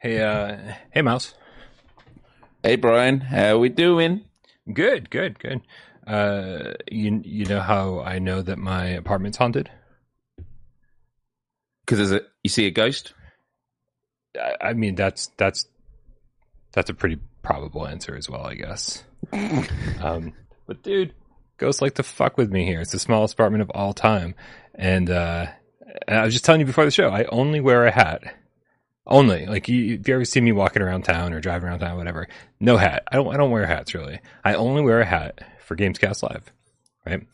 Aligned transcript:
Hey, 0.00 0.22
uh, 0.22 0.56
hey, 0.92 1.02
Mouse. 1.02 1.34
Hey, 2.62 2.76
Brian. 2.76 3.20
How 3.20 3.58
we 3.58 3.68
doing? 3.68 4.24
Good, 4.72 5.10
good, 5.10 5.38
good. 5.38 5.60
Uh, 6.06 6.72
you 6.90 7.20
you 7.22 7.44
know 7.44 7.60
how 7.60 8.00
I 8.00 8.18
know 8.18 8.40
that 8.40 8.56
my 8.56 8.86
apartment's 8.86 9.36
haunted? 9.36 9.70
Because 11.84 11.98
there's 11.98 12.12
a 12.12 12.22
you 12.42 12.48
see 12.48 12.66
a 12.66 12.70
ghost. 12.70 13.12
I, 14.34 14.68
I 14.68 14.72
mean, 14.72 14.94
that's 14.94 15.26
that's 15.36 15.66
that's 16.72 16.88
a 16.88 16.94
pretty 16.94 17.18
probable 17.42 17.86
answer 17.86 18.16
as 18.16 18.26
well, 18.26 18.46
I 18.46 18.54
guess. 18.54 19.04
um, 20.00 20.32
but 20.66 20.82
dude, 20.82 21.12
ghosts 21.58 21.82
like 21.82 21.96
to 21.96 22.02
fuck 22.02 22.38
with 22.38 22.50
me 22.50 22.64
here. 22.64 22.80
It's 22.80 22.92
the 22.92 22.98
smallest 22.98 23.34
apartment 23.34 23.60
of 23.60 23.70
all 23.74 23.92
time, 23.92 24.34
and 24.74 25.10
uh, 25.10 25.48
and 26.08 26.18
I 26.18 26.24
was 26.24 26.32
just 26.32 26.46
telling 26.46 26.62
you 26.62 26.66
before 26.66 26.86
the 26.86 26.90
show, 26.90 27.10
I 27.10 27.24
only 27.24 27.60
wear 27.60 27.84
a 27.84 27.90
hat. 27.90 28.39
Only 29.06 29.46
like 29.46 29.68
you, 29.68 29.94
if 29.94 30.06
you 30.06 30.14
ever 30.14 30.24
see 30.24 30.40
me 30.40 30.52
walking 30.52 30.82
around 30.82 31.02
town 31.02 31.32
or 31.32 31.40
driving 31.40 31.68
around 31.68 31.80
town, 31.80 31.96
whatever, 31.96 32.28
no 32.60 32.76
hat. 32.76 33.04
I 33.10 33.16
don't. 33.16 33.32
I 33.32 33.36
don't 33.36 33.50
wear 33.50 33.66
hats 33.66 33.94
really. 33.94 34.20
I 34.44 34.54
only 34.54 34.82
wear 34.82 35.00
a 35.00 35.06
hat 35.06 35.40
for 35.64 35.74
Gamescast 35.74 36.22
Live, 36.22 36.52
right? 37.06 37.26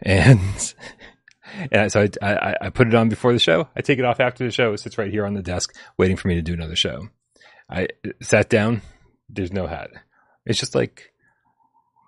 And 0.00 0.74
and 1.72 1.92
so 1.92 2.08
I, 2.22 2.34
I, 2.34 2.56
I 2.62 2.70
put 2.70 2.88
it 2.88 2.94
on 2.94 3.08
before 3.08 3.32
the 3.32 3.38
show. 3.38 3.68
I 3.76 3.82
take 3.82 3.98
it 3.98 4.04
off 4.04 4.18
after 4.18 4.44
the 4.44 4.50
show. 4.50 4.72
It 4.72 4.78
sits 4.78 4.98
right 4.98 5.10
here 5.10 5.26
on 5.26 5.34
the 5.34 5.42
desk, 5.42 5.76
waiting 5.98 6.16
for 6.16 6.28
me 6.28 6.34
to 6.34 6.42
do 6.42 6.54
another 6.54 6.76
show. 6.76 7.08
I 7.68 7.88
sat 8.22 8.48
down. 8.48 8.82
There's 9.28 9.52
no 9.52 9.66
hat. 9.66 9.90
It's 10.46 10.58
just 10.58 10.74
like 10.74 11.12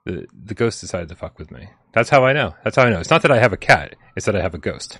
the 0.06 0.26
the 0.32 0.54
ghost 0.54 0.80
decided 0.80 1.10
to 1.10 1.16
fuck 1.16 1.38
with 1.38 1.50
me. 1.50 1.68
That's 1.92 2.10
how 2.10 2.24
I 2.24 2.32
know. 2.32 2.54
That's 2.64 2.76
how 2.76 2.84
I 2.84 2.90
know. 2.90 3.00
It's 3.00 3.10
not 3.10 3.22
that 3.22 3.30
I 3.30 3.38
have 3.38 3.52
a 3.52 3.58
cat. 3.58 3.94
It's 4.16 4.26
that 4.26 4.36
I 4.36 4.40
have 4.40 4.54
a 4.54 4.58
ghost. 4.58 4.98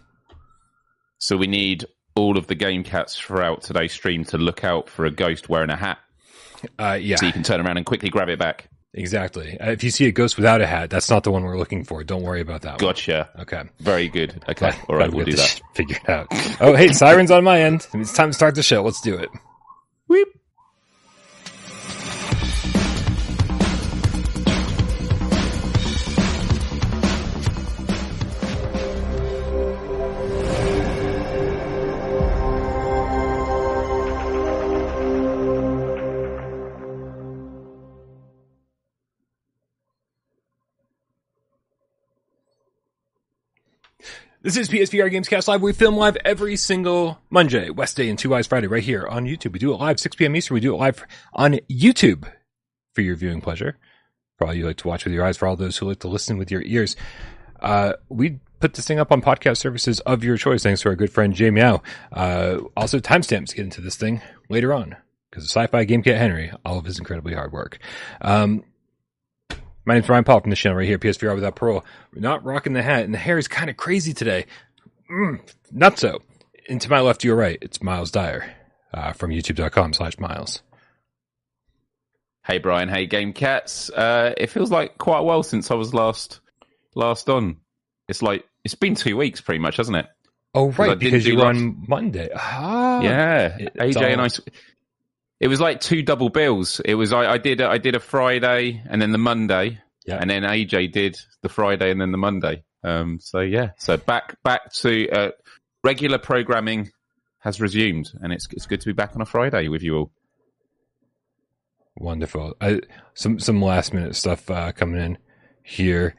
So 1.19 1.37
we 1.37 1.47
need 1.47 1.87
all 2.15 2.37
of 2.37 2.46
the 2.46 2.55
game 2.55 2.85
cats 2.85 3.18
throughout 3.18 3.63
today's 3.63 3.93
stream 3.93 4.24
to 4.27 4.38
look 4.38 4.65
out 4.65 4.88
for 4.88 5.05
a 5.05 5.10
ghost 5.10 5.49
wearing 5.49 5.71
a 5.71 5.77
hat. 5.77 5.99
Uh, 6.79 6.99
yeah. 7.01 7.16
So 7.16 7.27
you 7.27 7.32
can 7.32 7.43
turn 7.43 7.60
around 7.60 7.77
and 7.77 7.87
quickly 7.87 8.09
grab 8.09 8.29
it 8.29 8.38
back. 8.38 8.69
Exactly. 8.95 9.59
Uh, 9.59 9.71
if 9.71 9.82
you 9.82 9.91
see 9.91 10.07
a 10.07 10.13
ghost 10.13 10.37
without 10.37 10.60
a 10.60 10.66
hat, 10.66 10.91
that's 10.91 11.09
not 11.09 11.24
the 11.24 11.30
one 11.30 11.45
we're 11.45 11.59
looking 11.59 11.82
for. 11.82 12.04
Don't 12.04 12.23
worry 12.23 12.43
about 12.43 12.63
that 12.63 12.79
gotcha. 12.79 13.30
one. 13.32 13.43
Okay. 13.43 13.63
Very 13.80 14.09
good. 14.09 14.43
Okay. 14.49 14.71
All 14.88 14.96
right, 14.96 15.10
we'll 15.10 15.24
do 15.24 15.32
that. 15.32 15.60
Figured 15.74 16.09
out. 16.09 16.27
Oh, 16.60 16.74
hey, 16.77 16.88
sirens 16.88 17.30
on 17.30 17.43
my 17.43 17.63
end. 17.63 17.87
It's 17.95 18.13
time 18.13 18.30
to 18.30 18.35
start 18.35 18.54
the 18.54 18.63
show. 18.63 18.82
Let's 18.82 19.01
do 19.01 19.16
it. 19.16 19.30
This 44.45 44.57
is 44.57 44.68
PSVR 44.68 45.09
Gamescast 45.09 45.46
Live. 45.46 45.62
We 45.62 45.73
film 45.73 45.96
live 45.96 46.16
every 46.24 46.57
single 46.57 47.21
Monday, 47.30 47.71
West 47.71 47.96
Day, 47.96 48.10
and 48.10 48.18
Two 48.18 48.35
Eyes 48.35 48.48
Friday 48.48 48.66
right 48.66 48.82
here 48.82 49.07
on 49.07 49.24
YouTube. 49.24 49.52
We 49.52 49.60
do 49.60 49.73
it 49.73 49.76
live 49.76 50.01
6 50.01 50.16
p.m. 50.16 50.35
Eastern. 50.35 50.57
We 50.57 50.60
do 50.60 50.74
it 50.74 50.79
live 50.79 51.07
on 51.32 51.60
YouTube 51.71 52.29
for 52.93 53.02
your 53.02 53.15
viewing 53.15 53.40
pleasure. 53.40 53.79
For 54.37 54.48
all 54.48 54.52
you 54.52 54.66
like 54.66 54.79
to 54.79 54.88
watch 54.88 55.04
with 55.04 55.15
your 55.15 55.24
eyes, 55.24 55.37
for 55.37 55.46
all 55.46 55.54
those 55.54 55.76
who 55.76 55.87
like 55.87 56.01
to 56.01 56.09
listen 56.09 56.38
with 56.38 56.51
your 56.51 56.63
ears. 56.63 56.96
Uh, 57.60 57.93
we 58.09 58.40
put 58.59 58.74
this 58.74 58.85
thing 58.85 58.98
up 58.98 59.13
on 59.13 59.23
podcast 59.23 59.59
services 59.59 60.01
of 60.01 60.24
your 60.24 60.37
choice, 60.37 60.65
thanks 60.65 60.80
to 60.80 60.88
our 60.88 60.96
good 60.96 61.13
friend 61.13 61.35
Jay 61.35 61.51
Meow. 61.51 61.80
Uh, 62.10 62.63
also, 62.76 62.98
timestamps 62.98 63.54
get 63.54 63.63
into 63.63 63.80
this 63.80 63.95
thing 63.95 64.22
later 64.48 64.75
on 64.75 64.97
because 65.31 65.44
of 65.44 65.50
Sci-Fi 65.50 65.84
Game 65.84 66.03
Cat 66.03 66.16
Henry, 66.16 66.53
all 66.64 66.80
of 66.80 66.84
his 66.84 66.98
incredibly 66.98 67.34
hard 67.34 67.53
work. 67.53 67.78
Um, 68.20 68.64
my 69.84 69.94
name's 69.94 70.06
Brian 70.06 70.25
Paul 70.25 70.41
from 70.41 70.50
the 70.50 70.56
channel 70.56 70.78
right 70.78 70.87
here, 70.87 70.98
PSVR 70.98 71.34
Without 71.34 71.56
Parole. 71.56 71.84
We're 72.15 72.20
not 72.20 72.44
rocking 72.44 72.72
the 72.72 72.82
hat, 72.82 73.04
and 73.04 73.12
the 73.12 73.19
hair 73.19 73.38
is 73.38 73.48
kind 73.48 73.70
of 73.70 73.76
crazy 73.76 74.12
today. 74.12 74.47
Mm, 75.10 75.41
not 75.70 75.98
so. 75.98 76.22
And 76.69 76.81
to 76.81 76.91
my 76.91 77.00
left, 77.00 77.25
you're 77.25 77.37
right, 77.37 77.59
it's 77.60 77.82
Miles 77.82 78.10
Dyer 78.10 78.54
uh, 78.94 79.12
from 79.12 79.31
youtube.com 79.31 79.92
slash 79.92 80.19
Miles. 80.19 80.62
Hey, 82.44 82.59
Brian. 82.59 82.88
Hey, 82.88 83.06
Game 83.06 83.32
Cats. 83.32 83.88
Uh, 83.91 84.34
it 84.37 84.48
feels 84.48 84.71
like 84.71 84.98
quite 84.98 85.19
a 85.19 85.22
while 85.22 85.42
since 85.42 85.71
I 85.71 85.75
was 85.75 85.94
last 85.94 86.41
last 86.94 87.28
on. 87.28 87.56
It's 88.09 88.21
like, 88.21 88.44
it's 88.65 88.75
been 88.75 88.94
two 88.94 89.16
weeks 89.16 89.41
pretty 89.41 89.60
much, 89.60 89.76
hasn't 89.76 89.97
it? 89.97 90.06
Oh, 90.54 90.71
right, 90.72 90.98
because 90.98 91.26
you 91.26 91.37
were 91.37 91.47
on 91.47 91.84
Monday. 91.88 92.28
Ah, 92.34 93.00
yeah, 93.00 93.56
AJ 93.59 93.97
all... 93.97 94.04
and 94.04 94.21
I 94.21 94.28
it 95.42 95.48
was 95.48 95.60
like 95.60 95.80
two 95.80 96.03
double 96.03 96.28
bills. 96.28 96.80
It 96.84 96.94
was 96.94 97.12
I, 97.12 97.32
I 97.32 97.38
did 97.38 97.60
I 97.60 97.76
did 97.76 97.97
a 97.97 98.00
Friday 98.00 98.80
and 98.88 99.03
then 99.03 99.10
the 99.10 99.19
Monday, 99.19 99.80
yeah. 100.06 100.19
and 100.20 100.30
then 100.30 100.44
AJ 100.44 100.92
did 100.92 101.19
the 101.42 101.48
Friday 101.48 101.91
and 101.91 102.00
then 102.00 102.12
the 102.12 102.19
Monday. 102.19 102.62
Um, 102.84 103.19
so 103.20 103.41
yeah, 103.41 103.70
so 103.76 103.97
back 103.97 104.41
back 104.44 104.72
to 104.75 105.10
uh, 105.10 105.30
regular 105.82 106.19
programming 106.19 106.92
has 107.41 107.60
resumed, 107.60 108.12
and 108.20 108.32
it's 108.32 108.47
it's 108.53 108.66
good 108.66 108.80
to 108.82 108.86
be 108.86 108.92
back 108.92 109.16
on 109.16 109.20
a 109.20 109.26
Friday 109.26 109.66
with 109.66 109.82
you 109.82 109.97
all. 109.97 110.12
Wonderful. 111.97 112.54
I, 112.60 112.80
some 113.14 113.41
some 113.41 113.60
last 113.60 113.92
minute 113.92 114.14
stuff 114.14 114.48
uh, 114.48 114.70
coming 114.70 115.03
in 115.03 115.19
here. 115.64 116.14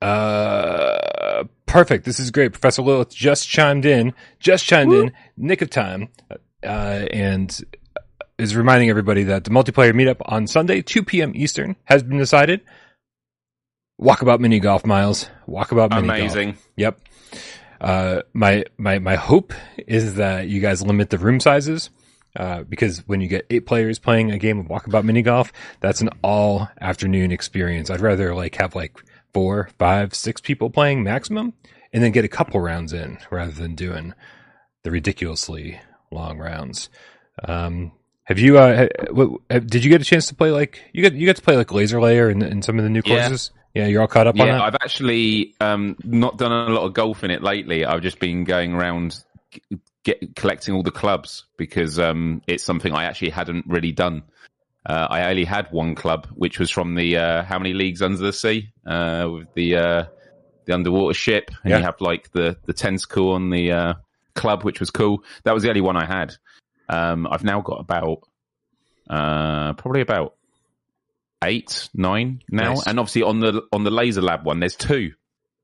Uh, 0.00 1.44
perfect. 1.66 2.06
This 2.06 2.18
is 2.18 2.30
great. 2.30 2.52
Professor 2.52 2.80
Lilith 2.80 3.14
just 3.14 3.50
chimed 3.50 3.84
in. 3.84 4.14
Just 4.40 4.64
chimed 4.64 4.90
Woo! 4.90 5.02
in. 5.02 5.12
Nick 5.36 5.60
of 5.60 5.68
time. 5.68 6.08
Uh, 6.64 7.06
and 7.12 7.62
is 8.42 8.56
reminding 8.56 8.90
everybody 8.90 9.24
that 9.24 9.44
the 9.44 9.50
multiplayer 9.50 9.92
meetup 9.92 10.20
on 10.26 10.46
Sunday, 10.46 10.82
2 10.82 11.04
p.m. 11.04 11.32
Eastern, 11.34 11.76
has 11.84 12.02
been 12.02 12.18
decided. 12.18 12.60
Walkabout 14.00 14.40
mini 14.40 14.58
golf, 14.60 14.84
Miles. 14.84 15.28
Walkabout 15.48 15.90
mini 15.90 16.04
Amazing. 16.08 16.50
golf. 16.52 16.68
Yep. 16.76 17.00
Uh, 17.80 18.22
my 18.32 18.64
my 18.78 18.98
my 19.00 19.16
hope 19.16 19.52
is 19.88 20.14
that 20.14 20.48
you 20.48 20.60
guys 20.60 20.82
limit 20.82 21.10
the 21.10 21.18
room 21.18 21.40
sizes. 21.40 21.90
Uh, 22.34 22.62
because 22.62 23.06
when 23.06 23.20
you 23.20 23.28
get 23.28 23.44
eight 23.50 23.66
players 23.66 23.98
playing 23.98 24.30
a 24.30 24.38
game 24.38 24.58
of 24.58 24.66
walkabout 24.66 25.04
mini 25.04 25.20
golf, 25.20 25.52
that's 25.80 26.00
an 26.00 26.08
all 26.22 26.68
afternoon 26.80 27.30
experience. 27.30 27.90
I'd 27.90 28.00
rather 28.00 28.34
like 28.34 28.54
have 28.54 28.74
like 28.74 28.96
four, 29.34 29.68
five, 29.78 30.14
six 30.14 30.40
people 30.40 30.70
playing 30.70 31.02
maximum, 31.02 31.52
and 31.92 32.02
then 32.02 32.10
get 32.10 32.24
a 32.24 32.28
couple 32.28 32.60
rounds 32.60 32.92
in 32.92 33.18
rather 33.30 33.52
than 33.52 33.74
doing 33.74 34.14
the 34.82 34.90
ridiculously 34.90 35.78
long 36.10 36.38
rounds. 36.38 36.88
Um, 37.44 37.92
have 38.24 38.38
you? 38.38 38.58
Uh, 38.58 38.88
did 39.48 39.84
you 39.84 39.90
get 39.90 40.00
a 40.00 40.04
chance 40.04 40.28
to 40.28 40.34
play 40.34 40.50
like 40.50 40.82
you 40.92 41.02
get 41.02 41.14
you 41.14 41.26
get 41.26 41.36
to 41.36 41.42
play 41.42 41.56
like 41.56 41.72
Laser 41.72 42.00
Lair 42.00 42.28
and, 42.28 42.42
and 42.42 42.64
some 42.64 42.78
of 42.78 42.84
the 42.84 42.90
new 42.90 43.02
courses? 43.02 43.50
Yeah. 43.74 43.82
yeah, 43.82 43.88
you're 43.88 44.00
all 44.00 44.08
caught 44.08 44.26
up 44.26 44.36
yeah, 44.36 44.44
on 44.44 44.48
that. 44.50 44.62
I've 44.62 44.74
actually 44.76 45.54
um, 45.60 45.96
not 46.04 46.38
done 46.38 46.52
a 46.52 46.72
lot 46.72 46.84
of 46.84 46.94
golf 46.94 47.24
in 47.24 47.30
it 47.30 47.42
lately. 47.42 47.84
I've 47.84 48.02
just 48.02 48.20
been 48.20 48.44
going 48.44 48.74
around 48.74 49.22
get, 50.04 50.36
collecting 50.36 50.74
all 50.74 50.82
the 50.82 50.90
clubs 50.90 51.44
because 51.56 51.98
um, 51.98 52.42
it's 52.46 52.64
something 52.64 52.92
I 52.92 53.04
actually 53.04 53.30
hadn't 53.30 53.66
really 53.66 53.92
done. 53.92 54.22
Uh, 54.84 55.06
I 55.10 55.30
only 55.30 55.44
had 55.44 55.70
one 55.70 55.94
club, 55.94 56.26
which 56.34 56.58
was 56.58 56.70
from 56.70 56.94
the 56.94 57.16
uh, 57.16 57.42
How 57.44 57.58
Many 57.58 57.72
Leagues 57.72 58.02
Under 58.02 58.18
the 58.18 58.32
Sea 58.32 58.72
uh, 58.84 59.28
with 59.32 59.52
the 59.54 59.76
uh, 59.76 60.04
the 60.64 60.74
underwater 60.74 61.14
ship, 61.14 61.50
and 61.62 61.70
yeah. 61.70 61.78
you 61.78 61.84
have 61.84 62.00
like 62.00 62.32
the 62.32 62.56
the 62.66 62.72
tentacle 62.72 63.32
on 63.32 63.50
the 63.50 63.72
uh, 63.72 63.94
club, 64.34 64.64
which 64.64 64.80
was 64.80 64.90
cool. 64.90 65.22
That 65.44 65.54
was 65.54 65.62
the 65.62 65.68
only 65.68 65.80
one 65.80 65.96
I 65.96 66.06
had. 66.06 66.34
Um, 66.88 67.26
I've 67.30 67.44
now 67.44 67.60
got 67.60 67.80
about 67.80 68.20
uh, 69.08 69.72
probably 69.74 70.00
about 70.00 70.34
eight, 71.44 71.88
nine 71.94 72.42
now, 72.50 72.74
nice. 72.74 72.86
and 72.86 72.98
obviously 72.98 73.22
on 73.22 73.40
the 73.40 73.62
on 73.72 73.84
the 73.84 73.90
Laser 73.90 74.22
Lab 74.22 74.44
one, 74.44 74.60
there's 74.60 74.76
two, 74.76 75.12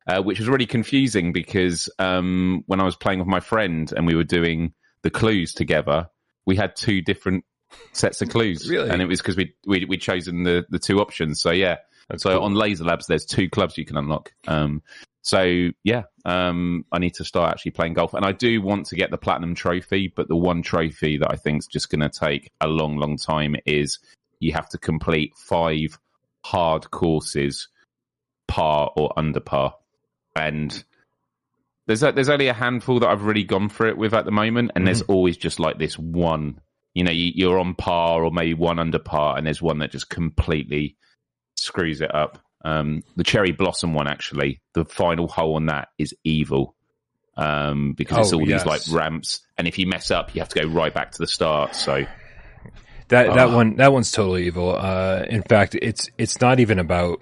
uh, 0.06 0.22
which 0.22 0.38
was 0.38 0.48
really 0.48 0.66
confusing 0.66 1.32
because 1.32 1.88
um, 1.98 2.64
when 2.66 2.80
I 2.80 2.84
was 2.84 2.96
playing 2.96 3.18
with 3.18 3.28
my 3.28 3.40
friend 3.40 3.92
and 3.96 4.06
we 4.06 4.14
were 4.14 4.24
doing 4.24 4.72
the 5.02 5.10
clues 5.10 5.52
together, 5.52 6.08
we 6.46 6.56
had 6.56 6.74
two 6.76 7.00
different 7.00 7.44
sets 7.92 8.22
of 8.22 8.28
clues, 8.30 8.68
really? 8.70 8.90
and 8.90 9.00
it 9.02 9.06
was 9.06 9.20
because 9.20 9.36
we 9.36 9.54
we 9.66 9.84
we 9.84 9.96
chosen 9.98 10.42
the 10.42 10.64
the 10.70 10.78
two 10.78 11.00
options. 11.00 11.40
So 11.40 11.50
yeah, 11.50 11.76
That's 12.08 12.22
so 12.22 12.36
cool. 12.36 12.44
on 12.44 12.54
Laser 12.54 12.84
Labs, 12.84 13.06
there's 13.06 13.26
two 13.26 13.48
clubs 13.48 13.78
you 13.78 13.84
can 13.84 13.96
unlock. 13.96 14.32
Um, 14.46 14.82
so 15.28 15.68
yeah, 15.84 16.04
um, 16.24 16.86
I 16.90 16.98
need 16.98 17.12
to 17.16 17.24
start 17.24 17.52
actually 17.52 17.72
playing 17.72 17.92
golf, 17.92 18.14
and 18.14 18.24
I 18.24 18.32
do 18.32 18.62
want 18.62 18.86
to 18.86 18.96
get 18.96 19.10
the 19.10 19.18
platinum 19.18 19.54
trophy. 19.54 20.10
But 20.16 20.26
the 20.26 20.36
one 20.36 20.62
trophy 20.62 21.18
that 21.18 21.30
I 21.30 21.36
think 21.36 21.58
is 21.58 21.66
just 21.66 21.90
going 21.90 22.00
to 22.00 22.08
take 22.08 22.50
a 22.62 22.66
long, 22.66 22.96
long 22.96 23.18
time 23.18 23.54
is 23.66 23.98
you 24.40 24.54
have 24.54 24.70
to 24.70 24.78
complete 24.78 25.34
five 25.36 25.98
hard 26.46 26.90
courses, 26.90 27.68
par 28.46 28.90
or 28.96 29.12
under 29.18 29.40
par, 29.40 29.74
and 30.34 30.82
there's 31.86 32.02
a, 32.02 32.10
there's 32.10 32.30
only 32.30 32.48
a 32.48 32.54
handful 32.54 32.98
that 33.00 33.10
I've 33.10 33.24
really 33.24 33.44
gone 33.44 33.68
for 33.68 33.86
it 33.86 33.98
with 33.98 34.14
at 34.14 34.24
the 34.24 34.30
moment, 34.30 34.70
and 34.74 34.80
mm-hmm. 34.80 34.86
there's 34.86 35.02
always 35.02 35.36
just 35.36 35.60
like 35.60 35.78
this 35.78 35.98
one. 35.98 36.58
You 36.94 37.04
know, 37.04 37.12
you, 37.12 37.32
you're 37.34 37.58
on 37.58 37.74
par 37.74 38.24
or 38.24 38.30
maybe 38.30 38.54
one 38.54 38.78
under 38.78 38.98
par, 38.98 39.36
and 39.36 39.46
there's 39.46 39.60
one 39.60 39.80
that 39.80 39.90
just 39.90 40.08
completely 40.08 40.96
screws 41.58 42.00
it 42.00 42.14
up. 42.14 42.42
Um, 42.64 43.02
the 43.16 43.24
cherry 43.24 43.52
blossom 43.52 43.94
one, 43.94 44.08
actually, 44.08 44.60
the 44.74 44.84
final 44.84 45.28
hole 45.28 45.54
on 45.56 45.66
that 45.66 45.88
is 45.98 46.14
evil 46.24 46.74
um, 47.36 47.92
because 47.92 48.26
it's 48.26 48.32
oh, 48.34 48.40
all 48.40 48.48
yes. 48.48 48.62
these 48.62 48.66
like 48.66 48.82
ramps, 49.00 49.40
and 49.56 49.68
if 49.68 49.78
you 49.78 49.86
mess 49.86 50.10
up, 50.10 50.34
you 50.34 50.40
have 50.40 50.48
to 50.50 50.60
go 50.62 50.68
right 50.68 50.92
back 50.92 51.12
to 51.12 51.18
the 51.18 51.26
start. 51.28 51.74
So, 51.76 52.04
that 53.08 53.34
that 53.34 53.48
Oh. 53.48 53.56
one 53.56 53.76
that 53.76 53.92
one's 53.92 54.10
totally 54.12 54.46
evil. 54.46 54.74
Uh, 54.76 55.24
in 55.28 55.42
fact, 55.42 55.76
it's 55.80 56.10
it's 56.18 56.40
not 56.40 56.58
even 56.60 56.78
about 56.78 57.20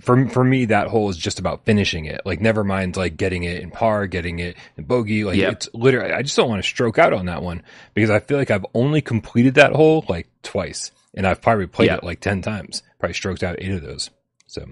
for 0.00 0.26
for 0.30 0.42
me 0.42 0.64
that 0.64 0.88
hole 0.88 1.10
is 1.10 1.16
just 1.16 1.38
about 1.38 1.64
finishing 1.64 2.06
it. 2.06 2.22
Like 2.24 2.40
never 2.40 2.64
mind 2.64 2.96
like 2.96 3.16
getting 3.16 3.44
it 3.44 3.62
in 3.62 3.70
par, 3.70 4.06
getting 4.06 4.38
it 4.40 4.56
in 4.76 4.84
bogey. 4.84 5.22
Like 5.24 5.36
Yep. 5.36 5.52
it's 5.52 5.68
literally 5.74 6.12
I 6.12 6.22
just 6.22 6.36
don't 6.36 6.48
want 6.48 6.62
to 6.62 6.68
stroke 6.68 6.98
out 6.98 7.12
on 7.12 7.26
that 7.26 7.42
one 7.42 7.62
because 7.94 8.10
I 8.10 8.20
feel 8.20 8.38
like 8.38 8.50
I've 8.50 8.66
only 8.74 9.00
completed 9.02 9.54
that 9.56 9.72
hole 9.74 10.04
like 10.08 10.28
twice, 10.42 10.90
and 11.14 11.26
I've 11.26 11.40
probably 11.42 11.66
played 11.66 11.86
Yeah. 11.90 11.96
it 11.96 12.04
like 12.04 12.20
ten 12.20 12.42
times. 12.42 12.82
Probably 12.98 13.14
stroked 13.14 13.42
out 13.44 13.56
eight 13.60 13.70
of 13.70 13.82
those. 13.82 14.10
So 14.50 14.66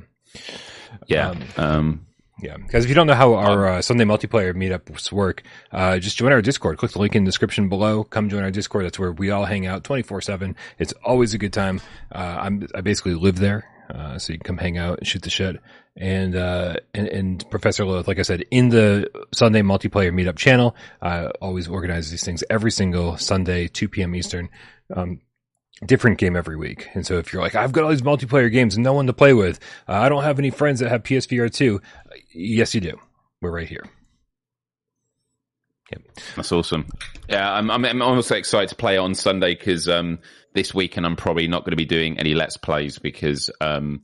Yeah. 1.06 1.30
Um, 1.30 1.42
Um, 1.56 2.06
yeah, 2.40 2.56
because 2.56 2.84
if 2.84 2.88
you 2.88 2.94
don't 2.94 3.08
know 3.08 3.14
how 3.14 3.34
our 3.34 3.66
uh, 3.66 3.82
Sunday 3.82 4.04
multiplayer 4.04 4.54
meetups 4.54 5.10
work, 5.10 5.42
uh, 5.72 5.98
just 5.98 6.16
join 6.16 6.30
our 6.30 6.40
Discord. 6.40 6.78
Click 6.78 6.92
the 6.92 7.00
link 7.00 7.16
in 7.16 7.24
the 7.24 7.28
description 7.28 7.68
below. 7.68 8.04
Come 8.04 8.28
join 8.28 8.44
our 8.44 8.52
Discord. 8.52 8.84
That's 8.84 8.98
where 8.98 9.10
we 9.10 9.30
all 9.30 9.44
hang 9.44 9.66
out 9.66 9.82
twenty 9.82 10.02
four 10.02 10.20
seven. 10.20 10.54
It's 10.78 10.92
always 11.04 11.34
a 11.34 11.38
good 11.38 11.52
time. 11.52 11.80
Uh, 12.14 12.38
I'm 12.40 12.68
I 12.76 12.80
basically 12.80 13.14
live 13.14 13.38
there, 13.40 13.64
uh, 13.92 14.18
so 14.18 14.32
you 14.32 14.38
can 14.38 14.44
come 14.44 14.58
hang 14.58 14.78
out 14.78 14.98
and 14.98 15.06
shoot 15.06 15.22
the 15.22 15.30
shit. 15.30 15.56
And 15.96 16.36
uh, 16.36 16.76
and, 16.94 17.08
and 17.08 17.50
Professor 17.50 17.84
Lilith, 17.84 18.06
like 18.06 18.20
I 18.20 18.22
said, 18.22 18.44
in 18.52 18.68
the 18.68 19.10
Sunday 19.34 19.62
multiplayer 19.62 20.12
meetup 20.12 20.36
channel, 20.36 20.76
uh, 21.02 21.30
always 21.40 21.66
organizes 21.66 22.12
these 22.12 22.24
things 22.24 22.44
every 22.48 22.70
single 22.70 23.16
Sunday, 23.16 23.66
two 23.66 23.88
p.m. 23.88 24.14
Eastern. 24.14 24.48
Um, 24.94 25.20
different 25.86 26.18
game 26.18 26.36
every 26.36 26.56
week. 26.56 26.88
And 26.94 27.06
so 27.06 27.18
if 27.18 27.32
you're 27.32 27.42
like, 27.42 27.54
I've 27.54 27.72
got 27.72 27.84
all 27.84 27.90
these 27.90 28.02
multiplayer 28.02 28.50
games 28.50 28.74
and 28.74 28.84
no 28.84 28.92
one 28.92 29.06
to 29.06 29.12
play 29.12 29.32
with, 29.32 29.60
uh, 29.88 29.92
I 29.92 30.08
don't 30.08 30.24
have 30.24 30.38
any 30.38 30.50
friends 30.50 30.80
that 30.80 30.88
have 30.88 31.02
PSVR 31.02 31.52
2. 31.52 31.80
Yes, 32.32 32.74
you 32.74 32.80
do. 32.80 32.98
We're 33.40 33.52
right 33.52 33.68
here. 33.68 33.84
That's 36.36 36.52
awesome. 36.52 36.86
Yeah, 37.28 37.50
I'm, 37.50 37.70
I'm, 37.70 37.84
I'm 37.84 38.02
also 38.02 38.36
excited 38.36 38.68
to 38.70 38.76
play 38.76 38.98
on 38.98 39.14
Sunday 39.14 39.54
because 39.54 39.88
um, 39.88 40.18
this 40.54 40.74
weekend 40.74 41.06
I'm 41.06 41.16
probably 41.16 41.48
not 41.48 41.64
going 41.64 41.72
to 41.72 41.76
be 41.76 41.86
doing 41.86 42.18
any 42.18 42.34
Let's 42.34 42.56
Plays 42.56 42.98
because 42.98 43.50
um, 43.60 44.02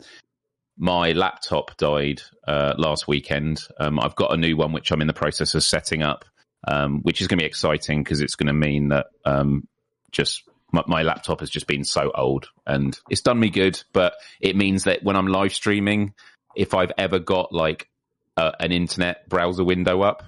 my 0.79 1.13
laptop 1.13 1.77
died 1.77 2.23
uh, 2.47 2.75
last 2.79 3.07
weekend. 3.07 3.61
Um, 3.79 4.01
I've 4.01 4.17
got 4.17 4.33
a 4.33 4.37
new 4.37 4.57
one 4.57 4.73
which 4.73 4.91
I'm 4.91 5.01
in 5.01 5.07
the 5.07 5.13
process 5.13 5.55
of 5.55 5.63
setting 5.63 6.03
up, 6.03 6.25
um, 6.67 7.01
which 7.03 7.21
is 7.21 7.29
going 7.29 7.39
to 7.39 7.43
be 7.43 7.47
exciting 7.47 8.03
because 8.03 8.21
it's 8.21 8.37
going 8.37 8.47
to 8.47 8.55
mean 8.55 8.89
that 8.89 9.07
um, 9.25 9.69
just 10.11 10.49
my, 10.75 10.83
my 10.87 11.03
laptop 11.03 11.41
has 11.41 11.51
just 11.51 11.67
been 11.67 11.85
so 11.85 12.11
old 12.15 12.49
and 12.67 12.99
it's 13.09 13.23
done 13.23 13.41
me 13.41 13.51
good, 13.51 13.83
but 13.93 14.15
it 14.41 14.57
means 14.57 14.85
that 14.85 15.03
when 15.03 15.17
I'm 15.17 15.27
live 15.27 15.55
streaming, 15.55 16.15
if 16.55 16.75
I've 16.75 16.93
ever 16.99 17.19
got 17.19 17.53
like 17.53 17.89
an 18.37 18.73
internet 18.73 19.29
browser 19.29 19.65
window 19.65 20.03
up, 20.03 20.25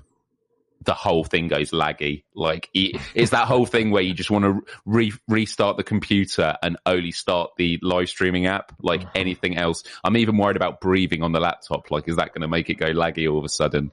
the 0.87 0.94
whole 0.94 1.25
thing 1.25 1.49
goes 1.49 1.73
laggy. 1.73 2.25
Like 2.35 2.71
it's 2.73 3.31
that 3.31 3.47
whole 3.47 3.67
thing 3.67 3.91
where 3.91 4.03
you 4.03 4.15
just 4.15 4.31
want 4.31 4.44
to 4.44 4.61
re- 4.87 5.12
restart 5.29 5.77
the 5.77 5.83
computer 5.83 6.56
and 6.62 6.79
only 6.87 7.12
start 7.12 7.50
the 7.59 7.79
live 7.83 8.09
streaming 8.09 8.47
app. 8.47 8.73
Like 8.81 9.03
anything 9.15 9.56
else, 9.56 9.83
I'm 10.03 10.17
even 10.17 10.38
worried 10.38 10.56
about 10.56 10.81
breathing 10.81 11.23
on 11.23 11.33
the 11.33 11.41
laptop. 11.41 11.91
Like, 11.91 12.09
is 12.09 12.17
that 12.17 12.29
going 12.29 12.43
to 12.43 12.49
make 12.49 12.71
it 12.71 12.75
go 12.77 12.87
laggy 12.87 13.31
all 13.31 13.38
of 13.38 13.44
a 13.44 13.49
sudden? 13.49 13.91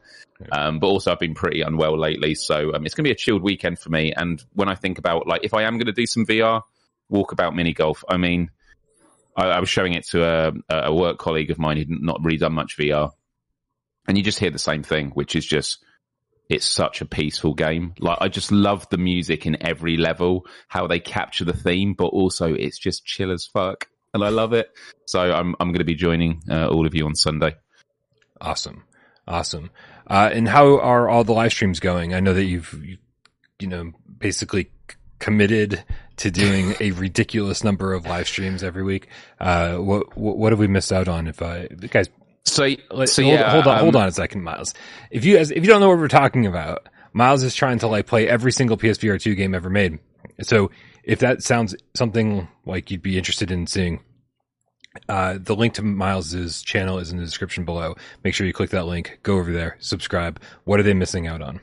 Um, 0.52 0.80
but 0.80 0.88
also, 0.88 1.12
I've 1.12 1.20
been 1.20 1.36
pretty 1.36 1.62
unwell 1.62 1.98
lately, 1.98 2.36
so 2.36 2.74
um, 2.74 2.86
it's 2.86 2.96
going 2.96 3.04
to 3.04 3.10
be 3.10 3.12
a 3.12 3.16
chilled 3.16 3.44
weekend 3.44 3.80
for 3.80 3.90
me. 3.90 4.14
And 4.14 4.44
when 4.54 4.70
I 4.70 4.76
think 4.76 4.98
about 4.98 5.28
like 5.28 5.44
if 5.44 5.54
I 5.54 5.64
am 5.64 5.78
going 5.78 5.88
to 5.88 5.94
do 5.94 6.06
some 6.06 6.26
VR, 6.26 6.62
walkabout 7.12 7.56
mini 7.56 7.74
golf. 7.74 8.04
I 8.08 8.18
mean, 8.18 8.50
I, 9.36 9.46
I 9.46 9.60
was 9.60 9.70
showing 9.70 9.94
it 9.94 10.08
to 10.10 10.24
a, 10.24 10.54
a 10.70 10.94
work 10.94 11.18
colleague 11.18 11.52
of 11.52 11.60
mine 11.60 11.78
who'd 11.78 11.90
not 11.90 12.24
really 12.24 12.38
done 12.38 12.54
much 12.54 12.78
VR, 12.78 13.12
and 14.08 14.18
you 14.18 14.24
just 14.24 14.40
hear 14.40 14.52
the 14.52 14.60
same 14.60 14.84
thing, 14.84 15.10
which 15.12 15.36
is 15.36 15.46
just 15.46 15.80
it's 16.50 16.66
such 16.66 17.02
a 17.02 17.06
peaceful 17.06 17.54
game. 17.54 17.94
Like 18.00 18.18
I 18.22 18.28
just 18.28 18.52
love 18.52 18.88
the 18.90 18.98
music 18.98 19.46
in 19.46 19.66
every 19.66 19.98
level, 19.98 20.46
how 20.68 20.88
they 20.88 21.00
capture 21.00 21.46
the 21.46 21.54
theme, 21.54 21.94
but 21.94 22.08
also 22.08 22.54
it's 22.54 22.78
just 22.78 23.06
chill 23.06 23.32
as 23.32 23.46
fuck, 23.46 23.88
and 24.14 24.24
I 24.24 24.30
love 24.30 24.54
it. 24.54 24.70
So 25.06 25.20
I'm 25.20 25.56
I'm 25.60 25.70
going 25.70 25.80
to 25.80 25.86
be 25.86 25.96
joining 25.96 26.42
uh, 26.50 26.68
all 26.68 26.86
of 26.86 26.96
you 26.96 27.06
on 27.06 27.16
Sunday. 27.16 27.56
Awesome. 28.42 28.84
Awesome. 29.28 29.72
Uh, 30.06 30.30
and 30.34 30.48
how 30.48 30.80
are 30.80 31.10
all 31.10 31.24
the 31.24 31.34
live 31.34 31.52
streams 31.52 31.80
going? 31.80 32.14
I 32.14 32.20
know 32.20 32.34
that 32.34 32.44
you've, 32.44 32.74
you, 32.84 32.98
you 33.60 33.68
know, 33.68 33.92
basically 34.18 34.66
c- 34.90 34.98
committed 35.20 35.84
to 36.18 36.30
doing 36.30 36.76
a 36.82 36.92
ridiculous 37.00 37.64
number 37.64 37.94
of 37.94 38.06
live 38.06 38.28
streams 38.28 38.64
every 38.64 38.84
week. 38.84 39.08
Uh, 39.40 39.78
what, 39.78 40.18
what, 40.18 40.38
what 40.38 40.52
have 40.52 40.60
we 40.60 40.68
missed 40.68 40.92
out 40.92 41.08
on? 41.08 41.28
If 41.28 41.42
I, 41.42 41.68
guys, 41.68 42.10
So 42.46 42.76
so 43.06 43.24
hold, 43.24 43.34
yeah, 43.34 43.52
hold 43.52 43.68
on, 43.68 43.78
um, 43.78 43.84
hold 43.84 43.96
on 43.96 44.08
a 44.08 44.12
second, 44.12 44.44
Miles. 44.44 44.74
If 45.12 45.26
you 45.26 45.38
guys, 45.38 45.52
if 45.52 45.58
you 45.64 45.68
don't 45.68 45.80
know 45.80 45.90
what 45.90 45.98
we're 45.98 46.08
talking 46.08 46.46
about, 46.46 46.88
Miles 47.14 47.44
is 47.44 47.56
trying 47.56 47.80
to 47.80 47.88
like 47.88 48.06
play 48.06 48.28
every 48.28 48.52
single 48.52 48.78
PSVR 48.78 49.22
two 49.22 49.36
game 49.36 49.56
ever 49.56 49.70
made. 49.70 50.00
So 50.42 50.72
if 51.04 51.20
that 51.20 51.44
sounds 51.44 51.76
something 51.94 52.48
like 52.66 52.92
you'd 52.92 53.02
be 53.02 53.18
interested 53.18 53.52
in 53.52 53.68
seeing, 53.68 54.02
uh, 55.10 55.38
the 55.40 55.56
link 55.56 55.74
to 55.76 55.82
Miles's 55.82 56.62
channel 56.62 57.00
is 57.00 57.12
in 57.12 57.18
the 57.18 57.26
description 57.26 57.66
below. 57.66 57.96
Make 58.24 58.34
sure 58.36 58.46
you 58.46 58.54
click 58.54 58.72
that 58.72 58.86
link, 58.86 59.20
go 59.24 59.38
over 59.38 59.52
there, 59.52 59.78
subscribe. 59.80 60.40
What 60.66 60.80
are 60.80 60.84
they 60.84 60.94
missing 60.94 61.28
out 61.28 61.42
on? 61.42 61.62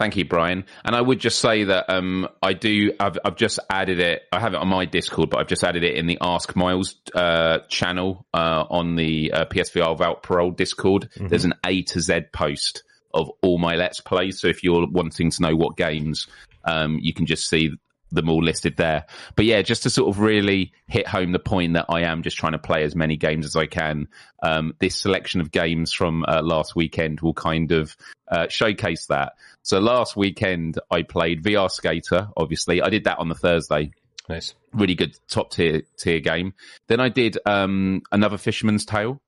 Thank 0.00 0.16
you, 0.16 0.24
Brian. 0.24 0.64
And 0.82 0.96
I 0.96 1.00
would 1.02 1.18
just 1.18 1.40
say 1.40 1.64
that 1.64 1.90
um, 1.90 2.26
I 2.42 2.54
do. 2.54 2.94
I've, 2.98 3.18
I've 3.22 3.36
just 3.36 3.58
added 3.68 4.00
it. 4.00 4.22
I 4.32 4.40
have 4.40 4.54
it 4.54 4.56
on 4.56 4.66
my 4.66 4.86
Discord, 4.86 5.28
but 5.28 5.40
I've 5.40 5.46
just 5.46 5.62
added 5.62 5.84
it 5.84 5.94
in 5.94 6.06
the 6.06 6.16
Ask 6.22 6.56
Miles 6.56 6.96
uh, 7.14 7.58
channel 7.68 8.24
uh, 8.32 8.64
on 8.70 8.96
the 8.96 9.30
uh, 9.30 9.44
PSVR 9.44 9.90
Without 9.90 10.22
Parole 10.22 10.52
Discord. 10.52 11.10
There's 11.28 11.44
an 11.44 11.52
A 11.66 11.82
to 11.82 12.00
Z 12.00 12.18
post 12.32 12.82
of 13.12 13.30
all 13.42 13.58
my 13.58 13.74
Let's 13.74 14.00
Plays. 14.00 14.40
So 14.40 14.48
if 14.48 14.64
you're 14.64 14.86
wanting 14.90 15.32
to 15.32 15.42
know 15.42 15.54
what 15.54 15.76
games, 15.76 16.28
um, 16.64 16.98
you 17.02 17.12
can 17.12 17.26
just 17.26 17.46
see 17.46 17.72
them 18.12 18.28
all 18.28 18.42
listed 18.42 18.76
there. 18.76 19.06
But 19.36 19.44
yeah, 19.44 19.62
just 19.62 19.84
to 19.84 19.90
sort 19.90 20.08
of 20.08 20.20
really 20.20 20.72
hit 20.86 21.06
home 21.06 21.32
the 21.32 21.38
point 21.38 21.74
that 21.74 21.86
I 21.88 22.02
am 22.02 22.22
just 22.22 22.36
trying 22.36 22.52
to 22.52 22.58
play 22.58 22.82
as 22.84 22.96
many 22.96 23.16
games 23.16 23.46
as 23.46 23.56
I 23.56 23.66
can. 23.66 24.08
Um, 24.42 24.74
this 24.78 24.96
selection 24.96 25.40
of 25.40 25.50
games 25.50 25.92
from 25.92 26.24
uh, 26.26 26.42
last 26.42 26.74
weekend 26.74 27.20
will 27.20 27.34
kind 27.34 27.72
of 27.72 27.96
uh, 28.28 28.48
showcase 28.48 29.06
that. 29.06 29.34
So 29.62 29.78
last 29.78 30.16
weekend 30.16 30.78
I 30.90 31.02
played 31.02 31.42
VR 31.42 31.70
Skater. 31.70 32.28
Obviously, 32.36 32.82
I 32.82 32.88
did 32.88 33.04
that 33.04 33.18
on 33.18 33.28
the 33.28 33.34
Thursday. 33.34 33.92
Nice. 34.28 34.54
Really 34.72 34.94
good 34.94 35.16
top 35.28 35.50
tier 35.50 35.82
tier 35.98 36.20
game. 36.20 36.54
Then 36.86 37.00
I 37.00 37.08
did 37.08 37.38
um, 37.44 38.02
another 38.12 38.38
Fisherman's 38.38 38.84
Tale. 38.84 39.20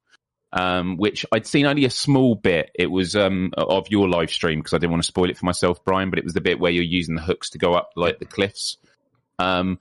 Um, 0.55 0.99
which 0.99 1.25
I'd 1.32 1.46
seen 1.46 1.64
only 1.64 1.87
a 1.87 1.90
small 1.90 2.34
bit. 2.34 2.70
It 2.75 2.88
was 2.88 3.17
um, 3.17 3.55
of 3.56 3.88
your 3.88 4.06
live 4.06 4.31
stream 4.31 4.58
because 4.58 4.74
I 4.74 4.77
didn't 4.77 4.91
want 4.91 5.03
to 5.03 5.06
spoil 5.06 5.31
it 5.31 5.39
for 5.39 5.46
myself, 5.46 5.82
Brian. 5.82 6.10
But 6.10 6.19
it 6.19 6.27
was 6.27 6.34
the 6.34 6.43
bit 6.43 6.60
where 6.60 6.70
you're 6.70 6.84
using 6.84 7.15
the 7.15 7.22
hooks 7.22 7.48
to 7.51 7.58
go 7.58 7.72
up 7.72 7.93
like 7.96 8.19
the 8.19 8.27
cliffs. 8.27 8.77
Um, 9.39 9.79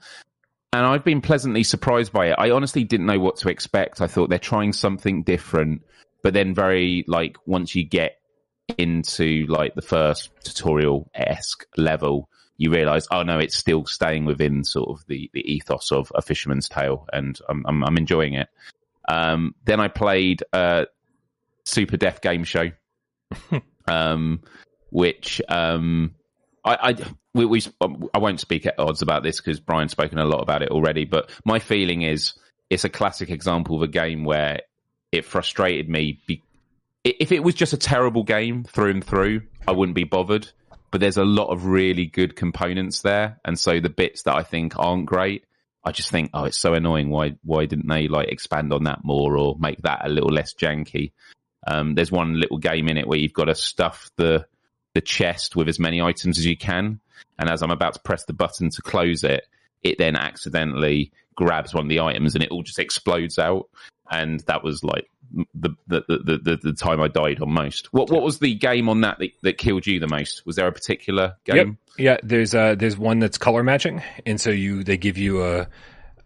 and 0.72 0.86
I've 0.86 1.04
been 1.04 1.20
pleasantly 1.20 1.64
surprised 1.64 2.12
by 2.12 2.28
it. 2.28 2.36
I 2.38 2.50
honestly 2.50 2.84
didn't 2.84 3.04
know 3.04 3.18
what 3.18 3.36
to 3.38 3.50
expect. 3.50 4.00
I 4.00 4.06
thought 4.06 4.30
they're 4.30 4.38
trying 4.38 4.72
something 4.72 5.22
different, 5.22 5.82
but 6.22 6.32
then 6.32 6.54
very 6.54 7.04
like 7.06 7.36
once 7.44 7.74
you 7.74 7.84
get 7.84 8.21
into 8.78 9.46
like 9.48 9.74
the 9.74 9.82
first 9.82 10.30
tutorial 10.44 11.10
esque 11.14 11.66
level, 11.76 12.28
you 12.56 12.70
realize, 12.70 13.06
oh 13.10 13.22
no, 13.22 13.38
it's 13.38 13.56
still 13.56 13.86
staying 13.86 14.24
within 14.24 14.64
sort 14.64 14.88
of 14.90 15.04
the, 15.06 15.30
the 15.32 15.40
ethos 15.40 15.90
of 15.90 16.12
a 16.14 16.22
fisherman's 16.22 16.68
tale, 16.68 17.06
and 17.12 17.38
I'm 17.48 17.64
I'm, 17.66 17.84
I'm 17.84 17.96
enjoying 17.96 18.34
it. 18.34 18.48
Um, 19.08 19.54
then 19.64 19.80
I 19.80 19.88
played 19.88 20.42
uh, 20.52 20.84
Super 21.64 21.96
Death 21.96 22.20
Game 22.20 22.44
Show, 22.44 22.70
um, 23.88 24.42
which 24.90 25.40
um, 25.48 26.14
I, 26.64 26.90
I 26.90 26.96
we, 27.34 27.46
we 27.46 27.62
I 28.14 28.18
won't 28.18 28.40
speak 28.40 28.66
at 28.66 28.78
odds 28.78 29.02
about 29.02 29.22
this 29.22 29.40
because 29.40 29.60
Brian's 29.60 29.92
spoken 29.92 30.18
a 30.18 30.24
lot 30.24 30.42
about 30.42 30.62
it 30.62 30.70
already. 30.70 31.04
But 31.04 31.30
my 31.44 31.58
feeling 31.58 32.02
is 32.02 32.34
it's 32.70 32.84
a 32.84 32.88
classic 32.88 33.30
example 33.30 33.76
of 33.76 33.82
a 33.82 33.88
game 33.88 34.24
where 34.24 34.60
it 35.10 35.24
frustrated 35.24 35.88
me. 35.88 36.20
Be, 36.26 36.42
if 37.04 37.32
it 37.32 37.42
was 37.42 37.54
just 37.54 37.72
a 37.72 37.78
terrible 37.78 38.22
game 38.22 38.64
through 38.64 38.90
and 38.90 39.04
through, 39.04 39.42
I 39.66 39.72
wouldn't 39.72 39.96
be 39.96 40.04
bothered. 40.04 40.48
But 40.90 41.00
there's 41.00 41.16
a 41.16 41.24
lot 41.24 41.48
of 41.48 41.66
really 41.66 42.04
good 42.04 42.36
components 42.36 43.00
there, 43.00 43.40
and 43.46 43.58
so 43.58 43.80
the 43.80 43.88
bits 43.88 44.24
that 44.24 44.36
I 44.36 44.42
think 44.42 44.78
aren't 44.78 45.06
great, 45.06 45.46
I 45.82 45.90
just 45.90 46.10
think, 46.10 46.30
oh, 46.34 46.44
it's 46.44 46.60
so 46.60 46.74
annoying. 46.74 47.08
Why 47.08 47.36
why 47.44 47.64
didn't 47.64 47.88
they 47.88 48.08
like 48.08 48.28
expand 48.28 48.74
on 48.74 48.84
that 48.84 49.02
more 49.02 49.38
or 49.38 49.56
make 49.58 49.80
that 49.82 50.04
a 50.04 50.10
little 50.10 50.30
less 50.30 50.52
janky? 50.52 51.12
Um, 51.66 51.94
there's 51.94 52.12
one 52.12 52.38
little 52.38 52.58
game 52.58 52.88
in 52.88 52.98
it 52.98 53.06
where 53.06 53.18
you've 53.18 53.32
got 53.32 53.46
to 53.46 53.54
stuff 53.54 54.10
the 54.16 54.46
the 54.92 55.00
chest 55.00 55.56
with 55.56 55.68
as 55.68 55.78
many 55.78 56.02
items 56.02 56.38
as 56.38 56.44
you 56.44 56.58
can, 56.58 57.00
and 57.38 57.48
as 57.48 57.62
I'm 57.62 57.70
about 57.70 57.94
to 57.94 58.00
press 58.00 58.26
the 58.26 58.34
button 58.34 58.68
to 58.68 58.82
close 58.82 59.24
it, 59.24 59.46
it 59.82 59.96
then 59.96 60.14
accidentally 60.14 61.10
grabs 61.34 61.74
one 61.74 61.84
of 61.84 61.88
the 61.88 62.00
items 62.00 62.34
and 62.34 62.44
it 62.44 62.50
all 62.50 62.62
just 62.62 62.78
explodes 62.78 63.38
out. 63.38 63.68
And 64.10 64.40
that 64.40 64.62
was 64.62 64.84
like 64.84 65.06
the 65.54 65.70
the 65.86 66.02
the, 66.08 66.38
the, 66.42 66.58
the 66.62 66.72
time 66.72 67.00
I 67.00 67.08
died 67.08 67.40
on 67.40 67.50
most. 67.50 67.92
What 67.92 68.10
what 68.10 68.22
was 68.22 68.38
the 68.38 68.54
game 68.54 68.88
on 68.88 69.00
that, 69.02 69.18
that 69.18 69.30
that 69.42 69.58
killed 69.58 69.86
you 69.86 70.00
the 70.00 70.08
most? 70.08 70.44
Was 70.46 70.56
there 70.56 70.66
a 70.66 70.72
particular 70.72 71.36
game? 71.44 71.78
Yeah, 71.98 72.16
there's 72.22 72.54
uh 72.54 72.74
there's 72.74 72.96
one 72.96 73.18
that's 73.18 73.38
color 73.38 73.62
matching, 73.62 74.02
and 74.26 74.40
so 74.40 74.50
you 74.50 74.82
they 74.84 74.96
give 74.96 75.18
you 75.18 75.42
a 75.44 75.68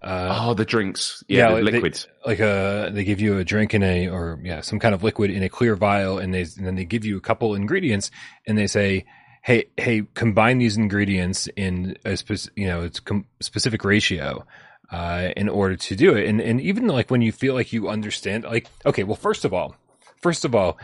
uh, 0.02 0.38
Oh, 0.40 0.54
the 0.54 0.64
drinks, 0.64 1.24
yeah, 1.26 1.48
the 1.48 1.54
like, 1.54 1.64
they- 1.64 1.70
liquids. 1.72 2.06
like 2.24 2.38
a 2.40 2.90
they 2.92 3.02
give 3.02 3.20
you 3.20 3.38
a 3.38 3.44
drink 3.44 3.74
in 3.74 3.82
a 3.82 4.08
or 4.08 4.38
yeah 4.44 4.60
some 4.60 4.78
kind 4.78 4.94
of 4.94 5.02
liquid 5.02 5.30
in 5.30 5.42
a 5.42 5.48
clear 5.48 5.74
vial, 5.74 6.18
and 6.18 6.32
they 6.32 6.42
and 6.42 6.66
then 6.66 6.74
they 6.76 6.84
give 6.84 7.04
you 7.04 7.16
a 7.16 7.20
couple 7.20 7.54
ingredients, 7.54 8.10
and 8.46 8.56
they 8.56 8.66
say, 8.68 9.04
hey, 9.42 9.64
hey, 9.76 10.02
combine 10.14 10.58
these 10.58 10.76
ingredients 10.76 11.48
in 11.56 11.96
a 12.04 12.16
you 12.54 12.66
know 12.66 12.82
it's 12.82 13.00
com- 13.00 13.26
specific 13.40 13.84
ratio 13.84 14.44
uh, 14.90 15.30
in 15.36 15.48
order 15.48 15.76
to 15.76 15.96
do 15.96 16.14
it. 16.14 16.28
And 16.28 16.40
and 16.40 16.60
even 16.60 16.86
like 16.86 17.10
when 17.10 17.22
you 17.22 17.32
feel 17.32 17.54
like 17.54 17.72
you 17.72 17.88
understand, 17.88 18.44
like 18.44 18.68
okay, 18.84 19.04
well, 19.04 19.16
first 19.16 19.44
of 19.44 19.52
all, 19.52 19.76
first 20.22 20.44
of 20.44 20.54
all, 20.54 20.78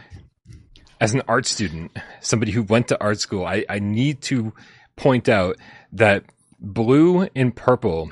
as 1.01 1.15
an 1.15 1.23
art 1.29 1.47
student, 1.47 1.97
somebody 2.21 2.53
who 2.53 2.63
went 2.63 2.89
to 2.89 3.01
art 3.01 3.21
school, 3.21 3.45
I, 3.45 3.65
I 3.69 3.79
need 3.79 4.21
to 4.23 4.53
point 4.97 5.29
out 5.29 5.57
that 5.93 6.25
blue 6.61 7.29
and 7.35 7.55
purple 7.55 8.11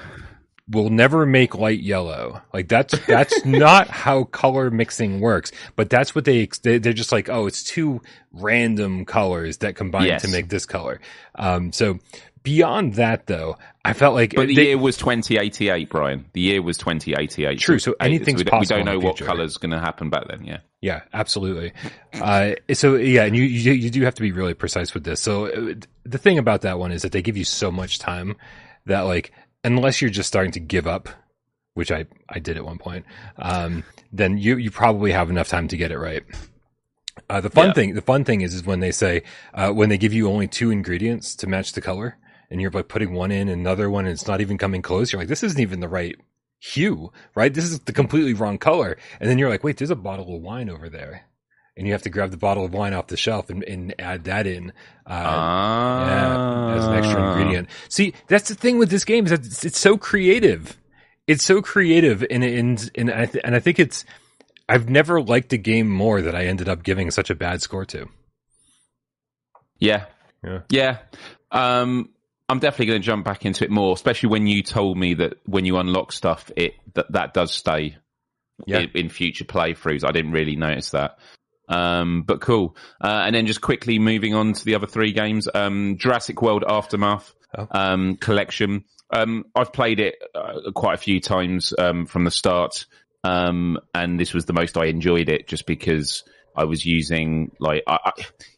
will 0.68 0.88
never 0.90 1.26
make 1.26 1.56
light 1.56 1.80
yellow. 1.80 2.40
Like 2.54 2.68
that's 2.68 2.96
that's 3.06 3.44
not 3.44 3.88
how 3.88 4.24
color 4.24 4.70
mixing 4.70 5.20
works. 5.20 5.50
But 5.76 5.90
that's 5.90 6.14
what 6.14 6.24
they 6.24 6.46
they're 6.62 6.92
just 6.92 7.12
like, 7.12 7.28
oh, 7.28 7.46
it's 7.46 7.62
two 7.64 8.00
random 8.32 9.04
colors 9.04 9.58
that 9.58 9.74
combine 9.76 10.06
Yes. 10.06 10.22
to 10.22 10.28
make 10.28 10.48
this 10.48 10.66
color. 10.66 11.00
Um, 11.34 11.72
so 11.72 11.98
beyond 12.42 12.94
that, 12.94 13.26
though, 13.26 13.56
I 13.84 13.92
felt 13.92 14.14
like 14.14 14.34
But 14.34 14.48
the 14.48 14.54
they- 14.54 14.66
year 14.68 14.78
was 14.78 14.96
2088, 14.96 15.88
Brian. 15.88 16.24
The 16.32 16.40
year 16.40 16.62
was 16.62 16.76
2088. 16.78 17.58
True, 17.58 17.78
so 17.78 17.94
anything's 18.00 18.38
we, 18.40 18.44
don't- 18.44 18.60
we 18.60 18.66
don't 18.66 18.84
know 18.84 18.98
what 18.98 19.18
color's 19.18 19.56
going 19.56 19.70
to 19.72 19.78
happen 19.80 20.10
back 20.10 20.28
then. 20.28 20.44
Yeah. 20.44 20.58
Yeah, 20.82 21.02
absolutely. 21.12 21.72
Uh, 22.14 22.52
so 22.72 22.94
yeah, 22.96 23.24
and 23.24 23.36
you, 23.36 23.42
you 23.42 23.72
you 23.72 23.90
do 23.90 24.02
have 24.04 24.14
to 24.14 24.22
be 24.22 24.32
really 24.32 24.54
precise 24.54 24.94
with 24.94 25.04
this. 25.04 25.20
So 25.20 25.46
uh, 25.46 25.74
the 26.04 26.16
thing 26.16 26.38
about 26.38 26.62
that 26.62 26.78
one 26.78 26.90
is 26.90 27.02
that 27.02 27.12
they 27.12 27.20
give 27.20 27.36
you 27.36 27.44
so 27.44 27.70
much 27.70 27.98
time 27.98 28.34
that 28.86 29.02
like 29.02 29.30
unless 29.62 30.00
you're 30.00 30.10
just 30.10 30.26
starting 30.28 30.52
to 30.52 30.60
give 30.60 30.86
up, 30.86 31.10
which 31.74 31.92
I 31.92 32.06
I 32.30 32.38
did 32.38 32.56
at 32.56 32.64
one 32.64 32.78
point, 32.78 33.04
um, 33.36 33.84
then 34.10 34.38
you 34.38 34.56
you 34.56 34.70
probably 34.70 35.12
have 35.12 35.28
enough 35.28 35.48
time 35.48 35.68
to 35.68 35.76
get 35.76 35.92
it 35.92 35.98
right. 35.98 36.22
Uh, 37.28 37.42
the 37.42 37.50
fun 37.50 37.66
Yeah. 37.68 37.72
thing 37.74 37.94
the 37.94 38.00
fun 38.00 38.24
thing 38.24 38.40
is 38.40 38.54
is 38.54 38.64
when 38.64 38.80
they 38.80 38.90
say 38.92 39.22
uh, 39.52 39.70
when 39.72 39.90
they 39.90 39.98
give 39.98 40.14
you 40.14 40.30
only 40.30 40.46
two 40.48 40.70
ingredients 40.70 41.36
to 41.36 41.46
match 41.46 41.74
the 41.74 41.82
color, 41.82 42.16
and 42.50 42.60
you're 42.60 42.70
like 42.70 42.88
putting 42.88 43.12
one 43.14 43.30
in 43.30 43.48
another 43.48 43.88
one, 43.90 44.06
and 44.06 44.12
it's 44.12 44.26
not 44.26 44.40
even 44.40 44.58
coming 44.58 44.82
close. 44.82 45.12
You're 45.12 45.20
like, 45.20 45.28
this 45.28 45.42
isn't 45.42 45.60
even 45.60 45.80
the 45.80 45.88
right 45.88 46.16
hue, 46.58 47.12
right? 47.34 47.52
This 47.54 47.64
is 47.64 47.78
the 47.80 47.92
completely 47.92 48.34
wrong 48.34 48.58
color. 48.58 48.98
And 49.20 49.30
then 49.30 49.38
you're 49.38 49.48
like, 49.48 49.64
wait, 49.64 49.76
there's 49.78 49.90
a 49.90 49.96
bottle 49.96 50.34
of 50.36 50.42
wine 50.42 50.68
over 50.68 50.88
there. 50.88 51.22
And 51.76 51.86
you 51.86 51.92
have 51.94 52.02
to 52.02 52.10
grab 52.10 52.30
the 52.30 52.36
bottle 52.36 52.64
of 52.64 52.74
wine 52.74 52.92
off 52.92 53.06
the 53.06 53.16
shelf 53.16 53.48
and, 53.48 53.62
and 53.64 53.94
add 53.98 54.24
that 54.24 54.46
in. 54.46 54.70
Uh, 55.06 55.12
Ah. 55.24 56.06
yeah, 56.06 56.76
as 56.76 56.84
an 56.86 56.94
extra 56.94 57.30
ingredient. 57.30 57.68
See, 57.88 58.12
that's 58.26 58.48
the 58.48 58.54
thing 58.54 58.76
with 58.78 58.90
this 58.90 59.04
game 59.04 59.24
is 59.24 59.30
that 59.30 59.46
it's, 59.46 59.64
it's 59.64 59.78
so 59.80 59.96
creative. 59.96 60.76
It's 61.26 61.44
so 61.44 61.62
creative, 61.62 62.24
and 62.28 62.42
and 62.42 62.90
and 62.96 63.10
I 63.10 63.26
th- 63.26 63.44
and 63.44 63.54
I 63.54 63.60
think 63.60 63.78
it's. 63.78 64.04
I've 64.68 64.88
never 64.90 65.22
liked 65.22 65.52
a 65.52 65.56
game 65.56 65.88
more 65.88 66.20
that 66.20 66.34
I 66.34 66.46
ended 66.46 66.68
up 66.68 66.82
giving 66.82 67.10
such 67.12 67.30
a 67.30 67.34
bad 67.36 67.62
score 67.62 67.84
to. 67.86 68.08
Yeah. 69.78 70.06
Yeah. 70.44 70.60
Yeah. 70.70 70.98
Um, 71.50 72.10
I'm 72.50 72.58
definitely 72.58 72.86
going 72.86 73.00
to 73.02 73.06
jump 73.06 73.24
back 73.24 73.46
into 73.46 73.64
it 73.64 73.70
more, 73.70 73.92
especially 73.94 74.28
when 74.30 74.46
you 74.46 74.62
told 74.62 74.98
me 74.98 75.14
that 75.14 75.34
when 75.46 75.64
you 75.64 75.78
unlock 75.78 76.12
stuff, 76.12 76.50
it 76.56 76.74
that 76.94 77.12
that 77.12 77.32
does 77.34 77.52
stay 77.52 77.96
Yeah. 78.66 78.80
in, 78.80 78.90
in 78.94 79.08
future 79.08 79.44
playthroughs. 79.44 80.04
I 80.06 80.12
didn't 80.12 80.32
really 80.32 80.56
notice 80.56 80.90
that. 80.90 81.18
Um, 81.68 82.24
but 82.26 82.40
cool. 82.40 82.76
Uh, 83.00 83.22
and 83.24 83.34
then 83.34 83.46
just 83.46 83.60
quickly 83.60 83.98
moving 84.00 84.34
on 84.34 84.52
to 84.54 84.64
the 84.64 84.74
other 84.74 84.88
three 84.88 85.12
games. 85.12 85.48
Um, 85.54 85.96
Jurassic 85.98 86.42
World 86.42 86.64
Aftermath 86.68 87.32
Oh. 87.56 87.66
um, 87.70 88.16
collection. 88.16 88.84
Um, 89.12 89.44
I've 89.56 89.72
played 89.72 89.98
it 89.98 90.14
uh, 90.36 90.70
quite 90.72 90.94
a 90.94 90.98
few 90.98 91.20
times 91.20 91.72
um, 91.76 92.06
from 92.06 92.22
the 92.24 92.30
start, 92.30 92.86
um, 93.24 93.76
and 93.92 94.20
this 94.20 94.32
was 94.32 94.44
the 94.44 94.52
most 94.52 94.76
I 94.76 94.84
enjoyed 94.86 95.28
it 95.28 95.48
just 95.48 95.66
because 95.66 96.22
I 96.54 96.64
was 96.64 96.86
using 96.86 97.50
like 97.58 97.82
I, 97.88 97.98
I, 98.04 98.12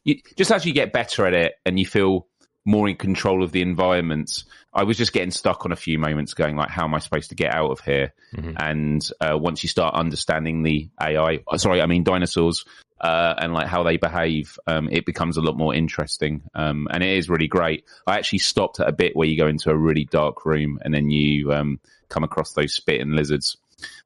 you, 0.04 0.16
just 0.36 0.50
as 0.52 0.66
you 0.66 0.74
get 0.74 0.92
better 0.92 1.26
at 1.26 1.32
it 1.32 1.54
and 1.64 1.78
you 1.78 1.86
feel 1.86 2.26
more 2.64 2.88
in 2.88 2.96
control 2.96 3.42
of 3.42 3.52
the 3.52 3.62
environments. 3.62 4.44
I 4.72 4.84
was 4.84 4.96
just 4.96 5.12
getting 5.12 5.30
stuck 5.30 5.64
on 5.64 5.72
a 5.72 5.76
few 5.76 5.98
moments, 5.98 6.34
going 6.34 6.56
like, 6.56 6.70
"How 6.70 6.84
am 6.84 6.94
I 6.94 6.98
supposed 6.98 7.30
to 7.30 7.34
get 7.34 7.54
out 7.54 7.70
of 7.70 7.80
here?" 7.80 8.14
Mhm. 8.34 8.56
And 8.58 9.10
uh, 9.20 9.36
once 9.38 9.62
you 9.62 9.68
start 9.68 9.94
understanding 9.94 10.62
the 10.62 10.88
AI, 11.00 11.40
uh, 11.46 11.58
sorry, 11.58 11.82
I 11.82 11.86
mean 11.86 12.04
dinosaurs, 12.04 12.64
uh, 13.00 13.34
and 13.38 13.52
like 13.52 13.66
how 13.66 13.82
they 13.82 13.96
behave, 13.96 14.58
um, 14.66 14.88
it 14.90 15.04
becomes 15.04 15.36
a 15.36 15.40
lot 15.40 15.56
more 15.56 15.74
interesting. 15.74 16.42
Um, 16.54 16.86
and 16.90 17.02
it 17.02 17.16
is 17.16 17.28
really 17.28 17.48
great. 17.48 17.84
I 18.06 18.16
actually 18.16 18.38
stopped 18.38 18.78
at 18.78 18.88
a 18.88 18.92
bit 18.92 19.16
where 19.16 19.26
you 19.26 19.36
go 19.36 19.48
into 19.48 19.70
a 19.70 19.76
really 19.76 20.04
dark 20.04 20.46
room 20.46 20.78
and 20.82 20.94
then 20.94 21.10
you 21.10 21.52
um, 21.52 21.80
come 22.08 22.22
across 22.22 22.52
those 22.52 22.74
spitting 22.74 23.12
lizards 23.12 23.56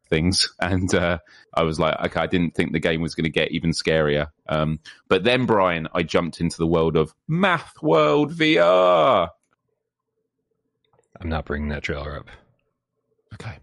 things. 0.09 0.53
And 0.61 0.93
uh, 0.95 1.19
I 1.55 1.63
was 1.63 1.79
like, 1.79 1.97
okay, 2.07 2.21
I 2.21 2.27
didn't 2.27 2.55
think 2.55 2.73
the 2.73 2.81
game 2.81 3.01
was 3.01 3.15
going 3.15 3.25
to 3.25 3.31
get 3.31 3.53
even 3.53 3.71
scarier. 3.71 4.29
Um, 4.49 4.81
but 5.09 5.23
then, 5.23 5.47
Brian, 5.47 5.89
I 5.95 6.03
jumped 6.03 6.41
into 6.41 6.57
the 6.57 6.67
world 6.67 6.97
of 6.97 7.15
Math 7.29 7.75
World 7.83 8.33
VR. 8.33 9.29
I'm 11.21 11.29
not 11.29 11.45
bringing 11.45 11.69
that 11.69 11.83
trailer 11.83 12.17
up. 12.17 12.29
Okay. 13.35 13.59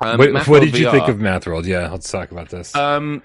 Um, 0.00 0.18
what 0.18 0.46
what 0.46 0.60
did 0.60 0.78
you 0.78 0.86
VR, 0.86 0.92
think 0.92 1.08
of 1.08 1.18
Math 1.18 1.46
World? 1.46 1.66
Yeah, 1.66 1.90
let's 1.90 2.10
talk 2.10 2.30
about 2.30 2.48
this. 2.48 2.74
Um, 2.74 3.22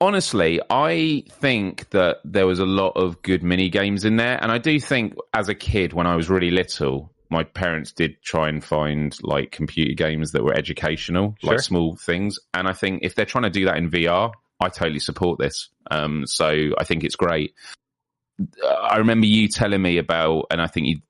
honestly, 0.00 0.60
I 0.70 1.24
think 1.28 1.90
that 1.90 2.18
there 2.24 2.46
was 2.46 2.58
a 2.58 2.66
lot 2.66 2.96
of 2.96 3.22
good 3.22 3.42
mini 3.42 3.68
games 3.68 4.04
in 4.04 4.16
there, 4.16 4.38
and 4.42 4.50
I 4.50 4.58
do 4.58 4.78
think 4.80 5.14
as 5.32 5.48
a 5.48 5.54
kid 5.54 5.92
when 5.92 6.06
I 6.06 6.16
was 6.16 6.28
really 6.28 6.50
little, 6.50 7.12
my 7.30 7.44
parents 7.44 7.92
did 7.92 8.22
try 8.22 8.48
and 8.48 8.62
find 8.64 9.16
like 9.22 9.50
computer 9.50 9.94
games 9.94 10.32
that 10.32 10.42
were 10.44 10.54
educational, 10.54 11.34
Sure. 11.40 11.50
like 11.52 11.60
small 11.60 11.96
things. 11.96 12.38
And 12.54 12.66
I 12.68 12.72
think 12.72 13.00
if 13.02 13.14
they're 13.14 13.26
trying 13.26 13.44
to 13.44 13.50
do 13.50 13.66
that 13.66 13.76
in 13.76 13.90
VR, 13.90 14.32
I 14.60 14.68
totally 14.68 14.98
support 14.98 15.38
this. 15.38 15.68
Um, 15.90 16.26
so 16.26 16.70
I 16.78 16.84
think 16.84 17.04
it's 17.04 17.16
great. 17.16 17.54
I 18.64 18.98
remember 18.98 19.26
you 19.26 19.48
telling 19.48 19.82
me 19.82 19.98
about, 19.98 20.46
and 20.50 20.60
I 20.60 20.66
think 20.66 20.86
you 20.86 21.00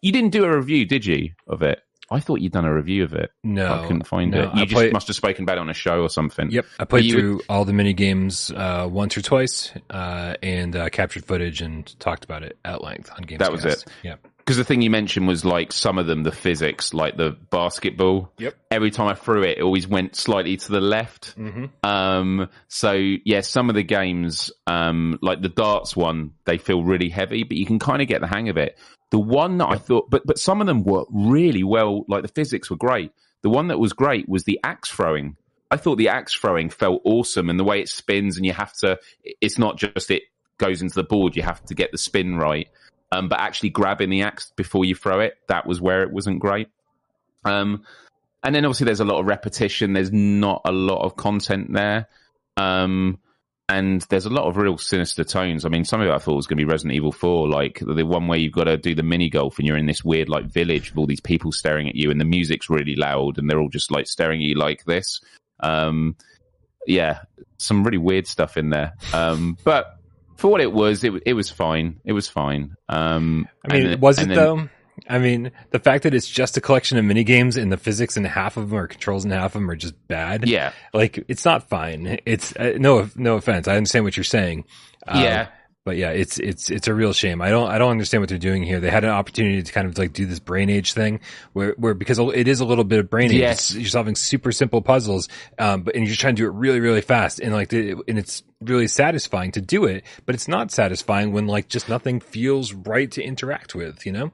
you 0.00 0.12
didn't 0.12 0.30
do 0.30 0.44
a 0.44 0.56
review, 0.56 0.86
did 0.86 1.04
you, 1.04 1.30
of 1.46 1.62
it? 1.62 1.80
I 2.10 2.20
thought 2.20 2.40
you'd 2.40 2.52
done 2.52 2.64
a 2.64 2.74
review 2.74 3.04
of 3.04 3.14
it. 3.14 3.30
no, 3.42 3.72
I 3.72 3.86
couldn't 3.86 4.06
find 4.06 4.30
no, 4.30 4.42
it. 4.42 4.54
You 4.54 4.62
I 4.62 4.64
just 4.66 4.92
must 4.92 5.06
have 5.08 5.16
spoken 5.16 5.44
about 5.44 5.56
it 5.56 5.60
on 5.60 5.70
a 5.70 5.74
show 5.74 6.00
or 6.00 6.08
something. 6.08 6.50
Yep, 6.50 6.66
I 6.78 6.84
played 6.84 7.10
through 7.10 7.40
all 7.48 7.64
the 7.64 7.72
mini 7.72 7.92
games 7.92 8.50
uh, 8.50 8.86
once 8.90 9.16
or 9.16 9.22
twice, 9.22 9.72
uh, 9.90 10.34
and 10.42 10.76
uh, 10.76 10.88
captured 10.90 11.24
footage 11.24 11.60
and 11.60 11.98
talked 12.00 12.24
about 12.24 12.42
it 12.42 12.58
at 12.64 12.82
length 12.84 13.10
on 13.16 13.22
Games. 13.22 13.38
That 13.38 13.52
was 13.52 13.64
it. 13.64 13.84
Yeah. 14.02 14.16
Because 14.44 14.58
the 14.58 14.64
thing 14.64 14.82
you 14.82 14.90
mentioned 14.90 15.26
was 15.26 15.42
like 15.42 15.72
some 15.72 15.96
of 15.96 16.06
them, 16.06 16.22
the 16.22 16.30
physics, 16.30 16.92
like 16.92 17.16
the 17.16 17.30
basketball. 17.50 18.30
Yep. 18.36 18.54
Every 18.70 18.90
time 18.90 19.08
I 19.08 19.14
threw 19.14 19.42
it, 19.42 19.58
it 19.58 19.62
always 19.62 19.88
went 19.88 20.16
slightly 20.16 20.58
to 20.58 20.72
the 20.72 20.82
left. 20.82 21.34
Mm-hmm. 21.38 21.64
Um, 21.82 22.50
so 22.68 22.92
yeah, 22.92 23.40
some 23.40 23.70
of 23.70 23.74
the 23.74 23.82
games, 23.82 24.52
um, 24.66 25.18
like 25.22 25.40
the 25.40 25.48
darts 25.48 25.96
one, 25.96 26.32
they 26.44 26.58
feel 26.58 26.84
really 26.84 27.08
heavy, 27.08 27.44
but 27.44 27.56
you 27.56 27.64
can 27.64 27.78
kind 27.78 28.02
of 28.02 28.08
get 28.08 28.20
the 28.20 28.26
hang 28.26 28.50
of 28.50 28.58
it. 28.58 28.78
The 29.10 29.18
one 29.18 29.56
that 29.58 29.68
I 29.68 29.78
thought, 29.78 30.10
but 30.10 30.26
but 30.26 30.38
some 30.38 30.60
of 30.60 30.66
them 30.66 30.82
were 30.82 31.04
really 31.10 31.64
well. 31.64 32.04
Like 32.06 32.22
the 32.22 32.28
physics 32.28 32.68
were 32.68 32.76
great. 32.76 33.12
The 33.42 33.50
one 33.50 33.68
that 33.68 33.78
was 33.78 33.94
great 33.94 34.28
was 34.28 34.44
the 34.44 34.60
axe 34.62 34.90
throwing. 34.90 35.36
I 35.70 35.76
thought 35.78 35.96
the 35.96 36.08
axe 36.08 36.34
throwing 36.34 36.68
felt 36.68 37.00
awesome, 37.04 37.48
and 37.48 37.58
the 37.58 37.64
way 37.64 37.80
it 37.80 37.88
spins, 37.88 38.36
and 38.36 38.44
you 38.44 38.52
have 38.52 38.74
to. 38.78 38.98
It's 39.22 39.58
not 39.58 39.78
just 39.78 40.10
it 40.10 40.24
goes 40.58 40.82
into 40.82 40.96
the 40.96 41.04
board. 41.04 41.36
You 41.36 41.42
have 41.42 41.64
to 41.66 41.74
get 41.74 41.92
the 41.92 41.98
spin 41.98 42.36
right. 42.36 42.68
Um, 43.14 43.28
but 43.28 43.38
actually 43.38 43.70
grabbing 43.70 44.10
the 44.10 44.22
axe 44.22 44.52
before 44.56 44.84
you 44.84 44.96
throw 44.96 45.20
it, 45.20 45.38
that 45.48 45.66
was 45.66 45.80
where 45.80 46.02
it 46.02 46.10
wasn't 46.10 46.40
great. 46.40 46.68
Um, 47.44 47.84
and 48.42 48.54
then 48.54 48.64
obviously 48.64 48.86
there's 48.86 49.00
a 49.00 49.04
lot 49.04 49.20
of 49.20 49.26
repetition. 49.26 49.92
There's 49.92 50.12
not 50.12 50.62
a 50.64 50.72
lot 50.72 51.04
of 51.04 51.16
content 51.16 51.72
there. 51.72 52.08
Um, 52.56 53.18
and 53.68 54.02
there's 54.10 54.26
a 54.26 54.30
lot 54.30 54.46
of 54.46 54.56
real 54.56 54.76
sinister 54.78 55.22
tones. 55.22 55.64
I 55.64 55.68
mean, 55.68 55.84
some 55.84 56.00
of 56.00 56.08
it 56.08 56.12
I 56.12 56.18
thought 56.18 56.34
was 56.34 56.46
going 56.46 56.58
to 56.58 56.64
be 56.64 56.70
Resident 56.70 56.94
Evil 56.94 57.12
4, 57.12 57.48
like 57.48 57.80
the 57.80 58.04
one 58.04 58.26
where 58.26 58.38
you've 58.38 58.52
got 58.52 58.64
to 58.64 58.76
do 58.76 58.94
the 58.94 59.02
mini 59.04 59.30
golf 59.30 59.58
and 59.58 59.66
you're 59.66 59.78
in 59.78 59.86
this 59.86 60.04
weird 60.04 60.28
like 60.28 60.46
village 60.46 60.90
with 60.90 60.98
all 60.98 61.06
these 61.06 61.20
people 61.20 61.52
staring 61.52 61.88
at 61.88 61.94
you 61.94 62.10
and 62.10 62.20
the 62.20 62.26
music's 62.26 62.68
really 62.68 62.96
loud 62.96 63.38
and 63.38 63.48
they're 63.48 63.60
all 63.60 63.70
just 63.70 63.92
like 63.92 64.08
staring 64.08 64.40
at 64.40 64.46
you 64.46 64.56
like 64.56 64.84
this. 64.84 65.20
Um, 65.60 66.16
yeah, 66.86 67.20
some 67.58 67.84
really 67.84 67.98
weird 67.98 68.26
stuff 68.26 68.56
in 68.56 68.70
there. 68.70 68.92
Um, 69.12 69.56
but 69.62 69.93
for 70.36 70.50
what 70.50 70.60
it 70.60 70.72
was, 70.72 71.04
it, 71.04 71.12
it 71.26 71.34
was 71.34 71.50
fine. 71.50 72.00
It 72.04 72.12
was 72.12 72.28
fine. 72.28 72.76
Um, 72.88 73.48
I 73.68 73.74
mean, 73.74 73.86
and- 73.86 74.02
was 74.02 74.18
it 74.18 74.28
then- 74.28 74.36
though? 74.36 74.68
I 75.08 75.18
mean, 75.18 75.50
the 75.70 75.80
fact 75.80 76.04
that 76.04 76.14
it's 76.14 76.28
just 76.28 76.56
a 76.56 76.60
collection 76.60 76.96
of 76.98 77.04
mini 77.04 77.24
games 77.24 77.56
and 77.56 77.70
the 77.70 77.76
physics 77.76 78.16
and 78.16 78.24
half 78.24 78.56
of 78.56 78.70
them 78.70 78.78
or 78.78 78.86
controls 78.86 79.24
and 79.24 79.32
half 79.32 79.46
of 79.46 79.52
them 79.54 79.68
are 79.68 79.74
just 79.76 79.94
bad. 80.06 80.48
Yeah. 80.48 80.70
like 80.94 81.22
it's 81.26 81.44
not 81.44 81.68
fine. 81.68 82.20
It's 82.24 82.54
uh, 82.56 82.74
no 82.78 83.10
no 83.16 83.34
offense. 83.34 83.66
I 83.66 83.76
understand 83.76 84.04
what 84.04 84.16
you're 84.16 84.22
saying. 84.24 84.64
Uh, 85.06 85.20
Yeah. 85.22 85.46
But 85.84 85.98
yeah, 85.98 86.10
it's 86.10 86.38
it's 86.38 86.70
it's 86.70 86.88
a 86.88 86.94
real 86.94 87.12
shame. 87.12 87.42
I 87.42 87.50
don't 87.50 87.70
I 87.70 87.76
don't 87.76 87.90
understand 87.90 88.22
what 88.22 88.30
they're 88.30 88.38
doing 88.38 88.62
here. 88.62 88.80
They 88.80 88.90
had 88.90 89.04
an 89.04 89.10
opportunity 89.10 89.62
to 89.62 89.72
kind 89.72 89.86
of 89.86 89.98
like 89.98 90.14
do 90.14 90.24
this 90.24 90.40
brain 90.40 90.70
age 90.70 90.94
thing, 90.94 91.20
where 91.52 91.74
where 91.76 91.92
because 91.92 92.18
it 92.18 92.48
is 92.48 92.60
a 92.60 92.64
little 92.64 92.84
bit 92.84 93.00
of 93.00 93.10
brain 93.10 93.30
age. 93.30 93.38
Yes. 93.38 93.74
You're 93.74 93.88
solving 93.88 94.16
super 94.16 94.50
simple 94.50 94.80
puzzles, 94.80 95.28
um, 95.58 95.82
but 95.82 95.94
and 95.94 96.06
you're 96.06 96.16
trying 96.16 96.36
to 96.36 96.42
do 96.42 96.46
it 96.46 96.54
really 96.54 96.80
really 96.80 97.02
fast, 97.02 97.38
and 97.38 97.52
like 97.52 97.68
the, 97.68 97.96
and 98.08 98.18
it's 98.18 98.42
really 98.62 98.88
satisfying 98.88 99.52
to 99.52 99.60
do 99.60 99.84
it. 99.84 100.04
But 100.24 100.34
it's 100.34 100.48
not 100.48 100.70
satisfying 100.70 101.32
when 101.32 101.46
like 101.46 101.68
just 101.68 101.88
nothing 101.88 102.18
feels 102.20 102.72
right 102.72 103.10
to 103.12 103.22
interact 103.22 103.74
with. 103.74 104.06
You 104.06 104.12
know? 104.12 104.32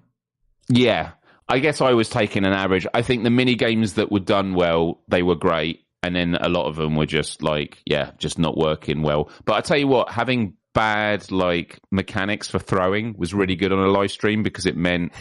Yeah. 0.68 1.12
I 1.48 1.58
guess 1.58 1.80
I 1.80 1.94
was 1.94 2.08
taking 2.08 2.44
an 2.44 2.52
average. 2.52 2.86
I 2.94 3.02
think 3.02 3.24
the 3.24 3.30
mini 3.30 3.56
games 3.56 3.94
that 3.94 4.12
were 4.12 4.20
done 4.20 4.54
well, 4.54 5.00
they 5.08 5.24
were 5.24 5.34
great. 5.34 5.84
And 6.02 6.14
then 6.14 6.36
a 6.36 6.48
lot 6.48 6.66
of 6.66 6.76
them 6.76 6.94
were 6.94 7.06
just 7.06 7.42
like, 7.42 7.82
yeah, 7.84 8.12
just 8.18 8.38
not 8.38 8.56
working 8.56 9.02
well. 9.02 9.28
But 9.44 9.56
I 9.56 9.60
tell 9.60 9.76
you 9.76 9.88
what, 9.88 10.10
having 10.10 10.54
bad 10.72 11.30
like 11.32 11.78
mechanics 11.90 12.48
for 12.48 12.58
throwing 12.58 13.14
was 13.18 13.34
really 13.34 13.56
good 13.56 13.72
on 13.72 13.78
a 13.80 13.88
live 13.88 14.10
stream 14.10 14.42
because 14.42 14.66
it 14.66 14.76
meant 14.76 15.12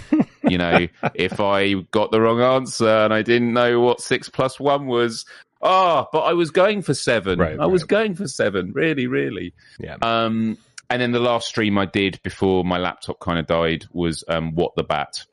you 0.47 0.57
know 0.57 0.87
if 1.15 1.39
i 1.39 1.73
got 1.91 2.11
the 2.11 2.21
wrong 2.21 2.39
answer 2.41 2.87
and 2.87 3.13
i 3.13 3.21
didn't 3.23 3.51
know 3.53 3.79
what 3.79 3.99
six 3.99 4.29
plus 4.29 4.59
one 4.59 4.85
was 4.85 5.25
oh 5.61 6.05
but 6.13 6.19
i 6.19 6.33
was 6.33 6.51
going 6.51 6.81
for 6.83 6.93
seven 6.93 7.39
Right, 7.39 7.59
i 7.59 7.65
was 7.65 7.83
going 7.83 8.13
for 8.15 8.27
seven 8.27 8.73
really 8.73 9.07
really 9.07 9.53
Yeah. 9.79 9.97
um 10.03 10.57
and 10.89 11.01
then 11.01 11.11
the 11.11 11.19
last 11.19 11.47
stream 11.47 11.77
i 11.79 11.85
did 11.85 12.19
before 12.23 12.63
my 12.63 12.77
laptop 12.77 13.19
kind 13.19 13.39
of 13.39 13.47
died 13.47 13.85
was 13.91 14.23
um 14.27 14.53
what 14.53 14.75
the 14.75 14.83
bat 14.83 15.25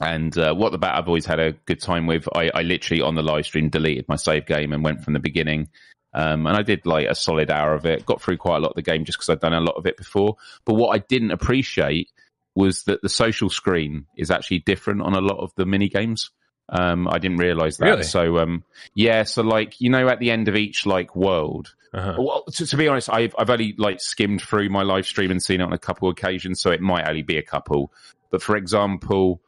and 0.00 0.36
uh, 0.36 0.54
what 0.54 0.72
the 0.72 0.78
bat 0.78 0.96
I've 0.96 1.06
always 1.06 1.26
had 1.26 1.38
a 1.38 1.52
good 1.52 1.80
time 1.80 2.06
with. 2.06 2.26
I, 2.34 2.50
I 2.54 2.62
literally 2.62 3.02
on 3.02 3.14
the 3.14 3.22
live 3.22 3.44
stream 3.44 3.68
deleted 3.68 4.06
my 4.08 4.16
save 4.16 4.46
game 4.46 4.72
and 4.72 4.82
went 4.82 5.04
from 5.04 5.12
the 5.12 5.20
beginning. 5.20 5.68
Um, 6.14 6.46
and 6.46 6.56
I 6.56 6.62
did 6.62 6.84
like 6.84 7.06
a 7.08 7.14
solid 7.14 7.50
hour 7.50 7.74
of 7.74 7.86
it. 7.86 8.04
Got 8.04 8.20
through 8.20 8.36
quite 8.36 8.56
a 8.56 8.60
lot 8.60 8.70
of 8.70 8.76
the 8.76 8.82
game 8.82 9.04
just 9.04 9.18
because 9.18 9.30
I'd 9.30 9.40
done 9.40 9.54
a 9.54 9.60
lot 9.60 9.76
of 9.76 9.86
it 9.86 9.96
before. 9.96 10.36
But 10.64 10.74
what 10.74 10.94
I 10.94 10.98
didn't 10.98 11.30
appreciate 11.30 12.10
was 12.54 12.82
that 12.82 13.00
the 13.00 13.08
social 13.08 13.48
screen 13.48 14.06
is 14.16 14.30
actually 14.30 14.58
different 14.58 15.00
on 15.02 15.14
a 15.14 15.20
lot 15.20 15.38
of 15.38 15.52
the 15.56 15.64
mini 15.64 15.88
games. 15.88 16.30
Um, 16.68 17.08
I 17.08 17.18
didn't 17.18 17.38
realize 17.38 17.78
that. 17.78 17.86
Really? 17.86 18.02
So, 18.02 18.38
um, 18.38 18.62
yeah. 18.94 19.22
So 19.22 19.42
like, 19.42 19.80
you 19.80 19.88
know, 19.90 20.08
at 20.08 20.18
the 20.18 20.30
end 20.30 20.48
of 20.48 20.56
each 20.56 20.84
like 20.86 21.16
world, 21.16 21.74
Uh-huh. 21.94 22.14
well, 22.18 22.44
to, 22.44 22.66
to 22.66 22.76
be 22.76 22.88
honest, 22.88 23.10
I've, 23.10 23.34
I've 23.38 23.50
only 23.50 23.74
like 23.78 24.00
skimmed 24.00 24.42
through 24.42 24.68
my 24.68 24.82
live 24.82 25.06
stream 25.06 25.30
and 25.30 25.42
seen 25.42 25.60
it 25.60 25.64
on 25.64 25.72
a 25.72 25.78
couple 25.78 26.08
occasions. 26.10 26.60
So 26.60 26.70
it 26.70 26.80
might 26.80 27.08
only 27.08 27.22
be 27.22 27.38
a 27.38 27.42
couple. 27.42 27.92
But 28.30 28.42
for 28.42 28.56
example, 28.56 29.40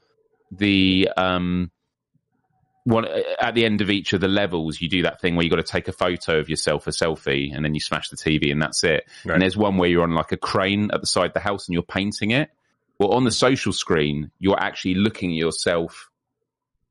the, 0.50 1.11
um, 1.16 1.71
one 2.85 3.07
uh, 3.07 3.23
at 3.41 3.55
the 3.55 3.64
end 3.64 3.81
of 3.81 3.91
each 3.91 4.12
of 4.12 4.21
the 4.21 4.29
levels, 4.29 4.81
you 4.81 4.88
do 4.88 5.03
that 5.03 5.21
thing 5.21 5.35
where 5.35 5.45
you 5.45 5.50
got 5.50 5.57
to 5.57 5.62
take 5.62 5.88
a 5.88 5.93
photo 5.93 6.38
of 6.38 6.49
yourself, 6.49 6.87
a 6.87 6.91
selfie, 6.91 7.55
and 7.55 7.64
then 7.64 7.75
you 7.75 7.81
smash 7.81 8.11
the 8.11 8.17
TV, 8.17 8.53
and 8.53 8.62
that's 8.62 8.85
it. 8.85 9.09
Right. 9.25 9.35
And 9.35 9.43
there's 9.43 9.57
one 9.57 9.76
where 9.76 9.88
you're 9.88 10.03
on 10.03 10.14
like 10.14 10.33
a 10.33 10.37
crane 10.37 10.91
at 10.93 11.00
the 11.00 11.07
side 11.07 11.26
of 11.26 11.35
the 11.35 11.41
house 11.41 11.67
and 11.67 11.75
you're 11.75 11.83
painting 11.83 12.31
it. 12.31 12.50
Well, 12.99 13.12
on 13.12 13.25
the 13.25 13.31
social 13.31 13.73
screen, 13.73 14.31
you're 14.38 14.61
actually 14.61 14.95
looking 14.95 15.31
at 15.31 15.37
yourself 15.37 16.11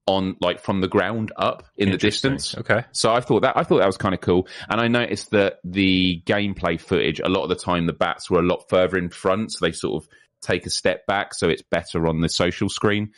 on 0.06 0.36
like 0.42 0.60
from 0.60 0.82
the 0.82 0.88
ground 0.88 1.32
up 1.38 1.64
in 1.78 1.92
the 1.92 1.98
distance. 1.98 2.58
Okay. 2.58 2.84
So 2.92 3.14
I 3.14 3.22
thought 3.22 3.44
that 3.44 3.56
I 3.56 3.64
thought 3.64 3.80
that 3.80 3.88
was 3.88 3.98
kind 3.98 4.14
of 4.14 4.22
cool, 4.22 4.48
and 4.70 4.82
I 4.82 4.88
noticed 4.88 5.32
that 5.32 5.60
the 5.64 6.22
gameplay 6.26 6.80
footage 6.80 7.20
a 7.20 7.30
lot 7.30 7.44
of 7.44 7.50
the 7.50 7.56
time 7.56 7.86
the 7.86 7.94
bats 7.94 8.30
were 8.30 8.40
a 8.40 8.46
lot 8.46 8.68
further 8.70 8.98
in 8.98 9.10
front, 9.10 9.54
so 9.54 9.66
they 9.66 9.72
sort 9.72 10.04
of 10.04 10.10
take 10.42 10.66
a 10.66 10.70
step 10.70 11.06
back, 11.06 11.34
so 11.34 11.48
it's 11.48 11.62
better 11.62 12.08
on 12.08 12.20
the 12.20 12.30
social 12.30 12.68
screen. 12.68 13.12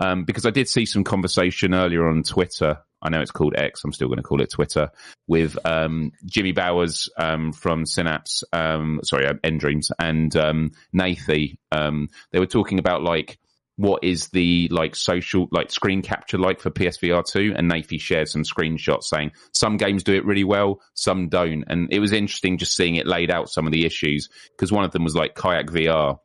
Um, 0.00 0.24
because 0.24 0.46
I 0.46 0.50
did 0.50 0.68
see 0.68 0.86
some 0.86 1.04
conversation 1.04 1.74
earlier 1.74 2.08
on 2.08 2.22
Twitter. 2.22 2.78
I 3.02 3.10
know 3.10 3.20
it's 3.20 3.30
called 3.30 3.54
X. 3.56 3.84
I'm 3.84 3.92
still 3.92 4.08
going 4.08 4.16
to 4.16 4.22
call 4.22 4.40
it 4.40 4.50
Twitter 4.50 4.90
with 5.26 5.58
um, 5.64 6.12
Jimmy 6.24 6.52
Bowers 6.52 7.08
um, 7.18 7.52
from 7.52 7.84
Synapse, 7.84 8.42
um, 8.52 9.00
sorry, 9.04 9.26
uh, 9.26 9.34
nDreams, 9.44 9.90
and 9.98 10.34
um, 10.36 10.72
Nathy. 10.92 11.58
Um, 11.70 12.08
they 12.32 12.38
were 12.38 12.46
talking 12.46 12.78
about 12.78 13.02
like 13.02 13.38
what 13.76 14.04
is 14.04 14.28
the 14.28 14.68
like 14.70 14.94
social 14.94 15.48
like 15.50 15.70
screen 15.70 16.02
capture 16.02 16.36
like 16.38 16.60
for 16.60 16.70
PSVR 16.70 17.24
two, 17.24 17.54
and 17.56 17.70
Nathy 17.70 17.98
shared 17.98 18.28
some 18.28 18.42
screenshots 18.42 19.04
saying 19.04 19.32
some 19.52 19.76
games 19.76 20.02
do 20.02 20.14
it 20.14 20.26
really 20.26 20.44
well, 20.44 20.80
some 20.94 21.28
don't, 21.28 21.64
and 21.66 21.90
it 21.90 22.00
was 22.00 22.12
interesting 22.12 22.58
just 22.58 22.76
seeing 22.76 22.96
it 22.96 23.06
laid 23.06 23.30
out 23.30 23.48
some 23.48 23.66
of 23.66 23.72
the 23.72 23.86
issues 23.86 24.28
because 24.50 24.72
one 24.72 24.84
of 24.84 24.92
them 24.92 25.04
was 25.04 25.14
like 25.14 25.34
Kayak 25.34 25.68
VR. 25.68 26.18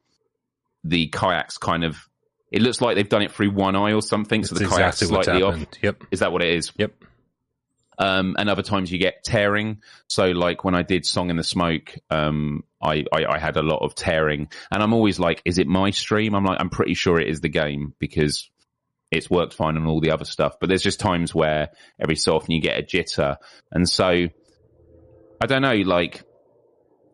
The 0.83 1.07
kayaks 1.07 1.57
kind 1.57 1.83
of 1.83 1.97
it 2.51 2.61
looks 2.61 2.81
like 2.81 2.95
they've 2.95 3.09
done 3.09 3.21
it 3.21 3.31
through 3.31 3.51
one 3.51 3.75
eye 3.75 3.93
or 3.93 4.01
something, 4.01 4.43
so 4.43 4.55
That's 4.55 4.69
the 4.69 4.75
kayak's 4.75 5.01
exactly 5.01 5.23
slightly 5.23 5.43
off. 5.43 5.65
Yep. 5.81 6.03
Is 6.11 6.19
that 6.19 6.31
what 6.31 6.41
it 6.41 6.53
is? 6.55 6.71
Yep. 6.77 6.93
Um, 7.97 8.35
and 8.37 8.49
other 8.49 8.61
times 8.61 8.91
you 8.91 8.99
get 8.99 9.23
tearing. 9.23 9.81
So 10.07 10.27
like 10.27 10.63
when 10.63 10.75
I 10.75 10.81
did 10.83 11.05
Song 11.05 11.29
in 11.29 11.37
the 11.37 11.43
Smoke, 11.43 11.93
um, 12.09 12.63
I, 12.81 13.05
I, 13.11 13.25
I 13.25 13.39
had 13.39 13.57
a 13.57 13.63
lot 13.63 13.83
of 13.83 13.95
tearing 13.95 14.49
and 14.69 14.83
I'm 14.83 14.93
always 14.93 15.17
like, 15.17 15.41
is 15.45 15.57
it 15.57 15.67
my 15.67 15.91
stream? 15.91 16.35
I'm 16.35 16.43
like, 16.43 16.59
I'm 16.59 16.69
pretty 16.69 16.93
sure 16.93 17.19
it 17.19 17.29
is 17.29 17.41
the 17.41 17.49
game 17.49 17.93
because 17.99 18.49
it's 19.11 19.29
worked 19.29 19.53
fine 19.53 19.77
on 19.77 19.87
all 19.87 20.01
the 20.01 20.11
other 20.11 20.25
stuff. 20.25 20.55
But 20.59 20.67
there's 20.67 20.81
just 20.81 20.99
times 20.99 21.33
where 21.33 21.69
every 21.99 22.17
so 22.17 22.35
often 22.35 22.51
you 22.51 22.61
get 22.61 22.79
a 22.79 22.83
jitter. 22.83 23.37
And 23.71 23.87
so 23.87 24.05
I 24.05 25.45
don't 25.45 25.61
know, 25.61 25.75
like, 25.75 26.23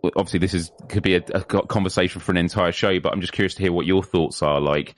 obviously 0.03 0.39
this 0.39 0.55
is 0.55 0.71
could 0.89 1.03
be 1.03 1.15
a, 1.15 1.23
a 1.33 1.43
conversation 1.43 2.21
for 2.21 2.31
an 2.31 2.37
entire 2.37 2.71
show, 2.71 2.99
but 2.99 3.13
I'm 3.13 3.21
just 3.21 3.33
curious 3.33 3.53
to 3.55 3.61
hear 3.61 3.71
what 3.71 3.85
your 3.85 4.01
thoughts 4.01 4.41
are. 4.41 4.59
Like, 4.59 4.95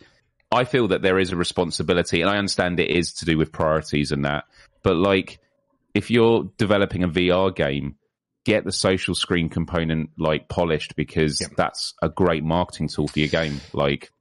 I 0.53 0.65
feel 0.65 0.89
that 0.89 1.01
there 1.01 1.19
is 1.19 1.31
a 1.31 1.35
responsibility, 1.35 2.21
and 2.21 2.29
I 2.29 2.37
understand 2.37 2.79
it 2.79 2.89
is 2.89 3.13
to 3.15 3.25
do 3.25 3.37
with 3.37 3.51
priorities 3.51 4.11
and 4.11 4.25
that. 4.25 4.45
But 4.83 4.95
like, 4.95 5.39
if 5.93 6.11
you're 6.11 6.51
developing 6.57 7.03
a 7.03 7.09
VR 7.09 7.55
game, 7.55 7.95
get 8.45 8.65
the 8.65 8.71
social 8.71 9.15
screen 9.15 9.49
component 9.49 10.11
like 10.17 10.49
polished 10.49 10.95
because 10.95 11.41
that's 11.57 11.93
a 12.01 12.09
great 12.09 12.43
marketing 12.43 12.89
tool 12.89 13.07
for 13.07 13.19
your 13.19 13.29
game. 13.29 13.61
Like, 13.73 14.11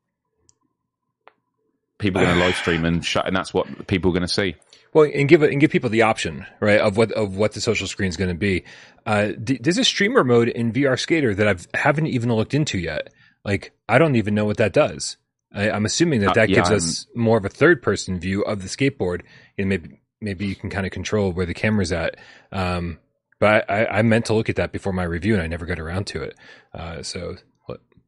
people 1.98 2.20
are 2.20 2.24
going 2.24 2.38
to 2.38 2.44
live 2.44 2.56
stream 2.56 2.84
and 2.84 3.04
shut, 3.04 3.26
and 3.26 3.36
that's 3.36 3.52
what 3.52 3.86
people 3.86 4.10
are 4.10 4.14
going 4.14 4.22
to 4.22 4.28
see. 4.28 4.56
Well, 4.92 5.10
and 5.12 5.28
give 5.28 5.42
it 5.42 5.50
and 5.52 5.60
give 5.60 5.70
people 5.70 5.88
the 5.88 6.02
option, 6.02 6.46
right, 6.60 6.80
of 6.80 6.96
what 6.96 7.12
of 7.12 7.36
what 7.36 7.52
the 7.52 7.60
social 7.60 7.86
screen 7.86 8.08
is 8.08 8.16
going 8.16 8.28
to 8.28 8.36
be. 8.36 8.64
Uh, 9.06 9.32
d- 9.42 9.58
there's 9.60 9.78
a 9.78 9.84
streamer 9.84 10.22
mode 10.22 10.48
in 10.48 10.72
VR 10.72 10.98
Skater 10.98 11.34
that 11.34 11.48
I've 11.48 11.66
haven't 11.74 12.08
even 12.08 12.32
looked 12.32 12.52
into 12.54 12.78
yet. 12.78 13.12
Like, 13.44 13.72
I 13.88 13.98
don't 13.98 14.16
even 14.16 14.34
know 14.34 14.44
what 14.44 14.58
that 14.58 14.72
does. 14.72 15.16
I, 15.54 15.70
I'm 15.70 15.84
assuming 15.84 16.20
that 16.20 16.30
Uh, 16.30 16.34
that 16.34 16.48
yeah, 16.48 16.56
gives 16.56 16.70
us 16.70 17.06
more 17.14 17.38
of 17.38 17.44
a 17.44 17.48
third 17.48 17.82
person 17.82 18.18
view 18.18 18.42
of 18.42 18.62
the 18.62 18.68
skateboard, 18.68 19.22
and 19.58 19.68
maybe 19.68 20.00
maybe 20.20 20.46
you 20.46 20.54
can 20.54 20.70
kind 20.70 20.86
of 20.86 20.92
control 20.92 21.32
where 21.32 21.46
the 21.46 21.54
camera's 21.54 21.92
at. 21.92 22.16
Um, 22.52 22.98
but 23.38 23.68
I, 23.68 23.86
I 23.86 24.02
meant 24.02 24.26
to 24.26 24.34
look 24.34 24.48
at 24.48 24.56
that 24.56 24.70
before 24.72 24.92
my 24.92 25.02
review, 25.02 25.34
and 25.34 25.42
I 25.42 25.48
never 25.48 25.66
got 25.66 25.80
around 25.80 26.06
to 26.08 26.22
it. 26.22 26.36
Uh, 26.72 27.02
so, 27.02 27.36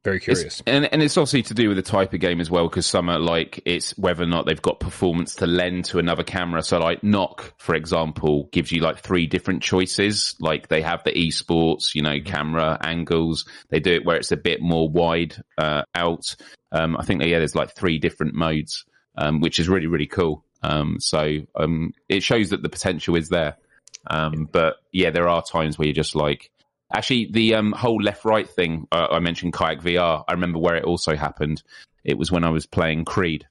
very 0.05 0.21
curious. 0.21 0.45
It's, 0.45 0.63
and 0.67 0.85
and 0.93 1.03
it's 1.03 1.17
obviously 1.17 1.43
to 1.45 1.55
do 1.55 1.69
with 1.69 1.77
the 1.77 1.83
type 1.83 2.13
of 2.13 2.21
game 2.21 2.41
as 2.41 2.51
well, 2.51 2.69
because 2.69 2.87
some 2.87 3.09
are 3.09 3.19
like 3.19 3.61
it's 3.65 3.97
whether 3.99 4.23
or 4.23 4.27
not 4.27 4.47
they've 4.47 4.61
got 4.61 4.79
performance 4.79 5.35
to 5.37 5.47
lend 5.47 5.87
to 5.87 5.99
another 5.99 6.23
camera. 6.23 6.63
So 6.63 6.79
like 6.79 7.03
Nock, 7.03 7.55
for 7.57 7.75
example, 7.75 8.49
gives 8.53 8.71
you 8.71 8.81
like 8.81 8.99
three 8.99 9.27
different 9.27 9.63
choices. 9.63 10.37
Like 10.39 10.69
they 10.69 10.83
have 10.83 11.03
the 11.05 11.13
esports, 11.13 11.95
you 11.95 12.03
know, 12.03 12.21
camera 12.25 12.79
angles. 12.83 13.47
They 13.71 13.81
do 13.81 13.95
it 13.95 14.05
where 14.05 14.17
it's 14.17 14.33
a 14.33 14.37
bit 14.37 14.61
more 14.61 14.89
wide 14.89 15.37
uh, 15.59 15.83
out. 15.95 16.37
Um, 16.71 16.97
I 16.97 17.05
think 17.05 17.23
yeah, 17.25 17.39
there's 17.39 17.55
like 17.55 17.75
three 17.75 17.99
different 17.99 18.35
modes, 18.35 18.85
um, 19.17 19.41
which 19.41 19.59
is 19.59 19.69
really 19.69 19.87
really 19.87 20.07
cool. 20.07 20.45
Um, 20.63 20.99
so 21.01 21.41
um, 21.57 21.93
it 22.09 22.23
shows 22.23 22.51
that 22.51 22.63
the 22.63 22.69
potential 22.69 23.17
is 23.17 23.29
there. 23.29 23.57
Um, 24.07 24.49
but 24.51 24.77
yeah, 24.93 25.11
there 25.11 25.29
are 25.29 25.43
times 25.43 25.79
where 25.79 25.87
you're 25.87 25.95
just 25.95 26.15
like, 26.15 26.51
Actually, 26.95 27.29
the 27.33 27.57
um, 27.57 27.73
whole 27.73 28.01
left 28.01 28.25
right 28.25 28.49
thing 28.49 28.87
uh, 28.93 29.09
I 29.11 29.19
mentioned, 29.19 29.53
Kayak 29.53 29.83
VR. 29.83 30.23
I 30.29 30.33
remember 30.33 30.61
where 30.61 30.77
it 30.77 30.85
also 30.85 31.17
happened. 31.17 31.63
It 32.05 32.17
was 32.17 32.31
when 32.31 32.45
I 32.45 32.51
was 32.51 32.67
playing 32.67 33.05
Creed 33.05 33.47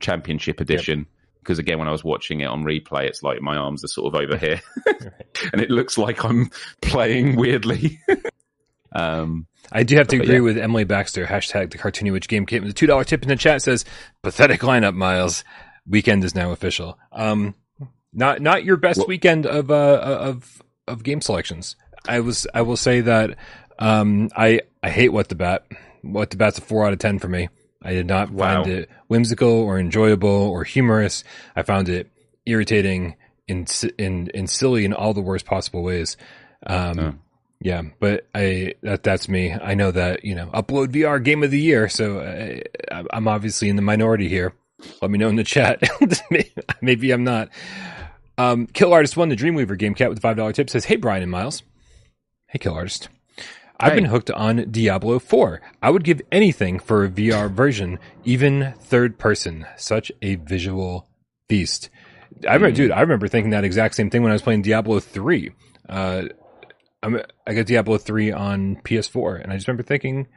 Championship 0.00 0.60
Edition. 0.60 1.06
Because 1.38 1.58
again, 1.58 1.78
when 1.78 1.88
I 1.88 1.92
was 1.92 2.04
watching 2.04 2.40
it 2.40 2.46
on 2.46 2.64
replay, 2.64 3.04
it's 3.04 3.22
like 3.22 3.40
my 3.40 3.56
arms 3.56 3.82
are 3.82 3.88
sort 3.88 4.14
of 4.14 4.20
over 4.20 4.36
here, 4.46 4.60
and 5.52 5.60
it 5.62 5.70
looks 5.70 5.96
like 5.96 6.22
I'm 6.22 6.50
playing 6.82 7.36
weirdly. 7.36 7.98
um, 8.92 9.46
I 9.72 9.84
do 9.84 9.96
have 9.96 10.08
to 10.08 10.20
agree 10.20 10.34
yeah. 10.34 10.40
with 10.40 10.58
Emily 10.58 10.84
Baxter. 10.84 11.24
Hashtag 11.24 11.70
the 11.70 11.78
cartoony 11.78 12.12
witch 12.12 12.28
game 12.28 12.44
kit. 12.44 12.62
The 12.62 12.74
two 12.74 12.86
dollar 12.86 13.04
tip 13.04 13.22
in 13.22 13.28
the 13.28 13.36
chat 13.36 13.62
says 13.62 13.86
pathetic 14.22 14.60
lineup. 14.60 14.94
Miles, 14.94 15.44
weekend 15.86 16.24
is 16.24 16.34
now 16.34 16.52
official. 16.52 16.98
Um, 17.10 17.54
not 18.12 18.42
not 18.42 18.64
your 18.64 18.76
best 18.76 18.98
Well- 18.98 19.08
weekend 19.08 19.46
of 19.46 19.70
uh 19.70 19.98
of 20.02 20.62
of 20.86 21.02
game 21.02 21.22
selections. 21.22 21.74
I 22.08 22.20
was 22.20 22.46
I 22.54 22.62
will 22.62 22.76
say 22.76 23.00
that 23.02 23.36
um 23.78 24.28
I 24.36 24.60
I 24.82 24.90
hate 24.90 25.10
what 25.10 25.28
the 25.28 25.34
bat. 25.34 25.66
What 26.02 26.30
the 26.30 26.36
bat's 26.36 26.58
a 26.58 26.60
four 26.62 26.84
out 26.86 26.92
of 26.92 26.98
ten 26.98 27.18
for 27.18 27.28
me. 27.28 27.48
I 27.82 27.92
did 27.92 28.06
not 28.06 28.30
Wow. 28.30 28.62
find 28.64 28.72
it 28.72 28.90
whimsical 29.08 29.48
or 29.50 29.78
enjoyable 29.78 30.28
or 30.28 30.64
humorous. 30.64 31.22
I 31.56 31.62
found 31.62 31.88
it 31.88 32.10
irritating 32.46 33.16
and 33.48 33.70
and 33.98 34.30
and 34.34 34.48
silly 34.50 34.84
in 34.84 34.92
all 34.92 35.14
the 35.14 35.20
worst 35.20 35.46
possible 35.46 35.82
ways. 35.82 36.16
Um, 36.66 36.98
Oh. 36.98 37.14
yeah, 37.60 37.82
but 38.00 38.26
I 38.34 38.74
that 38.82 39.02
that's 39.04 39.28
me. 39.28 39.52
I 39.52 39.74
know 39.74 39.90
that 39.92 40.24
you 40.24 40.34
know 40.34 40.46
UploadVR 40.54 41.22
game 41.22 41.42
of 41.44 41.50
the 41.50 41.60
year, 41.60 41.88
so 41.88 42.20
I, 42.20 42.62
I'm 43.12 43.28
obviously 43.28 43.68
in 43.68 43.76
the 43.76 43.82
minority 43.82 44.28
here. 44.28 44.52
Let 45.00 45.10
me 45.12 45.18
know 45.18 45.28
in 45.28 45.36
the 45.36 45.44
chat. 45.44 45.80
Maybe 46.80 47.12
I'm 47.12 47.22
not. 47.24 47.48
Um, 48.38 48.66
Kill 48.66 48.92
Artist 48.92 49.16
won 49.16 49.28
the 49.28 49.36
Dreamweaver 49.36 49.78
game 49.78 49.94
cat 49.94 50.08
with 50.08 50.18
the 50.18 50.22
five 50.22 50.36
dollar 50.36 50.52
tip. 50.52 50.68
Says, 50.70 50.84
"Hey 50.84 50.96
Brian 50.96 51.22
and 51.22 51.30
Miles, 51.30 51.62
hey 52.52 52.58
Kill 52.58 52.74
Artist, 52.74 53.08
I've 53.80 53.94
been 53.94 54.04
hooked 54.04 54.30
on 54.30 54.70
Diablo 54.70 55.18
4. 55.18 55.60
I 55.82 55.88
would 55.88 56.04
give 56.04 56.20
anything 56.30 56.78
for 56.78 57.02
a 57.04 57.08
VR 57.08 57.50
version, 57.50 57.98
even 58.24 58.74
third 58.78 59.18
person. 59.18 59.66
Such 59.76 60.12
a 60.20 60.34
visual 60.36 61.08
feast. 61.48 61.88
I 62.46 62.54
remember, 62.54 62.76
dude. 62.76 62.92
I 62.92 63.00
remember 63.00 63.26
thinking 63.26 63.50
that 63.50 63.64
exact 63.64 63.94
same 63.94 64.10
thing 64.10 64.22
when 64.22 64.30
I 64.30 64.34
was 64.34 64.42
playing 64.42 64.62
Diablo 64.62 65.00
3. 65.00 65.50
Uh, 65.88 66.24
I'm, 67.02 67.20
I 67.46 67.54
got 67.54 67.66
Diablo 67.66 67.96
3 67.96 68.32
on 68.32 68.76
PS4, 68.84 69.42
and 69.42 69.50
I 69.52 69.56
just 69.56 69.66
remember 69.66 69.82
thinking 69.82 70.28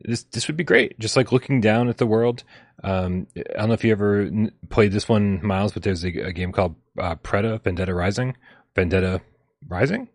this 0.00 0.24
this 0.24 0.46
would 0.48 0.56
be 0.56 0.64
great. 0.64 0.98
Just 0.98 1.16
like 1.16 1.32
looking 1.32 1.62
down 1.62 1.88
at 1.88 1.96
the 1.96 2.06
world. 2.06 2.44
Um, 2.84 3.26
I 3.36 3.58
don't 3.58 3.68
know 3.68 3.74
if 3.74 3.84
you 3.84 3.92
ever 3.92 4.20
n- 4.20 4.52
played 4.68 4.92
this 4.92 5.08
one, 5.08 5.44
Miles, 5.44 5.72
but 5.72 5.82
there's 5.82 6.04
a, 6.04 6.08
a 6.08 6.32
game 6.32 6.52
called 6.52 6.76
uh, 6.98 7.14
Preda 7.16 7.62
Vendetta 7.62 7.94
Rising. 7.94 8.36
Vendetta 8.74 9.22
Rising. 9.66 10.08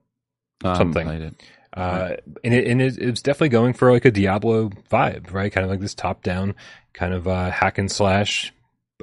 Haven't 0.64 0.78
Something. 0.78 1.06
played 1.06 1.22
it. 1.22 1.44
Uh, 1.76 2.16
and 2.44 2.54
it, 2.54 2.68
and 2.68 2.82
it, 2.82 2.98
it 3.00 3.10
was 3.10 3.22
definitely 3.22 3.50
going 3.50 3.74
for 3.74 3.92
like 3.92 4.06
a 4.06 4.12
Diablo 4.12 4.70
vibe, 4.92 5.32
right? 5.34 5.52
Kind 5.52 5.66
of 5.66 5.72
like 5.72 5.80
this 5.80 5.96
top 5.96 6.22
down 6.24 6.56
kind 6.94 7.14
of 7.14 7.28
uh, 7.28 7.50
hack 7.50 7.78
and 7.80 7.92
slash 7.92 8.54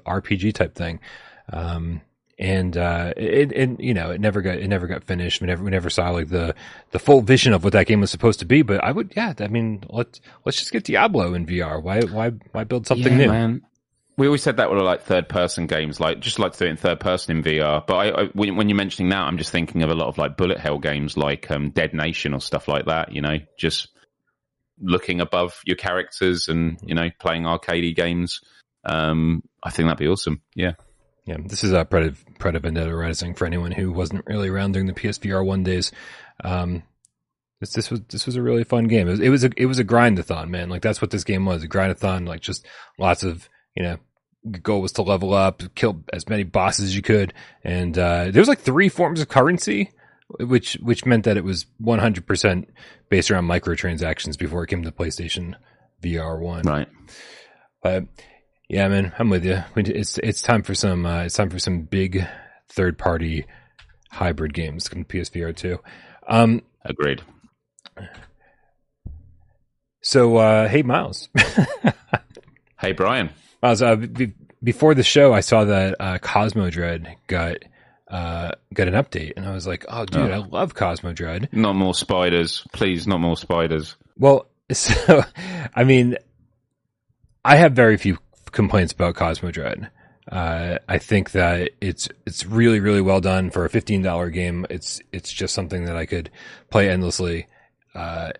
RPG 0.06 0.54
type 0.54 0.74
thing. 0.76 1.00
Um, 1.52 2.00
and 2.38 2.76
uh, 2.76 3.12
it, 3.16 3.52
it, 3.52 3.80
you 3.80 3.92
know, 3.92 4.10
it 4.12 4.20
never 4.20 4.40
got 4.40 4.56
it 4.58 4.68
never 4.68 4.86
got 4.86 5.04
finished. 5.04 5.40
We 5.42 5.48
never 5.48 5.62
we 5.64 5.70
never 5.70 5.90
saw 5.90 6.10
like 6.10 6.28
the 6.28 6.54
the 6.92 6.98
full 6.98 7.20
vision 7.22 7.52
of 7.52 7.64
what 7.64 7.72
that 7.74 7.86
game 7.86 8.00
was 8.00 8.10
supposed 8.10 8.38
to 8.38 8.46
be. 8.46 8.62
But 8.62 8.82
I 8.82 8.92
would, 8.92 9.12
yeah, 9.16 9.34
I 9.40 9.48
mean, 9.48 9.84
let's 9.90 10.20
let's 10.46 10.58
just 10.58 10.72
get 10.72 10.84
Diablo 10.84 11.34
in 11.34 11.44
VR. 11.46 11.82
Why 11.82 12.00
why 12.02 12.30
why 12.52 12.64
build 12.64 12.86
something 12.86 13.12
Yeah, 13.12 13.26
new? 13.26 13.28
Man. 13.28 13.62
We 14.16 14.26
always 14.26 14.42
said 14.42 14.58
that 14.58 14.70
with 14.70 14.82
like 14.82 15.02
third 15.02 15.28
person 15.28 15.66
games, 15.66 15.98
like 15.98 16.20
just 16.20 16.38
like 16.38 16.52
to 16.52 16.58
do 16.58 16.64
it 16.66 16.70
in 16.70 16.76
third 16.76 17.00
person 17.00 17.38
in 17.38 17.42
VR. 17.42 17.86
But 17.86 17.94
I, 17.94 18.22
I, 18.22 18.24
when, 18.34 18.56
when 18.56 18.68
you're 18.68 18.76
mentioning 18.76 19.08
that, 19.10 19.22
I'm 19.22 19.38
just 19.38 19.50
thinking 19.50 19.82
of 19.82 19.90
a 19.90 19.94
lot 19.94 20.08
of 20.08 20.18
like 20.18 20.36
bullet 20.36 20.58
hell 20.58 20.78
games, 20.78 21.16
like 21.16 21.50
um, 21.50 21.70
Dead 21.70 21.94
Nation 21.94 22.34
or 22.34 22.40
stuff 22.40 22.68
like 22.68 22.86
that. 22.86 23.12
You 23.12 23.22
know, 23.22 23.38
just 23.58 23.88
looking 24.80 25.20
above 25.20 25.60
your 25.64 25.76
characters 25.76 26.48
and 26.48 26.78
you 26.84 26.94
know 26.94 27.08
playing 27.18 27.44
arcadey 27.44 27.94
games. 27.94 28.40
Um, 28.84 29.42
I 29.62 29.70
think 29.70 29.86
that'd 29.86 29.98
be 29.98 30.08
awesome. 30.08 30.42
Yeah. 30.54 30.72
Yeah, 31.26 31.36
this 31.44 31.62
is 31.62 31.72
a 31.72 31.84
Predator, 31.84 32.16
Predator 32.38 32.62
Vendetta 32.62 32.96
Rising 32.96 33.34
for 33.34 33.46
anyone 33.46 33.72
who 33.72 33.92
wasn't 33.92 34.26
really 34.26 34.48
around 34.48 34.72
during 34.72 34.86
the 34.86 34.94
PSVR 34.94 35.44
one 35.44 35.62
days. 35.62 35.92
Um, 36.42 36.82
this 37.60 37.72
this 37.72 37.90
was 37.90 38.00
this 38.08 38.26
was 38.26 38.36
a 38.36 38.42
really 38.42 38.64
fun 38.64 38.84
game. 38.84 39.06
It 39.06 39.12
was, 39.12 39.20
it 39.20 39.28
was 39.28 39.44
a 39.44 39.50
it 39.56 39.66
was 39.66 39.78
a 39.78 39.84
grindathon, 39.84 40.48
man. 40.48 40.70
Like 40.70 40.82
that's 40.82 41.00
what 41.00 41.10
this 41.10 41.24
game 41.24 41.44
was, 41.44 41.62
a 41.62 41.68
grindathon. 41.68 42.26
Like 42.26 42.40
just 42.40 42.66
lots 42.98 43.22
of 43.22 43.48
you 43.76 43.82
know. 43.82 43.96
the 44.44 44.58
Goal 44.58 44.80
was 44.80 44.92
to 44.92 45.02
level 45.02 45.34
up, 45.34 45.62
kill 45.74 46.02
as 46.12 46.28
many 46.28 46.42
bosses 46.44 46.86
as 46.86 46.96
you 46.96 47.02
could, 47.02 47.32
and 47.64 47.96
uh, 47.98 48.30
there 48.30 48.40
was 48.40 48.48
like 48.48 48.60
three 48.60 48.88
forms 48.88 49.20
of 49.20 49.28
currency, 49.28 49.90
which 50.38 50.74
which 50.82 51.04
meant 51.04 51.24
that 51.24 51.36
it 51.36 51.44
was 51.44 51.66
100 51.78 52.26
percent 52.26 52.68
based 53.08 53.30
around 53.30 53.46
microtransactions 53.46 54.38
before 54.38 54.62
it 54.64 54.68
came 54.68 54.82
to 54.82 54.90
PlayStation 54.92 55.54
VR 56.02 56.38
one. 56.40 56.62
Right. 56.62 56.88
But 57.82 58.04
yeah, 58.68 58.88
man, 58.88 59.12
I'm 59.18 59.30
with 59.30 59.44
you. 59.44 59.62
It's 59.76 60.18
it's 60.18 60.42
time 60.42 60.62
for 60.62 60.74
some 60.74 61.04
uh, 61.06 61.24
it's 61.24 61.34
time 61.34 61.50
for 61.50 61.58
some 61.58 61.82
big 61.82 62.24
third 62.68 62.96
party 62.98 63.46
hybrid 64.10 64.54
games 64.54 64.88
come 64.88 65.04
PSVR 65.04 65.54
two. 65.56 65.78
Um, 66.28 66.62
Agreed. 66.84 67.22
so 70.02 70.36
uh, 70.36 70.68
hey, 70.68 70.82
Miles, 70.82 71.28
Hey, 72.80 72.92
Brian. 72.92 73.28
Miles. 73.62 73.82
Uh, 73.82 73.96
be 73.96 74.32
before 74.62 74.94
the 74.94 75.02
show, 75.02 75.32
I 75.32 75.40
saw 75.40 75.64
that 75.64 75.96
uh, 76.00 76.18
Cosmo 76.18 76.70
Dread 76.70 77.16
got 77.26 77.56
uh, 78.08 78.52
got 78.74 78.88
an 78.88 78.94
update, 78.94 79.34
and 79.36 79.46
I 79.46 79.52
was 79.52 79.66
like, 79.66 79.84
oh, 79.88 80.04
dude, 80.04 80.30
Oh. 80.30 80.32
I 80.32 80.36
love 80.38 80.74
Cosmo 80.74 81.12
Dread. 81.12 81.48
Not 81.52 81.74
more 81.76 81.94
spiders, 81.94 82.66
please. 82.72 83.06
Not 83.06 83.20
more 83.20 83.36
spiders. 83.36 83.96
Well, 84.18 84.46
so 84.72 85.22
I 85.74 85.84
mean, 85.84 86.16
I 87.44 87.56
have 87.56 87.72
very 87.72 87.96
few 87.96 88.18
complaints 88.52 88.92
about 88.92 89.14
Cosmo 89.14 89.50
Dread. 89.50 89.90
Uh, 90.30 90.78
I 90.88 90.98
think 90.98 91.32
that 91.32 91.70
it's 91.80 92.08
it's 92.26 92.46
really 92.46 92.78
really 92.80 93.00
well 93.00 93.20
done 93.20 93.50
for 93.50 93.64
a 93.64 93.70
fifteen 93.70 94.02
dollar 94.02 94.30
game. 94.30 94.66
It's 94.70 95.00
it's 95.12 95.32
just 95.32 95.54
something 95.54 95.86
that 95.86 95.96
I 95.96 96.06
could 96.06 96.30
play 96.70 96.88
endlessly. 96.90 97.46
Uh, 97.94 98.30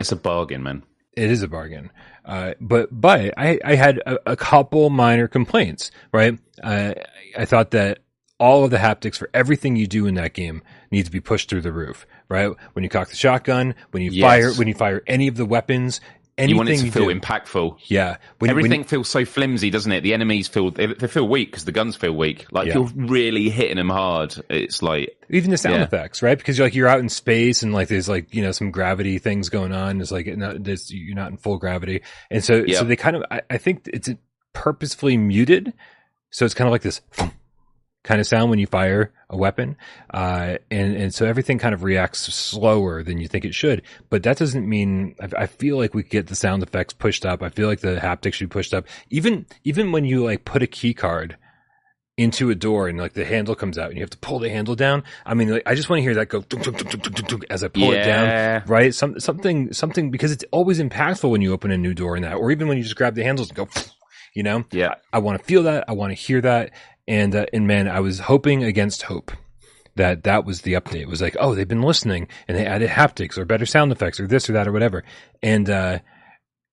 It's 0.00 0.12
a 0.12 0.16
bargain, 0.16 0.62
man. 0.62 0.82
it 1.14 1.30
is 1.30 1.42
a 1.42 1.48
bargain. 1.48 1.90
Uh, 2.26 2.54
but 2.60 2.88
but 2.90 3.32
I, 3.38 3.58
I 3.64 3.76
had 3.76 3.98
a, 3.98 4.32
a 4.32 4.36
couple 4.36 4.90
minor 4.90 5.28
complaints. 5.28 5.90
Right, 6.12 6.38
uh, 6.62 6.94
I 7.38 7.44
thought 7.44 7.70
that 7.70 8.00
all 8.38 8.64
of 8.64 8.70
the 8.70 8.76
haptics 8.78 9.16
for 9.16 9.30
everything 9.32 9.76
you 9.76 9.86
do 9.86 10.06
in 10.06 10.14
that 10.16 10.34
game 10.34 10.62
needs 10.90 11.08
to 11.08 11.12
be 11.12 11.20
pushed 11.20 11.48
through 11.48 11.62
the 11.62 11.72
roof. 11.72 12.06
Right, 12.28 12.50
when 12.72 12.82
you 12.82 12.88
cock 12.88 13.08
the 13.10 13.16
shotgun, 13.16 13.76
when 13.92 14.02
you 14.02 14.10
Yes. 14.10 14.22
fire, 14.22 14.52
when 14.54 14.66
you 14.66 14.74
fire 14.74 15.02
any 15.06 15.28
of 15.28 15.36
the 15.36 15.46
weapons, 15.46 16.00
anything 16.38 16.50
You 16.50 16.56
want 16.56 16.68
it 16.68 16.78
to 16.78 16.90
feel 16.90 17.08
do. 17.08 17.18
impactful. 17.20 17.78
yeah, 17.86 18.16
when, 18.38 18.48
when- 18.48 18.50
Everything 18.50 18.84
feels 18.84 19.08
so 19.08 19.24
flimsy, 19.24 19.70
doesn't 19.70 19.90
it? 19.92 20.02
The 20.02 20.12
enemies 20.14 20.48
feel 20.48 20.70
they, 20.70 20.86
they 20.86 21.06
feel 21.06 21.26
weak 21.28 21.50
because 21.50 21.64
the 21.64 21.72
guns 21.72 21.96
feel 21.96 22.12
weak. 22.12 22.46
Like 22.52 22.66
Yeah. 22.68 22.74
you're 22.74 22.90
really 22.94 23.48
hitting 23.48 23.76
them 23.76 23.88
hard. 23.88 24.34
It's 24.50 24.82
like 24.82 25.16
even 25.30 25.50
the 25.50 25.56
sound 25.56 25.76
Yeah. 25.76 25.84
effects, 25.84 26.22
right? 26.22 26.36
Because 26.36 26.58
you're 26.58 26.66
like 26.66 26.74
you're 26.74 26.88
out 26.88 27.00
in 27.00 27.08
space 27.08 27.62
and 27.62 27.72
like 27.72 27.88
there's 27.88 28.08
like 28.08 28.34
you 28.34 28.42
know 28.42 28.52
some 28.52 28.70
gravity 28.70 29.18
things 29.18 29.48
going 29.48 29.72
on. 29.72 30.00
It's 30.00 30.10
like 30.12 30.26
not, 30.36 30.62
there's, 30.62 30.92
you're 30.92 31.16
not 31.16 31.30
in 31.30 31.36
full 31.38 31.58
gravity, 31.58 32.02
and 32.30 32.44
so 32.44 32.64
Yeah. 32.66 32.78
so 32.80 32.84
they 32.84 32.96
kind 32.96 33.16
of 33.16 33.24
I, 33.30 33.40
I 33.48 33.56
think 33.58 33.88
it's 33.92 34.08
purposefully 34.52 35.16
muted, 35.16 35.72
so 36.30 36.44
it's 36.44 36.54
kind 36.54 36.68
of 36.68 36.72
like 36.72 36.82
this 36.82 37.00
kind 38.06 38.20
of 38.20 38.26
sound 38.26 38.48
when 38.48 38.58
you 38.58 38.66
fire 38.66 39.12
a 39.28 39.36
weapon, 39.36 39.76
uh, 40.14 40.56
and 40.70 40.96
and 40.96 41.12
so 41.12 41.26
everything 41.26 41.58
kind 41.58 41.74
of 41.74 41.82
reacts 41.82 42.20
slower 42.32 43.02
than 43.02 43.18
you 43.18 43.28
think 43.28 43.44
it 43.44 43.54
should. 43.54 43.82
But 44.08 44.22
that 44.22 44.38
doesn't 44.38 44.66
mean 44.66 45.14
I, 45.20 45.42
I 45.42 45.46
feel 45.46 45.76
like 45.76 45.92
we 45.92 46.02
get 46.02 46.28
the 46.28 46.36
sound 46.36 46.62
effects 46.62 46.94
pushed 46.94 47.26
up. 47.26 47.42
I 47.42 47.50
feel 47.50 47.68
like 47.68 47.80
the 47.80 47.96
haptics 47.96 48.34
should 48.34 48.48
be 48.48 48.54
pushed 48.54 48.72
up. 48.72 48.86
Even 49.10 49.44
even 49.64 49.92
when 49.92 50.04
you 50.04 50.24
like 50.24 50.44
put 50.44 50.62
a 50.62 50.66
key 50.66 50.94
card 50.94 51.36
into 52.16 52.48
a 52.48 52.54
door 52.54 52.88
and 52.88 52.98
like 52.98 53.12
the 53.12 53.24
handle 53.26 53.54
comes 53.54 53.76
out 53.76 53.88
and 53.88 53.96
you 53.96 54.02
have 54.02 54.10
to 54.10 54.18
pull 54.18 54.38
the 54.38 54.48
handle 54.48 54.74
down. 54.74 55.04
I 55.26 55.34
mean, 55.34 55.50
like, 55.50 55.62
I 55.66 55.74
just 55.74 55.90
want 55.90 55.98
to 55.98 56.02
hear 56.02 56.14
that 56.14 56.30
go 56.30 56.40
dunk, 56.40 56.64
dunk, 56.64 57.28
dunk, 57.28 57.44
as 57.50 57.62
I 57.62 57.68
pull 57.68 57.92
it 57.92 58.04
down. 58.04 58.26
Right? 58.66 58.94
Some, 58.94 59.20
something, 59.20 59.72
something, 59.74 60.10
because 60.10 60.32
it's 60.32 60.44
always 60.50 60.80
impactful 60.80 61.28
when 61.28 61.42
you 61.42 61.52
open 61.52 61.70
a 61.70 61.76
new 61.76 61.92
door 61.92 62.16
in 62.16 62.22
that, 62.22 62.36
or 62.36 62.50
even 62.50 62.68
when 62.68 62.78
you 62.78 62.84
just 62.84 62.96
grab 62.96 63.16
the 63.16 63.22
handles 63.22 63.50
and 63.50 63.56
go, 63.56 63.68
you 64.34 64.42
know, 64.42 64.64
yeah. 64.70 64.94
I 65.12 65.18
want 65.18 65.38
to 65.38 65.44
feel 65.44 65.64
that. 65.64 65.84
I 65.88 65.92
want 65.92 66.10
to 66.10 66.14
hear 66.14 66.40
that. 66.40 66.72
And, 67.08 67.34
uh, 67.34 67.46
and 67.52 67.66
man, 67.66 67.88
I 67.88 68.00
was 68.00 68.18
hoping 68.20 68.64
against 68.64 69.02
hope 69.02 69.30
that 69.94 70.24
that 70.24 70.44
was 70.44 70.62
the 70.62 70.74
update. 70.74 71.02
It 71.02 71.08
was 71.08 71.22
like, 71.22 71.36
oh, 71.40 71.54
they've 71.54 71.66
been 71.68 71.82
listening 71.82 72.28
and 72.48 72.56
they 72.56 72.66
added 72.66 72.90
haptics 72.90 73.38
or 73.38 73.44
better 73.44 73.64
sound 73.66 73.92
effects 73.92 74.18
or 74.20 74.26
this 74.26 74.50
or 74.50 74.52
that 74.54 74.66
or 74.68 74.72
whatever. 74.72 75.04
And, 75.42 75.70
uh, 75.70 75.98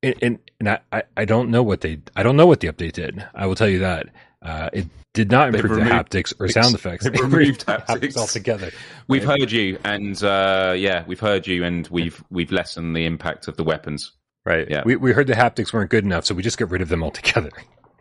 and, 0.02 0.40
and, 0.60 0.70
I, 0.92 1.04
I- 1.16 1.26
don't 1.26 1.50
know 1.50 1.64
what 1.64 1.82
they, 1.82 2.00
I 2.16 2.24
don't 2.24 2.36
know 2.36 2.46
what 2.48 2.60
the 2.60 2.68
update 2.68 2.94
did. 2.94 3.26
I 3.34 3.46
will 3.46 3.56
tell 3.56 3.70
you 3.70 3.80
that. 3.80 4.08
Uh, 4.42 4.70
it 4.74 4.88
did 5.14 5.32
not 5.32 5.56
improve 5.56 5.76
the 5.76 5.82
haptics 5.90 6.34
or 6.38 6.50
sound 6.50 6.76
effects. 6.76 7.06
they've 7.06 7.18
removed 7.22 7.66
haptics 7.66 7.86
haptics. 7.86 8.18
altogether. 8.18 8.72
We've 9.08 9.26
Right. 9.26 9.40
heard 9.40 9.52
you, 9.54 9.80
and 9.86 10.22
uh, 10.22 10.74
yeah, 10.76 11.06
we've 11.08 11.20
heard 11.22 11.48
you, 11.48 11.64
and 11.64 11.88
we've 11.88 12.22
we've 12.30 12.52
lessened 12.52 12.94
the 12.94 13.06
impact 13.06 13.48
of 13.48 13.56
the 13.56 13.64
weapons. 13.64 14.12
Right. 14.46 14.70
Yeah. 14.70 14.82
We, 14.84 14.98
we 14.98 15.14
heard 15.14 15.28
the 15.28 15.34
haptics 15.34 15.72
weren't 15.72 15.90
good 15.92 16.04
enough, 16.04 16.26
so 16.26 16.36
we 16.36 16.44
just 16.44 16.58
get 16.58 16.70
rid 16.72 16.82
of 16.82 16.90
them 16.90 17.04
altogether. 17.04 17.52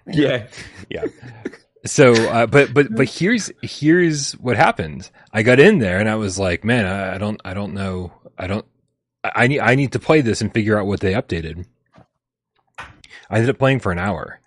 Yeah, 0.08 0.48
Yeah. 0.90 1.04
So, 1.84 2.12
uh, 2.12 2.46
but 2.46 2.72
but 2.72 2.94
but 2.94 3.08
here's 3.18 3.50
here's 3.62 4.32
what 4.32 4.56
happened. 4.56 5.10
I 5.32 5.42
got 5.42 5.60
in 5.60 5.78
there 5.78 5.98
and 5.98 6.08
I 6.08 6.16
was 6.16 6.38
like, 6.38 6.64
man, 6.64 6.86
I, 6.86 7.14
I 7.14 7.18
don't 7.18 7.40
I 7.44 7.54
don't 7.54 7.74
know. 7.74 8.12
I 8.38 8.46
don't. 8.46 8.66
I, 9.24 9.32
I 9.34 9.46
need 9.46 9.60
I 9.60 9.74
need 9.74 9.92
to 9.92 9.98
play 9.98 10.20
this 10.20 10.40
and 10.40 10.52
figure 10.52 10.78
out 10.78 10.86
what 10.86 11.00
they 11.00 11.12
updated. 11.12 11.66
I 12.78 13.36
ended 13.36 13.50
up 13.50 13.58
playing 13.58 13.80
for 13.80 13.92
an 13.92 13.98
hour. 13.98 14.40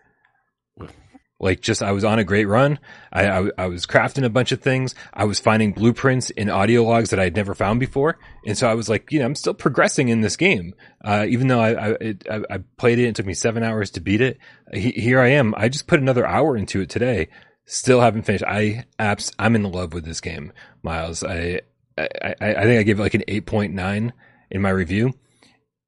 Like 1.39 1.60
just, 1.60 1.84
I 1.84 1.91
was 1.91 2.06
on 2.06 2.17
a 2.17 2.24
great 2.24 2.45
run. 2.45 2.80
I, 3.12 3.28
I, 3.28 3.50
I 3.58 3.67
was 3.67 3.86
crafting 3.86 4.24
a 4.24 4.30
bunch 4.30 4.52
of 4.52 4.62
things. 4.62 4.95
I 5.13 5.26
was 5.26 5.39
finding 5.39 5.74
blueprints 5.74 6.30
in 6.30 6.50
audio 6.50 6.84
logs 6.84 7.10
that 7.10 7.19
I 7.19 7.26
had 7.26 7.36
never 7.36 7.54
found 7.54 7.80
before. 7.80 8.17
And 8.45 8.58
so 8.58 8.69
I 8.69 8.74
was 8.74 8.88
like, 8.88 9.12
you 9.12 9.19
know, 9.19 9.26
I'm 9.26 9.36
still 9.36 9.54
progressing 9.54 10.08
in 10.08 10.21
this 10.21 10.38
game. 10.38 10.76
Uh, 11.04 11.26
even 11.28 11.48
though 11.48 11.60
I, 11.60 11.71
I, 11.71 11.89
it, 12.00 12.28
I, 12.30 12.60
played 12.78 13.00
it, 13.00 13.08
it 13.08 13.15
took 13.15 13.26
me 13.26 13.34
seven 13.34 13.63
hours 13.63 13.91
to 13.91 14.00
beat 14.00 14.21
it. 14.21 14.38
He, 14.74 14.91
here 14.91 15.19
I 15.19 15.30
am. 15.30 15.54
I 15.58 15.67
just 15.67 15.88
put 15.88 16.00
another 16.00 16.26
hour 16.26 16.56
into 16.56 16.80
it 16.80 16.89
today. 16.89 17.28
Still 17.65 18.00
haven't 18.00 18.24
finished. 18.24 18.45
I 18.45 18.86
apps, 18.98 19.34
I'm 19.38 19.56
in 19.56 19.63
love 19.63 19.93
with 19.93 20.06
this 20.06 20.21
game, 20.21 20.54
Miles. 20.84 21.24
I, 21.24 21.62
I, 21.98 22.08
I, 22.21 22.36
I 22.39 22.63
think 22.63 22.80
I 22.80 22.84
gave 22.84 23.00
it 23.00 23.04
like 23.04 23.13
an 23.13 23.24
8.9 23.28 24.12
in 24.52 24.62
my 24.62 24.69
review. 24.69 25.13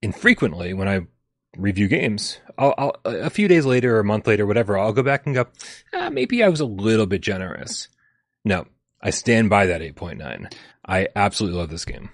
Infrequently 0.01 0.73
when 0.73 0.87
I 0.89 1.01
review 1.57 1.87
games, 1.87 2.39
I'll, 2.57 2.73
I'll, 2.77 2.95
a 3.05 3.29
few 3.29 3.47
days 3.47 3.65
later 3.65 3.95
or 3.97 3.99
a 3.99 4.03
month 4.03 4.27
later, 4.27 4.45
whatever, 4.45 4.77
I'll 4.77 4.93
go 4.93 5.03
back 5.03 5.25
and 5.25 5.35
go, 5.35 5.45
ah, 5.93 6.09
maybe 6.09 6.43
I 6.43 6.49
was 6.49 6.59
a 6.59 6.65
little 6.65 7.05
bit 7.05 7.21
generous. 7.21 7.87
No, 8.45 8.65
I 9.01 9.09
stand 9.09 9.49
by 9.49 9.65
that 9.67 9.81
8.9. 9.81 10.53
I 10.85 11.07
absolutely 11.15 11.59
love 11.59 11.69
this 11.69 11.85
game. 11.85 12.09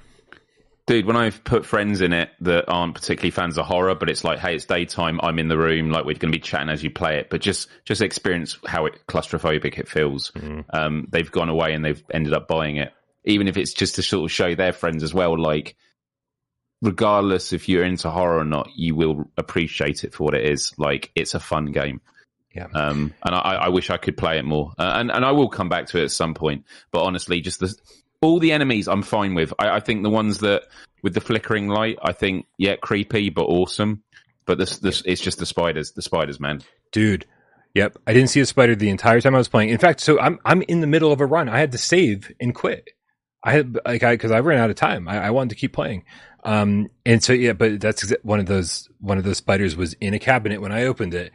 dude. 0.88 1.06
When 1.06 1.16
I've 1.16 1.44
put 1.44 1.66
friends 1.66 2.02
in 2.02 2.12
it 2.12 2.30
that 2.42 2.66
aren't 2.68 2.96
particularly 2.96 3.32
fans 3.32 3.58
of 3.58 3.66
horror, 3.66 3.96
but 3.96 4.10
it's 4.10 4.24
like, 4.24 4.40
hey, 4.40 4.56
it's 4.56 4.66
daytime. 4.66 5.20
I'm 5.22 5.40
in 5.40 5.48
the 5.48 5.58
room. 5.58 5.92
Like 5.92 6.06
we're 6.06 6.14
going 6.16 6.32
to 6.32 6.38
be 6.38 6.40
chatting 6.40 6.70
as 6.70 6.84
you 6.84 6.90
play 6.90 7.20
it, 7.20 7.30
but 7.30 7.42
just 7.42 7.70
just 7.86 8.02
experience 8.02 8.58
how 8.66 8.86
it 8.88 9.00
claustrophobic 9.08 9.78
it 9.78 9.88
feels. 9.88 10.32
Um, 10.72 11.08
they've 11.12 11.32
gone 11.32 11.50
away 11.50 11.74
and 11.74 11.86
they've 11.86 12.04
ended 12.12 12.34
up 12.34 12.48
buying 12.48 12.78
it, 12.78 12.92
even 13.26 13.48
if 13.48 13.58
it's 13.58 13.74
just 13.74 13.96
to 13.96 14.02
sort 14.04 14.26
of 14.26 14.32
show 14.32 14.56
their 14.56 14.74
friends 14.74 15.04
as 15.04 15.14
well, 15.14 15.40
like. 15.40 15.76
Regardless 16.84 17.54
if 17.54 17.70
you're 17.70 17.86
into 17.86 18.10
horror 18.10 18.40
or 18.40 18.46
not, 18.46 18.70
you 18.76 18.94
will 18.94 19.30
appreciate 19.38 20.04
it 20.04 20.14
for 20.14 20.26
what 20.26 20.36
it 20.36 20.46
is. 20.46 20.74
Like 20.78 21.12
it's 21.16 21.34
a 21.34 21.40
fun 21.40 21.72
game. 21.72 22.02
Yeah. 22.54 22.68
Um, 22.74 23.14
and 23.24 23.34
I, 23.34 23.56
I 23.56 23.70
wish 23.70 23.90
I 23.90 23.98
could 23.98 24.18
play 24.18 24.38
it 24.38 24.46
more. 24.46 24.74
Uh, 24.78 24.94
and, 24.96 25.10
and 25.10 25.26
I 25.26 25.32
will 25.32 25.50
come 25.50 25.70
back 25.70 25.88
to 25.88 26.00
it 26.00 26.04
at 26.04 26.12
some 26.12 26.34
point. 26.34 26.66
But 26.92 27.04
honestly, 27.04 27.42
just 27.42 27.60
the, 27.60 27.74
all 28.22 28.40
the 28.40 28.52
enemies 28.52 28.88
I'm 28.88 29.02
fine 29.02 29.34
with. 29.34 29.54
I, 29.58 29.78
I 29.78 29.80
think 29.80 30.04
the 30.04 30.10
ones 30.10 30.40
that 30.40 30.64
with 31.02 31.14
the 31.14 31.22
flickering 31.22 31.68
light, 31.68 31.98
I 32.04 32.12
think, 32.12 32.46
yeah, 32.58 32.76
creepy, 32.76 33.30
but 33.30 33.46
awesome. 33.46 34.04
But 34.46 34.58
this, 34.58 34.78
this, 34.80 35.02
it's 35.06 35.22
just 35.22 35.40
the 35.40 35.46
spiders, 35.46 35.94
the 35.94 36.02
spiders, 36.02 36.40
man. 36.40 36.62
Dude. 36.92 37.26
Yep. 37.76 37.98
I 38.06 38.14
didn't 38.14 38.30
see 38.30 38.42
a 38.42 38.46
spider 38.46 38.76
the 38.76 38.90
entire 38.90 39.20
time 39.20 39.34
I 39.34 39.40
was 39.40 39.48
playing. 39.48 39.70
In 39.70 39.80
fact, 39.80 40.02
so 40.02 40.20
I'm, 40.20 40.38
I'm 40.46 40.62
in 40.64 40.82
the 40.82 40.88
middle 40.88 41.12
of 41.12 41.22
a 41.22 41.26
run. 41.26 41.50
I 41.50 41.58
had 41.60 41.72
to 41.72 41.78
save 41.78 42.32
and 42.40 42.54
quit. 42.54 42.90
I 43.44 43.52
had 43.52 43.78
like 43.86 44.04
I 44.04 44.14
because 44.14 44.32
I 44.32 44.40
ran 44.40 44.60
out 44.60 44.70
of 44.70 44.76
time. 44.76 45.08
I, 45.08 45.26
I 45.26 45.30
wanted 45.32 45.50
to 45.50 45.56
keep 45.56 45.74
playing. 45.74 46.06
Um, 46.44 46.90
and 47.06 47.24
so 47.24 47.34
yeah, 47.34 47.54
but 47.54 47.80
that's 47.80 48.14
one 48.24 48.40
of 48.40 48.46
those 48.46 48.90
one 49.00 49.18
of 49.18 49.24
those 49.24 49.38
spiders 49.38 49.76
was 49.76 49.94
in 49.94 50.14
a 50.14 50.20
cabinet 50.20 50.62
when 50.62 50.72
I 50.72 50.84
opened 50.84 51.14
it. 51.14 51.32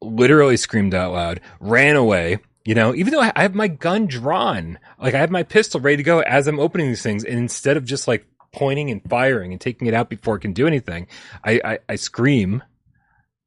Literally 0.00 0.56
screamed 0.56 0.94
out 0.94 1.12
loud, 1.12 1.40
ran 1.60 1.96
away. 1.96 2.38
You 2.64 2.74
know, 2.74 2.94
even 2.94 3.12
though 3.12 3.20
I 3.20 3.32
have 3.36 3.54
my 3.54 3.68
gun 3.68 4.06
drawn, 4.06 4.78
like 5.00 5.14
I 5.14 5.18
have 5.18 5.30
my 5.30 5.42
pistol 5.42 5.80
ready 5.80 5.96
to 5.96 6.02
go 6.02 6.20
as 6.20 6.46
I'm 6.46 6.60
opening 6.60 6.88
these 6.88 7.02
things, 7.02 7.24
and 7.24 7.38
instead 7.38 7.76
of 7.76 7.84
just 7.84 8.06
like 8.06 8.26
pointing 8.52 8.90
and 8.90 9.02
firing 9.08 9.52
and 9.52 9.60
taking 9.60 9.88
it 9.88 9.94
out 9.94 10.10
before 10.10 10.36
it 10.36 10.40
can 10.40 10.52
do 10.52 10.66
anything, 10.66 11.08
I 11.44 11.60
I, 11.64 11.78
I 11.88 11.96
scream 11.96 12.62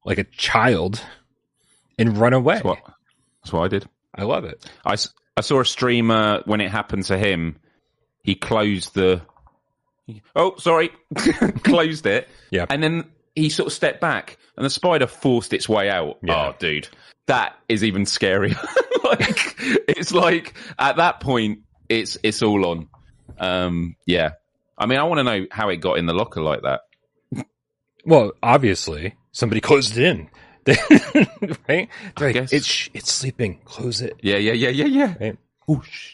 like 0.04 0.18
a 0.18 0.24
child 0.24 1.00
and 1.98 2.18
run 2.18 2.32
away. 2.32 2.54
That's 2.54 2.64
what, 2.64 2.78
that's 3.42 3.52
what 3.52 3.62
I 3.62 3.68
did. 3.68 3.88
I 4.14 4.24
love 4.24 4.44
it. 4.44 4.64
I, 4.84 4.96
I 5.36 5.40
saw 5.40 5.60
a 5.60 5.64
streamer 5.64 6.42
when 6.44 6.60
it 6.60 6.70
happened 6.70 7.04
to 7.04 7.18
him. 7.18 7.56
He 8.22 8.34
closed 8.34 8.94
the. 8.94 9.22
Oh, 10.36 10.56
sorry, 10.56 10.90
closed 11.64 12.06
it. 12.06 12.28
Yeah. 12.50 12.66
and 12.68 12.82
then 12.82 13.04
he 13.34 13.48
sort 13.48 13.66
of 13.68 13.72
stepped 13.72 14.00
back, 14.00 14.38
and 14.56 14.64
the 14.64 14.70
spider 14.70 15.06
forced 15.06 15.52
its 15.52 15.68
way 15.68 15.90
out. 15.90 16.18
Yeah. 16.22 16.48
Oh, 16.48 16.54
dude, 16.58 16.88
that 17.26 17.56
is 17.68 17.82
even 17.82 18.02
scarier. 18.04 18.54
like 19.04 19.56
it's 19.88 20.12
like 20.12 20.54
at 20.78 20.96
that 20.96 21.20
point, 21.20 21.60
it's 21.88 22.18
it's 22.22 22.42
all 22.42 22.66
on. 22.66 22.88
Um, 23.38 23.96
yeah. 24.06 24.32
I 24.76 24.86
mean, 24.86 24.98
I 24.98 25.04
want 25.04 25.18
to 25.18 25.24
know 25.24 25.46
how 25.50 25.68
it 25.68 25.76
got 25.76 25.98
in 25.98 26.06
the 26.06 26.14
locker 26.14 26.42
like 26.42 26.62
that. 26.62 26.80
Well, 28.04 28.32
obviously, 28.42 29.14
somebody 29.32 29.60
closed 29.60 29.96
it 29.96 30.04
in. 30.04 30.28
right? 31.68 31.88
Like, 32.18 32.36
it's 32.36 32.90
it's 32.92 33.12
sleeping. 33.12 33.60
Close 33.64 34.00
it. 34.00 34.18
Yeah, 34.22 34.36
yeah, 34.36 34.52
yeah, 34.52 34.70
yeah, 34.70 34.86
yeah. 34.86 35.14
Right? 35.20 35.38
Oh, 35.68 35.82
shh. 35.88 36.12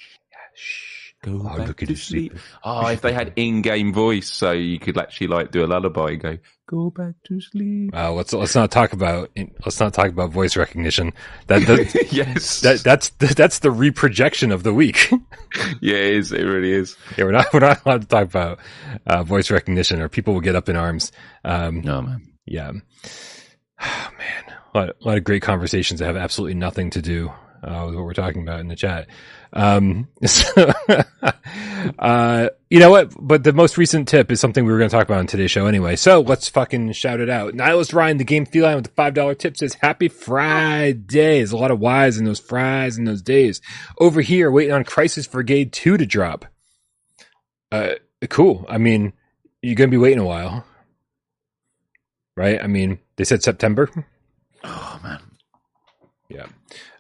Shh. 0.55 0.90
Go 1.23 1.43
Oh, 1.45 1.57
back 1.59 1.77
to 1.77 1.85
it 1.85 1.87
sleep. 1.99 1.99
sleeping. 2.33 2.39
Oh, 2.65 2.87
if 2.87 3.03
they 3.03 3.13
had 3.13 3.35
in-game 3.37 3.93
voice, 3.93 4.27
so 4.29 4.53
you 4.53 4.79
could 4.79 4.97
actually 4.97 5.27
like 5.27 5.51
do 5.51 5.63
a 5.63 5.67
lullaby 5.67 6.13
and 6.13 6.21
go, 6.23 6.39
"Go 6.67 6.89
back 6.91 7.13
to 7.27 7.39
sleep." 7.43 7.95
Uh, 7.95 8.11
let's 8.13 8.33
let's 8.33 8.55
not 8.55 8.71
talk 8.71 8.95
about 8.95 9.31
let's 9.37 9.79
not 9.81 9.93
talk 9.93 10.09
about 10.09 10.31
voice 10.31 10.57
recognition. 10.57 11.13
That, 11.49 11.67
that 11.67 12.09
yes, 12.13 12.63
that 12.63 12.79
that's 12.81 13.11
that's 13.11 13.59
the 13.59 13.71
reprojection 13.71 14.51
of 14.51 14.63
the 14.63 14.73
week. 14.73 15.11
yeah, 15.83 15.97
it 15.97 16.15
is. 16.15 16.33
It 16.33 16.45
really 16.45 16.73
is. 16.73 16.97
yeah, 17.19 17.25
we're 17.25 17.33
not 17.33 17.53
we're 17.53 17.61
not 17.61 17.85
allowed 17.85 18.01
to 18.03 18.09
talk 18.09 18.25
about 18.25 18.59
uh, 19.07 19.23
voice 19.23 19.51
recognition, 19.51 20.01
or 20.01 20.09
people 20.09 20.33
will 20.33 20.41
get 20.41 20.57
up 20.57 20.71
in 20.71 20.77
arms. 20.77 21.13
Um, 21.45 21.83
No 21.83 22.01
man. 22.01 22.23
yeah, 22.47 22.73
oh, 23.83 24.11
man, 24.19 24.57
a 24.75 24.79
lot, 24.79 24.89
a 24.89 24.95
lot 25.09 25.19
of 25.19 25.25
great 25.25 25.43
conversations 25.43 26.01
that 26.01 26.07
have 26.07 26.17
absolutely 26.17 26.55
nothing 26.55 26.89
to 26.91 27.03
do 27.03 27.31
uh, 27.63 27.85
with 27.87 27.95
what 27.95 28.05
we're 28.05 28.15
talking 28.15 28.41
about 28.43 28.61
in 28.61 28.69
the 28.69 28.77
chat. 28.77 29.09
Um, 29.53 30.09
so, 30.25 30.73
uh, 31.99 32.49
you 32.69 32.79
know 32.79 32.91
what? 32.91 33.13
But 33.19 33.45
the 33.45 33.53
most 33.53 33.77
recent 33.79 34.09
tip 34.09 34.31
is 34.31 34.41
something 34.41 34.65
we 34.65 34.73
were 34.73 34.79
going 34.79 34.91
to 34.91 34.97
talk 34.97 35.07
about 35.07 35.19
on 35.19 35.27
today's 35.27 35.51
show 35.51 35.67
anyway. 35.67 35.97
So 35.97 36.21
let's 36.21 36.49
fucking 36.49 36.93
shout 36.93 37.21
it 37.21 37.29
out. 37.29 37.55
Nihilist 37.55 37.93
Ryan, 37.93 38.19
the 38.19 38.25
game 38.25 38.47
feline 38.47 38.77
with 38.77 38.85
the 38.85 38.93
five 38.93 39.15
dollar 39.15 39.35
tip 39.35 39.57
says, 39.57 39.75
"Happy 39.75 40.09
Friday." 40.09 41.39
There's 41.39 41.53
a 41.53 41.57
lot 41.57 41.71
of 41.71 41.81
Y's 41.81 42.19
in 42.19 42.25
those 42.25 42.41
fries 42.41 42.99
in 42.99 43.05
those 43.05 43.23
days. 43.23 43.61
Over 43.99 44.21
here, 44.21 44.51
waiting 44.51 44.73
on 44.75 44.85
Crisis 44.85 45.27
Brigade 45.27 45.73
two 45.73 45.97
to 45.97 46.07
drop. 46.07 46.47
Uh, 47.73 47.95
cool. 48.29 48.67
I 48.69 48.79
mean, 48.79 49.13
you're 49.63 49.77
going 49.77 49.91
to 49.91 49.95
be 49.95 50.01
waiting 50.01 50.19
a 50.19 50.25
while, 50.25 50.65
right? 52.37 52.63
I 52.63 52.67
mean, 52.67 52.99
they 53.17 53.25
said 53.25 53.43
September. 53.43 53.91
Oh 54.65 55.01
man. 55.03 55.21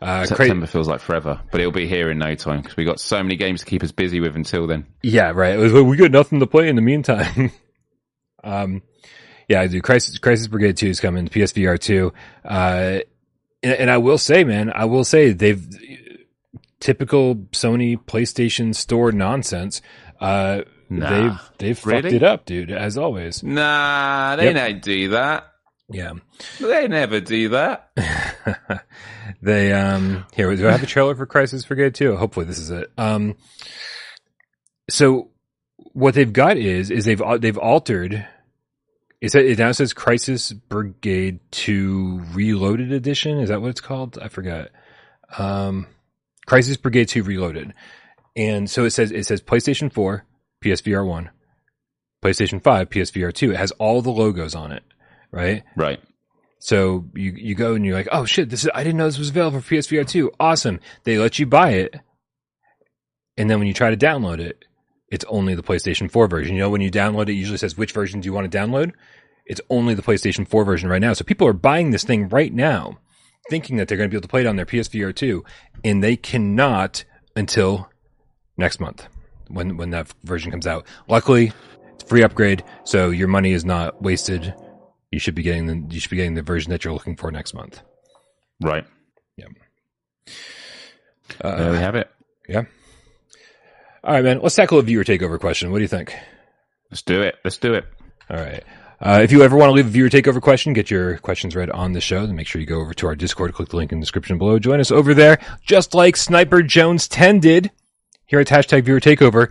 Uh, 0.00 0.26
Cra- 0.26 0.36
September 0.36 0.66
feels 0.66 0.88
like 0.88 1.00
forever, 1.00 1.40
but 1.50 1.60
it'll 1.60 1.72
be 1.72 1.86
here 1.86 2.10
in 2.10 2.18
no 2.18 2.34
time 2.34 2.62
because 2.62 2.76
we 2.76 2.84
got 2.84 2.98
so 3.00 3.22
many 3.22 3.36
games 3.36 3.60
to 3.60 3.66
keep 3.66 3.82
us 3.82 3.92
busy 3.92 4.18
with 4.20 4.34
until 4.34 4.66
then. 4.66 4.86
Yeah, 5.02 5.30
right. 5.34 5.58
We 5.58 5.96
got 5.96 6.10
nothing 6.10 6.40
to 6.40 6.46
play 6.46 6.68
in 6.70 6.76
the 6.76 6.82
meantime. 6.82 7.52
um, 8.44 8.82
yeah, 9.48 9.66
dude, 9.66 9.82
Crisis, 9.82 10.16
Crisis 10.18 10.46
Brigade 10.46 10.76
2 10.78 10.86
is 10.88 11.00
coming, 11.00 11.28
PSVR 11.28 11.78
2. 11.78 12.12
Uh, 12.44 12.98
and, 13.62 13.72
and 13.74 13.90
I 13.90 13.98
will 13.98 14.16
say, 14.18 14.42
man, 14.44 14.72
I 14.74 14.86
will 14.86 15.04
say 15.04 15.32
they've, 15.32 15.62
typical 16.78 17.34
Sony 17.52 17.96
PlayStation 18.02 18.74
Store 18.74 19.12
nonsense. 19.12 19.82
Uh, 20.20 20.62
Nah. 20.92 21.08
they've, 21.10 21.40
they've 21.58 21.78
fucked 21.78 22.06
it 22.06 22.24
up, 22.24 22.46
dude, 22.46 22.72
as 22.72 22.98
always. 22.98 23.44
Nah, 23.44 24.34
they 24.34 24.46
Yep. 24.46 24.54
don't 24.56 24.82
do 24.82 25.08
that. 25.10 25.49
Yeah. 25.90 26.12
They 26.60 26.88
never 26.88 27.20
do 27.20 27.50
that. 27.50 27.90
they, 29.42 29.72
um, 29.72 30.24
here, 30.34 30.54
do 30.54 30.68
I 30.68 30.72
have 30.72 30.82
a 30.82 30.86
trailer 30.86 31.14
for 31.14 31.26
Crisis 31.26 31.64
Brigade 31.64 31.94
2? 31.94 32.16
Hopefully 32.16 32.46
this 32.46 32.58
is 32.58 32.70
it. 32.70 32.92
Um, 32.96 33.36
so 34.88 35.30
what 35.92 36.14
they've 36.14 36.32
got 36.32 36.56
is, 36.56 36.90
is 36.90 37.04
they've, 37.04 37.22
they've 37.40 37.58
altered, 37.58 38.26
is 39.20 39.32
that 39.32 39.44
it 39.44 39.58
now 39.58 39.72
says 39.72 39.92
Crisis 39.92 40.52
Brigade 40.52 41.40
2 41.50 42.22
Reloaded 42.32 42.92
Edition? 42.92 43.38
Is 43.38 43.48
that 43.48 43.60
what 43.60 43.70
it's 43.70 43.80
called? 43.80 44.18
I 44.20 44.28
forgot. 44.28 44.68
Um, 45.36 45.88
Crisis 46.46 46.76
Brigade 46.76 47.08
2 47.08 47.24
Reloaded. 47.24 47.74
And 48.36 48.70
so 48.70 48.84
it 48.84 48.90
says, 48.90 49.10
it 49.10 49.26
says 49.26 49.42
PlayStation 49.42 49.92
4, 49.92 50.24
PSVR 50.64 51.06
1, 51.06 51.30
PlayStation 52.24 52.62
5, 52.62 52.90
PSVR 52.90 53.32
2. 53.32 53.50
It 53.52 53.56
has 53.56 53.72
all 53.72 54.02
the 54.02 54.10
logos 54.10 54.54
on 54.54 54.72
it, 54.72 54.84
right? 55.30 55.62
Right. 55.76 56.00
So 56.58 57.06
you 57.14 57.32
you 57.32 57.54
go 57.54 57.74
and 57.74 57.84
you're 57.84 57.94
like, 57.94 58.08
oh 58.12 58.24
shit, 58.24 58.50
this 58.50 58.64
is 58.64 58.70
I 58.74 58.84
didn't 58.84 58.98
know 58.98 59.06
this 59.06 59.18
was 59.18 59.30
available 59.30 59.60
for 59.60 59.74
PSVR 59.74 60.06
2. 60.06 60.32
Awesome. 60.38 60.80
They 61.04 61.18
let 61.18 61.38
you 61.38 61.46
buy 61.46 61.70
it. 61.70 61.94
And 63.36 63.48
then 63.48 63.58
when 63.58 63.68
you 63.68 63.74
try 63.74 63.90
to 63.90 63.96
download 63.96 64.40
it, 64.40 64.64
it's 65.10 65.24
only 65.28 65.54
the 65.54 65.62
PlayStation 65.62 66.10
4 66.10 66.28
version. 66.28 66.54
You 66.54 66.60
know, 66.60 66.70
when 66.70 66.82
you 66.82 66.90
download 66.90 67.22
it, 67.22 67.30
it 67.30 67.34
usually 67.34 67.58
says 67.58 67.76
which 67.78 67.92
version 67.92 68.20
do 68.20 68.26
you 68.26 68.32
want 68.32 68.50
to 68.50 68.58
download? 68.58 68.92
It's 69.46 69.60
only 69.70 69.94
the 69.94 70.02
PlayStation 70.02 70.46
4 70.46 70.64
version 70.64 70.88
right 70.88 71.00
now. 71.00 71.14
So 71.14 71.24
people 71.24 71.48
are 71.48 71.54
buying 71.54 71.90
this 71.90 72.04
thing 72.04 72.28
right 72.28 72.52
now, 72.52 72.98
thinking 73.48 73.76
that 73.76 73.88
they're 73.88 73.96
going 73.96 74.08
to 74.08 74.12
be 74.12 74.16
able 74.16 74.22
to 74.22 74.28
play 74.28 74.42
it 74.42 74.46
on 74.46 74.56
their 74.56 74.66
PSVR 74.66 75.14
2, 75.14 75.42
and 75.82 76.04
they 76.04 76.16
cannot 76.16 77.04
until 77.34 77.90
next 78.56 78.80
month 78.80 79.08
when 79.48 79.76
when 79.76 79.90
that 79.90 80.12
version 80.24 80.50
comes 80.50 80.66
out. 80.66 80.86
Luckily, 81.08 81.52
it's 81.94 82.04
a 82.04 82.06
free 82.06 82.22
upgrade, 82.22 82.62
so 82.84 83.10
your 83.10 83.28
money 83.28 83.52
is 83.52 83.64
not 83.64 84.00
wasted. 84.02 84.54
You 85.10 85.18
should 85.18 85.34
be 85.34 85.42
getting 85.42 85.66
the 85.66 85.94
you 85.94 86.00
should 86.00 86.10
be 86.10 86.16
getting 86.16 86.34
the 86.34 86.42
version 86.42 86.70
that 86.70 86.84
you're 86.84 86.92
looking 86.94 87.16
for 87.16 87.30
next 87.30 87.54
month. 87.54 87.80
Right. 88.60 88.84
Uh, 91.40 91.56
There 91.56 91.70
we 91.72 91.78
have 91.78 91.94
it. 91.94 92.10
yeah. 92.48 92.62
All 94.02 94.12
right, 94.14 94.24
man. 94.24 94.40
Let's 94.42 94.54
tackle 94.56 94.78
a 94.78 94.82
viewer 94.82 95.04
takeover 95.04 95.38
question. 95.38 95.70
What 95.70 95.78
do 95.78 95.82
you 95.82 95.88
think? 95.88 96.14
Let's 96.90 97.02
do 97.02 97.22
it. 97.22 97.36
Let's 97.44 97.58
do 97.58 97.74
it. 97.74 97.84
All 98.28 98.36
right. 98.36 98.64
Uh, 99.00 99.20
if 99.22 99.30
you 99.32 99.42
ever 99.42 99.56
want 99.56 99.68
to 99.70 99.72
leave 99.74 99.86
a 99.86 99.90
viewer 99.90 100.08
takeover 100.10 100.40
question, 100.42 100.72
get 100.72 100.90
your 100.90 101.18
questions 101.18 101.54
read 101.56 101.70
on 101.70 101.92
the 101.92 102.00
show, 102.00 102.26
then 102.26 102.36
make 102.36 102.46
sure 102.46 102.60
you 102.60 102.66
go 102.66 102.80
over 102.80 102.92
to 102.94 103.06
our 103.06 103.14
Discord, 103.16 103.54
click 103.54 103.68
the 103.70 103.76
link 103.76 103.92
in 103.92 103.98
the 104.00 104.02
description 104.02 104.36
below. 104.38 104.58
Join 104.58 104.80
us 104.80 104.90
over 104.90 105.14
there, 105.14 105.38
just 105.62 105.94
like 105.94 106.16
Sniper 106.16 106.62
Jones 106.62 107.08
10 107.08 107.40
did 107.40 107.70
here 108.26 108.40
at 108.40 108.48
hashtag 108.48 108.84
viewer 108.84 109.00
takeover. 109.00 109.48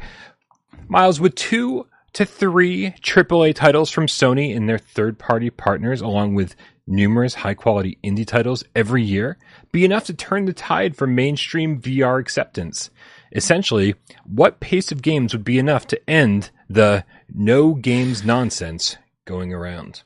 Miles, 0.88 1.20
with 1.20 1.34
two 1.36 1.88
to 2.14 2.26
three 2.26 2.92
AAA 3.02 3.56
titles 3.56 3.90
from 3.90 4.08
Sony 4.08 4.56
and 4.56 4.68
their 4.68 4.78
third 4.78 5.18
party 5.20 5.50
partners, 5.50 6.02
along 6.02 6.36
with 6.36 6.56
numerous 6.88 7.36
high 7.36 7.54
quality 7.54 7.98
indie 8.04 8.26
titles 8.26 8.64
every 8.76 9.04
year, 9.04 9.38
be 9.72 9.86
enough 9.86 10.06
to 10.06 10.14
turn 10.14 10.46
the 10.46 10.54
tide 10.54 10.96
for 10.96 11.08
mainstream 11.08 11.80
VR 11.80 12.20
acceptance? 12.20 12.90
Essentially, 13.32 13.96
what 14.26 14.60
pace 14.60 14.92
of 14.92 15.02
games 15.02 15.34
would 15.34 15.44
be 15.44 15.60
enough 15.60 15.88
to 15.88 16.10
end 16.10 16.50
the 16.70 17.06
no 17.34 17.74
games 17.76 18.26
nonsense 18.26 18.98
going 19.26 19.54
around? 19.54 20.04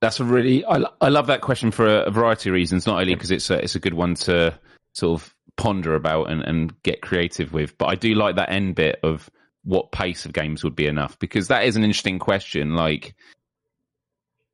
That's 0.00 0.20
a 0.20 0.24
really 0.24 0.64
I, 0.64 0.84
I 1.00 1.08
love 1.08 1.26
that 1.26 1.40
question 1.40 1.70
for 1.70 1.86
a, 1.86 2.02
a 2.04 2.10
variety 2.10 2.50
of 2.50 2.54
reasons. 2.54 2.86
Not 2.86 3.00
only 3.00 3.14
because 3.14 3.30
it's 3.30 3.50
a, 3.50 3.62
it's 3.62 3.74
a 3.74 3.80
good 3.80 3.94
one 3.94 4.14
to 4.16 4.58
sort 4.92 5.20
of 5.20 5.34
ponder 5.56 5.94
about 5.94 6.30
and, 6.30 6.42
and 6.42 6.82
get 6.82 7.02
creative 7.02 7.52
with, 7.52 7.76
but 7.78 7.86
I 7.86 7.94
do 7.94 8.14
like 8.14 8.36
that 8.36 8.50
end 8.50 8.76
bit 8.76 9.00
of 9.02 9.28
what 9.64 9.92
pace 9.92 10.24
of 10.24 10.32
games 10.32 10.64
would 10.64 10.76
be 10.76 10.86
enough 10.86 11.18
because 11.18 11.48
that 11.48 11.64
is 11.64 11.76
an 11.76 11.84
interesting 11.84 12.18
question. 12.18 12.74
Like 12.74 13.14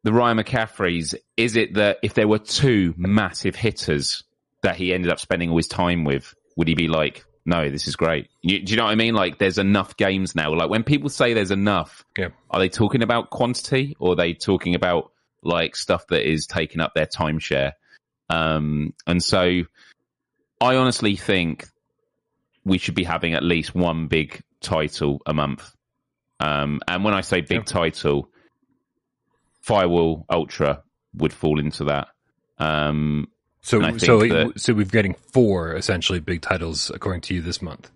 the 0.02 0.12
Ryan 0.12 0.38
McCaffrey's, 0.38 1.14
is 1.36 1.56
it 1.56 1.74
that 1.74 1.98
if 2.02 2.14
there 2.14 2.28
were 2.28 2.38
two 2.38 2.94
massive 2.96 3.54
hitters 3.56 4.24
that 4.62 4.76
he 4.76 4.92
ended 4.92 5.10
up 5.10 5.20
spending 5.20 5.50
all 5.50 5.56
his 5.56 5.68
time 5.68 6.04
with, 6.04 6.34
would 6.56 6.68
he 6.68 6.74
be 6.74 6.88
like, 6.88 7.24
no, 7.46 7.70
this 7.70 7.86
is 7.86 7.96
great? 7.96 8.28
You, 8.42 8.62
do 8.62 8.72
you 8.72 8.76
know 8.76 8.84
what 8.84 8.90
I 8.92 8.96
mean? 8.96 9.14
Like 9.14 9.38
there's 9.38 9.58
enough 9.58 9.96
games 9.96 10.34
now. 10.34 10.52
Like 10.54 10.70
when 10.70 10.82
people 10.84 11.08
say 11.10 11.34
there's 11.34 11.50
enough, 11.50 12.04
Yeah. 12.16 12.28
are 12.50 12.58
they 12.60 12.68
talking 12.68 13.02
about 13.02 13.30
quantity 13.30 13.96
or 13.98 14.12
are 14.12 14.16
they 14.16 14.34
talking 14.34 14.74
about 14.74 15.12
like 15.42 15.76
stuff 15.76 16.06
that 16.08 16.28
is 16.28 16.46
taking 16.46 16.80
up 16.80 16.94
their 16.94 17.06
timeshare? 17.06 17.72
Um, 18.30 18.94
and 19.06 19.22
so 19.22 19.62
I 20.60 20.76
honestly 20.76 21.16
think 21.16 21.66
we 22.64 22.78
should 22.78 22.94
be 22.94 23.04
having 23.04 23.34
at 23.34 23.42
least 23.42 23.74
one 23.74 24.06
big 24.06 24.42
title 24.64 25.20
a 25.26 25.32
month. 25.34 25.74
Um, 26.40 26.80
and 26.88 27.04
when 27.04 27.14
I 27.14 27.20
say 27.20 27.40
big 27.42 27.58
Yeah. 27.58 27.62
title, 27.64 28.28
Firewall 29.62 30.26
Ultra 30.30 30.82
would 31.14 31.32
fall 31.32 31.58
into 31.60 31.84
that. 31.84 32.08
Um, 32.58 33.28
So, 33.66 33.78
And 33.78 33.86
I 33.86 33.90
think 33.92 34.00
so, 34.02 34.18
that- 34.20 34.60
so 34.60 34.74
we're 34.74 34.84
getting 34.84 35.14
four 35.32 35.74
essentially 35.74 36.20
big 36.20 36.42
titles 36.42 36.90
according 36.94 37.22
to 37.22 37.34
you 37.34 37.40
this 37.40 37.62
month. 37.62 37.90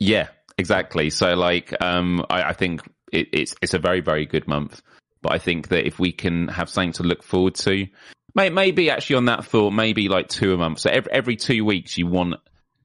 yeah. 0.00 0.28
exactly. 0.56 1.08
So 1.10 1.34
like, 1.36 1.72
um, 1.80 2.26
I, 2.28 2.42
I 2.50 2.52
think 2.52 2.80
it, 3.12 3.28
it's 3.32 3.54
it's 3.62 3.74
a 3.74 3.78
very 3.78 4.00
very 4.00 4.26
good 4.26 4.48
month. 4.48 4.82
But 5.22 5.30
I 5.32 5.38
think 5.38 5.68
that 5.68 5.86
if 5.86 6.00
we 6.00 6.10
can 6.10 6.48
have 6.48 6.68
something 6.68 6.92
to 6.94 7.04
look 7.04 7.22
forward 7.22 7.54
to, 7.66 7.86
may, 8.34 8.50
maybe 8.50 8.90
actually 8.90 9.16
on 9.16 9.26
that 9.26 9.44
thought, 9.44 9.70
maybe 9.70 10.08
like 10.08 10.26
two 10.28 10.52
a 10.52 10.56
month. 10.56 10.80
So 10.80 10.90
every 10.90 11.12
every 11.12 11.36
two 11.36 11.64
weeks, 11.64 11.96
you 11.96 12.08
want 12.08 12.34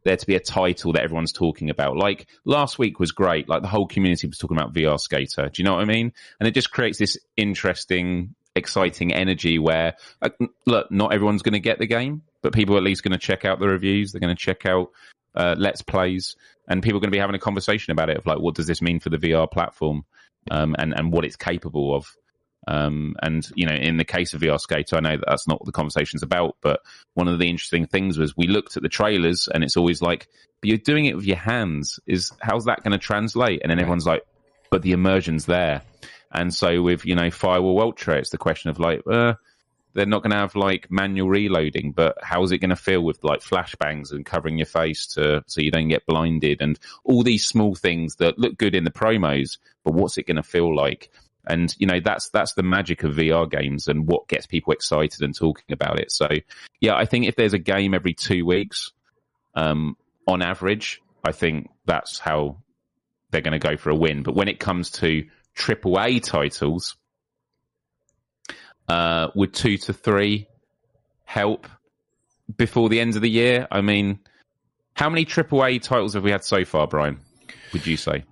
there 0.04 0.18
to 0.18 0.26
be 0.26 0.36
a 0.36 0.40
title 0.40 0.94
that 0.94 1.04
everyone's 1.04 1.32
talking 1.32 1.70
about. 1.70 1.98
Like 1.98 2.28
last 2.46 2.78
week 2.78 3.00
was 3.00 3.12
great. 3.12 3.48
Like 3.48 3.62
the 3.62 3.68
whole 3.68 3.88
community 3.88 4.28
was 4.28 4.38
talking 4.38 4.58
about 4.58 4.74
VR 4.74 5.00
Skater. 5.00 5.50
Do 5.50 5.62
you 5.62 5.66
know 5.66 5.74
what 5.74 5.82
I 5.82 5.86
mean? 5.86 6.14
And 6.40 6.48
it 6.48 6.54
just 6.54 6.72
creates 6.72 6.98
this 6.98 7.18
interesting, 7.38 8.36
exciting 8.56 9.14
energy 9.14 9.60
where, 9.60 9.96
look, 10.66 10.92
not 10.92 11.14
everyone's 11.14 11.42
going 11.42 11.54
to 11.54 11.60
get 11.60 11.80
the 11.80 11.88
game, 11.88 12.24
but 12.42 12.54
people 12.54 12.76
are 12.76 12.80
at 12.80 12.84
least 12.84 13.04
going 13.04 13.14
to 13.14 13.18
check 13.18 13.46
out 13.46 13.60
the 13.60 13.68
reviews. 13.68 14.12
They're 14.12 14.22
going 14.22 14.36
to 14.36 14.42
check 14.42 14.66
out 14.66 14.92
uh, 15.36 15.56
let's 15.58 15.82
plays, 15.82 16.36
and 16.68 16.84
people 16.84 16.98
are 16.98 17.02
going 17.02 17.10
to 17.10 17.16
be 17.16 17.20
having 17.20 17.36
a 17.36 17.40
conversation 17.40 17.92
about 17.92 18.10
it 18.10 18.18
of 18.18 18.26
like, 18.26 18.40
what 18.40 18.56
does 18.56 18.68
this 18.68 18.82
mean 18.82 19.00
for 19.00 19.10
the 19.10 19.18
VR 19.18 19.50
platform, 19.50 20.06
um, 20.52 20.76
and 20.78 20.94
and 20.94 21.12
what 21.12 21.26
it's 21.26 21.36
capable 21.36 21.96
of. 21.96 22.06
Um, 22.68 23.16
and 23.22 23.48
you 23.56 23.66
know, 23.66 23.74
in 23.74 23.98
the 23.98 24.06
case 24.06 24.34
of 24.34 24.42
VR 24.42 24.60
Skater, 24.60 24.96
I 24.96 25.02
know 25.02 25.18
that 25.18 25.26
that's 25.28 25.48
not 25.48 25.60
what 25.60 25.66
the 25.66 25.72
conversation's 25.72 26.24
about. 26.24 26.58
But 26.62 26.82
one 27.14 27.28
of 27.28 27.40
the 27.40 27.50
interesting 27.50 27.86
things 27.86 28.18
was 28.18 28.38
we 28.38 28.48
looked 28.48 28.78
at 28.78 28.84
the 28.84 28.90
trailers, 28.90 29.48
and 29.54 29.64
it's 29.64 29.78
always 29.78 30.02
like, 30.02 30.28
"But 30.62 30.70
you're 30.70 30.78
doing 30.78 31.06
it 31.06 31.16
with 31.16 31.26
your 31.26 31.38
hands. 31.38 32.00
Is 32.06 32.32
how's 32.42 32.66
that 32.66 32.84
going 32.84 32.92
to 32.94 32.98
translate?" 32.98 33.62
And 33.62 33.70
then 33.70 33.80
everyone's 33.80 34.08
like, 34.08 34.24
"But 34.70 34.82
the 34.82 34.94
immersion's 34.94 35.46
there." 35.46 35.82
And 36.32 36.54
so 36.54 36.82
with 36.82 37.06
you 37.06 37.16
know 37.16 37.30
Firewall 37.30 37.82
Ultra, 37.82 38.18
it's 38.18 38.32
the 38.32 38.38
question 38.38 38.70
of 38.70 38.80
like, 38.80 39.02
uh, 39.10 39.34
they're 39.94 40.06
not 40.06 40.24
going 40.24 40.32
to 40.32 40.38
have 40.38 40.56
like 40.56 40.90
manual 40.90 41.30
reloading, 41.30 41.92
but 41.92 42.18
how 42.22 42.44
is 42.44 42.52
it 42.52 42.58
going 42.58 42.72
to 42.72 42.76
feel 42.76 43.02
with 43.02 43.24
like 43.24 43.42
flashbangs 43.42 44.12
and 44.12 44.26
covering 44.26 44.58
your 44.58 44.66
face 44.66 45.06
to 45.08 45.44
so 45.48 45.62
you 45.62 45.72
don't 45.72 45.88
get 45.88 46.06
blinded 46.06 46.62
and 46.62 46.80
all 47.04 47.24
these 47.24 47.46
small 47.46 47.76
things 47.76 48.16
that 48.16 48.40
look 48.40 48.58
good 48.58 48.76
in 48.76 48.84
the 48.84 48.92
promos, 48.92 49.58
but 49.84 49.94
what's 49.94 50.18
it 50.18 50.26
going 50.26 50.38
to 50.38 50.44
feel 50.44 50.76
like? 50.76 51.12
And 51.46 51.76
you 51.78 51.88
know 51.88 52.00
that's 52.00 52.30
that's 52.30 52.54
the 52.54 52.64
magic 52.64 53.04
of 53.04 53.16
VR 53.16 53.50
games 53.50 53.88
and 53.88 54.08
what 54.08 54.28
gets 54.28 54.46
people 54.46 54.74
excited 54.74 55.22
and 55.22 55.36
talking 55.36 55.74
about 55.74 56.00
it. 56.00 56.12
So 56.12 56.28
yeah, 56.80 56.96
I 56.96 57.06
think 57.06 57.26
if 57.26 57.36
there's 57.36 57.54
a 57.54 57.60
game 57.60 57.94
every 57.94 58.14
two 58.14 58.46
weeks, 58.46 58.92
um, 59.56 59.98
on 60.28 60.42
average, 60.42 61.02
I 61.24 61.32
think 61.32 61.70
that's 61.86 62.20
how 62.20 62.58
they're 63.32 63.42
going 63.42 63.60
to 63.60 63.68
go 63.68 63.76
for 63.76 63.90
a 63.90 63.96
win. 63.96 64.24
But 64.24 64.36
when 64.36 64.48
it 64.48 64.60
comes 64.60 64.90
to 64.92 65.26
AAA 65.58 66.24
titles, 66.24 66.96
uh, 68.88 69.30
would 69.36 69.54
two 69.54 69.78
to 69.78 69.94
three 69.94 70.48
help 71.26 71.68
before 72.56 72.90
the 72.90 73.00
end 73.00 73.16
of 73.16 73.22
the 73.22 73.30
year? 73.30 73.68
I 73.72 73.82
mean, 73.82 74.20
how 74.94 75.10
many 75.10 75.26
AAA 75.26 75.82
titles 75.82 76.14
have 76.14 76.24
we 76.24 76.32
had 76.32 76.44
so 76.44 76.64
far, 76.66 76.88
Brian? 76.88 77.20
Would 77.74 77.88
you 77.88 77.98
say? 77.98 78.24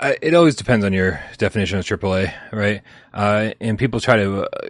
Uh, 0.00 0.12
it 0.22 0.34
always 0.34 0.54
depends 0.54 0.84
on 0.84 0.92
your 0.92 1.20
definition 1.36 1.78
of 1.78 1.84
AAA, 1.84 2.32
right? 2.52 2.82
Uh, 3.12 3.50
and 3.60 3.78
people 3.78 4.00
try 4.00 4.16
to 4.16 4.44
uh, 4.44 4.68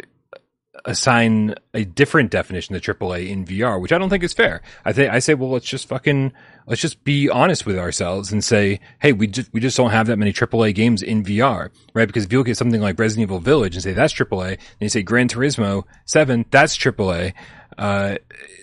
assign 0.84 1.54
a 1.72 1.84
different 1.84 2.30
definition 2.30 2.78
to 2.78 2.94
AAA 2.94 3.28
in 3.28 3.44
VR, 3.44 3.80
which 3.80 3.92
I 3.92 3.98
don't 3.98 4.10
think 4.10 4.22
is 4.22 4.32
fair. 4.32 4.62
I 4.84 4.92
think 4.92 5.12
I 5.12 5.18
say, 5.18 5.34
well, 5.34 5.50
let's 5.50 5.66
just 5.66 5.88
fucking 5.88 6.32
let's 6.66 6.80
just 6.80 7.04
be 7.04 7.28
honest 7.28 7.66
with 7.66 7.78
ourselves 7.78 8.32
and 8.32 8.42
say, 8.42 8.80
hey, 9.00 9.12
we 9.12 9.26
just 9.26 9.52
we 9.52 9.60
just 9.60 9.76
don't 9.76 9.90
have 9.90 10.06
that 10.08 10.16
many 10.18 10.32
AAA 10.32 10.74
games 10.74 11.02
in 11.02 11.22
VR, 11.22 11.70
right? 11.94 12.06
Because 12.06 12.24
if 12.24 12.32
you 12.32 12.38
look 12.38 12.48
at 12.48 12.56
something 12.56 12.80
like 12.80 12.98
Resident 12.98 13.28
Evil 13.28 13.40
Village 13.40 13.74
and 13.74 13.82
say 13.82 13.92
that's 13.92 14.12
AAA, 14.12 14.52
and 14.52 14.58
you 14.80 14.88
say 14.88 15.02
Gran 15.02 15.28
Turismo 15.28 15.84
Seven, 16.04 16.44
that's 16.50 16.76
AAA. 16.76 17.34
Uh, 17.76 18.16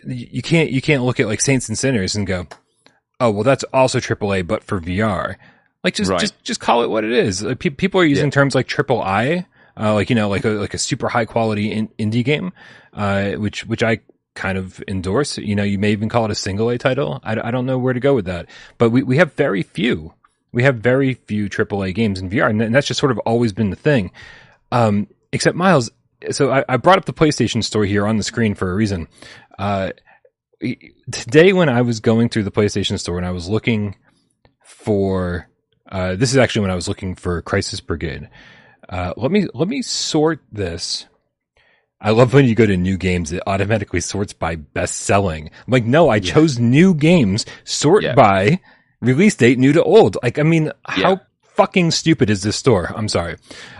you 0.06 0.42
can't 0.42 0.70
you 0.72 0.82
can't 0.82 1.04
look 1.04 1.20
at 1.20 1.28
like 1.28 1.42
Saints 1.42 1.70
and 1.70 1.78
Sinners 1.78 2.16
and 2.16 2.26
go, 2.28 2.48
oh 3.22 3.32
well, 3.32 3.44
that's 3.44 3.64
also 3.74 4.00
AAA, 4.00 4.46
but 4.46 4.64
for 4.64 4.80
VR. 4.82 5.36
Like 5.84 5.94
just 5.96 6.12
Right. 6.12 6.20
just 6.20 6.44
just 6.44 6.60
call 6.60 6.84
it 6.84 6.90
what 6.90 7.04
it 7.04 7.12
is. 7.12 7.42
Like, 7.42 7.60
pe- 7.60 7.70
people 7.70 8.02
are 8.02 8.06
using 8.06 8.30
terms 8.32 8.54
like 8.54 8.68
triple 8.68 9.02
I, 9.02 9.46
uh, 9.80 9.94
like 9.94 10.10
you 10.10 10.16
know, 10.16 10.28
like 10.30 10.44
a 10.46 10.50
like 10.50 10.74
a 10.74 10.78
super 10.78 11.08
high 11.10 11.26
quality 11.26 11.72
in- 11.72 11.88
indie 11.98 12.24
game, 12.26 12.52
uh, 12.94 13.32
which 13.32 13.66
which 13.66 13.82
I 13.82 14.00
kind 14.36 14.58
of 14.58 14.84
endorse. 14.88 15.38
You 15.38 15.56
know, 15.56 15.64
you 15.64 15.80
may 15.80 15.92
even 15.92 16.08
call 16.10 16.26
it 16.26 16.32
a 16.32 16.36
single 16.36 16.70
A 16.70 16.78
title. 16.78 17.20
I, 17.24 17.48
I 17.48 17.52
don't 17.52 17.66
know 17.66 17.78
where 17.80 17.94
to 17.94 18.00
go 18.00 18.14
with 18.14 18.26
that, 18.26 18.46
but 18.78 18.90
we 18.92 19.02
we 19.04 19.18
have 19.18 19.34
very 19.34 19.64
few. 19.64 20.14
We 20.52 20.64
have 20.64 20.76
very 20.76 21.14
few 21.14 21.48
AAA 21.50 21.96
games 21.96 22.20
in 22.20 22.30
VR, 22.30 22.50
and 22.50 22.76
that's 22.76 22.86
just 22.88 23.00
sort 23.00 23.12
of 23.12 23.18
always 23.20 23.54
been 23.54 23.70
the 23.70 23.76
thing. 23.78 24.12
Um, 24.72 25.08
except 25.32 25.56
Miles. 25.56 25.90
So 26.30 26.52
I, 26.52 26.64
I 26.70 26.78
brought 26.78 27.00
up 27.00 27.06
the 27.06 27.14
PlayStation 27.14 27.64
Store 27.64 27.86
here 27.86 28.06
on 28.06 28.18
the 28.18 28.24
screen 28.24 28.54
for 28.54 28.72
a 28.72 28.76
reason. 28.76 29.08
Uh, 29.58 29.92
today 31.12 31.54
when 31.54 31.70
I 31.70 31.82
was 31.82 32.00
going 32.00 32.30
through 32.30 32.44
the 32.44 32.52
PlayStation 32.52 33.00
Store 33.00 33.18
and 33.18 33.26
I 33.26 33.32
was 33.32 33.50
looking 33.50 33.96
for 34.64 35.48
uh, 35.90 36.16
this 36.16 36.32
is 36.32 36.38
actually 36.38 36.62
when 36.62 36.72
I 36.72 36.76
was 36.76 36.88
looking 36.88 37.16
for 37.16 37.42
Crisis 37.42 37.80
Brigade. 37.82 38.30
Uh, 38.88 39.14
let 39.18 39.32
me 39.32 39.48
let 39.54 39.68
me 39.68 39.82
sort 39.82 40.42
this. 40.52 41.06
I 42.00 42.12
love 42.12 42.34
when 42.34 42.46
you 42.46 42.56
go 42.56 42.66
to 42.66 42.76
new 42.78 42.98
games, 42.98 43.32
it 43.32 43.44
automatically 43.46 44.02
sorts 44.02 44.34
by 44.34 44.56
best 44.56 44.96
selling. 45.02 45.48
I'm 45.50 45.72
like, 45.72 45.86
no, 45.86 46.10
I 46.10 46.20
chose 46.20 46.58
new 46.58 46.96
games, 46.96 47.46
sort 47.64 48.04
Yeah. 48.04 48.16
by 48.16 48.60
release 49.02 49.36
date, 49.36 49.60
new 49.60 49.72
to 49.74 49.84
old. 49.84 50.18
Like, 50.24 50.40
I 50.40 50.44
mean, 50.44 50.72
how 50.84 51.22
fucking 51.44 51.92
stupid 51.92 52.32
is 52.32 52.42
this 52.42 52.56
store? 52.56 52.92
I'm 52.96 53.08
sorry. 53.08 53.36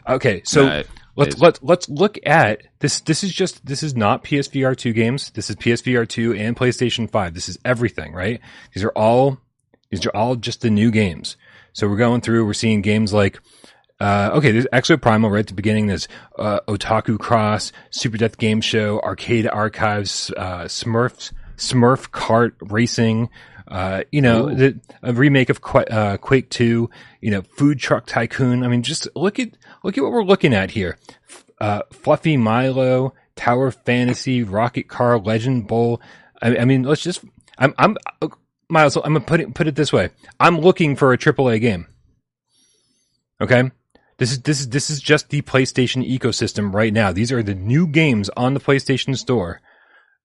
Okay, 0.08 0.44
so 0.46 0.68
No, 0.68 0.84
let's 1.16 1.36
is. 1.36 1.42
let 1.42 1.64
let's 1.64 1.90
look 1.90 2.18
at 2.26 2.64
this. 2.80 3.02
This 3.02 3.24
is 3.24 3.34
just 3.34 3.66
this 3.66 3.84
is 3.84 3.96
not 3.96 4.24
PSVR 4.24 4.76
two 4.76 4.94
games. 4.94 5.32
This 5.32 5.50
is 5.50 5.56
PSVR 5.56 6.08
two 6.08 6.34
and 6.34 6.56
PlayStation 6.56 7.10
five. 7.10 7.34
This 7.34 7.50
is 7.50 7.58
everything, 7.66 8.14
right? 8.14 8.40
These 8.74 8.84
are 8.84 8.92
all 8.96 9.40
these 9.90 10.06
are 10.06 10.16
all 10.16 10.36
just 10.36 10.62
the 10.62 10.70
new 10.70 10.92
games. 10.92 11.38
So 11.74 11.88
we're 11.88 11.98
going 11.98 12.22
through. 12.22 12.46
We're 12.46 12.54
seeing 12.54 12.82
games 12.82 13.14
like. 13.14 13.40
Uh, 14.00 14.32
okay, 14.34 14.52
there's 14.52 14.66
Exoprimal 14.74 15.30
right 15.30 15.42
at 15.42 15.48
the 15.48 15.54
beginning. 15.54 15.86
There's 15.86 16.08
uh, 16.40 16.62
Otaku 16.68 17.20
Cross, 17.20 17.72
Super 17.92 18.18
Death 18.18 18.40
Game 18.40 18.60
Show, 18.60 19.00
Arcade 19.02 19.46
Archives, 19.46 20.32
uh, 20.36 20.64
Smurfs, 20.64 21.32
Smurf 21.56 22.10
Kart 22.10 22.54
Racing. 22.62 23.30
Uh, 23.72 24.04
you 24.12 24.22
know, 24.22 24.54
the, 24.54 24.78
a 25.02 25.14
remake 25.14 25.50
of 25.50 25.62
Qu- 25.62 25.80
uh, 25.90 26.18
Quake 26.18 26.50
Two. 26.50 26.90
You 27.22 27.32
know, 27.32 27.42
Food 27.42 27.80
Truck 27.80 28.06
Tycoon. 28.06 28.64
I 28.64 28.68
mean, 28.68 28.84
just 28.84 29.08
look 29.16 29.40
at 29.40 29.50
look 29.84 29.98
at 29.98 30.04
what 30.04 30.12
we're 30.12 30.24
looking 30.24 30.54
at 30.54 30.72
here. 30.72 30.98
F- 31.30 31.46
Uh, 31.62 31.82
Fluffy 31.92 32.36
Milo, 32.38 33.14
Tower 33.36 33.72
Fantasy, 33.72 34.44
Rocket 34.44 34.88
Car, 34.90 35.18
Legend 35.20 35.68
Bowl. 35.68 36.02
I, 36.42 36.58
I 36.58 36.66
mean, 36.66 36.84
let's 36.84 37.02
just. 37.02 37.24
I'm 37.58 37.74
I'm 37.78 37.98
uh, 38.22 38.28
Miles. 38.70 38.96
I'm 38.98 39.04
gonna 39.14 39.22
put 39.22 39.40
it 39.40 39.54
put 39.54 39.68
it 39.68 39.76
this 39.76 39.94
way. 39.94 40.10
I'm 40.40 40.60
looking 40.60 40.96
for 40.96 41.14
a 41.14 41.18
AAA 41.18 41.62
game. 41.62 41.88
Okay. 43.40 43.72
This 44.18 44.32
is 44.34 44.42
this 44.42 44.60
is 44.60 44.70
this 44.70 44.90
is 44.90 45.00
just 45.02 45.30
the 45.30 45.42
PlayStation 45.42 46.08
ecosystem 46.08 46.74
right 46.74 46.94
now. 46.94 47.12
These 47.12 47.32
are 47.32 47.42
the 47.42 47.56
new 47.56 47.88
games 47.88 48.30
on 48.38 48.54
the 48.54 48.60
PlayStation 48.60 49.18
Store. 49.18 49.62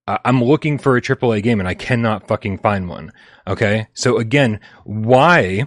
I'm 0.07 0.43
looking 0.43 0.79
for 0.79 0.97
a 0.97 1.03
AAA 1.03 1.43
game 1.43 1.59
and 1.59 1.69
I 1.69 1.75
cannot 1.75 2.29
fucking 2.29 2.59
find 2.59 2.89
one. 2.89 3.13
Okay, 3.47 3.89
so 3.93 4.19
again, 4.19 4.61
why 4.85 5.65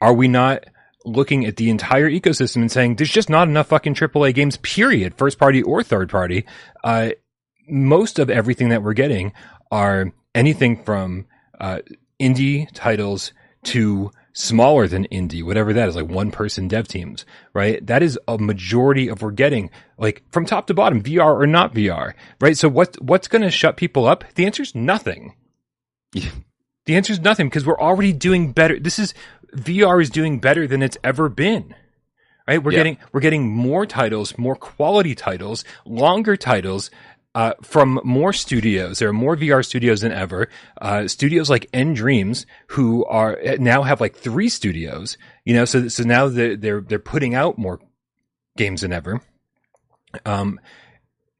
are 0.00 0.12
we 0.12 0.28
not 0.28 0.64
looking 1.06 1.46
at 1.46 1.56
the 1.56 1.70
entire 1.70 2.10
ecosystem 2.10 2.56
and 2.56 2.70
saying 2.72 2.96
there's 2.96 3.10
just 3.10 3.30
not 3.30 3.48
enough 3.48 3.68
fucking 3.68 3.94
AAA 3.94 4.34
games? 4.34 4.58
Period, 4.58 5.14
first 5.16 5.38
party 5.38 5.62
or 5.62 5.82
third 5.82 6.10
party. 6.10 6.44
Uh, 6.82 7.10
most 7.68 8.18
of 8.18 8.28
everything 8.28 8.68
that 8.68 8.82
we're 8.82 8.92
getting 8.92 9.32
are 9.70 10.12
anything 10.34 10.82
from 10.82 11.26
uh, 11.58 11.78
indie 12.20 12.68
titles 12.74 13.32
to 13.64 14.10
smaller 14.34 14.86
than 14.88 15.06
indie, 15.12 15.42
whatever 15.42 15.72
that 15.72 15.88
is, 15.88 15.96
like 15.96 16.08
one 16.08 16.30
person 16.30 16.68
dev 16.68 16.86
teams, 16.88 17.24
right? 17.54 17.84
That 17.86 18.02
is 18.02 18.18
a 18.28 18.36
majority 18.36 19.08
of 19.08 19.22
we're 19.22 19.30
getting, 19.30 19.70
like 19.96 20.22
from 20.30 20.44
top 20.44 20.66
to 20.66 20.74
bottom, 20.74 21.02
VR 21.02 21.40
or 21.40 21.46
not 21.46 21.72
VR, 21.72 22.12
right? 22.40 22.58
So 22.58 22.68
what 22.68 23.00
what's 23.00 23.28
going 23.28 23.42
to 23.42 23.50
shut 23.50 23.76
people 23.76 24.06
up? 24.06 24.24
The 24.34 24.44
answer 24.44 24.62
is 24.62 24.74
nothing. 24.74 25.34
Yeah. 26.12 26.30
The 26.86 26.96
answer 26.96 27.12
is 27.14 27.20
nothing 27.20 27.48
because 27.48 27.64
we're 27.64 27.80
already 27.80 28.12
doing 28.12 28.52
better. 28.52 28.78
This 28.78 28.98
is 28.98 29.14
VR 29.56 30.02
is 30.02 30.10
doing 30.10 30.38
better 30.38 30.66
than 30.66 30.82
it's 30.82 30.98
ever 31.02 31.28
been. 31.28 31.74
Right? 32.46 32.62
We're 32.62 32.72
Yeah. 32.72 32.78
getting 32.80 32.98
we're 33.12 33.20
getting 33.20 33.48
more 33.48 33.86
titles, 33.86 34.36
more 34.36 34.56
quality 34.56 35.14
titles, 35.14 35.64
longer 35.86 36.36
titles 36.36 36.90
uh, 37.34 37.54
from 37.62 38.00
more 38.04 38.32
studios. 38.32 38.98
There 38.98 39.08
are 39.08 39.12
more 39.12 39.36
VR 39.36 39.64
studios 39.64 40.02
than 40.02 40.12
ever. 40.12 40.48
Uh, 40.80 41.08
studios 41.08 41.50
like 41.50 41.70
nDreams, 41.72 42.46
who 42.68 43.04
are 43.06 43.38
now 43.58 43.82
have 43.82 44.00
like 44.00 44.16
three 44.16 44.48
studios. 44.48 45.18
You 45.44 45.54
know, 45.54 45.64
so 45.64 45.88
so 45.88 46.04
now 46.04 46.28
they're 46.28 46.56
they're, 46.56 46.80
they're 46.80 46.98
putting 46.98 47.34
out 47.34 47.58
more 47.58 47.80
games 48.56 48.82
than 48.82 48.92
ever. 48.92 49.20
Um, 50.24 50.60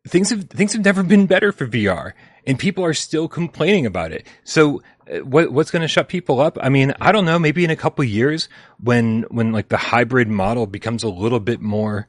things 0.08 0.30
have 0.30 0.50
things 0.50 0.72
have 0.72 0.84
never 0.84 1.02
been 1.02 1.26
better 1.26 1.52
for 1.52 1.66
VR, 1.66 2.12
and 2.46 2.58
people 2.58 2.84
are 2.84 2.94
still 2.94 3.28
complaining 3.28 3.86
about 3.86 4.10
it. 4.10 4.26
So, 4.42 4.82
uh, 5.08 5.18
what 5.18 5.52
what's 5.52 5.70
going 5.70 5.82
to 5.82 5.88
shut 5.88 6.08
people 6.08 6.40
up? 6.40 6.58
I 6.60 6.70
mean, 6.70 6.92
I 7.00 7.12
don't 7.12 7.24
know. 7.24 7.38
Maybe 7.38 7.64
in 7.64 7.70
a 7.70 7.76
couple 7.76 8.04
years, 8.04 8.48
when 8.80 9.22
when 9.30 9.52
like 9.52 9.68
the 9.68 9.76
hybrid 9.76 10.28
model 10.28 10.66
becomes 10.66 11.04
a 11.04 11.08
little 11.08 11.40
bit 11.40 11.60
more 11.60 12.08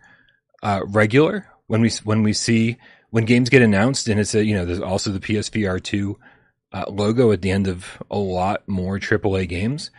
uh, 0.63 0.81
regular, 0.87 1.47
when 1.67 1.81
we 1.81 1.91
when 2.03 2.23
we 2.23 2.33
see 2.33 2.77
when 3.15 3.23
games 3.23 3.47
get 3.47 3.61
announced, 3.61 4.09
and 4.09 4.19
it's 4.19 4.35
a 4.35 4.43
you 4.43 4.53
know 4.53 4.65
there's 4.65 4.81
also 4.81 5.09
the 5.09 5.21
PSVR 5.21 5.81
two 5.81 6.19
uh, 6.73 6.83
logo 6.89 7.31
at 7.31 7.41
the 7.41 7.49
end 7.49 7.65
of 7.65 8.03
a 8.11 8.17
lot 8.17 8.67
more 8.67 8.99
AAA 8.99 9.47
games. 9.47 9.89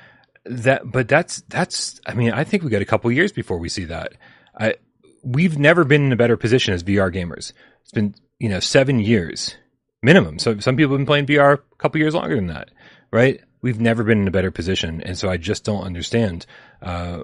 that, 0.45 0.83
but 0.85 1.09
that's 1.09 1.41
that's. 1.49 1.99
I 2.05 2.12
mean, 2.12 2.33
I 2.33 2.45
think 2.45 2.62
we 2.62 2.69
got 2.69 2.83
a 2.83 2.85
couple 2.85 3.11
years 3.11 3.33
before 3.33 3.57
we 3.57 3.71
see 3.71 3.87
that. 3.87 4.12
I 4.55 4.75
we've 5.23 5.59
never 5.59 5.85
been 5.85 6.05
in 6.05 6.12
a 6.12 6.17
better 6.17 6.37
position 6.37 6.75
as 6.75 6.85
VR 6.85 7.11
gamers. 7.11 7.55
It's 7.81 7.91
been 7.91 8.14
you 8.39 8.51
know 8.51 8.61
seven 8.61 8.99
years 8.99 9.57
minimum. 10.03 10.39
So 10.39 10.59
some 10.59 10.77
people 10.77 10.93
have 10.93 10.99
been 10.99 11.07
playing 11.07 11.25
VR 11.25 11.55
a 11.55 11.77
couple 11.79 11.99
years 11.99 12.14
longer 12.14 12.37
than 12.37 12.49
that, 12.49 12.71
right? 13.11 13.41
We've 13.62 13.81
never 13.81 14.05
been 14.05 14.21
in 14.21 14.29
a 14.29 14.31
better 14.31 14.51
position, 14.51 15.01
and 15.01 15.17
so 15.17 15.31
I 15.31 15.39
just 15.39 15.64
don't 15.64 15.85
understand 15.85 16.45
uh, 16.83 17.23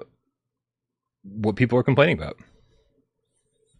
what 1.21 1.55
people 1.55 1.77
are 1.77 1.83
complaining 1.83 2.17
about. 2.17 2.37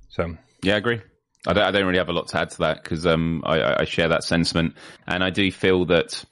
So 0.10 0.38
yeah, 0.62 0.76
I 0.76 0.78
agree. 0.78 1.02
I 1.46 1.54
don't, 1.54 1.64
I 1.64 1.72
don't 1.72 1.86
really 1.86 1.98
have 1.98 2.10
a 2.10 2.14
lot 2.14 2.28
to 2.30 2.40
add 2.40 2.52
to 2.52 2.58
that 2.60 2.84
because 2.84 3.06
um, 3.06 3.44
I, 3.46 3.82
I, 3.82 3.86
share 3.86 4.10
that 4.10 4.24
sentiment, 4.24 4.76
and 5.06 5.24
I 5.24 5.30
do 5.30 5.52
feel 5.52 5.86
that 5.88 6.24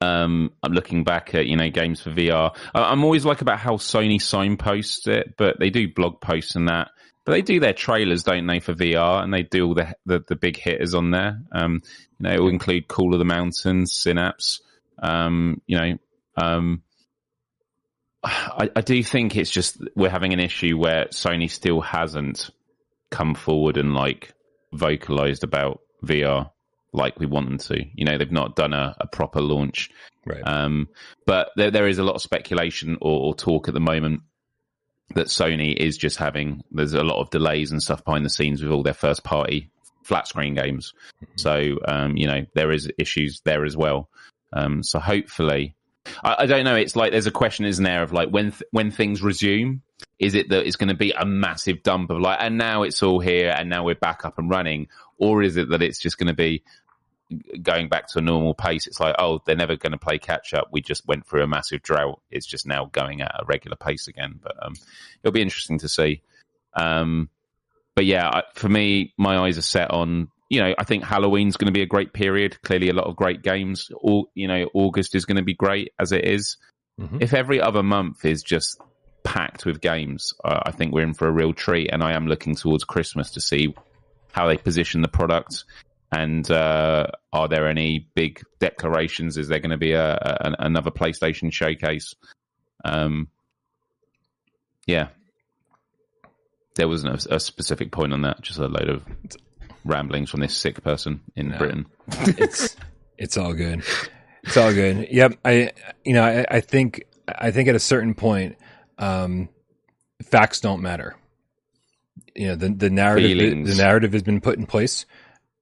um, 0.00 0.52
I'm 0.62 0.72
looking 0.72 1.04
back 1.04 1.34
at 1.34 1.46
you 1.46 1.56
know 1.56 1.68
games 1.70 2.00
for 2.00 2.10
VR. 2.10 2.54
I'm 2.74 3.04
always 3.04 3.24
like 3.24 3.42
about 3.42 3.58
how 3.58 3.74
Sony 3.74 4.20
signposts 4.20 5.06
it, 5.06 5.34
but 5.36 5.58
they 5.58 5.70
do 5.70 5.92
blog 5.92 6.20
posts 6.20 6.56
and 6.56 6.68
that. 6.68 6.88
But 7.24 7.32
they 7.32 7.42
do 7.42 7.60
their 7.60 7.74
trailers, 7.74 8.22
don't 8.22 8.46
they, 8.46 8.60
for 8.60 8.72
VR, 8.72 9.22
and 9.22 9.34
they 9.34 9.42
do 9.42 9.66
all 9.66 9.74
the 9.74 9.94
the, 10.06 10.24
the 10.26 10.36
big 10.36 10.56
hitters 10.56 10.94
on 10.94 11.10
there. 11.10 11.40
Um, 11.52 11.82
you 12.18 12.28
know, 12.28 12.34
it 12.34 12.40
will 12.40 12.48
include 12.48 12.88
Call 12.88 13.12
of 13.12 13.18
the 13.18 13.26
Mountains, 13.26 13.92
Synapse. 13.92 14.62
Um, 15.00 15.60
you 15.66 15.78
know, 15.78 15.98
um, 16.36 16.82
I, 18.24 18.70
I 18.74 18.80
do 18.80 19.02
think 19.02 19.36
it's 19.36 19.50
just 19.50 19.78
we're 19.94 20.10
having 20.10 20.32
an 20.32 20.40
issue 20.40 20.78
where 20.78 21.06
Sony 21.06 21.50
still 21.50 21.80
hasn't 21.80 22.50
come 23.10 23.34
forward 23.34 23.76
and 23.76 23.94
like 23.94 24.32
vocalized 24.72 25.44
about 25.44 25.80
VR 26.04 26.50
like 26.92 27.18
we 27.18 27.26
want 27.26 27.48
them 27.48 27.58
to. 27.58 27.84
You 27.94 28.04
know, 28.04 28.18
they've 28.18 28.30
not 28.30 28.56
done 28.56 28.72
a, 28.72 28.96
a 29.00 29.06
proper 29.06 29.40
launch. 29.40 29.90
Right. 30.24 30.42
Um, 30.42 30.88
but 31.26 31.50
there, 31.56 31.70
there 31.70 31.88
is 31.88 31.98
a 31.98 32.04
lot 32.04 32.16
of 32.16 32.22
speculation 32.22 32.98
or, 33.00 33.28
or, 33.28 33.34
talk 33.34 33.68
at 33.68 33.74
the 33.74 33.80
moment 33.80 34.22
that 35.14 35.28
Sony 35.28 35.74
is 35.74 35.96
just 35.96 36.18
having, 36.18 36.62
there's 36.70 36.92
a 36.92 37.02
lot 37.02 37.20
of 37.20 37.30
delays 37.30 37.70
and 37.70 37.82
stuff 37.82 38.04
behind 38.04 38.26
the 38.26 38.30
scenes 38.30 38.62
with 38.62 38.72
all 38.72 38.82
their 38.82 38.92
first 38.92 39.24
party 39.24 39.70
flat 40.02 40.26
screen 40.26 40.54
games. 40.54 40.92
Mm-hmm. 41.22 41.32
So, 41.36 41.78
um, 41.86 42.16
you 42.16 42.26
know, 42.26 42.44
there 42.54 42.72
is 42.72 42.90
issues 42.98 43.40
there 43.44 43.64
as 43.64 43.76
well. 43.76 44.08
Um, 44.52 44.82
so 44.82 44.98
hopefully, 44.98 45.76
I, 46.22 46.36
I, 46.40 46.46
don't 46.46 46.64
know. 46.64 46.74
It's 46.74 46.96
like 46.96 47.12
there's 47.12 47.26
a 47.26 47.30
question, 47.30 47.66
isn't 47.66 47.84
there, 47.84 48.02
of 48.02 48.12
like 48.12 48.30
when 48.30 48.52
th- 48.52 48.62
when 48.70 48.90
things 48.90 49.22
resume, 49.22 49.82
is 50.18 50.34
it 50.34 50.48
that 50.48 50.66
it's 50.66 50.76
going 50.76 50.88
to 50.88 50.96
be 50.96 51.12
a 51.12 51.24
massive 51.24 51.82
dump 51.82 52.10
of 52.10 52.20
like, 52.20 52.38
and 52.40 52.58
now 52.58 52.82
it's 52.82 53.02
all 53.02 53.20
here, 53.20 53.54
and 53.56 53.68
now 53.68 53.84
we're 53.84 53.94
back 53.94 54.24
up 54.24 54.38
and 54.38 54.50
running, 54.50 54.88
or 55.16 55.42
is 55.42 55.56
it 55.56 55.70
that 55.70 55.82
it's 55.82 55.98
just 55.98 56.18
going 56.18 56.28
to 56.28 56.34
be 56.34 56.62
going 57.62 57.88
back 57.88 58.08
to 58.08 58.18
a 58.18 58.22
normal 58.22 58.54
pace? 58.54 58.86
It's 58.86 59.00
like, 59.00 59.16
oh, 59.18 59.40
they're 59.44 59.56
never 59.56 59.76
going 59.76 59.92
to 59.92 59.98
play 59.98 60.18
catch 60.18 60.54
up. 60.54 60.68
We 60.72 60.80
just 60.80 61.06
went 61.06 61.26
through 61.26 61.42
a 61.42 61.48
massive 61.48 61.82
drought. 61.82 62.20
It's 62.30 62.46
just 62.46 62.66
now 62.66 62.86
going 62.86 63.20
at 63.20 63.34
a 63.38 63.44
regular 63.44 63.76
pace 63.76 64.08
again. 64.08 64.40
But 64.42 64.54
um, 64.64 64.74
it'll 65.22 65.34
be 65.34 65.42
interesting 65.42 65.78
to 65.80 65.88
see. 65.88 66.22
Um, 66.74 67.28
but 67.94 68.06
yeah, 68.06 68.42
for 68.54 68.68
me, 68.68 69.12
my 69.18 69.38
eyes 69.38 69.58
are 69.58 69.62
set 69.62 69.90
on 69.90 70.28
you 70.48 70.62
know, 70.62 70.74
I 70.78 70.84
think 70.84 71.04
Halloween's 71.04 71.56
going 71.56 71.66
to 71.66 71.78
be 71.78 71.82
a 71.82 71.86
great 71.86 72.12
period. 72.12 72.60
Clearly, 72.62 72.88
a 72.88 72.94
lot 72.94 73.06
of 73.06 73.16
great 73.16 73.42
games. 73.42 73.90
All 73.94 74.30
you 74.34 74.48
know, 74.48 74.68
August 74.72 75.14
is 75.14 75.26
going 75.26 75.36
to 75.36 75.42
be 75.42 75.54
great 75.54 75.92
as 75.98 76.12
it 76.12 76.24
is. 76.24 76.56
Mm-hmm. 76.98 77.18
If 77.20 77.34
every 77.34 77.60
other 77.60 77.82
month 77.82 78.24
is 78.24 78.42
just 78.42 78.80
packed 79.24 79.66
with 79.66 79.80
games, 79.80 80.34
uh, 80.44 80.60
I 80.64 80.70
think 80.70 80.92
we're 80.92 81.02
in 81.02 81.14
for 81.14 81.28
a 81.28 81.32
real 81.32 81.52
treat. 81.52 81.90
And 81.92 82.02
I 82.02 82.12
am 82.12 82.26
looking 82.26 82.54
towards 82.54 82.84
Christmas 82.84 83.32
to 83.32 83.40
see 83.40 83.74
how 84.32 84.46
they 84.46 84.56
position 84.56 85.02
the 85.02 85.08
product. 85.08 85.64
And 86.10 86.50
uh, 86.50 87.08
are 87.32 87.48
there 87.48 87.68
any 87.68 88.08
big 88.14 88.42
declarations? 88.58 89.36
Is 89.36 89.48
there 89.48 89.58
going 89.58 89.70
to 89.70 89.76
be 89.76 89.92
a, 89.92 90.14
a 90.14 90.54
another 90.58 90.90
PlayStation 90.90 91.52
showcase? 91.52 92.14
Um, 92.84 93.28
yeah, 94.86 95.08
there 96.76 96.88
wasn't 96.88 97.26
a, 97.26 97.34
a, 97.34 97.40
specific 97.40 97.92
point 97.92 98.14
on 98.14 98.22
that. 98.22 98.40
Just 98.40 98.58
a 98.58 98.66
load 98.66 98.88
of 98.88 99.04
ramblings 99.84 100.30
from 100.30 100.40
this 100.40 100.56
sick 100.56 100.82
person 100.82 101.20
in 101.36 101.50
no. 101.50 101.58
Britain. 101.58 101.86
it's 102.08 102.74
it's 103.18 103.36
all 103.36 103.52
good. 103.52 103.84
It's 104.44 104.56
all 104.56 104.72
good. 104.72 105.08
Yep. 105.10 105.38
I 105.44 105.72
you 106.04 106.14
know 106.14 106.24
I, 106.24 106.46
I 106.50 106.60
think 106.60 107.04
I 107.28 107.50
think 107.50 107.68
at 107.68 107.74
a 107.74 107.80
certain 107.80 108.14
point, 108.14 108.56
um, 108.98 109.48
facts 110.22 110.60
don't 110.60 110.82
matter. 110.82 111.16
You 112.34 112.48
know 112.48 112.54
the 112.56 112.68
the 112.70 112.90
narrative 112.90 113.38
the, 113.38 113.62
the 113.62 113.82
narrative 113.82 114.12
has 114.12 114.22
been 114.22 114.40
put 114.40 114.58
in 114.58 114.66
place, 114.66 115.06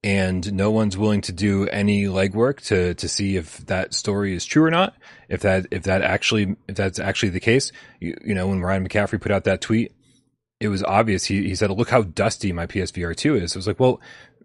and 0.03 0.53
no 0.53 0.71
one's 0.71 0.97
willing 0.97 1.21
to 1.21 1.31
do 1.31 1.67
any 1.67 2.05
legwork 2.05 2.61
to 2.67 2.93
to 2.95 3.07
see 3.07 3.35
if 3.35 3.57
that 3.67 3.93
story 3.93 4.35
is 4.35 4.45
true 4.45 4.63
or 4.63 4.71
not. 4.71 4.95
If 5.29 5.41
that 5.41 5.67
if 5.71 5.83
that 5.83 6.01
actually 6.01 6.55
if 6.67 6.75
that's 6.75 6.99
actually 6.99 7.29
the 7.29 7.39
case, 7.39 7.71
you, 7.99 8.17
you 8.23 8.35
know 8.35 8.47
when 8.47 8.61
Ryan 8.61 8.87
McCaffrey 8.87 9.21
put 9.21 9.31
out 9.31 9.45
that 9.45 9.61
tweet 9.61 9.93
it 10.59 10.69
was 10.69 10.83
obvious. 10.83 11.25
He 11.25 11.47
he 11.47 11.55
said, 11.55 11.69
"Look 11.71 11.89
how 11.89 12.03
dusty 12.03 12.51
my 12.51 12.65
PSVR 12.65 13.15
two 13.15 13.35
is." 13.35 13.55
I 13.55 13.59
was 13.59 13.67
like, 13.67 13.79
"Well, 13.79 14.01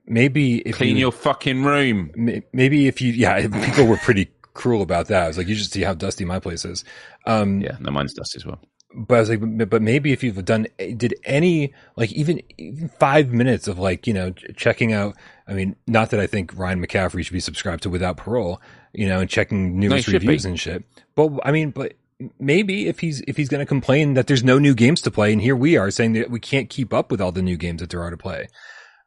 maybe 0.06 0.58
if 0.58 0.76
clean 0.76 0.96
you, 0.96 1.02
your 1.02 1.12
fucking 1.12 1.64
room." 1.64 2.42
Maybe 2.52 2.86
if 2.86 3.00
you, 3.00 3.12
yeah, 3.12 3.46
people 3.64 3.86
were 3.86 3.96
pretty 3.96 4.30
cruel 4.52 4.82
about 4.82 5.08
that. 5.08 5.24
I 5.24 5.28
was 5.28 5.38
like, 5.38 5.48
"You 5.48 5.54
should 5.54 5.70
see 5.70 5.82
how 5.82 5.94
dusty 5.94 6.24
my 6.24 6.38
place 6.38 6.64
is." 6.64 6.84
Um, 7.26 7.60
yeah, 7.60 7.76
no, 7.80 7.90
mine's 7.90 8.14
dusty 8.14 8.38
as 8.38 8.46
well. 8.46 8.60
But 8.94 9.14
I 9.14 9.20
was 9.20 9.30
like, 9.30 9.70
but 9.70 9.82
maybe 9.82 10.12
if 10.12 10.22
you've 10.22 10.44
done, 10.44 10.66
did 10.78 11.14
any 11.24 11.72
like 11.96 12.12
even 12.12 12.42
even 12.58 12.88
five 12.88 13.32
minutes 13.32 13.68
of 13.68 13.78
like 13.78 14.06
you 14.06 14.14
know 14.14 14.32
checking 14.56 14.92
out. 14.92 15.16
I 15.46 15.54
mean, 15.54 15.76
not 15.86 16.10
that 16.10 16.20
I 16.20 16.26
think 16.26 16.56
Ryan 16.56 16.84
McCaffrey 16.84 17.24
should 17.24 17.32
be 17.32 17.40
subscribed 17.40 17.82
to 17.82 17.90
Without 17.90 18.16
Parole, 18.16 18.60
you 18.92 19.08
know, 19.08 19.20
and 19.20 19.28
checking 19.28 19.78
news 19.78 20.06
no, 20.08 20.12
reviews 20.12 20.44
and 20.44 20.58
shit. 20.58 20.84
But 21.14 21.30
I 21.44 21.52
mean, 21.52 21.70
but 21.70 21.94
maybe 22.38 22.88
if 22.88 23.00
he's 23.00 23.22
if 23.26 23.36
he's 23.36 23.48
going 23.48 23.60
to 23.60 23.66
complain 23.66 24.14
that 24.14 24.26
there's 24.26 24.44
no 24.44 24.58
new 24.58 24.74
games 24.74 25.00
to 25.02 25.10
play, 25.10 25.32
and 25.32 25.40
here 25.40 25.56
we 25.56 25.76
are 25.76 25.90
saying 25.90 26.12
that 26.14 26.30
we 26.30 26.40
can't 26.40 26.68
keep 26.68 26.92
up 26.92 27.10
with 27.10 27.20
all 27.20 27.32
the 27.32 27.42
new 27.42 27.56
games 27.56 27.80
that 27.80 27.90
there 27.90 28.02
are 28.02 28.10
to 28.10 28.16
play. 28.16 28.48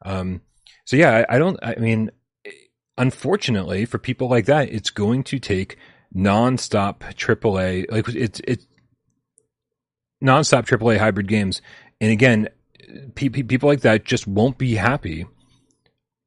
Um, 0.04 0.42
so 0.84 0.96
yeah, 0.96 1.24
I, 1.28 1.36
I 1.36 1.38
don't. 1.38 1.58
I 1.62 1.76
mean, 1.76 2.10
unfortunately 2.98 3.84
for 3.84 3.98
people 3.98 4.28
like 4.28 4.46
that, 4.46 4.68
it's 4.70 4.90
going 4.90 5.24
to 5.24 5.38
take 5.38 5.76
nonstop 6.14 7.00
AAA 7.00 7.90
like 7.90 8.08
it's 8.08 8.40
it's 8.44 8.66
nonstop 10.22 10.66
AAA 10.66 10.98
hybrid 10.98 11.28
games, 11.28 11.62
and 12.00 12.10
again, 12.10 12.48
pe- 13.14 13.28
pe- 13.28 13.42
people 13.42 13.68
like 13.68 13.80
that 13.80 14.04
just 14.04 14.26
won't 14.26 14.58
be 14.58 14.74
happy 14.74 15.26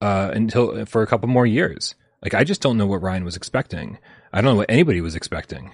uh, 0.02 0.32
until 0.34 0.86
for 0.86 1.02
a 1.02 1.08
couple 1.08 1.28
more 1.30 1.46
years. 1.46 1.96
Like 2.22 2.34
I 2.34 2.44
just 2.44 2.62
don't 2.62 2.78
know 2.78 2.86
what 2.86 3.02
Ryan 3.02 3.24
was 3.24 3.36
expecting. 3.36 3.98
I 4.34 4.42
don't 4.42 4.52
know 4.52 4.58
what 4.58 4.70
anybody 4.70 5.02
was 5.02 5.16
expecting 5.16 5.72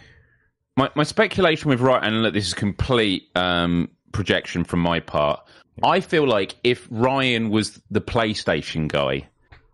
my, 0.78 0.90
my 0.96 1.04
speculation 1.04 1.70
with 1.70 1.80
Ryan, 1.80 2.16
and 2.16 2.22
look, 2.24 2.34
this 2.34 2.48
is 2.48 2.54
complete 2.54 3.30
um, 3.36 3.90
projection 4.12 4.64
from 4.64 4.82
my 4.82 5.00
part. 5.00 5.40
I 5.84 6.00
feel 6.00 6.28
like 6.28 6.56
if 6.64 6.88
Ryan 6.90 7.50
was 7.50 7.82
the 7.92 8.02
PlayStation 8.02 8.88
guy, 8.88 9.28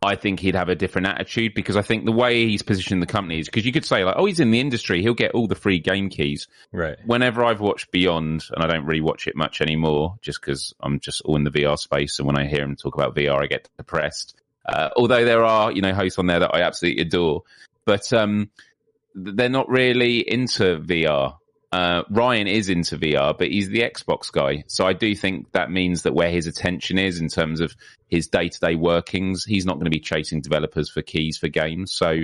I 0.03 0.15
think 0.15 0.39
he'd 0.39 0.55
have 0.55 0.69
a 0.69 0.75
different 0.75 1.07
attitude 1.07 1.53
because 1.53 1.75
I 1.75 1.83
think 1.83 2.05
the 2.05 2.11
way 2.11 2.47
he's 2.47 2.63
positioned 2.63 3.03
the 3.03 3.07
company 3.07 3.39
is 3.39 3.47
because 3.47 3.65
you 3.65 3.71
could 3.71 3.85
say 3.85 4.03
like, 4.03 4.15
oh, 4.17 4.25
he's 4.25 4.39
in 4.39 4.49
the 4.49 4.59
industry, 4.59 5.03
he'll 5.03 5.13
get 5.13 5.31
all 5.31 5.45
the 5.45 5.53
free 5.53 5.77
game 5.77 6.09
keys. 6.09 6.47
Right. 6.71 6.97
Whenever 7.05 7.45
I've 7.45 7.59
watched 7.59 7.91
Beyond, 7.91 8.45
and 8.51 8.63
I 8.63 8.67
don't 8.67 8.85
really 8.85 9.01
watch 9.01 9.27
it 9.27 9.35
much 9.35 9.61
anymore, 9.61 10.17
just 10.23 10.41
because 10.41 10.73
I'm 10.79 10.99
just 10.99 11.21
all 11.21 11.35
in 11.35 11.43
the 11.43 11.51
VR 11.51 11.77
space, 11.77 12.17
and 12.17 12.25
when 12.25 12.35
I 12.35 12.47
hear 12.47 12.63
him 12.63 12.75
talk 12.75 12.95
about 12.95 13.15
VR, 13.15 13.43
I 13.43 13.45
get 13.45 13.69
depressed. 13.77 14.35
Uh, 14.65 14.89
although 14.95 15.23
there 15.23 15.43
are, 15.43 15.71
you 15.71 15.83
know, 15.83 15.93
hosts 15.93 16.17
on 16.17 16.25
there 16.25 16.39
that 16.39 16.55
I 16.55 16.61
absolutely 16.61 17.03
adore, 17.03 17.43
but 17.85 18.11
um, 18.11 18.49
they're 19.13 19.49
not 19.49 19.69
really 19.69 20.27
into 20.27 20.79
VR. 20.79 21.37
Uh, 21.71 22.03
Ryan 22.09 22.47
is 22.47 22.69
into 22.69 22.97
VR, 22.97 23.37
but 23.37 23.47
he's 23.47 23.69
the 23.69 23.79
Xbox 23.79 24.31
guy. 24.31 24.65
So 24.67 24.85
I 24.85 24.93
do 24.93 25.15
think 25.15 25.51
that 25.53 25.71
means 25.71 26.01
that 26.01 26.13
where 26.13 26.29
his 26.29 26.45
attention 26.45 26.97
is 26.99 27.21
in 27.21 27.29
terms 27.29 27.61
of 27.61 27.75
his 28.07 28.27
day 28.27 28.49
to 28.49 28.59
day 28.59 28.75
workings, 28.75 29.45
he's 29.45 29.65
not 29.65 29.75
going 29.75 29.85
to 29.85 29.91
be 29.91 29.99
chasing 29.99 30.41
developers 30.41 30.89
for 30.89 31.01
keys 31.01 31.37
for 31.37 31.47
games. 31.47 31.93
So 31.93 32.23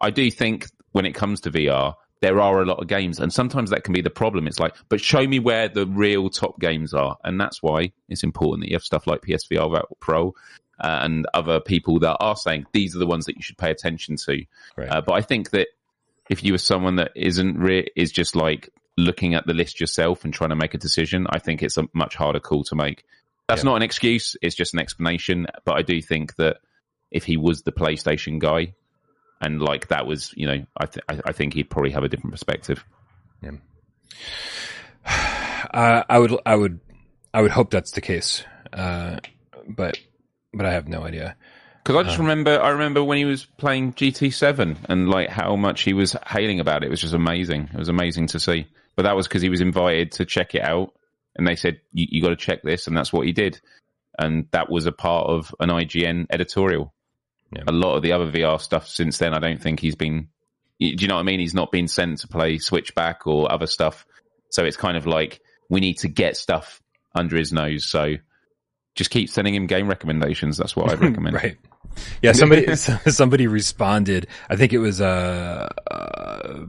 I 0.00 0.10
do 0.10 0.30
think 0.30 0.66
when 0.92 1.06
it 1.06 1.14
comes 1.14 1.40
to 1.42 1.50
VR, 1.52 1.94
there 2.22 2.40
are 2.40 2.60
a 2.60 2.64
lot 2.64 2.80
of 2.80 2.88
games 2.88 3.20
and 3.20 3.32
sometimes 3.32 3.70
that 3.70 3.84
can 3.84 3.92
be 3.92 4.00
the 4.00 4.10
problem. 4.10 4.48
It's 4.48 4.58
like, 4.58 4.74
but 4.88 5.00
show 5.00 5.24
me 5.26 5.38
where 5.38 5.68
the 5.68 5.86
real 5.86 6.28
top 6.28 6.58
games 6.58 6.92
are. 6.92 7.16
And 7.22 7.40
that's 7.40 7.62
why 7.62 7.92
it's 8.08 8.24
important 8.24 8.62
that 8.62 8.70
you 8.70 8.74
have 8.74 8.82
stuff 8.82 9.06
like 9.06 9.20
PSVR 9.20 9.82
Pro 10.00 10.34
uh, 10.80 11.00
and 11.02 11.26
other 11.34 11.60
people 11.60 11.98
that 12.00 12.16
are 12.18 12.36
saying 12.36 12.66
these 12.72 12.96
are 12.96 12.98
the 12.98 13.06
ones 13.06 13.26
that 13.26 13.36
you 13.36 13.42
should 13.42 13.58
pay 13.58 13.70
attention 13.70 14.16
to. 14.26 14.44
Right. 14.76 14.88
Uh, 14.88 15.00
but 15.02 15.12
I 15.12 15.20
think 15.20 15.50
that 15.50 15.68
if 16.28 16.42
you 16.44 16.52
were 16.52 16.58
someone 16.58 16.96
that 16.96 17.12
isn't 17.14 17.58
re- 17.58 17.88
is 17.96 18.12
just 18.12 18.36
like 18.36 18.70
looking 18.96 19.34
at 19.34 19.46
the 19.46 19.54
list 19.54 19.80
yourself 19.80 20.24
and 20.24 20.32
trying 20.32 20.50
to 20.50 20.56
make 20.56 20.74
a 20.74 20.78
decision, 20.78 21.26
I 21.30 21.38
think 21.38 21.62
it's 21.62 21.76
a 21.76 21.88
much 21.92 22.14
harder 22.14 22.40
call 22.40 22.64
to 22.64 22.74
make. 22.74 23.04
That's 23.48 23.62
yeah. 23.62 23.70
not 23.70 23.76
an 23.76 23.82
excuse; 23.82 24.36
it's 24.42 24.56
just 24.56 24.74
an 24.74 24.80
explanation. 24.80 25.46
But 25.64 25.76
I 25.76 25.82
do 25.82 26.00
think 26.02 26.36
that 26.36 26.58
if 27.10 27.24
he 27.24 27.36
was 27.36 27.62
the 27.62 27.72
PlayStation 27.72 28.38
guy, 28.38 28.74
and 29.40 29.60
like 29.60 29.88
that 29.88 30.06
was, 30.06 30.32
you 30.36 30.46
know, 30.46 30.66
I 30.76 30.86
th- 30.86 31.22
I, 31.24 31.32
think 31.32 31.54
he'd 31.54 31.70
probably 31.70 31.92
have 31.92 32.04
a 32.04 32.08
different 32.08 32.32
perspective. 32.32 32.84
Yeah. 33.42 33.52
Uh, 35.72 36.04
I 36.08 36.18
would, 36.18 36.38
I 36.46 36.54
would, 36.54 36.80
I 37.34 37.42
would 37.42 37.50
hope 37.50 37.70
that's 37.70 37.90
the 37.90 38.00
case, 38.00 38.44
uh, 38.72 39.18
but 39.66 39.98
but 40.54 40.64
I 40.64 40.72
have 40.72 40.86
no 40.86 41.02
idea. 41.02 41.36
Because 41.86 42.00
I 42.00 42.02
just 42.02 42.18
uh, 42.18 42.22
remember, 42.22 42.60
I 42.60 42.70
remember 42.70 43.04
when 43.04 43.16
he 43.16 43.24
was 43.24 43.44
playing 43.44 43.92
GT7 43.92 44.76
and 44.88 45.08
like 45.08 45.28
how 45.28 45.54
much 45.54 45.82
he 45.82 45.92
was 45.92 46.16
hailing 46.26 46.58
about 46.58 46.82
it. 46.82 46.86
It 46.86 46.90
was 46.90 47.00
just 47.00 47.14
amazing. 47.14 47.70
It 47.72 47.78
was 47.78 47.88
amazing 47.88 48.26
to 48.28 48.40
see. 48.40 48.66
But 48.96 49.04
that 49.04 49.14
was 49.14 49.28
because 49.28 49.40
he 49.40 49.50
was 49.50 49.60
invited 49.60 50.10
to 50.12 50.24
check 50.24 50.56
it 50.56 50.62
out, 50.62 50.94
and 51.36 51.46
they 51.46 51.54
said 51.54 51.80
you, 51.92 52.06
you 52.10 52.22
got 52.22 52.30
to 52.30 52.36
check 52.36 52.62
this, 52.64 52.88
and 52.88 52.96
that's 52.96 53.12
what 53.12 53.24
he 53.24 53.32
did. 53.32 53.60
And 54.18 54.48
that 54.50 54.68
was 54.68 54.86
a 54.86 54.92
part 54.92 55.28
of 55.28 55.54
an 55.60 55.68
IGN 55.68 56.26
editorial. 56.28 56.92
Yeah. 57.54 57.62
A 57.68 57.72
lot 57.72 57.94
of 57.94 58.02
the 58.02 58.12
other 58.14 58.32
VR 58.32 58.60
stuff 58.60 58.88
since 58.88 59.18
then, 59.18 59.32
I 59.32 59.38
don't 59.38 59.62
think 59.62 59.78
he's 59.78 59.94
been. 59.94 60.26
Do 60.80 60.86
you 60.88 61.06
know 61.06 61.14
what 61.14 61.20
I 61.20 61.24
mean? 61.24 61.38
He's 61.38 61.54
not 61.54 61.70
been 61.70 61.86
sent 61.86 62.18
to 62.18 62.28
play 62.28 62.58
Switchback 62.58 63.28
or 63.28 63.52
other 63.52 63.68
stuff. 63.68 64.06
So 64.50 64.64
it's 64.64 64.76
kind 64.76 64.96
of 64.96 65.06
like 65.06 65.40
we 65.70 65.78
need 65.78 65.98
to 65.98 66.08
get 66.08 66.36
stuff 66.36 66.82
under 67.14 67.36
his 67.36 67.52
nose. 67.52 67.88
So 67.88 68.16
just 68.96 69.10
keep 69.10 69.30
sending 69.30 69.54
him 69.54 69.68
game 69.68 69.86
recommendations. 69.86 70.56
That's 70.56 70.74
what 70.74 70.90
I 70.90 70.94
recommend. 70.96 71.36
right. 71.36 71.56
Yeah, 72.22 72.32
somebody 72.32 72.74
somebody 72.76 73.46
responded. 73.46 74.26
I 74.48 74.56
think 74.56 74.72
it 74.72 74.78
was 74.78 75.00
uh, 75.00 75.68
uh, 75.90 76.64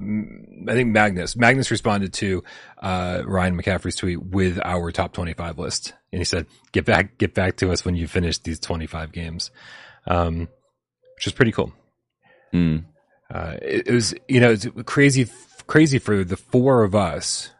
I 0.67 0.73
think 0.73 0.89
Magnus. 0.89 1.35
Magnus 1.35 1.71
responded 1.71 2.13
to 2.13 2.43
uh, 2.79 3.23
Ryan 3.25 3.61
McCaffrey's 3.61 3.95
tweet 3.95 4.21
with 4.21 4.59
our 4.63 4.91
top 4.91 5.13
twenty 5.13 5.33
five 5.33 5.57
list, 5.57 5.93
and 6.11 6.19
he 6.19 6.25
said, 6.25 6.47
"Get 6.71 6.85
back, 6.85 7.17
get 7.17 7.33
back 7.33 7.57
to 7.57 7.71
us 7.71 7.85
when 7.85 7.95
you 7.95 8.07
finish 8.07 8.37
these 8.39 8.59
twenty 8.59 8.87
five 8.87 9.11
games," 9.11 9.51
um, 10.05 10.47
which 11.15 11.27
is 11.27 11.33
pretty 11.33 11.51
cool. 11.51 11.71
Mm. 12.53 12.85
It, 13.29 13.87
it, 13.87 13.93
was 13.93 14.13
you 14.27 14.39
know 14.39 14.51
it's 14.51 14.67
crazy 14.85 15.27
crazy 15.67 15.99
for 15.99 16.23
the 16.23 16.37
four 16.37 16.83
of 16.83 16.95
us, 16.95 17.51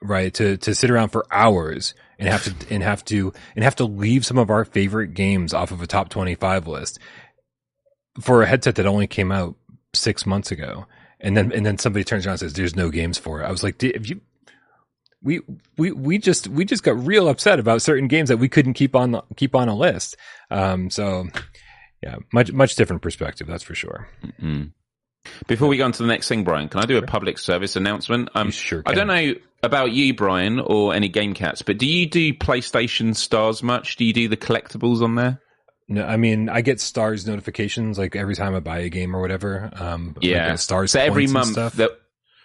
right? 0.00 0.32
To 0.34 0.56
to 0.58 0.74
sit 0.74 0.90
around 0.90 1.10
for 1.10 1.26
hours 1.30 1.94
and 2.22 2.30
have 2.30 2.44
to 2.44 2.74
and 2.74 2.82
have 2.82 3.04
to 3.06 3.32
and 3.56 3.64
have 3.64 3.76
to 3.76 3.84
leave 3.84 4.24
some 4.24 4.38
of 4.38 4.48
our 4.48 4.64
favorite 4.64 5.14
games 5.14 5.52
off 5.52 5.72
of 5.72 5.82
a 5.82 5.86
top 5.86 6.08
25 6.08 6.68
list 6.68 6.98
for 8.20 8.42
a 8.42 8.46
headset 8.46 8.76
that 8.76 8.86
only 8.86 9.06
came 9.06 9.32
out 9.32 9.56
6 9.94 10.24
months 10.26 10.50
ago. 10.52 10.86
And 11.20 11.36
then 11.36 11.52
and 11.52 11.66
then 11.66 11.78
somebody 11.78 12.04
turns 12.04 12.26
around 12.26 12.34
and 12.34 12.40
says 12.40 12.52
there's 12.52 12.76
no 12.76 12.90
games 12.90 13.18
for 13.18 13.40
it. 13.40 13.44
I 13.44 13.50
was 13.50 13.62
like 13.62 13.82
if 13.82 14.08
you 14.08 14.20
we 15.22 15.40
we 15.76 15.90
we 15.92 16.18
just 16.18 16.48
we 16.48 16.64
just 16.64 16.82
got 16.82 17.04
real 17.04 17.28
upset 17.28 17.58
about 17.58 17.82
certain 17.82 18.08
games 18.08 18.28
that 18.28 18.38
we 18.38 18.48
couldn't 18.48 18.74
keep 18.74 18.94
on 18.94 19.20
keep 19.36 19.54
on 19.54 19.68
a 19.68 19.74
list. 19.74 20.16
Um 20.50 20.90
so 20.90 21.26
yeah 22.02 22.16
much 22.32 22.52
much 22.52 22.76
different 22.76 23.02
perspective 23.02 23.46
that's 23.48 23.64
for 23.64 23.74
sure. 23.74 24.08
Mm-hmm. 24.24 24.64
Before 25.46 25.68
we 25.68 25.76
go 25.76 25.84
on 25.84 25.92
to 25.92 26.02
the 26.02 26.08
next 26.08 26.28
thing, 26.28 26.44
Brian, 26.44 26.68
can 26.68 26.80
I 26.80 26.86
do 26.86 26.98
a 26.98 27.02
public 27.02 27.38
service 27.38 27.76
announcement? 27.76 28.30
Um, 28.34 28.48
you 28.48 28.52
sure 28.52 28.82
can. 28.82 28.92
I 28.92 28.94
don't 28.94 29.06
know 29.06 29.34
about 29.62 29.92
you, 29.92 30.14
Brian, 30.14 30.58
or 30.58 30.94
any 30.94 31.08
Game 31.08 31.34
Cats, 31.34 31.62
but 31.62 31.78
do 31.78 31.86
you 31.86 32.06
do 32.06 32.32
PlayStation 32.34 33.14
Stars 33.14 33.62
much? 33.62 33.96
Do 33.96 34.04
you 34.04 34.12
do 34.12 34.28
the 34.28 34.36
collectibles 34.36 35.02
on 35.02 35.14
there? 35.14 35.40
No, 35.88 36.04
I 36.04 36.16
mean 36.16 36.48
I 36.48 36.62
get 36.62 36.80
stars 36.80 37.26
notifications 37.26 37.98
like 37.98 38.16
every 38.16 38.34
time 38.34 38.54
I 38.54 38.60
buy 38.60 38.78
a 38.78 38.88
game 38.88 39.14
or 39.14 39.20
whatever. 39.20 39.70
Um, 39.74 40.16
yeah, 40.20 40.54
stars. 40.56 40.92
So 40.92 41.00
every 41.00 41.26
month, 41.26 41.54
that, 41.54 41.90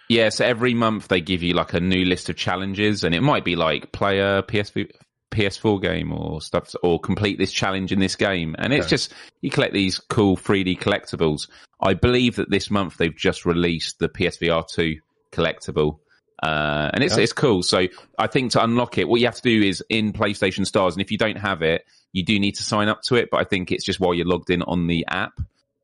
yeah, 0.08 0.28
so 0.28 0.44
every 0.44 0.74
month 0.74 1.08
they 1.08 1.20
give 1.20 1.42
you 1.42 1.54
like 1.54 1.72
a 1.72 1.80
new 1.80 2.04
list 2.04 2.28
of 2.28 2.36
challenges, 2.36 3.04
and 3.04 3.14
it 3.14 3.22
might 3.22 3.44
be 3.44 3.56
like 3.56 3.92
player 3.92 4.42
PSV, 4.42 4.90
PS4 5.30 5.80
game 5.80 6.12
or 6.12 6.40
stuff, 6.40 6.74
or 6.82 6.98
complete 6.98 7.38
this 7.38 7.52
challenge 7.52 7.92
in 7.92 8.00
this 8.00 8.16
game. 8.16 8.56
And 8.58 8.72
it's 8.72 8.86
okay. 8.86 8.90
just, 8.90 9.14
you 9.40 9.50
collect 9.50 9.74
these 9.74 9.98
cool 9.98 10.36
3D 10.36 10.78
collectibles. 10.78 11.48
I 11.80 11.94
believe 11.94 12.36
that 12.36 12.50
this 12.50 12.70
month 12.70 12.96
they've 12.96 13.14
just 13.14 13.46
released 13.46 13.98
the 13.98 14.08
PSVR 14.08 14.66
2 14.68 15.00
collectible. 15.32 15.98
Uh, 16.42 16.90
and 16.92 17.02
it's, 17.02 17.16
yeah. 17.16 17.22
it's 17.22 17.32
cool. 17.32 17.62
So 17.62 17.86
I 18.18 18.26
think 18.26 18.52
to 18.52 18.62
unlock 18.62 18.98
it, 18.98 19.08
what 19.08 19.20
you 19.20 19.26
have 19.26 19.36
to 19.36 19.42
do 19.42 19.62
is 19.62 19.82
in 19.88 20.12
PlayStation 20.12 20.66
Stars. 20.66 20.94
And 20.94 21.02
if 21.02 21.10
you 21.10 21.18
don't 21.18 21.38
have 21.38 21.62
it, 21.62 21.84
you 22.12 22.24
do 22.24 22.38
need 22.38 22.56
to 22.56 22.62
sign 22.62 22.88
up 22.88 23.02
to 23.02 23.16
it. 23.16 23.28
But 23.30 23.38
I 23.38 23.44
think 23.44 23.72
it's 23.72 23.84
just 23.84 24.00
while 24.00 24.14
you're 24.14 24.26
logged 24.26 24.50
in 24.50 24.62
on 24.62 24.86
the 24.86 25.06
app, 25.08 25.40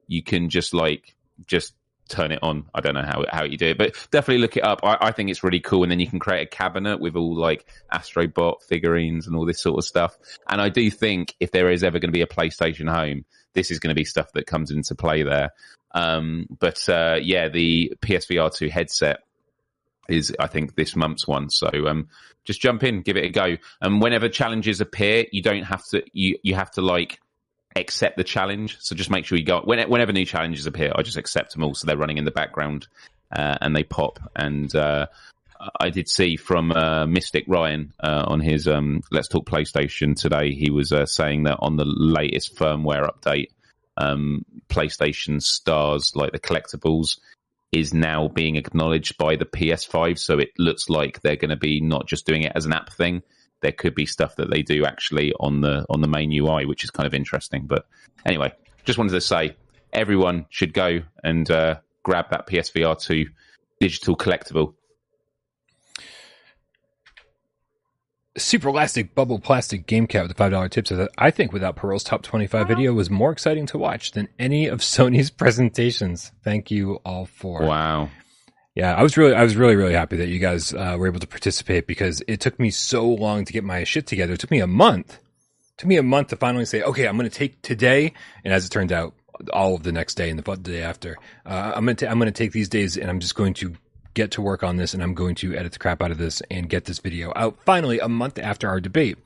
you 0.06 0.22
can 0.22 0.48
just 0.50 0.74
like, 0.74 1.14
just 1.46 1.74
turn 2.08 2.32
it 2.32 2.40
on. 2.42 2.66
I 2.74 2.80
don't 2.80 2.94
know 2.94 3.02
how 3.02 3.24
how 3.30 3.44
you 3.44 3.56
do 3.56 3.68
it, 3.68 3.78
but 3.78 3.94
definitely 4.10 4.42
look 4.42 4.56
it 4.56 4.64
up. 4.64 4.80
I, 4.82 4.98
I, 5.00 5.12
think 5.12 5.30
it's 5.30 5.42
really 5.42 5.60
cool. 5.60 5.82
And 5.82 5.90
then 5.90 6.00
you 6.00 6.06
can 6.06 6.18
create 6.18 6.42
a 6.42 6.46
cabinet 6.46 7.00
with 7.00 7.16
all 7.16 7.34
like 7.34 7.66
Astrobot 7.92 8.62
figurines 8.62 9.26
and 9.26 9.34
all 9.34 9.46
this 9.46 9.60
sort 9.60 9.78
of 9.78 9.84
stuff. 9.84 10.16
And 10.48 10.60
I 10.60 10.68
do 10.68 10.90
think 10.90 11.34
if 11.40 11.50
there 11.50 11.70
is 11.70 11.82
ever 11.82 11.98
going 11.98 12.10
to 12.10 12.16
be 12.16 12.22
a 12.22 12.26
PlayStation 12.26 12.92
Home, 12.92 13.24
this 13.54 13.70
is 13.70 13.78
going 13.78 13.94
to 13.94 13.98
be 13.98 14.04
stuff 14.04 14.32
that 14.32 14.46
comes 14.46 14.70
into 14.70 14.94
play 14.94 15.22
there. 15.22 15.50
Um, 15.94 16.46
but 16.58 16.86
uh, 16.88 17.18
yeah, 17.22 17.48
the 17.48 17.96
PSVR 18.02 18.54
two 18.54 18.68
headset 18.68 19.20
is 20.08 20.34
I 20.38 20.48
think 20.48 20.74
this 20.74 20.94
month's 20.96 21.26
one. 21.26 21.48
So 21.48 21.68
um, 21.86 22.08
just 22.44 22.60
jump 22.60 22.82
in, 22.82 23.00
give 23.02 23.16
it 23.16 23.24
a 23.24 23.30
go. 23.30 23.56
And 23.80 24.02
whenever 24.02 24.28
challenges 24.28 24.80
appear, 24.80 25.26
you 25.32 25.42
don't 25.42 25.62
have 25.62 25.84
to 25.90 26.04
you 26.12 26.38
you 26.42 26.54
have 26.54 26.70
to 26.72 26.82
like 26.82 27.20
accept 27.76 28.16
the 28.16 28.24
challenge. 28.24 28.76
So 28.80 28.94
just 28.94 29.10
make 29.10 29.24
sure 29.24 29.38
you 29.38 29.44
go 29.44 29.62
whenever 29.64 30.12
new 30.12 30.26
challenges 30.26 30.66
appear. 30.66 30.92
I 30.94 31.02
just 31.02 31.16
accept 31.16 31.52
them 31.52 31.62
all, 31.62 31.74
so 31.74 31.86
they're 31.86 31.96
running 31.96 32.18
in 32.18 32.24
the 32.24 32.30
background 32.30 32.88
uh, 33.32 33.56
and 33.60 33.74
they 33.74 33.84
pop. 33.84 34.18
And 34.36 34.74
uh, 34.74 35.06
I 35.80 35.90
did 35.90 36.08
see 36.08 36.36
from 36.36 36.72
uh, 36.72 37.06
Mystic 37.06 37.44
Ryan 37.48 37.92
uh, 38.00 38.24
on 38.26 38.40
his 38.40 38.68
um, 38.68 39.02
Let's 39.10 39.28
Talk 39.28 39.46
PlayStation 39.46 40.14
today. 40.14 40.52
He 40.52 40.70
was 40.70 40.92
uh, 40.92 41.06
saying 41.06 41.44
that 41.44 41.58
on 41.60 41.76
the 41.76 41.84
latest 41.84 42.56
firmware 42.56 43.08
update, 43.08 43.48
um, 43.96 44.44
PlayStation 44.68 45.42
Stars, 45.42 46.12
like 46.14 46.32
the 46.32 46.40
collectibles, 46.40 47.18
is 47.72 47.92
now 47.92 48.28
being 48.28 48.56
acknowledged 48.56 49.18
by 49.18 49.36
the 49.36 49.44
PS5. 49.44 50.18
So 50.18 50.38
it 50.38 50.50
looks 50.58 50.88
like 50.88 51.20
they're 51.20 51.36
going 51.36 51.50
to 51.50 51.56
be 51.56 51.80
not 51.80 52.06
just 52.06 52.26
doing 52.26 52.42
it 52.42 52.52
as 52.54 52.66
an 52.66 52.72
app 52.72 52.92
thing 52.92 53.22
there 53.64 53.72
could 53.72 53.94
be 53.94 54.04
stuff 54.04 54.36
that 54.36 54.50
they 54.50 54.60
do 54.60 54.84
actually 54.84 55.32
on 55.40 55.62
the 55.62 55.86
on 55.88 56.02
the 56.02 56.06
main 56.06 56.30
UI, 56.30 56.66
which 56.66 56.84
is 56.84 56.90
kind 56.90 57.06
of 57.06 57.14
interesting. 57.14 57.66
But 57.66 57.86
anyway, 58.24 58.52
just 58.84 58.98
wanted 58.98 59.12
to 59.12 59.22
say 59.22 59.56
everyone 59.90 60.44
should 60.50 60.74
go 60.74 61.00
and 61.24 61.50
uh, 61.50 61.76
grab 62.02 62.26
that 62.30 62.46
PSVR 62.46 63.00
two 63.00 63.30
digital 63.80 64.16
collectible. 64.16 64.74
Super 68.36 68.68
elastic 68.68 69.14
bubble 69.14 69.38
plastic 69.38 69.86
game 69.86 70.06
cat 70.06 70.22
with 70.22 70.30
the 70.30 70.36
five 70.36 70.50
dollar 70.50 70.68
tip 70.68 70.88
says 70.88 70.98
that 70.98 71.10
I 71.16 71.30
think 71.30 71.52
without 71.52 71.76
Pearl's 71.76 72.02
top 72.02 72.22
twenty 72.22 72.46
five 72.46 72.66
video 72.66 72.92
was 72.92 73.08
more 73.08 73.30
exciting 73.30 73.66
to 73.66 73.78
watch 73.78 74.12
than 74.12 74.28
any 74.38 74.66
of 74.66 74.80
Sony's 74.80 75.30
presentations. 75.30 76.32
Thank 76.42 76.70
you 76.70 76.96
all 77.04 77.26
for 77.26 77.62
wow. 77.62 78.10
Yeah, 78.74 78.92
I 78.94 79.04
was 79.04 79.16
really, 79.16 79.34
I 79.34 79.44
was 79.44 79.54
really, 79.54 79.76
really 79.76 79.92
happy 79.92 80.16
that 80.16 80.26
you 80.26 80.40
guys 80.40 80.74
uh, 80.74 80.96
were 80.98 81.06
able 81.06 81.20
to 81.20 81.28
participate 81.28 81.86
because 81.86 82.22
it 82.26 82.40
took 82.40 82.58
me 82.58 82.70
so 82.70 83.08
long 83.08 83.44
to 83.44 83.52
get 83.52 83.62
my 83.62 83.84
shit 83.84 84.06
together. 84.06 84.32
It 84.32 84.40
took 84.40 84.50
me 84.50 84.58
a 84.58 84.66
month. 84.66 85.14
It 85.14 85.78
took 85.78 85.88
me 85.88 85.96
a 85.96 86.02
month 86.02 86.28
to 86.28 86.36
finally 86.36 86.64
say, 86.64 86.82
okay, 86.82 87.06
I'm 87.06 87.16
going 87.16 87.30
to 87.30 87.36
take 87.36 87.62
today, 87.62 88.12
and 88.44 88.52
as 88.52 88.66
it 88.66 88.70
turned 88.70 88.90
out, 88.90 89.14
all 89.52 89.76
of 89.76 89.84
the 89.84 89.92
next 89.92 90.14
day 90.14 90.28
and 90.28 90.38
the 90.38 90.56
day 90.56 90.82
after, 90.82 91.16
uh, 91.46 91.72
I'm 91.74 91.84
going 91.84 91.96
to, 91.96 92.10
I'm 92.10 92.18
going 92.18 92.32
to 92.32 92.32
take 92.32 92.52
these 92.52 92.68
days 92.68 92.96
and 92.96 93.10
I'm 93.10 93.20
just 93.20 93.34
going 93.34 93.54
to 93.54 93.74
get 94.14 94.30
to 94.32 94.42
work 94.42 94.62
on 94.62 94.76
this 94.76 94.94
and 94.94 95.02
I'm 95.02 95.14
going 95.14 95.34
to 95.36 95.56
edit 95.56 95.72
the 95.72 95.78
crap 95.78 96.00
out 96.00 96.10
of 96.10 96.18
this 96.18 96.40
and 96.50 96.68
get 96.68 96.84
this 96.84 97.00
video 97.00 97.32
out 97.36 97.58
finally 97.64 97.98
a 97.98 98.08
month 98.08 98.38
after 98.38 98.68
our 98.68 98.80
debate. 98.80 99.18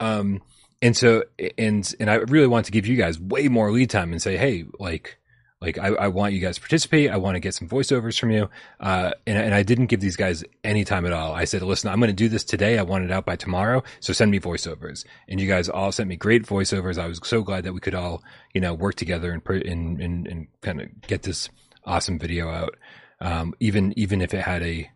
Um, 0.00 0.42
and 0.82 0.96
so, 0.96 1.24
and, 1.56 1.94
and 2.00 2.10
I 2.10 2.16
really 2.16 2.46
want 2.46 2.66
to 2.66 2.72
give 2.72 2.86
you 2.86 2.96
guys 2.96 3.18
way 3.18 3.48
more 3.48 3.70
lead 3.70 3.90
time 3.90 4.12
and 4.12 4.20
say, 4.20 4.36
hey, 4.36 4.64
like, 4.78 5.18
like 5.60 5.78
I, 5.78 5.88
I, 5.88 6.08
want 6.08 6.34
you 6.34 6.40
guys 6.40 6.56
to 6.56 6.60
participate. 6.60 7.10
I 7.10 7.16
want 7.16 7.36
to 7.36 7.40
get 7.40 7.54
some 7.54 7.68
voiceovers 7.68 8.20
from 8.20 8.30
you. 8.30 8.50
Uh, 8.80 9.12
and, 9.26 9.38
and, 9.38 9.54
I 9.54 9.62
didn't 9.62 9.86
give 9.86 10.00
these 10.00 10.16
guys 10.16 10.44
any 10.62 10.84
time 10.84 11.06
at 11.06 11.12
all. 11.14 11.32
I 11.32 11.44
said, 11.44 11.62
listen, 11.62 11.90
I'm 11.90 12.00
going 12.00 12.10
to 12.10 12.14
do 12.14 12.28
this 12.28 12.44
today. 12.44 12.78
I 12.78 12.82
want 12.82 13.04
it 13.04 13.10
out 13.10 13.24
by 13.24 13.36
tomorrow. 13.36 13.82
So 14.00 14.12
send 14.12 14.30
me 14.30 14.38
voiceovers. 14.38 15.06
And 15.26 15.40
you 15.40 15.48
guys 15.48 15.70
all 15.70 15.90
sent 15.90 16.08
me 16.08 16.16
great 16.16 16.44
voiceovers. 16.44 16.98
I 16.98 17.06
was 17.06 17.18
so 17.24 17.42
glad 17.42 17.64
that 17.64 17.72
we 17.72 17.80
could 17.80 17.94
all, 17.94 18.22
you 18.52 18.60
know, 18.60 18.74
work 18.74 18.96
together 18.96 19.32
and, 19.32 19.42
and, 19.48 20.00
and, 20.00 20.26
and 20.26 20.46
kind 20.60 20.82
of 20.82 21.00
get 21.02 21.22
this 21.22 21.48
awesome 21.86 22.18
video 22.18 22.50
out. 22.50 22.76
Um, 23.20 23.54
even, 23.60 23.92
even 23.98 24.20
if 24.20 24.34
it 24.34 24.42
had 24.42 24.62
a, 24.62 24.90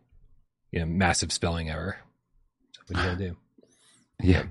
you 0.73 0.81
know, 0.81 0.87
massive 0.87 1.33
spelling 1.33 1.71
error. 1.71 1.99
So 2.87 2.95
what 2.95 3.05
are 3.05 3.11
you 3.11 3.17
to 3.17 3.29
do? 3.29 3.37
Yeah. 4.21 4.47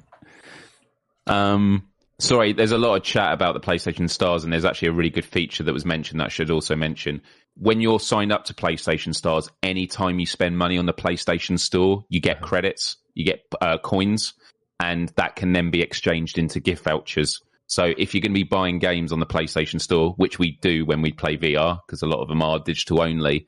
Um, 1.26 1.90
Sorry, 2.20 2.54
there's 2.54 2.72
a 2.72 2.80
lot 2.80 2.96
of 2.96 3.04
chat 3.04 3.32
about 3.32 3.54
the 3.54 3.60
PlayStation 3.60 4.10
Stars, 4.10 4.44
and 4.44 4.52
there's 4.52 4.66
actually 4.66 4.88
a 4.88 4.94
really 4.94 5.12
good 5.12 5.26
feature 5.26 5.64
that 5.64 5.74
was 5.74 5.86
mentioned 5.86 6.20
that 6.20 6.26
I 6.26 6.30
should 6.30 6.50
also 6.50 6.76
mention. 6.76 7.22
When 7.56 7.80
you're 7.80 8.00
signed 8.00 8.32
up 8.32 8.46
to 8.46 8.56
PlayStation 8.56 9.14
Stars, 9.14 9.52
anytime 9.62 10.18
you 10.18 10.26
spend 10.26 10.58
money 10.58 10.80
on 10.80 10.88
the 10.88 10.94
PlayStation 10.94 11.60
Store, 11.60 12.06
you 12.10 12.20
get 12.20 12.38
uh-huh. 12.38 12.48
credits, 12.48 12.98
you 13.14 13.24
get 13.24 13.46
uh, 13.62 13.78
coins, 13.78 14.34
and 14.80 15.10
that 15.10 15.36
can 15.36 15.54
then 15.54 15.70
be 15.70 15.84
exchanged 15.84 16.40
into 16.40 16.60
gift 16.60 16.86
vouchers. 16.86 17.40
So 17.68 17.94
if 17.98 18.14
you're 18.14 18.22
going 18.22 18.32
to 18.32 18.40
be 18.40 18.44
buying 18.44 18.80
games 18.80 19.12
on 19.12 19.20
the 19.20 19.26
PlayStation 19.26 19.80
Store, 19.80 20.14
which 20.18 20.40
we 20.40 20.58
do 20.62 20.86
when 20.86 21.02
we 21.02 21.12
play 21.12 21.38
VR, 21.38 21.80
because 21.86 22.02
a 22.02 22.08
lot 22.08 22.22
of 22.22 22.30
them 22.30 22.42
are 22.42 22.60
digital 22.60 23.02
only, 23.02 23.48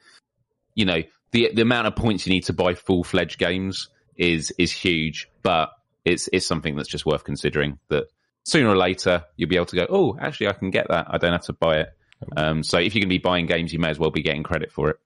you 0.75 0.85
know, 0.85 1.01
the 1.31 1.51
the 1.53 1.61
amount 1.61 1.87
of 1.87 1.95
points 1.95 2.25
you 2.27 2.33
need 2.33 2.45
to 2.45 2.53
buy 2.53 2.73
full 2.73 3.03
fledged 3.03 3.37
games 3.37 3.89
is 4.17 4.51
is 4.57 4.71
huge, 4.71 5.29
but 5.41 5.71
it's 6.03 6.29
it's 6.33 6.45
something 6.45 6.75
that's 6.75 6.89
just 6.89 7.05
worth 7.05 7.23
considering 7.23 7.79
that 7.89 8.05
sooner 8.43 8.69
or 8.69 8.77
later 8.77 9.23
you'll 9.37 9.49
be 9.49 9.55
able 9.55 9.65
to 9.67 9.75
go, 9.75 9.87
oh, 9.89 10.17
actually, 10.19 10.47
I 10.47 10.53
can 10.53 10.69
get 10.69 10.87
that. 10.89 11.07
I 11.09 11.17
don't 11.17 11.31
have 11.31 11.45
to 11.45 11.53
buy 11.53 11.79
it. 11.81 11.89
Um, 12.35 12.63
so 12.63 12.77
if 12.77 12.93
you're 12.93 13.01
going 13.01 13.09
to 13.09 13.15
be 13.15 13.19
buying 13.19 13.45
games, 13.45 13.71
you 13.71 13.79
may 13.79 13.89
as 13.89 13.99
well 13.99 14.11
be 14.11 14.21
getting 14.21 14.43
credit 14.43 14.71
for 14.71 14.89
it. 14.89 14.97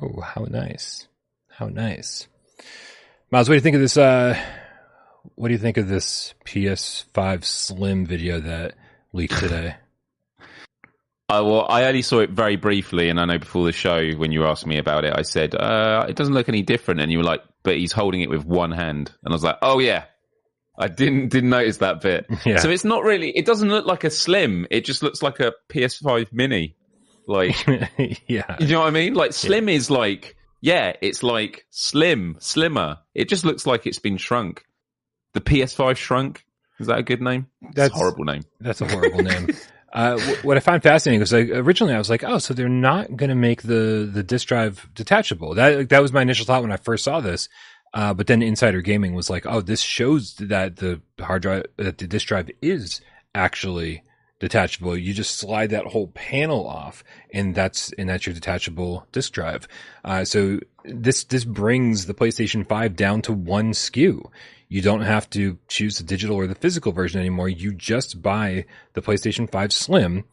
Oh, 0.00 0.20
how 0.20 0.44
nice! 0.44 1.08
How 1.48 1.66
nice, 1.66 2.28
Miles. 3.30 3.48
What 3.48 3.54
do 3.54 3.56
you 3.56 3.60
think 3.62 3.76
of 3.76 3.80
this? 3.80 3.96
Uh, 3.96 4.38
what 5.34 5.48
do 5.48 5.54
you 5.54 5.58
think 5.58 5.76
of 5.76 5.88
this 5.88 6.34
PS5 6.44 7.44
Slim 7.44 8.06
video 8.06 8.40
that 8.40 8.74
leaked 9.12 9.38
today. 9.38 9.76
Uh, 11.30 11.44
well, 11.44 11.66
I 11.68 11.84
only 11.84 12.00
saw 12.00 12.20
it 12.20 12.30
very 12.30 12.56
briefly, 12.56 13.10
and 13.10 13.20
I 13.20 13.26
know 13.26 13.38
before 13.38 13.66
the 13.66 13.72
show 13.72 14.12
when 14.12 14.32
you 14.32 14.46
asked 14.46 14.66
me 14.66 14.78
about 14.78 15.04
it, 15.04 15.12
I 15.14 15.20
said 15.20 15.54
uh, 15.54 16.06
it 16.08 16.16
doesn't 16.16 16.32
look 16.32 16.48
any 16.48 16.62
different, 16.62 17.00
and 17.00 17.12
you 17.12 17.18
were 17.18 17.24
like, 17.24 17.42
"But 17.62 17.76
he's 17.76 17.92
holding 17.92 18.22
it 18.22 18.30
with 18.30 18.46
one 18.46 18.70
hand," 18.70 19.12
and 19.22 19.30
I 19.30 19.34
was 19.34 19.44
like, 19.44 19.58
"Oh 19.60 19.78
yeah, 19.78 20.04
I 20.78 20.88
didn't 20.88 21.28
didn't 21.28 21.50
notice 21.50 21.76
that 21.76 22.00
bit." 22.00 22.24
Yeah. 22.46 22.56
So 22.60 22.70
it's 22.70 22.82
not 22.82 23.04
really. 23.04 23.28
It 23.28 23.44
doesn't 23.44 23.68
look 23.68 23.84
like 23.84 24.04
a 24.04 24.10
slim. 24.10 24.66
It 24.70 24.86
just 24.86 25.02
looks 25.02 25.22
like 25.22 25.38
a 25.38 25.52
PS5 25.68 26.32
Mini. 26.32 26.76
Like, 27.26 27.62
yeah. 28.26 28.56
you 28.58 28.68
know 28.68 28.80
what 28.80 28.86
I 28.86 28.90
mean? 28.90 29.12
Like 29.12 29.34
slim 29.34 29.68
is 29.68 29.90
like, 29.90 30.34
yeah, 30.62 30.94
it's 31.02 31.22
like 31.22 31.66
slim, 31.68 32.36
slimmer. 32.38 33.00
It 33.14 33.28
just 33.28 33.44
looks 33.44 33.66
like 33.66 33.86
it's 33.86 33.98
been 33.98 34.16
shrunk. 34.16 34.64
The 35.34 35.40
PS5 35.40 35.96
shrunk. 35.96 36.44
Is 36.80 36.86
that 36.86 36.98
a 36.98 37.02
good 37.02 37.20
name? 37.20 37.46
That's 37.60 37.74
That's- 37.74 37.90
a 37.92 37.94
horrible 37.98 38.24
name. 38.24 38.42
That's 38.60 38.80
a 38.80 38.88
horrible 38.88 39.22
name. 39.22 39.48
Uh, 39.90 40.20
what 40.42 40.58
I 40.58 40.60
find 40.60 40.82
fascinating 40.82 41.18
was 41.20 41.32
like 41.32 41.48
originally 41.48 41.94
I 41.94 41.98
was 41.98 42.10
like, 42.10 42.22
oh, 42.22 42.36
so 42.36 42.52
they're 42.52 42.68
not 42.68 43.16
going 43.16 43.30
to 43.30 43.34
make 43.34 43.62
the 43.62 44.06
the 44.12 44.22
disk 44.22 44.46
drive 44.48 44.86
detachable. 44.94 45.54
That 45.54 45.88
that 45.88 46.02
was 46.02 46.12
my 46.12 46.20
initial 46.20 46.44
thought 46.44 46.60
when 46.60 46.70
I 46.70 46.76
first 46.76 47.04
saw 47.04 47.20
this. 47.20 47.48
Uh, 47.94 48.12
but 48.12 48.26
then 48.26 48.42
Insider 48.42 48.82
Gaming 48.82 49.14
was 49.14 49.30
like, 49.30 49.46
oh, 49.46 49.62
this 49.62 49.80
shows 49.80 50.34
that 50.34 50.76
the 50.76 51.00
hard 51.18 51.40
drive 51.40 51.64
that 51.78 51.96
the 51.96 52.06
disk 52.06 52.26
drive 52.26 52.50
is 52.60 53.00
actually 53.34 54.02
detachable. 54.40 54.94
You 54.96 55.14
just 55.14 55.36
slide 55.36 55.70
that 55.70 55.86
whole 55.86 56.08
panel 56.08 56.66
off, 56.68 57.02
and 57.32 57.54
that's 57.54 57.90
and 57.94 58.10
that's 58.10 58.26
your 58.26 58.34
detachable 58.34 59.06
disk 59.12 59.32
drive. 59.32 59.66
Uh, 60.04 60.24
so 60.26 60.60
this 60.84 61.24
this 61.24 61.46
brings 61.46 62.04
the 62.04 62.14
PlayStation 62.14 62.68
Five 62.68 62.94
down 62.94 63.22
to 63.22 63.32
one 63.32 63.72
SKU. 63.72 64.30
You 64.68 64.82
don't 64.82 65.00
have 65.00 65.28
to 65.30 65.58
choose 65.68 65.98
the 65.98 66.04
digital 66.04 66.36
or 66.36 66.46
the 66.46 66.54
physical 66.54 66.92
version 66.92 67.20
anymore. 67.20 67.48
You 67.48 67.72
just 67.72 68.20
buy 68.20 68.66
the 68.92 69.02
PlayStation 69.02 69.50
5 69.50 69.72
Slim 69.72 70.24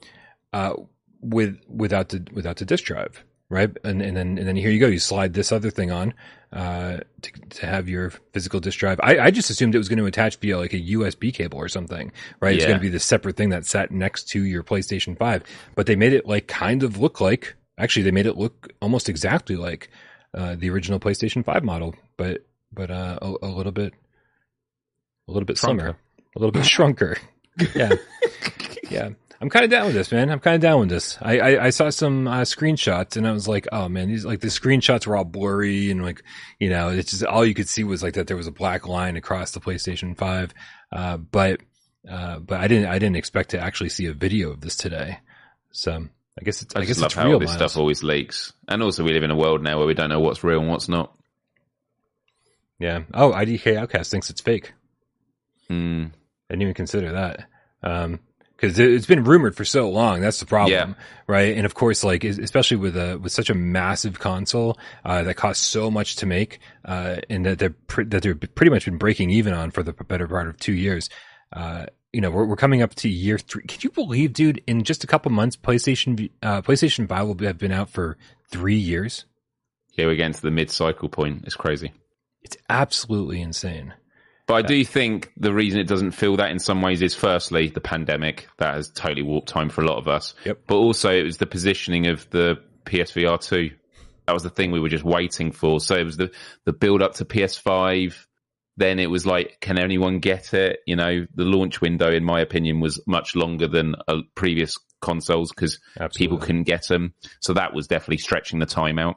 uh, 0.51 0.73
with 1.21 1.57
without 1.67 2.09
the 2.09 2.27
without 2.33 2.57
the 2.57 2.65
disk 2.65 2.83
drive, 2.83 3.23
right? 3.49 3.75
And 3.83 4.01
and 4.01 4.15
then 4.15 4.37
and 4.37 4.47
then 4.47 4.55
here 4.55 4.71
you 4.71 4.79
go. 4.79 4.87
You 4.87 4.99
slide 4.99 5.33
this 5.33 5.51
other 5.51 5.71
thing 5.71 5.91
on 5.91 6.13
uh, 6.51 6.97
to 7.21 7.31
to 7.31 7.65
have 7.65 7.87
your 7.87 8.11
physical 8.33 8.59
disk 8.59 8.79
drive. 8.79 8.99
I, 9.01 9.19
I 9.19 9.31
just 9.31 9.49
assumed 9.49 9.73
it 9.73 9.79
was 9.79 9.89
going 9.89 9.99
to 9.99 10.05
attach 10.05 10.37
via 10.37 10.57
like 10.57 10.73
a 10.73 10.81
USB 10.81 11.33
cable 11.33 11.57
or 11.57 11.69
something, 11.69 12.11
right? 12.41 12.55
It's 12.55 12.65
going 12.65 12.77
to 12.77 12.81
be 12.81 12.89
the 12.89 12.99
separate 12.99 13.37
thing 13.37 13.49
that 13.49 13.65
sat 13.65 13.91
next 13.91 14.29
to 14.29 14.41
your 14.43 14.63
PlayStation 14.63 15.17
5. 15.17 15.43
But 15.75 15.85
they 15.85 15.95
made 15.95 16.13
it 16.13 16.25
like 16.27 16.47
kind 16.47 16.83
of 16.83 16.97
look 16.99 17.21
like 17.21 17.55
actually 17.77 18.03
they 18.03 18.11
made 18.11 18.25
it 18.25 18.37
look 18.37 18.73
almost 18.81 19.09
exactly 19.09 19.55
like 19.55 19.89
uh, 20.33 20.55
the 20.55 20.69
original 20.69 20.99
PlayStation 20.99 21.43
5 21.43 21.63
model, 21.63 21.95
but 22.17 22.45
but 22.71 22.91
uh, 22.91 23.19
a, 23.21 23.33
a 23.43 23.47
little 23.47 23.71
bit 23.71 23.93
a 25.27 25.31
little 25.31 25.45
bit 25.45 25.57
slimmer, 25.57 25.89
a 25.89 26.39
little 26.39 26.51
bit 26.51 26.63
shrunker. 26.63 27.17
Yeah, 27.75 27.93
yeah. 28.89 29.09
I'm 29.41 29.49
kind 29.49 29.65
of 29.65 29.71
down 29.71 29.85
with 29.85 29.95
this, 29.95 30.11
man. 30.11 30.29
I'm 30.29 30.39
kind 30.39 30.55
of 30.55 30.61
down 30.61 30.79
with 30.79 30.89
this. 30.89 31.17
I, 31.21 31.39
I, 31.39 31.65
I 31.65 31.69
saw 31.69 31.89
some 31.89 32.27
uh, 32.27 32.41
screenshots 32.41 33.17
and 33.17 33.27
I 33.27 33.31
was 33.31 33.47
like, 33.47 33.67
oh 33.71 33.89
man, 33.89 34.07
these 34.07 34.25
like 34.25 34.39
the 34.39 34.47
screenshots 34.47 35.05
were 35.05 35.17
all 35.17 35.25
blurry 35.25 35.91
and 35.91 36.03
like, 36.03 36.23
you 36.59 36.69
know, 36.69 36.89
it's 36.89 37.11
just 37.11 37.25
all 37.25 37.45
you 37.45 37.53
could 37.53 37.67
see 37.67 37.83
was 37.83 38.01
like 38.01 38.13
that 38.13 38.27
there 38.27 38.37
was 38.37 38.47
a 38.47 38.51
black 38.51 38.87
line 38.87 39.17
across 39.17 39.51
the 39.51 39.59
PlayStation 39.59 40.17
5. 40.17 40.53
Uh, 40.91 41.17
but, 41.17 41.61
uh, 42.09 42.39
but 42.39 42.61
I 42.61 42.67
didn't, 42.67 42.87
I 42.87 42.97
didn't 42.97 43.17
expect 43.17 43.49
to 43.49 43.59
actually 43.59 43.89
see 43.89 44.05
a 44.05 44.13
video 44.13 44.51
of 44.51 44.61
this 44.61 44.77
today. 44.77 45.19
So 45.71 46.07
I 46.39 46.43
guess 46.43 46.61
it's, 46.61 46.75
I, 46.75 46.79
I, 46.79 46.85
guess 46.85 46.99
love 46.99 47.07
it's 47.07 47.15
how 47.15 47.27
real. 47.27 47.39
this 47.39 47.53
stuff 47.53 47.77
always 47.77 48.03
leaks. 48.03 48.53
And 48.67 48.81
also, 48.81 49.03
we 49.03 49.13
live 49.13 49.23
in 49.23 49.31
a 49.31 49.35
world 49.35 49.61
now 49.61 49.77
where 49.77 49.87
we 49.87 49.93
don't 49.93 50.09
know 50.09 50.21
what's 50.21 50.43
real 50.43 50.59
and 50.59 50.69
what's 50.69 50.89
not. 50.89 51.15
Yeah. 52.79 53.03
Oh, 53.13 53.31
IDK 53.31 53.77
Outcast 53.77 54.11
thinks 54.11 54.29
it's 54.29 54.41
fake. 54.41 54.73
Hmm. 55.67 56.05
I 56.49 56.53
didn't 56.53 56.61
even 56.63 56.73
consider 56.73 57.11
that. 57.13 57.47
Um, 57.83 58.19
cause 58.57 58.77
it- 58.79 58.91
it's 58.91 59.05
been 59.05 59.23
rumored 59.23 59.55
for 59.55 59.65
so 59.65 59.89
long. 59.89 60.21
That's 60.21 60.39
the 60.39 60.45
problem. 60.45 60.71
Yeah. 60.97 61.03
Right. 61.27 61.55
And 61.57 61.65
of 61.65 61.73
course, 61.73 62.03
like, 62.03 62.23
especially 62.23 62.77
with 62.77 62.95
a, 62.95 63.17
with 63.17 63.31
such 63.31 63.49
a 63.49 63.55
massive 63.55 64.19
console, 64.19 64.77
uh, 65.03 65.23
that 65.23 65.35
costs 65.35 65.65
so 65.65 65.89
much 65.89 66.17
to 66.17 66.25
make, 66.25 66.59
uh, 66.85 67.17
and 67.29 67.45
that 67.45 67.59
they're, 67.59 67.71
pre- 67.87 68.05
that 68.05 68.21
they're 68.23 68.35
pretty 68.35 68.69
much 68.69 68.85
been 68.85 68.97
breaking 68.97 69.29
even 69.31 69.53
on 69.53 69.71
for 69.71 69.81
the 69.83 69.93
better 69.93 70.27
part 70.27 70.47
of 70.47 70.57
two 70.57 70.73
years. 70.73 71.09
Uh, 71.51 71.85
you 72.13 72.21
know, 72.21 72.29
we're, 72.31 72.45
we're 72.45 72.55
coming 72.55 72.81
up 72.81 72.95
to 72.95 73.09
year 73.09 73.37
three. 73.37 73.63
Can 73.63 73.79
you 73.81 73.89
believe, 73.89 74.33
dude, 74.33 74.61
in 74.67 74.83
just 74.83 75.03
a 75.03 75.07
couple 75.07 75.31
months, 75.31 75.55
PlayStation, 75.57 76.15
V- 76.15 76.31
uh, 76.41 76.61
PlayStation 76.61 77.07
5 77.09 77.27
will 77.27 77.37
have 77.45 77.57
been 77.57 77.71
out 77.73 77.89
for 77.89 78.17
three 78.49 78.77
years? 78.77 79.25
Yeah, 79.95 80.05
we're 80.05 80.15
getting 80.15 80.33
to 80.33 80.41
the 80.41 80.51
mid-cycle 80.51 81.09
point. 81.09 81.43
It's 81.45 81.55
crazy. 81.55 81.91
It's 82.41 82.55
absolutely 82.69 83.41
insane. 83.41 83.93
But 84.47 84.53
I 84.53 84.61
do 84.61 84.85
think 84.85 85.31
the 85.37 85.53
reason 85.53 85.79
it 85.79 85.87
doesn't 85.87 86.11
feel 86.11 86.37
that 86.37 86.51
in 86.51 86.59
some 86.59 86.81
ways 86.81 87.01
is 87.01 87.15
firstly 87.15 87.69
the 87.69 87.81
pandemic 87.81 88.47
that 88.57 88.75
has 88.75 88.89
totally 88.89 89.23
warped 89.23 89.47
time 89.47 89.69
for 89.69 89.81
a 89.81 89.87
lot 89.87 89.97
of 89.97 90.07
us. 90.07 90.35
Yep. 90.45 90.59
But 90.67 90.75
also 90.75 91.11
it 91.11 91.23
was 91.23 91.37
the 91.37 91.47
positioning 91.47 92.07
of 92.07 92.29
the 92.29 92.61
PSVR 92.85 93.41
two. 93.41 93.71
That 94.27 94.33
was 94.33 94.43
the 94.43 94.51
thing 94.51 94.71
we 94.71 94.79
were 94.79 94.89
just 94.89 95.03
waiting 95.03 95.51
for. 95.51 95.79
So 95.79 95.95
it 95.95 96.03
was 96.03 96.17
the 96.17 96.31
the 96.65 96.73
build 96.73 97.01
up 97.01 97.15
to 97.15 97.25
PS5. 97.25 98.15
Then 98.77 98.99
it 98.99 99.09
was 99.09 99.25
like, 99.25 99.57
can 99.61 99.79
anyone 99.79 100.19
get 100.19 100.53
it? 100.53 100.79
You 100.85 100.97
know, 100.97 101.25
the 101.33 101.45
launch 101.45 101.81
window, 101.81 102.11
in 102.11 102.25
my 102.25 102.41
opinion, 102.41 102.81
was 102.81 102.99
much 103.07 103.33
longer 103.33 103.67
than 103.67 103.95
uh, 104.07 104.17
previous 104.35 104.77
consoles 105.01 105.51
because 105.51 105.79
people 106.13 106.37
couldn't 106.37 106.63
get 106.63 106.87
them. 106.87 107.13
So 107.39 107.53
that 107.53 107.73
was 107.73 107.87
definitely 107.87 108.17
stretching 108.17 108.59
the 108.59 108.65
time 108.65 108.99
out. 108.99 109.15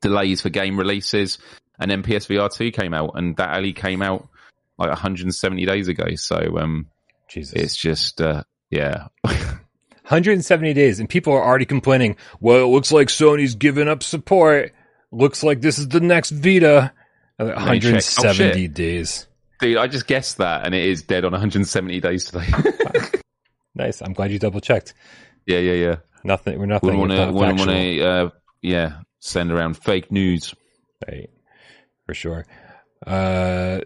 Delays 0.00 0.40
for 0.40 0.50
game 0.50 0.78
releases, 0.78 1.38
and 1.80 1.90
then 1.90 2.02
PSVR 2.02 2.50
two 2.52 2.70
came 2.70 2.94
out, 2.94 3.12
and 3.16 3.36
that 3.36 3.56
only 3.56 3.72
came 3.72 4.02
out 4.02 4.29
like 4.80 4.88
170 4.88 5.66
days 5.66 5.88
ago. 5.88 6.14
So 6.16 6.58
um, 6.58 6.86
Jesus. 7.28 7.52
it's 7.54 7.76
just 7.76 8.20
uh, 8.20 8.42
yeah, 8.70 9.08
170 9.24 10.72
days, 10.74 10.98
and 11.00 11.08
people 11.08 11.32
are 11.32 11.44
already 11.44 11.66
complaining. 11.66 12.16
Well, 12.40 12.64
it 12.64 12.68
looks 12.68 12.90
like 12.90 13.08
Sony's 13.08 13.54
giving 13.54 13.88
up 13.88 14.02
support. 14.02 14.72
Looks 15.12 15.42
like 15.42 15.60
this 15.60 15.78
is 15.78 15.88
the 15.88 16.00
next 16.00 16.30
Vita. 16.30 16.92
I'm 17.38 17.46
like, 17.46 17.56
Let 17.56 17.68
me 17.72 17.80
check. 17.80 18.18
Oh, 18.18 18.24
170 18.24 18.68
days. 18.68 19.26
dude. 19.60 19.76
I 19.76 19.86
just 19.86 20.06
guessed 20.06 20.38
that, 20.38 20.66
and 20.66 20.74
it 20.74 20.84
is 20.84 21.02
dead 21.02 21.24
on 21.24 21.32
170 21.32 22.00
days 22.00 22.24
today. 22.26 22.46
Nice. 23.72 24.02
I'm 24.02 24.12
glad 24.12 24.32
you 24.32 24.38
double 24.40 24.60
checked. 24.60 24.94
yeah, 25.46 25.58
yeah, 25.58 25.72
yeah. 25.74 25.96
Nothing. 26.24 26.58
We're 26.58 26.66
nothing. 26.66 26.98
Wouldn't 26.98 27.32
want 27.32 27.56
to, 27.56 27.62
want 27.62 27.70
to, 27.70 28.02
uh, 28.04 28.30
yeah, 28.62 28.98
send 29.20 29.52
around 29.52 29.74
fake 29.74 30.10
news. 30.10 30.54
Right. 31.06 31.30
For 32.04 32.12
sure. 32.12 32.46
Uh, 33.06 33.80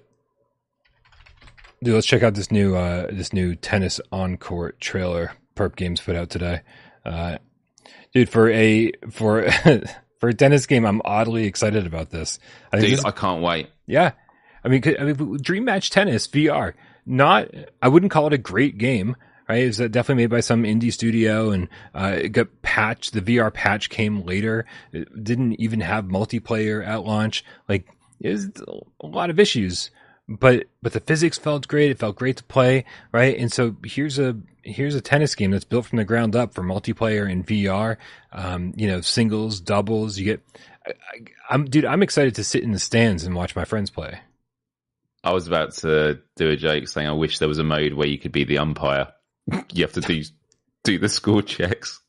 dude, 1.84 1.94
let's 1.94 2.06
check 2.06 2.22
out 2.22 2.34
this 2.34 2.50
new 2.50 2.74
uh, 2.74 3.08
this 3.12 3.32
new 3.32 3.54
tennis 3.54 4.00
on 4.10 4.36
court 4.36 4.80
trailer 4.80 5.32
Perp 5.54 5.76
Games 5.76 6.00
put 6.00 6.16
out 6.16 6.30
today. 6.30 6.62
Uh, 7.04 7.38
dude, 8.12 8.28
for 8.28 8.50
a 8.50 8.92
for 9.10 9.50
for 10.18 10.28
a 10.28 10.34
tennis 10.34 10.66
game, 10.66 10.84
I'm 10.84 11.02
oddly 11.04 11.44
excited 11.44 11.86
about 11.86 12.10
this. 12.10 12.38
I 12.72 12.80
Dude, 12.80 12.92
this, 12.92 13.04
I 13.04 13.10
can't 13.10 13.42
wait. 13.42 13.68
Yeah, 13.86 14.12
I 14.64 14.68
mean, 14.68 14.82
I 14.98 15.04
mean, 15.04 15.36
Dream 15.36 15.64
Match 15.64 15.90
Tennis 15.90 16.26
VR. 16.26 16.74
Not, 17.06 17.50
I 17.82 17.88
wouldn't 17.88 18.10
call 18.10 18.26
it 18.28 18.32
a 18.32 18.38
great 18.38 18.78
game. 18.78 19.14
Right, 19.46 19.64
it's 19.64 19.76
definitely 19.76 20.22
made 20.22 20.30
by 20.30 20.40
some 20.40 20.62
indie 20.62 20.90
studio, 20.90 21.50
and 21.50 21.68
uh, 21.94 22.16
it 22.16 22.30
got 22.30 22.62
patched. 22.62 23.12
The 23.12 23.20
VR 23.20 23.52
patch 23.52 23.90
came 23.90 24.24
later. 24.24 24.64
It 24.90 25.22
didn't 25.22 25.60
even 25.60 25.80
have 25.80 26.06
multiplayer 26.06 26.82
at 26.86 27.04
launch. 27.04 27.44
Like, 27.68 27.86
it 28.20 28.30
was 28.30 28.50
a 29.02 29.06
lot 29.06 29.28
of 29.28 29.38
issues, 29.38 29.90
but 30.28 30.66
but 30.82 30.92
the 30.92 31.00
physics 31.00 31.38
felt 31.38 31.68
great. 31.68 31.90
It 31.90 31.98
felt 31.98 32.16
great 32.16 32.38
to 32.38 32.44
play, 32.44 32.84
right? 33.12 33.36
And 33.36 33.52
so 33.52 33.76
here's 33.84 34.18
a 34.18 34.36
here's 34.62 34.94
a 34.94 35.00
tennis 35.00 35.34
game 35.34 35.50
that's 35.50 35.64
built 35.64 35.86
from 35.86 35.98
the 35.98 36.04
ground 36.04 36.34
up 36.34 36.54
for 36.54 36.62
multiplayer 36.62 37.30
and 37.30 37.46
VR. 37.46 37.96
Um, 38.32 38.72
you 38.76 38.86
know, 38.86 39.00
singles, 39.00 39.60
doubles. 39.60 40.18
You 40.18 40.24
get. 40.24 40.42
I, 40.86 40.92
I'm 41.50 41.66
dude. 41.66 41.84
I'm 41.84 42.02
excited 42.02 42.34
to 42.36 42.44
sit 42.44 42.62
in 42.62 42.72
the 42.72 42.78
stands 42.78 43.24
and 43.24 43.34
watch 43.34 43.54
my 43.54 43.64
friends 43.64 43.90
play. 43.90 44.18
I 45.22 45.32
was 45.32 45.46
about 45.46 45.72
to 45.76 46.20
do 46.36 46.50
a 46.50 46.56
joke 46.56 46.88
saying 46.88 47.08
I 47.08 47.12
wish 47.12 47.38
there 47.38 47.48
was 47.48 47.58
a 47.58 47.64
mode 47.64 47.94
where 47.94 48.06
you 48.06 48.18
could 48.18 48.32
be 48.32 48.44
the 48.44 48.58
umpire. 48.58 49.08
you 49.72 49.84
have 49.84 49.92
to 49.94 50.00
do 50.00 50.22
do 50.84 50.98
the 50.98 51.08
score 51.08 51.42
checks. 51.42 52.00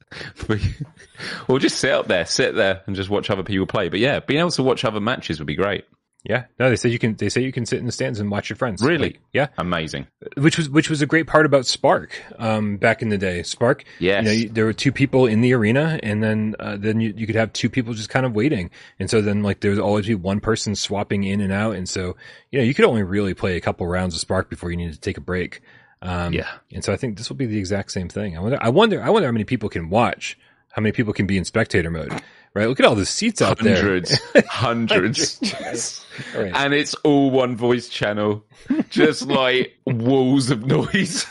or 1.47 1.59
just 1.59 1.79
sit 1.79 1.91
up 1.91 2.07
there, 2.07 2.25
sit 2.25 2.55
there 2.55 2.81
and 2.87 2.95
just 2.95 3.09
watch 3.09 3.29
other 3.29 3.43
people 3.43 3.65
play. 3.65 3.89
But 3.89 3.99
yeah, 3.99 4.19
being 4.19 4.39
able 4.39 4.51
to 4.51 4.63
watch 4.63 4.85
other 4.85 5.01
matches 5.01 5.39
would 5.39 5.47
be 5.47 5.55
great. 5.55 5.85
Yeah, 6.27 6.45
no, 6.59 6.69
they 6.69 6.75
say 6.75 6.89
you 6.89 6.97
can. 6.99 7.15
They 7.15 7.29
say 7.29 7.41
you 7.41 7.51
can 7.51 7.65
sit 7.65 7.79
in 7.79 7.85
the 7.85 7.91
stands 7.91 8.19
and 8.19 8.31
watch 8.31 8.49
your 8.49 8.57
friends. 8.57 8.81
Really? 8.81 9.09
Like, 9.09 9.19
yeah, 9.31 9.47
Amazing. 9.59 10.07
which 10.37 10.57
was 10.57 10.69
which 10.69 10.89
was 10.89 11.01
a 11.01 11.05
great 11.05 11.27
part 11.27 11.45
about 11.45 11.65
Spark. 11.67 12.19
Um, 12.39 12.77
back 12.77 13.01
in 13.03 13.09
the 13.09 13.17
day, 13.17 13.43
Spark. 13.43 13.83
Yes. 13.99 14.23
You 14.23 14.27
know, 14.29 14.33
you, 14.35 14.49
there 14.49 14.65
were 14.65 14.73
two 14.73 14.91
people 14.91 15.27
in 15.27 15.41
the 15.41 15.53
arena, 15.53 15.99
and 16.01 16.23
then 16.23 16.55
uh, 16.59 16.77
then 16.77 16.99
you, 16.99 17.13
you 17.15 17.27
could 17.27 17.35
have 17.35 17.53
two 17.53 17.69
people 17.69 17.93
just 17.93 18.09
kind 18.09 18.25
of 18.25 18.33
waiting, 18.33 18.71
and 18.99 19.09
so 19.09 19.21
then 19.21 19.43
like 19.43 19.59
there 19.59 19.69
would 19.71 19.79
always 19.79 20.07
be 20.07 20.15
one 20.15 20.39
person 20.39 20.75
swapping 20.75 21.23
in 21.23 21.41
and 21.41 21.53
out, 21.53 21.75
and 21.75 21.87
so 21.87 22.15
you 22.51 22.57
know 22.59 22.65
you 22.65 22.73
could 22.73 22.85
only 22.85 23.03
really 23.03 23.33
play 23.35 23.55
a 23.55 23.61
couple 23.61 23.85
rounds 23.85 24.15
of 24.15 24.19
Spark 24.21 24.49
before 24.49 24.71
you 24.71 24.77
needed 24.77 24.95
to 24.95 24.99
take 25.01 25.17
a 25.17 25.21
break. 25.21 25.61
Um, 26.01 26.33
Yeah. 26.33 26.49
and 26.73 26.83
so 26.83 26.91
I 26.93 26.97
think 26.97 27.17
this 27.17 27.29
will 27.29 27.35
be 27.37 27.45
the 27.45 27.57
exact 27.57 27.91
same 27.91 28.09
thing. 28.09 28.37
I 28.37 28.39
wonder, 28.41 28.57
I 28.61 28.69
wonder, 28.69 29.01
I 29.01 29.09
wonder 29.09 29.27
how 29.27 29.31
many 29.31 29.45
people 29.45 29.69
can 29.69 29.89
watch, 29.89 30.37
how 30.71 30.81
many 30.81 30.91
people 30.91 31.13
can 31.13 31.25
be 31.25 31.37
in 31.37 31.45
spectator 31.45 31.89
mode. 31.89 32.21
Right? 32.55 32.69
Look 32.69 32.79
at 32.79 32.85
all 32.85 32.95
the 32.95 33.05
seats 33.05 33.41
out 33.41 33.59
there. 33.59 33.75
Hundreds. 34.47 35.37
Hundreds. 35.51 36.05
All 36.33 36.41
right. 36.41 36.53
and 36.55 36.73
it's 36.73 36.93
all 37.03 37.29
one 37.29 37.57
voice 37.57 37.89
channel. 37.89 38.45
Just 38.89 39.23
like 39.27 39.73
walls 39.85 40.49
of 40.49 40.65
noise. 40.65 41.25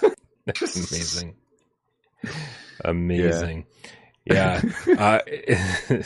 That's 0.44 0.76
amazing. 0.92 1.34
Amazing. 2.84 3.64
Yeah. 4.26 4.60
Yeah. 4.86 5.20
Uh, 5.88 6.02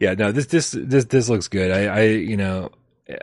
yeah. 0.00 0.14
No, 0.14 0.32
this, 0.32 0.46
this, 0.46 0.70
this, 0.70 1.04
this 1.04 1.28
looks 1.28 1.48
good. 1.48 1.70
I, 1.70 1.94
I, 1.94 2.02
you 2.04 2.38
know, 2.38 2.70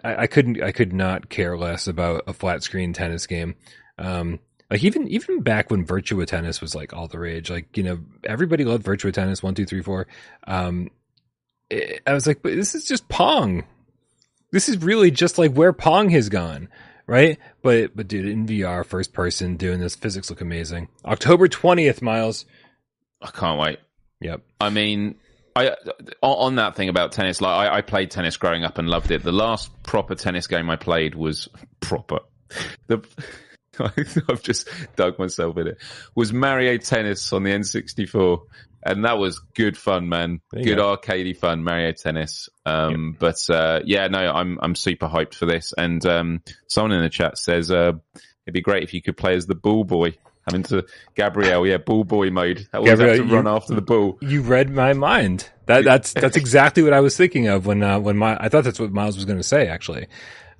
I, 0.04 0.16
I 0.24 0.28
couldn't, 0.28 0.62
I 0.62 0.72
could 0.72 0.94
not 0.94 1.30
care 1.30 1.58
less 1.58 1.88
about 1.88 2.26
a 2.28 2.34
flat 2.34 2.62
screen 2.62 2.94
tennis 2.94 3.26
game. 3.26 3.56
Um, 3.98 4.40
like 4.70 4.84
even 4.84 5.08
even 5.08 5.42
back 5.42 5.72
when 5.72 5.86
Virtua 5.86 6.28
Tennis 6.28 6.60
was 6.60 6.76
like 6.76 6.94
all 6.94 7.08
the 7.08 7.20
rage, 7.20 7.50
like 7.50 7.78
you 7.78 7.84
know 7.84 8.00
everybody 8.26 8.66
loved 8.66 8.86
Virtua 8.86 9.14
Tennis 9.14 9.42
one 9.42 9.56
two 9.56 9.66
three 9.66 9.82
four. 9.82 10.08
Um, 10.46 10.90
it, 10.90 10.92
I 11.72 12.14
was 12.14 12.28
like, 12.28 12.42
but 12.42 12.56
this 12.56 12.76
is 12.76 12.86
just 12.86 13.08
Pong. 13.10 13.66
This 14.52 14.70
is 14.70 14.82
really 14.82 15.12
just 15.12 15.38
like 15.38 15.52
where 15.52 15.74
Pong 15.74 16.10
has 16.12 16.30
gone, 16.30 16.70
right? 17.06 17.38
But 17.62 17.96
but 17.96 18.08
dude, 18.08 18.28
in 18.28 18.48
VR, 18.48 18.86
first 18.86 19.14
person 19.14 19.58
doing 19.58 19.80
this, 19.80 19.96
physics 19.96 20.30
look 20.30 20.42
amazing. 20.42 20.88
October 21.06 21.48
twentieth, 21.48 22.02
Miles. 22.02 22.46
I 23.22 23.32
can't 23.32 23.60
wait. 23.60 23.80
Yep. 24.22 24.42
I 24.62 24.70
mean, 24.70 25.16
I 25.56 25.76
on 26.22 26.56
that 26.56 26.76
thing 26.76 26.90
about 26.90 27.12
tennis, 27.12 27.42
like 27.42 27.72
I, 27.72 27.78
I 27.78 27.82
played 27.82 28.12
tennis 28.12 28.38
growing 28.38 28.64
up 28.64 28.78
and 28.78 28.88
loved 28.88 29.12
it. 29.12 29.24
The 29.24 29.32
last 29.32 29.72
proper 29.84 30.16
tennis 30.16 30.48
game 30.48 30.70
I 30.70 30.76
played 30.76 31.16
was 31.16 31.50
proper. 31.82 32.20
The 32.88 33.04
I've 34.30 34.44
just 34.44 34.70
dug 34.96 35.20
myself 35.20 35.58
in 35.58 35.68
it. 35.68 35.78
Was 36.16 36.34
Mario 36.34 36.78
Tennis 36.78 37.32
on 37.34 37.44
the 37.44 37.52
N64, 37.52 38.42
and 38.88 39.06
that 39.06 39.18
was 39.18 39.40
good 39.40 39.78
fun, 39.78 40.10
man. 40.10 40.42
Good 40.52 40.78
go. 40.78 40.96
arcadey 40.96 41.36
fun, 41.36 41.64
Mario 41.64 41.92
Tennis. 41.92 42.50
Um, 42.66 43.12
yep. 43.12 43.20
But 43.20 43.56
uh, 43.56 43.82
yeah, 43.86 44.08
no, 44.08 44.20
I'm 44.20 44.60
I'm 44.62 44.76
super 44.76 45.08
hyped 45.08 45.36
for 45.36 45.46
this. 45.46 45.74
And 45.78 46.06
um, 46.06 46.42
someone 46.68 46.94
in 46.94 47.02
the 47.02 47.10
chat 47.10 47.38
says 47.38 47.72
uh, 47.72 47.94
it'd 48.46 48.54
be 48.54 48.62
great 48.62 48.84
if 48.84 48.94
you 48.94 49.02
could 49.02 49.18
play 49.18 49.36
as 49.36 49.46
the 49.46 49.56
ball 49.56 49.84
boy. 49.84 50.16
Having 50.48 50.64
to 50.64 50.86
Gabrielle, 51.16 51.68
yeah, 51.68 51.76
ball 51.76 52.06
boy 52.06 52.30
mode. 52.30 52.68
Always 52.74 52.92
Gabrielle, 52.92 53.18
have 53.18 53.28
to 53.28 53.36
run 53.36 53.48
after 53.48 53.76
the 53.76 53.82
ball. 53.82 54.18
You 54.22 54.42
read 54.42 54.70
my 54.70 54.94
mind. 54.94 55.50
That 55.66 55.84
that's 55.84 56.14
that's 56.14 56.38
exactly 56.38 56.84
what 56.84 56.94
I 56.94 57.02
was 57.02 57.18
thinking 57.18 57.48
of 57.48 57.66
when 57.66 57.84
uh, 57.84 58.00
when 58.00 58.16
my 58.16 58.38
I 58.40 58.48
thought 58.48 58.64
that's 58.64 58.80
what 58.80 58.92
Miles 58.92 59.18
was 59.18 59.26
going 59.26 59.40
to 59.40 59.44
say 59.44 59.68
actually. 59.68 60.08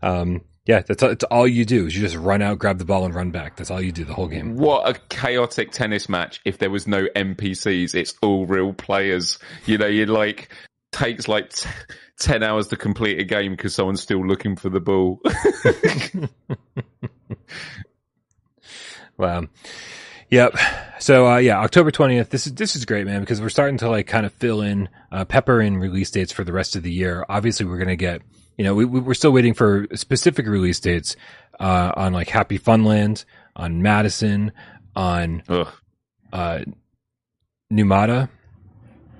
Um, 0.02 0.42
yeah, 0.68 0.82
that's, 0.82 1.02
that's 1.02 1.24
all 1.26 1.48
you 1.48 1.64
do 1.64 1.86
is 1.86 1.96
you 1.96 2.02
just 2.02 2.18
run 2.18 2.42
out, 2.42 2.60
grab 2.60 2.78
the 2.78 2.86
ball, 2.86 3.06
and 3.06 3.16
run 3.16 3.32
back. 3.32 3.56
That's 3.56 3.72
all 3.72 3.82
you 3.82 3.94
do 3.94 4.04
the 4.04 4.14
whole 4.14 4.28
game. 4.28 4.58
What 4.58 4.88
a 4.88 5.00
chaotic 5.08 5.72
tennis 5.72 6.10
match! 6.10 6.42
If 6.44 6.58
there 6.58 6.70
was 6.70 6.88
no 6.88 7.08
NPCs, 7.16 7.96
it's 7.96 8.16
all 8.22 8.46
real 8.46 8.74
players. 8.74 9.40
You 9.66 9.78
know, 9.78 9.88
you 9.88 10.08
like 10.08 10.50
takes 10.92 11.30
like 11.30 11.54
t- 11.54 11.70
ten 12.20 12.44
hours 12.44 12.68
to 12.68 12.76
complete 12.76 13.18
a 13.18 13.24
game 13.24 13.54
because 13.54 13.74
someone's 13.74 14.02
still 14.02 14.28
looking 14.28 14.58
for 14.58 14.68
the 14.68 14.82
ball. 14.82 15.22
wow. 19.18 19.44
Yep. 20.30 20.58
So 21.00 21.28
uh, 21.28 21.38
yeah, 21.38 21.60
October 21.60 21.92
twentieth. 21.92 22.30
This 22.30 22.46
is 22.46 22.56
this 22.56 22.76
is 22.76 22.84
great, 22.84 23.06
man, 23.06 23.22
because 23.22 23.40
we're 23.40 23.48
starting 23.48 23.78
to 23.78 23.90
like 23.90 24.08
kind 24.08 24.26
of 24.26 24.34
fill 24.34 24.62
in 24.62 24.90
uh, 25.14 25.24
pepper 25.24 25.62
in 25.62 25.78
release 25.78 26.12
dates 26.12 26.34
for 26.34 26.44
the 26.44 26.52
rest 26.52 26.76
of 26.76 26.84
the 26.84 26.92
year. 26.92 27.26
Obviously, 27.30 27.66
we're 27.66 27.78
gonna 27.78 27.96
get 27.96 28.22
you 28.58 28.64
know, 28.64 28.74
we, 28.74 28.86
we're 28.86 29.14
still 29.14 29.32
waiting 29.32 29.54
for 29.54 29.88
specific 29.94 30.48
release 30.48 30.80
dates 30.80 31.16
uh, 31.60 31.94
on 31.96 32.14
like 32.14 32.30
Happy 32.30 32.58
Funland, 32.58 33.24
on 33.56 33.82
Madison, 33.82 34.52
on 34.96 35.44
Ugh. 35.48 35.68
uh, 36.34 36.60
Numata, 37.72 38.30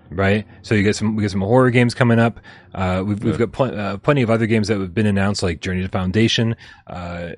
right? 0.10 0.48
So 0.62 0.76
you 0.76 0.84
get 0.84 0.96
some 0.96 1.16
we 1.16 1.22
get 1.24 1.32
some 1.32 1.42
horror 1.42 1.70
games 1.70 1.94
coming 1.94 2.20
up. 2.20 2.40
Uh, 2.74 3.04
we've 3.06 3.24
we've 3.24 3.38
got 3.38 3.52
pl- 3.52 3.80
uh, 3.80 3.98
plenty 3.98 4.22
of 4.22 4.30
other 4.30 4.48
games 4.48 4.70
that 4.70 4.80
have 4.80 4.94
been 4.94 5.06
announced, 5.06 5.44
like 5.44 5.62
Journey 5.62 5.82
to 5.82 5.90
Foundation. 5.90 6.56
Uh, 6.88 7.32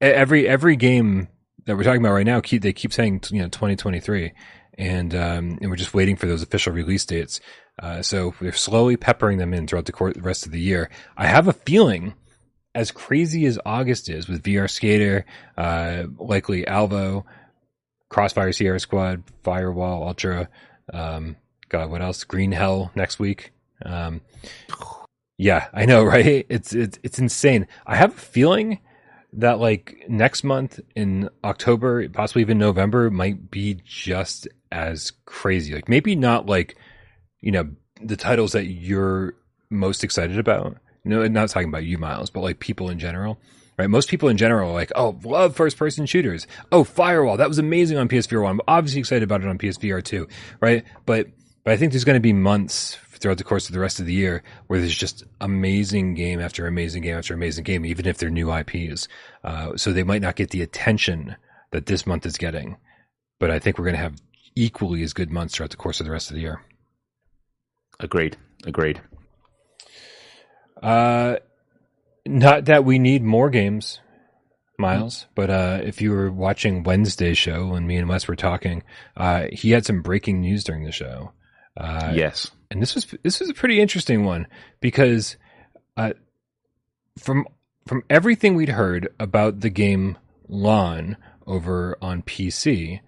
every 0.00 0.48
every 0.48 0.76
game 0.76 1.28
that 1.64 1.76
we're 1.76 1.84
talking 1.84 2.00
about 2.00 2.12
right 2.12 2.26
now, 2.26 2.40
keep 2.40 2.62
they 2.62 2.72
keep 2.72 2.92
saying 2.92 3.22
you 3.30 3.40
know 3.40 3.48
2023, 3.48 4.32
and 4.78 5.14
um, 5.14 5.58
and 5.60 5.70
we're 5.70 5.76
just 5.76 5.94
waiting 5.94 6.16
for 6.16 6.26
those 6.26 6.42
official 6.42 6.72
release 6.72 7.04
dates. 7.04 7.40
Uh, 7.82 8.02
so 8.02 8.34
they're 8.40 8.52
slowly 8.52 8.96
peppering 8.96 9.38
them 9.38 9.52
in 9.52 9.66
throughout 9.66 9.84
the, 9.84 9.92
course, 9.92 10.14
the 10.14 10.22
rest 10.22 10.46
of 10.46 10.52
the 10.52 10.60
year. 10.60 10.88
I 11.16 11.26
have 11.26 11.46
a 11.46 11.52
feeling, 11.52 12.14
as 12.74 12.90
crazy 12.90 13.44
as 13.46 13.58
August 13.66 14.08
is 14.08 14.28
with 14.28 14.42
VR 14.42 14.70
Skater, 14.70 15.26
uh, 15.58 16.04
likely 16.18 16.66
Alvo, 16.66 17.26
Crossfire 18.08 18.52
Sierra 18.52 18.80
Squad, 18.80 19.24
Firewall 19.42 20.06
Ultra, 20.06 20.48
um, 20.92 21.36
God, 21.68 21.90
what 21.90 22.02
else? 22.02 22.24
Green 22.24 22.52
Hell 22.52 22.90
next 22.94 23.18
week. 23.18 23.52
Um, 23.84 24.20
yeah, 25.38 25.68
I 25.72 25.84
know, 25.86 26.04
right? 26.04 26.46
It's 26.48 26.72
it's 26.72 26.98
it's 27.02 27.18
insane. 27.18 27.66
I 27.86 27.96
have 27.96 28.14
a 28.14 28.20
feeling 28.20 28.80
that 29.32 29.58
like 29.58 30.04
next 30.08 30.44
month 30.44 30.80
in 30.94 31.28
October, 31.44 32.08
possibly 32.08 32.42
even 32.42 32.58
November, 32.58 33.10
might 33.10 33.50
be 33.50 33.80
just 33.84 34.48
as 34.70 35.12
crazy. 35.24 35.74
Like 35.74 35.88
maybe 35.88 36.14
not 36.14 36.46
like 36.46 36.76
you 37.40 37.52
know, 37.52 37.68
the 38.02 38.16
titles 38.16 38.52
that 38.52 38.66
you're 38.66 39.34
most 39.70 40.04
excited 40.04 40.38
about. 40.38 40.76
Know, 41.04 41.26
not 41.28 41.50
talking 41.50 41.68
about 41.68 41.84
you, 41.84 41.98
Miles, 41.98 42.30
but 42.30 42.40
like 42.40 42.58
people 42.58 42.90
in 42.90 42.98
general, 42.98 43.38
right? 43.78 43.88
Most 43.88 44.08
people 44.08 44.28
in 44.28 44.36
general 44.36 44.70
are 44.70 44.74
like, 44.74 44.90
oh, 44.96 45.16
love 45.22 45.54
first 45.54 45.76
person 45.76 46.04
shooters. 46.04 46.48
Oh, 46.72 46.82
Firewall, 46.82 47.36
that 47.36 47.48
was 47.48 47.60
amazing 47.60 47.96
on 47.96 48.08
PSVR 48.08 48.42
1. 48.42 48.50
I'm 48.50 48.60
obviously 48.66 48.98
excited 48.98 49.22
about 49.22 49.42
it 49.42 49.46
on 49.46 49.56
PSVR 49.56 50.02
2, 50.02 50.26
right? 50.60 50.84
But, 51.04 51.28
but 51.62 51.72
I 51.72 51.76
think 51.76 51.92
there's 51.92 52.04
going 52.04 52.16
to 52.16 52.20
be 52.20 52.32
months 52.32 52.98
throughout 53.18 53.38
the 53.38 53.44
course 53.44 53.68
of 53.68 53.72
the 53.72 53.80
rest 53.80 54.00
of 54.00 54.06
the 54.06 54.12
year 54.12 54.42
where 54.66 54.80
there's 54.80 54.96
just 54.96 55.22
amazing 55.40 56.14
game 56.14 56.40
after 56.40 56.66
amazing 56.66 57.02
game 57.02 57.16
after 57.16 57.34
amazing 57.34 57.62
game, 57.62 57.86
even 57.86 58.06
if 58.06 58.18
they're 58.18 58.28
new 58.28 58.52
IPs. 58.52 59.06
Uh, 59.44 59.76
so 59.76 59.92
they 59.92 60.02
might 60.02 60.22
not 60.22 60.36
get 60.36 60.50
the 60.50 60.62
attention 60.62 61.36
that 61.70 61.86
this 61.86 62.06
month 62.06 62.26
is 62.26 62.36
getting, 62.36 62.76
but 63.38 63.50
I 63.52 63.58
think 63.58 63.78
we're 63.78 63.84
going 63.84 63.96
to 63.96 64.02
have 64.02 64.20
equally 64.56 65.02
as 65.02 65.12
good 65.12 65.30
months 65.30 65.54
throughout 65.54 65.70
the 65.70 65.76
course 65.76 66.00
of 66.00 66.06
the 66.06 66.12
rest 66.12 66.30
of 66.30 66.34
the 66.34 66.40
year. 66.40 66.60
Agreed. 68.00 68.36
Agreed. 68.64 69.00
Uh, 70.82 71.36
not 72.26 72.66
that 72.66 72.84
we 72.84 72.98
need 72.98 73.22
more 73.22 73.50
games, 73.50 74.00
Miles, 74.78 75.20
mm-hmm. 75.20 75.30
but 75.34 75.50
uh, 75.50 75.80
if 75.82 76.02
you 76.02 76.10
were 76.10 76.30
watching 76.30 76.82
Wednesday's 76.82 77.38
show 77.38 77.68
when 77.68 77.86
me 77.86 77.96
and 77.96 78.08
Wes 78.08 78.28
were 78.28 78.36
talking, 78.36 78.82
uh, 79.16 79.46
he 79.52 79.70
had 79.70 79.86
some 79.86 80.02
breaking 80.02 80.40
news 80.40 80.64
during 80.64 80.84
the 80.84 80.92
show. 80.92 81.32
Uh, 81.76 82.12
yes, 82.14 82.50
and 82.70 82.82
this 82.82 82.94
was 82.94 83.06
this 83.22 83.40
was 83.40 83.48
a 83.48 83.54
pretty 83.54 83.80
interesting 83.80 84.24
one 84.24 84.46
because 84.80 85.36
uh, 85.96 86.12
from 87.18 87.46
from 87.86 88.02
everything 88.10 88.54
we'd 88.54 88.70
heard 88.70 89.08
about 89.18 89.60
the 89.60 89.70
game 89.70 90.18
LONN 90.48 91.16
over 91.46 91.96
on 92.02 92.22
PC, 92.22 93.00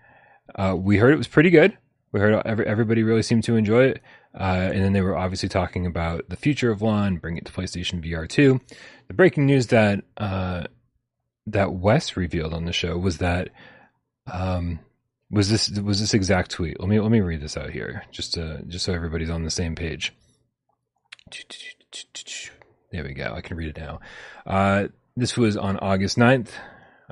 uh, 0.54 0.74
we 0.76 0.98
heard 0.98 1.12
it 1.12 1.18
was 1.18 1.28
pretty 1.28 1.50
good. 1.50 1.76
We 2.12 2.20
heard 2.20 2.40
every, 2.46 2.66
everybody 2.66 3.02
really 3.02 3.22
seemed 3.22 3.44
to 3.44 3.56
enjoy 3.56 3.84
it. 3.84 4.02
Uh, 4.34 4.70
and 4.72 4.84
then 4.84 4.92
they 4.92 5.00
were 5.00 5.16
obviously 5.16 5.48
talking 5.48 5.86
about 5.86 6.28
the 6.28 6.36
future 6.36 6.70
of 6.70 6.80
LONN, 6.80 7.20
bring 7.20 7.36
it 7.36 7.44
to 7.46 7.52
PlayStation 7.52 8.04
VR 8.04 8.28
2. 8.28 8.60
The 9.08 9.14
breaking 9.14 9.46
news 9.46 9.68
that 9.68 10.04
uh, 10.16 10.64
that 11.46 11.72
Wes 11.72 12.16
revealed 12.16 12.52
on 12.52 12.64
the 12.64 12.72
show 12.72 12.96
was 12.98 13.18
that 13.18 13.48
um, 14.30 14.80
was 15.30 15.48
this 15.48 15.70
was 15.70 16.00
this 16.00 16.14
exact 16.14 16.50
tweet. 16.50 16.78
Let 16.78 16.88
me 16.88 17.00
let 17.00 17.10
me 17.10 17.20
read 17.20 17.40
this 17.40 17.56
out 17.56 17.70
here, 17.70 18.04
just 18.10 18.34
to, 18.34 18.62
just 18.66 18.84
so 18.84 18.92
everybody's 18.92 19.30
on 19.30 19.44
the 19.44 19.50
same 19.50 19.74
page. 19.74 20.12
There 22.90 23.04
we 23.04 23.12
go. 23.12 23.32
I 23.34 23.40
can 23.40 23.56
read 23.56 23.76
it 23.76 23.78
now. 23.78 24.00
Uh, 24.46 24.88
this 25.16 25.36
was 25.36 25.56
on 25.56 25.78
August 25.78 26.16
9th, 26.16 26.50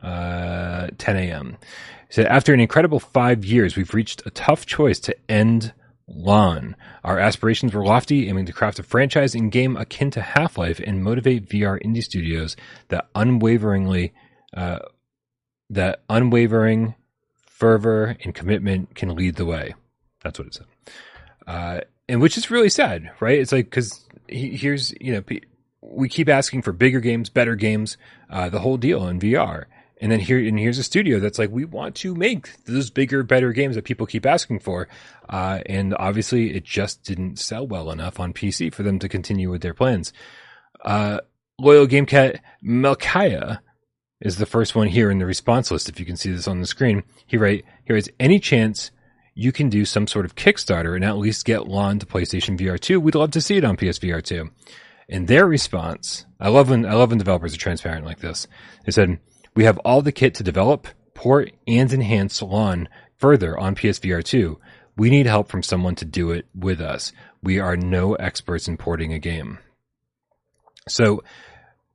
uh, 0.02 0.88
10 0.96 1.16
a.m. 1.16 1.56
He 2.08 2.14
said, 2.14 2.26
after 2.26 2.54
an 2.54 2.60
incredible 2.60 3.00
five 3.00 3.44
years, 3.44 3.76
we've 3.76 3.92
reached 3.92 4.24
a 4.24 4.30
tough 4.30 4.64
choice 4.64 4.98
to 5.00 5.16
end 5.28 5.74
LONN. 6.08 6.74
Our 7.02 7.18
aspirations 7.18 7.74
were 7.74 7.84
lofty, 7.84 8.28
aiming 8.28 8.46
to 8.46 8.52
craft 8.52 8.78
a 8.78 8.82
franchise 8.82 9.34
in 9.34 9.50
game 9.50 9.76
akin 9.76 10.10
to 10.12 10.22
Half 10.22 10.56
Life 10.56 10.80
and 10.84 11.02
motivate 11.02 11.48
VR 11.48 11.82
indie 11.82 12.02
studios 12.02 12.56
that 12.88 13.08
unwaveringly, 13.14 14.12
uh, 14.56 14.80
that 15.70 16.02
unwavering 16.08 16.94
fervor 17.34 18.16
and 18.22 18.34
commitment 18.34 18.94
can 18.94 19.14
lead 19.14 19.36
the 19.36 19.44
way. 19.44 19.74
That's 20.22 20.38
what 20.38 20.48
it 20.48 20.54
said. 20.54 20.66
Uh, 21.46 21.80
and 22.08 22.20
which 22.20 22.36
is 22.36 22.50
really 22.50 22.68
sad, 22.68 23.10
right? 23.20 23.38
It's 23.38 23.52
like, 23.52 23.70
cause 23.70 24.04
he, 24.28 24.56
here's, 24.56 24.92
you 25.00 25.14
know, 25.14 25.22
we 25.80 26.08
keep 26.08 26.28
asking 26.28 26.62
for 26.62 26.72
bigger 26.72 27.00
games, 27.00 27.28
better 27.28 27.54
games, 27.54 27.96
uh, 28.30 28.48
the 28.48 28.60
whole 28.60 28.76
deal 28.76 29.06
in 29.08 29.20
VR. 29.20 29.64
And 30.00 30.12
then 30.12 30.20
here, 30.20 30.38
and 30.38 30.58
here's 30.58 30.78
a 30.78 30.82
studio 30.82 31.18
that's 31.18 31.38
like, 31.38 31.50
we 31.50 31.64
want 31.64 31.94
to 31.96 32.14
make 32.14 32.64
those 32.64 32.90
bigger, 32.90 33.22
better 33.22 33.52
games 33.52 33.76
that 33.76 33.84
people 33.84 34.06
keep 34.06 34.26
asking 34.26 34.60
for. 34.60 34.88
Uh, 35.28 35.60
and 35.66 35.94
obviously 35.98 36.54
it 36.54 36.64
just 36.64 37.02
didn't 37.02 37.38
sell 37.38 37.66
well 37.66 37.90
enough 37.90 38.20
on 38.20 38.32
PC 38.32 38.72
for 38.74 38.82
them 38.82 38.98
to 38.98 39.08
continue 39.08 39.50
with 39.50 39.62
their 39.62 39.74
plans. 39.74 40.12
Uh, 40.84 41.20
loyal 41.58 41.86
game 41.86 42.04
cat 42.04 42.42
Melkaya 42.62 43.60
is 44.20 44.36
the 44.36 44.46
first 44.46 44.74
one 44.74 44.88
here 44.88 45.10
in 45.10 45.18
the 45.18 45.26
response 45.26 45.70
list. 45.70 45.88
If 45.88 45.98
you 45.98 46.06
can 46.06 46.16
see 46.16 46.30
this 46.30 46.48
on 46.48 46.60
the 46.60 46.66
screen, 46.66 47.02
he 47.26 47.38
write, 47.38 47.64
he 47.84 47.92
writes, 47.92 48.08
any 48.20 48.38
chance 48.38 48.90
you 49.34 49.52
can 49.52 49.68
do 49.68 49.84
some 49.84 50.06
sort 50.06 50.24
of 50.24 50.34
Kickstarter 50.34 50.94
and 50.94 51.04
at 51.04 51.18
least 51.18 51.44
get 51.44 51.68
LONN 51.68 52.00
to 52.00 52.06
PlayStation 52.06 52.58
VR 52.58 52.80
2. 52.80 52.98
We'd 53.00 53.14
love 53.14 53.30
to 53.32 53.40
see 53.40 53.56
it 53.56 53.64
on 53.64 53.76
PSVR 53.76 54.22
2. 54.22 54.50
In 55.08 55.26
their 55.26 55.46
response, 55.46 56.26
I 56.40 56.48
love 56.48 56.70
when, 56.70 56.84
I 56.84 56.94
love 56.94 57.10
when 57.10 57.18
developers 57.18 57.54
are 57.54 57.58
transparent 57.58 58.04
like 58.04 58.18
this. 58.18 58.46
They 58.84 58.92
said, 58.92 59.18
we 59.56 59.64
have 59.64 59.78
all 59.78 60.02
the 60.02 60.12
kit 60.12 60.34
to 60.34 60.44
develop, 60.44 60.86
port 61.14 61.50
and 61.66 61.92
enhance 61.92 62.42
LONN 62.42 62.86
further 63.16 63.58
on 63.58 63.74
PSVR 63.74 64.22
2, 64.22 64.60
we 64.96 65.10
need 65.10 65.26
help 65.26 65.48
from 65.48 65.62
someone 65.62 65.94
to 65.96 66.04
do 66.04 66.30
it 66.30 66.46
with 66.54 66.80
us. 66.80 67.12
We 67.42 67.58
are 67.58 67.76
no 67.76 68.14
experts 68.14 68.68
in 68.68 68.76
porting 68.76 69.12
a 69.12 69.18
game. 69.18 69.58
So 70.88 71.24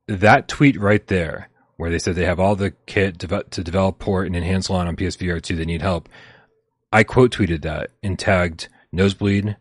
that 0.08 0.48
tweet 0.48 0.78
right 0.78 1.06
there, 1.06 1.48
where 1.76 1.90
they 1.90 1.98
said 1.98 2.16
they 2.16 2.26
have 2.26 2.40
all 2.40 2.56
the 2.56 2.72
kit 2.86 3.20
to 3.20 3.62
develop 3.62 3.98
port 3.98 4.26
and 4.26 4.36
enhance 4.36 4.68
LONN 4.68 4.88
on 4.88 4.96
PSVR 4.96 5.40
2, 5.40 5.56
they 5.56 5.64
need 5.64 5.82
help. 5.82 6.08
I 6.92 7.04
quote 7.04 7.32
tweeted 7.32 7.62
that 7.62 7.90
and 8.02 8.18
tagged 8.18 8.68
Nosebleed, 8.92 9.56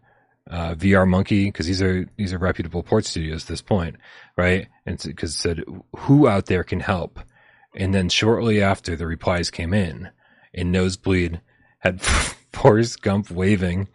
uh, 0.49 0.73
VR 0.73 1.07
Monkey, 1.07 1.45
because 1.45 1.67
these 1.67 1.81
are 1.81 2.05
these 2.17 2.33
are 2.33 2.37
reputable 2.37 2.83
port 2.83 3.05
studios 3.05 3.43
at 3.43 3.47
this 3.47 3.61
point, 3.61 3.95
right? 4.35 4.67
And 4.85 5.01
because 5.01 5.35
it 5.35 5.37
said 5.37 5.63
who 5.95 6.27
out 6.27 6.47
there 6.47 6.63
can 6.65 6.81
help, 6.81 7.19
and 7.75 7.93
then 7.93 8.09
shortly 8.09 8.61
after 8.61 8.95
the 8.95 9.07
replies 9.07 9.49
came 9.49 9.73
in, 9.73 10.09
and 10.53 10.71
Nosebleed 10.71 11.41
had 11.79 12.01
Forrest 12.53 13.01
Gump 13.01 13.31
waving 13.31 13.87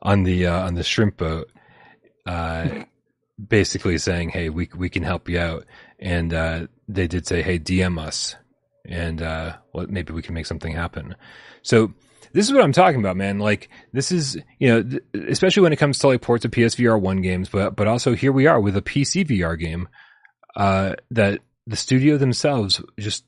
on 0.00 0.22
the 0.22 0.46
uh, 0.46 0.66
on 0.66 0.74
the 0.74 0.84
shrimp 0.84 1.16
boat, 1.16 1.50
uh, 2.26 2.84
basically 3.44 3.98
saying, 3.98 4.30
"Hey, 4.30 4.48
we 4.48 4.68
we 4.76 4.88
can 4.88 5.02
help 5.02 5.28
you 5.28 5.38
out," 5.38 5.64
and 5.98 6.32
uh, 6.32 6.66
they 6.88 7.06
did 7.06 7.26
say, 7.26 7.42
"Hey, 7.42 7.58
DM 7.58 7.98
us." 7.98 8.36
And 8.84 9.20
uh, 9.20 9.56
well, 9.74 9.86
maybe 9.88 10.12
we 10.12 10.22
can 10.22 10.34
make 10.34 10.46
something 10.46 10.72
happen. 10.72 11.14
So 11.62 11.92
this 12.32 12.46
is 12.46 12.52
what 12.52 12.62
I'm 12.62 12.72
talking 12.72 13.00
about, 13.00 13.16
man. 13.16 13.38
Like 13.38 13.68
this 13.92 14.12
is, 14.12 14.38
you 14.58 14.68
know, 14.68 14.82
th- 14.82 15.02
especially 15.28 15.62
when 15.62 15.72
it 15.72 15.78
comes 15.78 15.98
to 15.98 16.08
like 16.08 16.22
ports 16.22 16.44
of 16.44 16.50
PSVR 16.50 17.00
one 17.00 17.20
games, 17.20 17.48
but 17.48 17.76
but 17.76 17.86
also 17.86 18.14
here 18.14 18.32
we 18.32 18.46
are 18.46 18.60
with 18.60 18.76
a 18.76 18.82
PC 18.82 19.26
VR 19.26 19.58
game 19.58 19.88
uh, 20.56 20.94
that 21.10 21.40
the 21.68 21.76
studio 21.76 22.16
themselves 22.16 22.82
just 22.98 23.24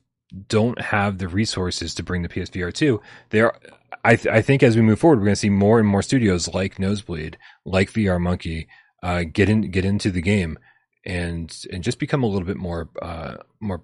don't 0.47 0.79
have 0.81 1.17
the 1.17 1.27
resources 1.27 1.95
to 1.95 2.03
bring 2.03 2.21
the 2.21 2.29
PSVR 2.29 2.73
two. 2.73 3.01
They 3.29 3.41
are, 3.41 3.55
I 4.03 4.15
th- 4.15 4.33
I 4.33 4.41
think 4.41 4.63
as 4.63 4.75
we 4.75 4.81
move 4.81 4.99
forward, 4.99 5.19
we're 5.19 5.25
going 5.25 5.33
to 5.33 5.39
see 5.39 5.49
more 5.49 5.79
and 5.79 5.87
more 5.87 6.01
studios 6.01 6.53
like 6.53 6.79
Nosebleed, 6.79 7.37
like 7.65 7.91
VR 7.91 8.19
Monkey, 8.19 8.67
uh, 9.03 9.23
get 9.31 9.49
in 9.49 9.71
get 9.71 9.85
into 9.85 10.11
the 10.11 10.21
game 10.21 10.57
and 11.05 11.55
and 11.71 11.83
just 11.83 11.99
become 11.99 12.23
a 12.23 12.27
little 12.27 12.47
bit 12.47 12.57
more 12.57 12.89
uh, 13.01 13.35
more 13.59 13.83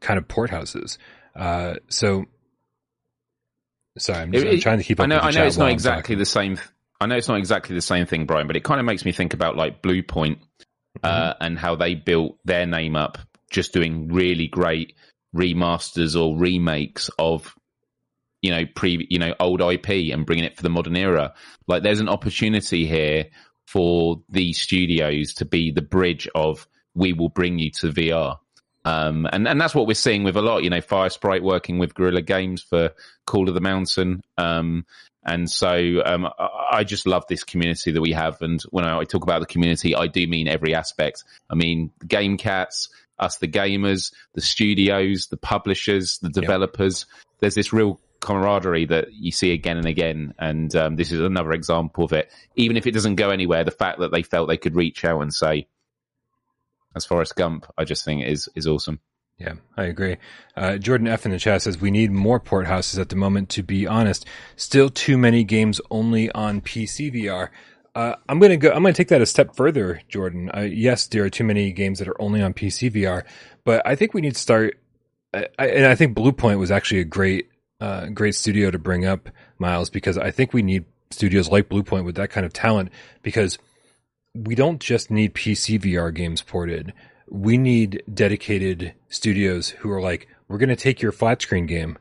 kind 0.00 0.18
of 0.18 0.28
port 0.28 0.50
houses. 0.50 0.98
Uh, 1.36 1.74
so 1.88 2.24
Sorry, 3.98 4.20
I'm, 4.20 4.32
just, 4.32 4.46
it, 4.46 4.52
I'm 4.54 4.60
trying 4.60 4.78
to 4.78 4.84
keep. 4.84 5.00
I 5.00 5.06
know. 5.06 5.18
I 5.18 5.30
know 5.30 5.44
it's 5.44 5.56
not 5.56 5.70
exactly 5.70 6.14
the 6.14 6.24
same. 6.24 6.58
I 7.00 7.06
know 7.06 7.16
it's 7.16 7.28
not 7.28 7.38
exactly 7.38 7.74
the 7.74 7.82
same 7.82 8.06
thing, 8.06 8.26
Brian, 8.26 8.46
but 8.46 8.56
it 8.56 8.64
kind 8.64 8.80
of 8.80 8.86
makes 8.86 9.04
me 9.04 9.12
think 9.12 9.34
about 9.34 9.56
like 9.56 9.82
Bluepoint 9.82 10.38
uh, 11.02 11.32
mm-hmm. 11.32 11.44
and 11.44 11.58
how 11.58 11.76
they 11.76 11.94
built 11.94 12.38
their 12.44 12.66
name 12.66 12.96
up, 12.96 13.18
just 13.50 13.72
doing 13.72 14.08
really 14.08 14.46
great 14.46 14.94
remasters 15.34 16.20
or 16.20 16.38
remakes 16.38 17.10
of 17.18 17.54
you 18.40 18.50
know 18.50 18.64
pre 18.74 19.06
you 19.10 19.18
know 19.18 19.34
old 19.40 19.60
IP 19.60 20.12
and 20.12 20.26
bringing 20.26 20.44
it 20.44 20.56
for 20.56 20.62
the 20.62 20.70
modern 20.70 20.96
era. 20.96 21.34
Like 21.66 21.82
there's 21.82 22.00
an 22.00 22.08
opportunity 22.08 22.86
here 22.86 23.26
for 23.66 24.22
these 24.30 24.60
studios 24.60 25.34
to 25.34 25.44
be 25.44 25.70
the 25.70 25.82
bridge 25.82 26.28
of 26.34 26.66
we 26.94 27.12
will 27.12 27.28
bring 27.28 27.58
you 27.58 27.70
to 27.70 27.88
VR. 27.88 28.38
Um, 28.84 29.28
and, 29.30 29.46
and 29.46 29.60
that's 29.60 29.74
what 29.74 29.86
we're 29.86 29.92
seeing 29.92 30.24
with 30.24 30.36
a 30.36 30.40
lot, 30.40 30.64
you 30.64 30.70
know, 30.70 30.80
Firesprite 30.80 31.42
working 31.42 31.78
with 31.78 31.94
Guerrilla 31.94 32.22
Games 32.22 32.62
for 32.62 32.92
Call 33.26 33.48
of 33.48 33.54
the 33.54 33.60
Mountain. 33.60 34.22
Um, 34.38 34.86
and 35.22 35.50
so, 35.50 36.00
um, 36.06 36.28
I 36.38 36.84
just 36.84 37.06
love 37.06 37.24
this 37.28 37.44
community 37.44 37.92
that 37.92 38.00
we 38.00 38.12
have. 38.12 38.40
And 38.40 38.62
when 38.70 38.86
I 38.86 39.04
talk 39.04 39.22
about 39.22 39.40
the 39.40 39.46
community, 39.46 39.94
I 39.94 40.06
do 40.06 40.26
mean 40.26 40.48
every 40.48 40.74
aspect. 40.74 41.24
I 41.50 41.54
mean, 41.54 41.90
Game 42.06 42.38
Cats, 42.38 42.88
us, 43.18 43.36
the 43.36 43.48
gamers, 43.48 44.12
the 44.34 44.40
studios, 44.40 45.28
the 45.28 45.36
publishers, 45.36 46.18
the 46.18 46.30
developers. 46.30 47.06
Yep. 47.08 47.24
There's 47.40 47.54
this 47.54 47.72
real 47.72 48.00
camaraderie 48.20 48.86
that 48.86 49.12
you 49.12 49.30
see 49.30 49.52
again 49.52 49.76
and 49.76 49.86
again. 49.86 50.34
And 50.38 50.74
um, 50.76 50.96
this 50.96 51.12
is 51.12 51.20
another 51.20 51.52
example 51.52 52.04
of 52.04 52.12
it. 52.12 52.30
Even 52.56 52.76
if 52.76 52.86
it 52.86 52.92
doesn't 52.92 53.16
go 53.16 53.30
anywhere, 53.30 53.64
the 53.64 53.70
fact 53.70 54.00
that 54.00 54.12
they 54.12 54.22
felt 54.22 54.48
they 54.48 54.56
could 54.56 54.74
reach 54.74 55.04
out 55.04 55.20
and 55.20 55.32
say, 55.32 55.68
as 56.96 57.04
Forrest 57.04 57.36
Gump, 57.36 57.66
I 57.76 57.84
just 57.84 58.04
think 58.04 58.24
is 58.24 58.48
is 58.54 58.66
awesome. 58.66 59.00
Yeah, 59.38 59.54
I 59.76 59.84
agree. 59.84 60.16
Uh, 60.56 60.78
Jordan 60.78 61.06
F 61.06 61.24
in 61.24 61.30
the 61.30 61.38
chat 61.38 61.62
says 61.62 61.80
we 61.80 61.92
need 61.92 62.10
more 62.10 62.40
port 62.40 62.66
houses 62.66 62.98
at 62.98 63.08
the 63.08 63.14
moment. 63.14 63.50
To 63.50 63.62
be 63.62 63.86
honest, 63.86 64.26
still 64.56 64.90
too 64.90 65.16
many 65.16 65.44
games 65.44 65.80
only 65.90 66.30
on 66.32 66.60
PC 66.60 67.14
VR. 67.14 67.50
Uh, 67.94 68.14
I'm 68.28 68.38
gonna 68.38 68.56
go. 68.56 68.70
I'm 68.70 68.82
gonna 68.82 68.92
take 68.92 69.08
that 69.08 69.20
a 69.20 69.26
step 69.26 69.56
further, 69.56 70.00
Jordan. 70.08 70.50
Uh, 70.54 70.60
yes, 70.60 71.06
there 71.06 71.24
are 71.24 71.30
too 71.30 71.44
many 71.44 71.72
games 71.72 71.98
that 71.98 72.08
are 72.08 72.20
only 72.20 72.40
on 72.42 72.54
PC 72.54 72.92
VR, 72.92 73.24
but 73.64 73.82
I 73.86 73.94
think 73.94 74.14
we 74.14 74.20
need 74.20 74.34
to 74.34 74.40
start. 74.40 74.78
I, 75.34 75.48
and 75.58 75.86
I 75.86 75.94
think 75.94 76.16
Bluepoint 76.16 76.58
was 76.58 76.70
actually 76.70 77.00
a 77.00 77.04
great, 77.04 77.48
uh, 77.80 78.06
great 78.06 78.34
studio 78.34 78.70
to 78.70 78.78
bring 78.78 79.04
up, 79.04 79.28
Miles, 79.58 79.90
because 79.90 80.16
I 80.16 80.30
think 80.30 80.52
we 80.52 80.62
need 80.62 80.84
studios 81.10 81.48
like 81.48 81.68
Bluepoint 81.68 82.04
with 82.04 82.14
that 82.16 82.30
kind 82.30 82.46
of 82.46 82.52
talent 82.52 82.90
because 83.22 83.58
we 84.34 84.54
don't 84.54 84.80
just 84.80 85.10
need 85.10 85.34
PC 85.34 85.80
VR 85.80 86.14
games 86.14 86.42
ported. 86.42 86.92
We 87.28 87.58
need 87.58 88.02
dedicated 88.12 88.94
studios 89.08 89.70
who 89.70 89.90
are 89.90 90.00
like, 90.00 90.28
we're 90.48 90.58
going 90.58 90.68
to 90.70 90.76
take 90.76 91.02
your 91.02 91.12
flat 91.12 91.42
screen 91.42 91.66
game 91.66 91.98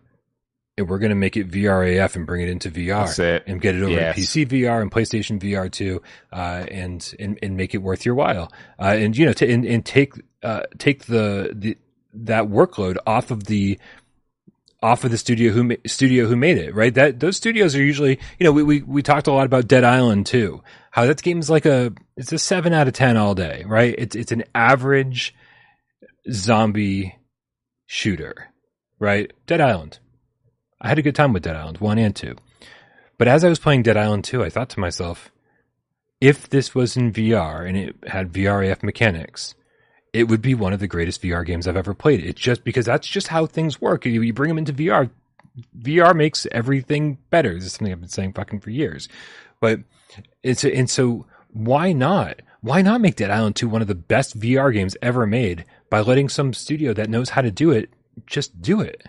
and 0.77 0.87
we're 0.87 0.99
going 0.99 1.09
to 1.09 1.15
make 1.15 1.35
it 1.35 1.49
VRAF 1.49 2.15
and 2.15 2.25
bring 2.25 2.41
it 2.41 2.49
into 2.49 2.69
VR 2.69 3.17
it. 3.19 3.43
and 3.47 3.59
get 3.59 3.75
it 3.75 3.81
over 3.81 3.91
yes. 3.91 4.15
to 4.15 4.21
PC 4.21 4.47
VR 4.47 4.81
and 4.81 4.91
PlayStation 4.91 5.39
VR 5.39 5.71
too, 5.71 6.01
uh, 6.31 6.65
and, 6.69 7.15
and 7.19 7.39
and 7.41 7.57
make 7.57 7.73
it 7.73 7.79
worth 7.79 8.05
your 8.05 8.15
while. 8.15 8.51
Uh, 8.79 8.95
and 8.97 9.17
you 9.17 9.25
know, 9.25 9.33
to, 9.33 9.51
and, 9.51 9.65
and 9.65 9.85
take 9.85 10.13
uh, 10.43 10.63
take 10.77 11.05
the 11.05 11.51
the 11.53 11.77
that 12.13 12.45
workload 12.45 12.97
off 13.05 13.31
of 13.31 13.45
the 13.45 13.79
off 14.83 15.03
of 15.03 15.11
the 15.11 15.17
studio 15.17 15.51
who 15.51 15.75
studio 15.87 16.27
who 16.27 16.35
made 16.35 16.57
it, 16.57 16.73
right? 16.75 16.93
That 16.93 17.19
those 17.19 17.37
studios 17.37 17.75
are 17.75 17.83
usually, 17.83 18.19
you 18.39 18.43
know, 18.43 18.51
we, 18.51 18.63
we 18.63 18.81
we 18.83 19.01
talked 19.01 19.27
a 19.27 19.31
lot 19.31 19.45
about 19.45 19.67
Dead 19.67 19.83
Island 19.83 20.25
too. 20.27 20.61
How 20.91 21.05
that 21.05 21.21
game 21.21 21.39
is 21.39 21.49
like 21.49 21.65
a 21.65 21.93
it's 22.15 22.31
a 22.31 22.39
seven 22.39 22.73
out 22.73 22.87
of 22.87 22.93
ten 22.93 23.17
all 23.17 23.33
day, 23.33 23.63
right? 23.65 23.95
It's 23.97 24.15
it's 24.15 24.31
an 24.31 24.43
average 24.53 25.33
zombie 26.31 27.15
shooter, 27.87 28.49
right? 28.99 29.31
Dead 29.47 29.61
Island. 29.61 29.99
I 30.79 30.89
had 30.89 30.99
a 30.99 31.01
good 31.01 31.15
time 31.15 31.33
with 31.33 31.43
Dead 31.43 31.55
Island 31.55 31.79
one 31.79 31.97
and 31.97 32.15
two, 32.15 32.35
but 33.17 33.27
as 33.27 33.43
I 33.43 33.49
was 33.49 33.59
playing 33.59 33.83
Dead 33.83 33.97
Island 33.97 34.23
two, 34.23 34.43
I 34.43 34.49
thought 34.49 34.69
to 34.69 34.79
myself, 34.79 35.31
if 36.21 36.49
this 36.49 36.75
was 36.75 36.97
in 36.97 37.11
VR 37.11 37.67
and 37.67 37.77
it 37.77 37.95
had 38.07 38.33
VRAF 38.33 38.83
mechanics, 38.83 39.55
it 40.13 40.27
would 40.27 40.41
be 40.41 40.55
one 40.55 40.73
of 40.73 40.79
the 40.79 40.87
greatest 40.87 41.21
VR 41.21 41.45
games 41.45 41.67
I've 41.67 41.77
ever 41.77 41.93
played. 41.93 42.23
It's 42.23 42.41
just 42.41 42.63
because 42.63 42.85
that's 42.85 43.07
just 43.07 43.27
how 43.27 43.45
things 43.45 43.81
work. 43.81 44.05
You, 44.05 44.21
you 44.21 44.33
bring 44.33 44.49
them 44.49 44.57
into 44.57 44.73
VR, 44.73 45.09
VR 45.79 46.15
makes 46.15 46.47
everything 46.51 47.17
better. 47.29 47.53
This 47.53 47.65
is 47.65 47.73
something 47.73 47.91
I've 47.91 47.99
been 47.99 48.09
saying 48.09 48.33
fucking 48.33 48.59
for 48.61 48.69
years. 48.69 49.09
But 49.59 49.81
it's 50.43 50.63
and 50.63 50.89
so 50.89 51.25
why 51.51 51.91
not? 51.93 52.41
Why 52.61 52.81
not 52.81 53.01
make 53.01 53.15
Dead 53.15 53.31
Island 53.31 53.55
2 53.55 53.69
one 53.69 53.81
of 53.81 53.87
the 53.87 53.95
best 53.95 54.39
VR 54.39 54.73
games 54.73 54.97
ever 55.01 55.25
made 55.27 55.65
by 55.89 56.01
letting 56.01 56.29
some 56.29 56.53
studio 56.53 56.93
that 56.93 57.09
knows 57.09 57.29
how 57.29 57.41
to 57.41 57.51
do 57.51 57.71
it 57.71 57.89
just 58.25 58.61
do 58.61 58.81
it? 58.81 59.07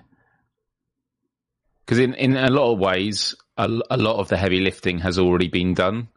Because 1.89 2.01
in, 2.01 2.12
in 2.12 2.36
a 2.36 2.51
lot 2.51 2.70
of 2.70 2.78
ways, 2.78 3.34
a, 3.57 3.64
a, 3.91 3.97
lot 3.97 4.20
of 4.20 4.28
the 4.28 4.36
heavy 4.36 4.61
lifting 4.61 4.99
has 4.99 5.18
already 5.18 5.49
been 5.49 5.72
done. 5.72 6.09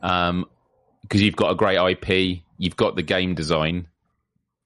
Because 0.00 0.30
um, 0.30 0.46
you've 1.12 1.36
got 1.36 1.52
a 1.52 1.54
great 1.54 1.78
IP, 1.78 2.42
you've 2.58 2.74
got 2.74 2.96
the 2.96 3.04
game 3.04 3.36
design, 3.36 3.86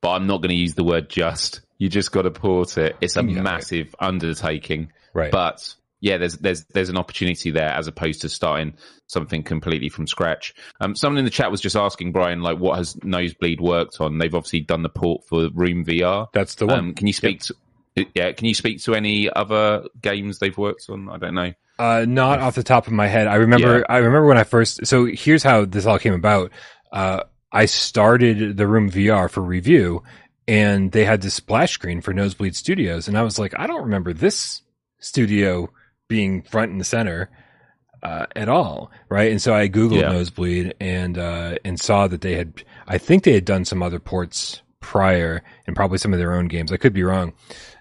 but 0.00 0.12
I'm 0.12 0.26
not 0.26 0.40
going 0.40 0.48
to 0.48 0.56
use 0.56 0.74
the 0.74 0.82
word 0.82 1.10
just. 1.10 1.60
You 1.76 1.90
just 1.90 2.12
got 2.12 2.22
to 2.22 2.30
port 2.30 2.78
it. 2.78 2.96
It's 3.02 3.18
a 3.18 3.22
yeah, 3.22 3.42
massive 3.42 3.94
right. 4.00 4.08
undertaking. 4.08 4.90
Right. 5.12 5.30
But 5.30 5.74
yeah, 6.00 6.16
there's 6.16 6.38
there's 6.38 6.64
there's 6.72 6.88
an 6.88 6.96
opportunity 6.96 7.50
there 7.50 7.68
as 7.68 7.86
opposed 7.86 8.22
to 8.22 8.30
starting 8.30 8.72
something 9.06 9.42
completely 9.42 9.90
from 9.90 10.06
scratch. 10.06 10.54
Um, 10.80 10.96
someone 10.96 11.18
in 11.18 11.26
the 11.26 11.30
chat 11.30 11.50
was 11.50 11.60
just 11.60 11.76
asking 11.76 12.12
Brian, 12.12 12.40
like, 12.40 12.58
what 12.58 12.78
has 12.78 12.96
Nosebleed 13.04 13.60
worked 13.60 14.00
on? 14.00 14.16
They've 14.16 14.34
obviously 14.34 14.60
done 14.60 14.82
the 14.82 14.88
port 14.88 15.26
for 15.26 15.50
Room 15.52 15.84
VR. 15.84 16.28
That's 16.32 16.54
the 16.54 16.66
one. 16.66 16.78
Um, 16.78 16.94
can 16.94 17.06
you 17.06 17.12
speak? 17.12 17.40
Yep. 17.40 17.42
To, 17.48 17.54
yeah, 18.14 18.32
can 18.32 18.46
you 18.46 18.54
speak 18.54 18.82
to 18.82 18.94
any 18.94 19.30
other 19.30 19.84
games 20.00 20.38
they've 20.38 20.56
worked 20.56 20.86
on? 20.88 21.08
I 21.08 21.18
don't 21.18 21.34
know. 21.34 21.52
Uh, 21.78 22.04
not 22.06 22.40
off 22.40 22.54
the 22.54 22.62
top 22.62 22.86
of 22.86 22.92
my 22.92 23.06
head. 23.06 23.26
I 23.26 23.36
remember. 23.36 23.78
Yeah. 23.78 23.84
I 23.88 23.98
remember 23.98 24.26
when 24.26 24.38
I 24.38 24.44
first. 24.44 24.86
So 24.86 25.06
here's 25.06 25.42
how 25.42 25.64
this 25.64 25.86
all 25.86 25.98
came 25.98 26.14
about. 26.14 26.50
Uh, 26.92 27.24
I 27.50 27.66
started 27.66 28.56
the 28.56 28.66
Room 28.66 28.90
VR 28.90 29.30
for 29.30 29.40
review, 29.40 30.02
and 30.46 30.92
they 30.92 31.04
had 31.04 31.22
this 31.22 31.34
splash 31.34 31.72
screen 31.72 32.00
for 32.00 32.12
Nosebleed 32.12 32.56
Studios, 32.56 33.08
and 33.08 33.16
I 33.16 33.22
was 33.22 33.38
like, 33.38 33.58
I 33.58 33.66
don't 33.66 33.84
remember 33.84 34.12
this 34.12 34.62
studio 34.98 35.70
being 36.08 36.42
front 36.42 36.72
and 36.72 36.86
center 36.86 37.30
uh, 38.02 38.26
at 38.36 38.48
all, 38.48 38.90
right? 39.08 39.30
And 39.30 39.40
so 39.40 39.54
I 39.54 39.68
googled 39.68 40.00
yeah. 40.00 40.12
Nosebleed 40.12 40.74
and 40.80 41.16
uh, 41.16 41.56
and 41.64 41.80
saw 41.80 42.06
that 42.06 42.20
they 42.20 42.34
had, 42.34 42.62
I 42.86 42.98
think 42.98 43.24
they 43.24 43.32
had 43.32 43.44
done 43.44 43.64
some 43.64 43.82
other 43.82 43.98
ports 43.98 44.62
prior, 44.80 45.42
and 45.66 45.74
probably 45.74 45.98
some 45.98 46.12
of 46.12 46.18
their 46.18 46.34
own 46.34 46.46
games. 46.46 46.70
I 46.70 46.76
could 46.76 46.92
be 46.92 47.02
wrong. 47.02 47.32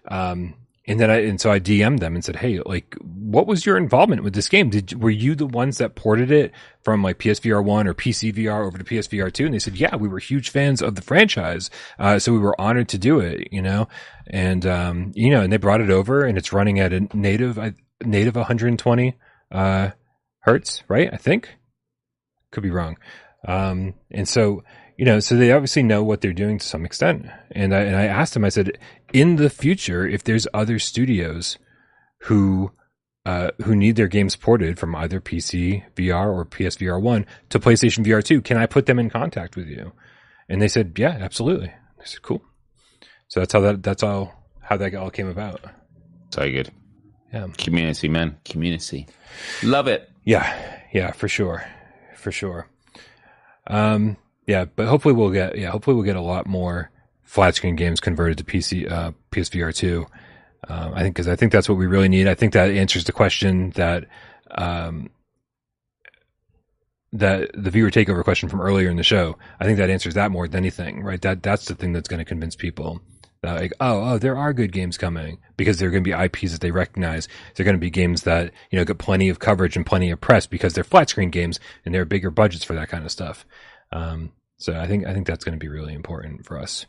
Um, 0.08 0.56
and 0.86 1.00
then 1.00 1.10
I 1.10 1.20
and 1.22 1.40
so 1.40 1.50
I 1.50 1.60
DM'd 1.60 2.00
them 2.00 2.14
and 2.16 2.26
said, 2.26 2.36
"Hey, 2.36 2.60
like, 2.66 2.96
what 3.00 3.48
was 3.48 3.66
your 3.66 3.78
involvement 3.78 4.24
with 4.24 4.34
this 4.34 4.50
game? 4.50 4.70
Did 4.70 5.02
were 5.02 5.10
you 5.10 5.34
the 5.34 5.46
ones 5.46 5.78
that 5.78 5.96
ported 5.96 6.30
it 6.30 6.52
from 6.82 7.02
like 7.02 7.20
PSVR 7.20 7.64
one 7.64 7.88
or 7.88 7.94
PCVR 7.94 8.66
over 8.66 8.78
to 8.78 8.84
PSVR 8.84 9.32
two?" 9.32 9.46
And 9.46 9.54
they 9.54 9.60
said, 9.60 9.78
"Yeah, 9.78 9.96
we 9.96 10.10
were 10.10 10.20
huge 10.20 10.50
fans 10.50 10.82
of 10.82 10.96
the 10.96 11.02
franchise, 11.02 11.70
uh, 12.00 12.20
so 12.20 12.34
we 12.34 12.40
were 12.40 12.60
honored 12.60 12.90
to 12.90 12.98
do 12.98 13.22
it." 13.22 13.48
You 13.54 13.62
know, 13.62 13.88
and 14.28 14.66
um, 14.66 15.12
you 15.16 15.32
know, 15.32 15.42
and 15.42 15.54
they 15.54 15.58
brought 15.58 15.80
it 15.80 15.90
over, 15.90 16.26
and 16.26 16.38
it's 16.38 16.52
running 16.52 16.80
at 16.80 16.92
a 16.92 17.08
native 17.14 17.58
native 18.04 18.36
120 18.36 19.18
uh, 19.52 19.92
hertz, 20.40 20.84
right? 20.90 21.10
I 21.14 21.18
think 21.18 21.50
could 22.52 22.64
be 22.64 22.72
wrong. 22.72 22.98
Um, 23.48 23.94
and 24.12 24.28
so 24.28 24.64
you 24.98 25.06
know, 25.06 25.20
so 25.20 25.36
they 25.36 25.52
obviously 25.52 25.84
know 25.84 26.04
what 26.04 26.22
they're 26.22 26.34
doing 26.34 26.60
to 26.60 26.66
some 26.66 26.86
extent. 26.86 27.26
And 27.52 27.74
I, 27.74 27.82
and 27.82 27.96
I 27.96 28.06
asked 28.06 28.36
him, 28.36 28.46
I 28.46 28.50
said, 28.50 28.78
in 29.12 29.38
the 29.38 29.50
future, 29.50 30.08
if 30.08 30.24
there's 30.24 30.48
other 30.54 30.80
studios 30.80 31.58
who, 32.20 32.72
uh, 33.26 33.52
who 33.64 33.76
need 33.76 33.96
their 33.96 34.08
games 34.08 34.36
ported 34.36 34.78
from 34.78 34.96
either 34.96 35.20
PC 35.20 35.84
VR 35.96 36.32
or 36.34 36.46
PSVR 36.46 37.02
1 37.02 37.26
to 37.50 37.60
PlayStation 37.60 38.06
VR 38.06 38.24
2, 38.24 38.42
can 38.42 38.58
I 38.58 38.66
put 38.66 38.86
them 38.86 39.00
in 39.00 39.10
contact 39.10 39.56
with 39.56 39.68
you? 39.68 39.94
And 40.48 40.62
they 40.62 40.68
said, 40.68 40.94
yeah, 40.98 41.18
absolutely. 41.20 41.70
I 41.70 42.06
said, 42.06 42.22
cool. 42.22 42.44
So 43.30 43.40
that's 43.40 43.54
how 43.54 43.62
that, 43.62 43.82
that's 43.82 44.04
all, 44.04 44.34
how 44.62 44.78
that 44.78 44.94
all 44.94 45.10
came 45.10 45.28
about. 45.28 45.62
So 46.32 46.50
good. 46.50 46.72
Yeah. 47.34 47.48
Community, 47.58 48.10
man. 48.10 48.38
Community. 48.46 49.08
Love 49.64 49.88
it. 49.88 50.10
Yeah. 50.24 50.80
Yeah, 50.94 51.12
for 51.12 51.28
sure. 51.28 51.66
For 52.16 52.32
sure. 52.32 52.68
Um, 53.66 54.18
yeah, 54.48 54.66
but 54.66 54.88
hopefully 54.88 55.14
we'll 55.14 55.32
get 55.32 55.58
yeah, 55.58 55.70
hopefully 55.70 55.96
we'll 55.96 56.06
get 56.06 56.16
a 56.16 56.22
lot 56.22 56.46
more 56.48 56.92
flat 57.24 57.56
screen 57.56 57.76
games 57.76 58.00
converted 58.00 58.38
to 58.38 58.44
PC 58.44 58.92
uh, 58.92 59.12
PSVR 59.32 59.74
two. 59.74 60.06
Um, 60.68 60.94
I 60.94 61.02
think 61.02 61.16
because 61.16 61.28
I 61.28 61.36
think 61.36 61.52
that's 61.52 61.68
what 61.68 61.78
we 61.78 61.88
really 61.88 62.10
need. 62.10 62.28
I 62.28 62.36
think 62.36 62.54
that 62.54 62.70
answers 62.70 63.04
the 63.06 63.12
question 63.12 63.72
that 63.72 64.06
um, 64.52 65.10
that 67.14 67.52
the 67.54 67.72
viewer 67.72 67.92
takeover 67.92 68.24
question 68.24 68.50
from 68.50 68.62
earlier 68.62 68.90
in 68.90 68.98
the 68.98 69.04
show. 69.04 69.38
I 69.60 69.66
think 69.66 69.78
that 69.78 69.90
answers 69.90 70.16
that 70.16 70.32
more 70.32 70.48
than 70.48 70.58
anything, 70.58 71.04
right? 71.04 71.22
That 71.22 71.44
that's 71.44 71.66
the 71.66 71.76
thing 71.76 71.94
that's 71.94 72.10
going 72.10 72.20
to 72.20 72.26
convince 72.26 72.56
people 72.56 73.02
that 73.44 73.60
like, 73.60 73.74
oh, 73.80 74.14
oh, 74.14 74.18
there 74.18 74.38
are 74.38 74.54
good 74.54 74.72
games 74.72 74.98
coming 74.98 75.38
because 75.58 75.78
they're 75.78 75.92
going 75.92 76.04
to 76.04 76.10
be 76.10 76.26
IPs 76.26 76.54
that 76.54 76.62
they 76.62 76.72
recognize. 76.72 77.28
They're 77.56 77.66
going 77.66 77.76
to 77.76 77.80
be 77.80 77.92
games 77.92 78.24
that 78.24 78.52
you 78.72 78.80
know 78.80 78.86
get 78.86 78.98
plenty 78.98 79.30
of 79.30 79.40
coverage 79.40 79.76
and 79.76 79.86
plenty 79.86 80.10
of 80.12 80.20
press 80.20 80.48
because 80.48 80.74
they're 80.74 80.84
flat 80.84 81.10
screen 81.10 81.30
games 81.30 81.60
and 81.86 81.94
they're 81.94 82.06
bigger 82.06 82.32
budgets 82.32 82.64
for 82.64 82.74
that 82.74 82.90
kind 82.90 83.06
of 83.06 83.12
stuff. 83.12 83.46
Um, 83.94 84.32
so 84.58 84.74
I 84.74 84.88
think 84.88 85.06
I 85.06 85.14
think 85.14 85.28
that's 85.28 85.44
going 85.44 85.58
to 85.58 85.64
be 85.64 85.70
really 85.70 85.94
important 85.94 86.46
for 86.46 86.60
us. 86.60 86.86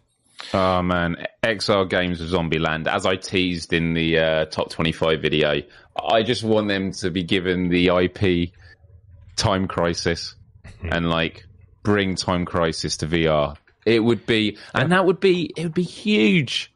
Oh 0.52 0.82
man, 0.82 1.26
XR 1.42 1.88
Games 1.88 2.20
of 2.20 2.28
Zombieland. 2.28 2.86
As 2.86 3.06
I 3.06 3.16
teased 3.16 3.72
in 3.72 3.94
the 3.94 4.18
uh, 4.18 4.44
top 4.46 4.70
twenty-five 4.70 5.20
video, 5.20 5.62
I 5.96 6.22
just 6.22 6.42
want 6.42 6.68
them 6.68 6.92
to 6.92 7.10
be 7.10 7.22
given 7.22 7.68
the 7.68 7.88
IP 7.88 8.52
Time 9.36 9.68
Crisis 9.68 10.34
mm-hmm. 10.64 10.88
and 10.92 11.10
like 11.10 11.46
bring 11.82 12.16
Time 12.16 12.44
Crisis 12.44 12.96
to 12.98 13.06
VR. 13.06 13.56
It 13.84 14.00
would 14.00 14.24
be, 14.24 14.56
and 14.74 14.92
that 14.92 15.04
would 15.04 15.20
be, 15.20 15.52
it 15.56 15.62
would 15.62 15.74
be 15.74 15.82
huge. 15.82 16.72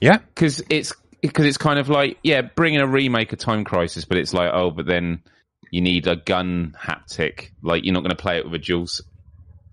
Yeah, 0.00 0.18
because 0.18 0.62
it's 0.68 0.92
because 1.20 1.46
it's 1.46 1.58
kind 1.58 1.78
of 1.78 1.88
like 1.88 2.18
yeah, 2.22 2.42
bringing 2.42 2.80
a 2.80 2.86
remake 2.86 3.32
of 3.32 3.38
Time 3.38 3.64
Crisis, 3.64 4.04
but 4.04 4.18
it's 4.18 4.34
like 4.34 4.50
oh, 4.52 4.70
but 4.70 4.86
then 4.86 5.22
you 5.70 5.80
need 5.80 6.06
a 6.06 6.16
gun 6.16 6.76
haptic. 6.78 7.50
Like 7.62 7.84
you're 7.84 7.94
not 7.94 8.00
going 8.00 8.10
to 8.10 8.22
play 8.22 8.38
it 8.38 8.44
with 8.44 8.54
a 8.54 8.58
dual 8.58 8.86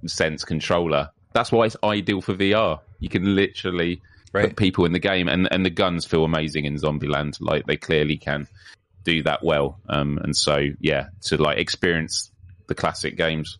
sense 0.05 0.43
controller. 0.43 1.09
That's 1.33 1.51
why 1.51 1.65
it's 1.65 1.77
ideal 1.83 2.21
for 2.21 2.35
VR. 2.35 2.79
You 2.99 3.09
can 3.09 3.35
literally 3.35 4.01
right. 4.31 4.49
put 4.49 4.57
people 4.57 4.85
in 4.85 4.91
the 4.91 4.99
game, 4.99 5.27
and 5.27 5.47
and 5.51 5.65
the 5.65 5.69
guns 5.69 6.05
feel 6.05 6.23
amazing 6.23 6.65
in 6.65 6.75
Zombieland. 6.75 7.37
Like 7.39 7.65
they 7.65 7.77
clearly 7.77 8.17
can 8.17 8.47
do 9.03 9.23
that 9.23 9.43
well. 9.43 9.79
Um, 9.89 10.17
and 10.19 10.35
so 10.35 10.69
yeah, 10.79 11.07
to 11.23 11.37
like 11.37 11.57
experience 11.57 12.31
the 12.67 12.75
classic 12.75 13.17
games. 13.17 13.57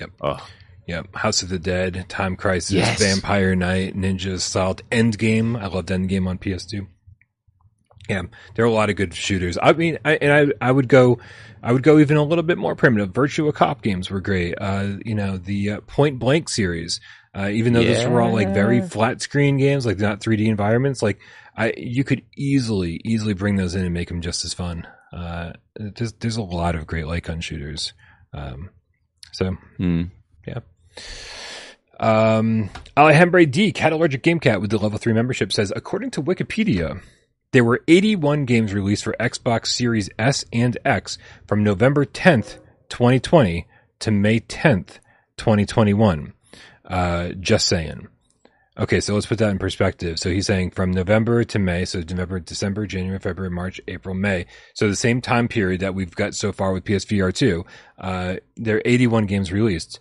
Yep. 0.00 0.10
Oh. 0.20 0.48
Yep. 0.86 1.14
House 1.14 1.42
of 1.42 1.48
the 1.48 1.60
Dead, 1.60 2.06
Time 2.08 2.34
Crisis, 2.34 2.72
yes. 2.72 2.98
Vampire 3.00 3.54
Night, 3.54 3.96
Ninja 3.96 4.32
Assault, 4.32 4.82
Endgame. 4.90 5.56
I 5.56 5.68
loved 5.68 5.90
Endgame 5.90 6.26
on 6.26 6.38
PS2. 6.38 6.88
Yeah, 8.12 8.22
there 8.54 8.64
are 8.64 8.68
a 8.68 8.72
lot 8.72 8.90
of 8.90 8.96
good 8.96 9.14
shooters. 9.14 9.56
I 9.60 9.72
mean, 9.72 9.98
I, 10.04 10.16
and 10.16 10.52
I 10.60 10.68
I 10.68 10.70
would 10.70 10.88
go, 10.88 11.18
I 11.62 11.72
would 11.72 11.82
go 11.82 11.98
even 11.98 12.18
a 12.18 12.22
little 12.22 12.44
bit 12.44 12.58
more 12.58 12.74
primitive. 12.74 13.10
Virtua 13.12 13.54
Cop 13.54 13.82
games 13.82 14.10
were 14.10 14.20
great. 14.20 14.54
Uh, 14.60 14.98
you 15.04 15.14
know, 15.14 15.38
the 15.38 15.70
uh, 15.70 15.80
Point 15.86 16.18
Blank 16.18 16.48
series. 16.48 17.00
Uh, 17.34 17.48
even 17.48 17.72
though 17.72 17.80
yeah. 17.80 17.94
those 17.94 18.06
were 18.06 18.20
all 18.20 18.32
like 18.32 18.52
very 18.52 18.86
flat 18.86 19.22
screen 19.22 19.56
games, 19.56 19.86
like 19.86 19.98
not 19.98 20.20
3D 20.20 20.46
environments, 20.48 21.00
like 21.00 21.18
I, 21.56 21.72
you 21.78 22.04
could 22.04 22.22
easily, 22.36 23.00
easily 23.04 23.32
bring 23.32 23.56
those 23.56 23.74
in 23.74 23.84
and 23.86 23.94
make 23.94 24.08
them 24.08 24.20
just 24.20 24.44
as 24.44 24.52
fun. 24.52 24.86
Uh, 25.14 25.52
there's, 25.74 26.12
there's 26.14 26.36
a 26.36 26.42
lot 26.42 26.74
of 26.74 26.86
great 26.86 27.06
light 27.06 27.22
gun 27.22 27.40
shooters. 27.40 27.94
Um, 28.34 28.68
so, 29.32 29.56
mm. 29.78 30.10
yeah. 30.46 30.60
Um, 31.98 32.68
Alejandro 32.98 33.46
D, 33.46 33.72
Cat 33.72 33.92
Allergic 33.92 34.22
Game 34.22 34.40
Cat 34.40 34.60
with 34.60 34.70
the 34.70 34.78
level 34.78 34.98
three 34.98 35.14
membership 35.14 35.52
says, 35.52 35.72
according 35.74 36.10
to 36.12 36.22
Wikipedia, 36.22 37.00
there 37.52 37.64
were 37.64 37.82
81 37.86 38.46
games 38.46 38.74
released 38.74 39.04
for 39.04 39.14
Xbox 39.20 39.68
Series 39.68 40.10
S 40.18 40.44
and 40.52 40.76
X 40.84 41.18
from 41.46 41.62
November 41.62 42.04
10th, 42.04 42.58
2020 42.88 43.66
to 44.00 44.10
May 44.10 44.40
10th, 44.40 44.98
2021. 45.36 46.32
Uh, 46.84 47.28
just 47.38 47.68
saying. 47.68 48.08
Okay, 48.78 49.00
so 49.00 49.12
let's 49.14 49.26
put 49.26 49.36
that 49.38 49.50
in 49.50 49.58
perspective. 49.58 50.18
So 50.18 50.30
he's 50.30 50.46
saying 50.46 50.70
from 50.70 50.92
November 50.92 51.44
to 51.44 51.58
May, 51.58 51.84
so 51.84 52.00
November, 52.00 52.40
December, 52.40 52.86
January, 52.86 53.18
February, 53.18 53.50
March, 53.50 53.82
April, 53.86 54.14
May. 54.14 54.46
So 54.74 54.88
the 54.88 54.96
same 54.96 55.20
time 55.20 55.46
period 55.46 55.82
that 55.82 55.94
we've 55.94 56.14
got 56.14 56.34
so 56.34 56.52
far 56.52 56.72
with 56.72 56.84
PSVR 56.84 57.34
2, 57.34 57.64
uh, 57.98 58.36
there 58.56 58.76
are 58.78 58.82
81 58.86 59.26
games 59.26 59.52
released. 59.52 60.00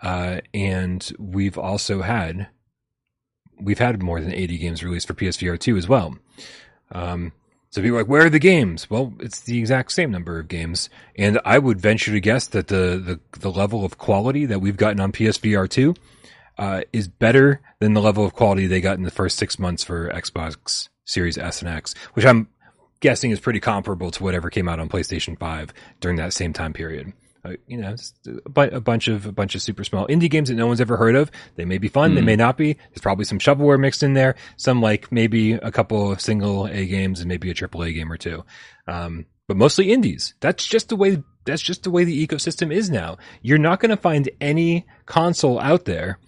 Uh, 0.00 0.40
and 0.54 1.12
we've 1.18 1.58
also 1.58 2.00
had, 2.00 2.48
we've 3.60 3.78
had 3.78 4.02
more 4.02 4.20
than 4.22 4.32
80 4.32 4.58
games 4.58 4.82
released 4.82 5.06
for 5.06 5.14
PSVR 5.14 5.60
2 5.60 5.76
as 5.76 5.86
well. 5.86 6.16
Um, 6.92 7.32
so 7.70 7.82
people 7.82 7.98
are 7.98 8.00
like, 8.00 8.08
where 8.08 8.26
are 8.26 8.30
the 8.30 8.38
games? 8.38 8.88
Well, 8.88 9.12
it's 9.20 9.40
the 9.40 9.58
exact 9.58 9.92
same 9.92 10.10
number 10.10 10.38
of 10.38 10.48
games. 10.48 10.88
And 11.16 11.40
I 11.44 11.58
would 11.58 11.80
venture 11.80 12.12
to 12.12 12.20
guess 12.20 12.46
that 12.48 12.68
the, 12.68 13.20
the, 13.32 13.38
the 13.38 13.50
level 13.50 13.84
of 13.84 13.98
quality 13.98 14.46
that 14.46 14.60
we've 14.60 14.76
gotten 14.76 15.00
on 15.00 15.12
PSVR 15.12 15.68
2 15.68 15.94
uh, 16.58 16.82
is 16.92 17.08
better 17.08 17.60
than 17.80 17.92
the 17.92 18.00
level 18.00 18.24
of 18.24 18.32
quality 18.34 18.66
they 18.66 18.80
got 18.80 18.96
in 18.96 19.02
the 19.02 19.10
first 19.10 19.36
six 19.36 19.58
months 19.58 19.84
for 19.84 20.08
Xbox 20.10 20.88
Series 21.04 21.36
S 21.36 21.60
and 21.60 21.68
X, 21.68 21.94
which 22.14 22.24
I'm 22.24 22.48
guessing 23.00 23.30
is 23.30 23.40
pretty 23.40 23.60
comparable 23.60 24.10
to 24.10 24.22
whatever 24.22 24.48
came 24.48 24.68
out 24.68 24.80
on 24.80 24.88
PlayStation 24.88 25.38
5 25.38 25.74
during 26.00 26.16
that 26.16 26.32
same 26.32 26.52
time 26.52 26.72
period 26.72 27.12
you 27.66 27.76
know, 27.76 27.94
a, 28.56 28.80
bunch 28.80 29.08
of 29.08 29.26
a 29.26 29.32
bunch 29.32 29.54
of 29.54 29.62
super 29.62 29.84
small 29.84 30.06
indie 30.08 30.30
games 30.30 30.48
that 30.48 30.54
no 30.54 30.66
one's 30.66 30.80
ever 30.80 30.96
heard 30.96 31.16
of. 31.16 31.30
They 31.56 31.64
may 31.64 31.78
be 31.78 31.88
fun, 31.88 32.12
mm. 32.12 32.14
they 32.14 32.20
hmm. 32.20 32.26
may 32.26 32.36
not 32.36 32.56
be. 32.56 32.74
There's 32.74 33.02
probably 33.02 33.24
some 33.24 33.38
shovelware 33.38 33.78
mixed 33.78 34.02
in 34.02 34.14
there. 34.14 34.36
Some 34.56 34.80
like 34.80 35.10
maybe 35.10 35.52
a 35.52 35.70
couple 35.70 36.12
of 36.12 36.20
single 36.20 36.66
A 36.66 36.86
games 36.86 37.20
and 37.20 37.28
maybe 37.28 37.50
a 37.50 37.54
triple 37.54 37.82
A 37.82 37.92
game 37.92 38.10
or 38.10 38.16
two. 38.16 38.44
Um, 38.86 39.26
but 39.48 39.56
mostly 39.56 39.92
indies. 39.92 40.34
That's 40.40 40.66
just 40.66 40.88
the 40.88 40.96
way. 40.96 41.22
That's 41.44 41.62
just 41.62 41.84
the 41.84 41.90
way 41.90 42.04
the 42.04 42.26
ecosystem 42.26 42.72
is 42.72 42.90
now. 42.90 43.18
You're 43.42 43.58
not 43.58 43.80
going 43.80 43.90
to 43.90 43.96
find 43.96 44.28
any 44.40 44.86
console 45.06 45.60
out 45.60 45.84
there 45.84 46.18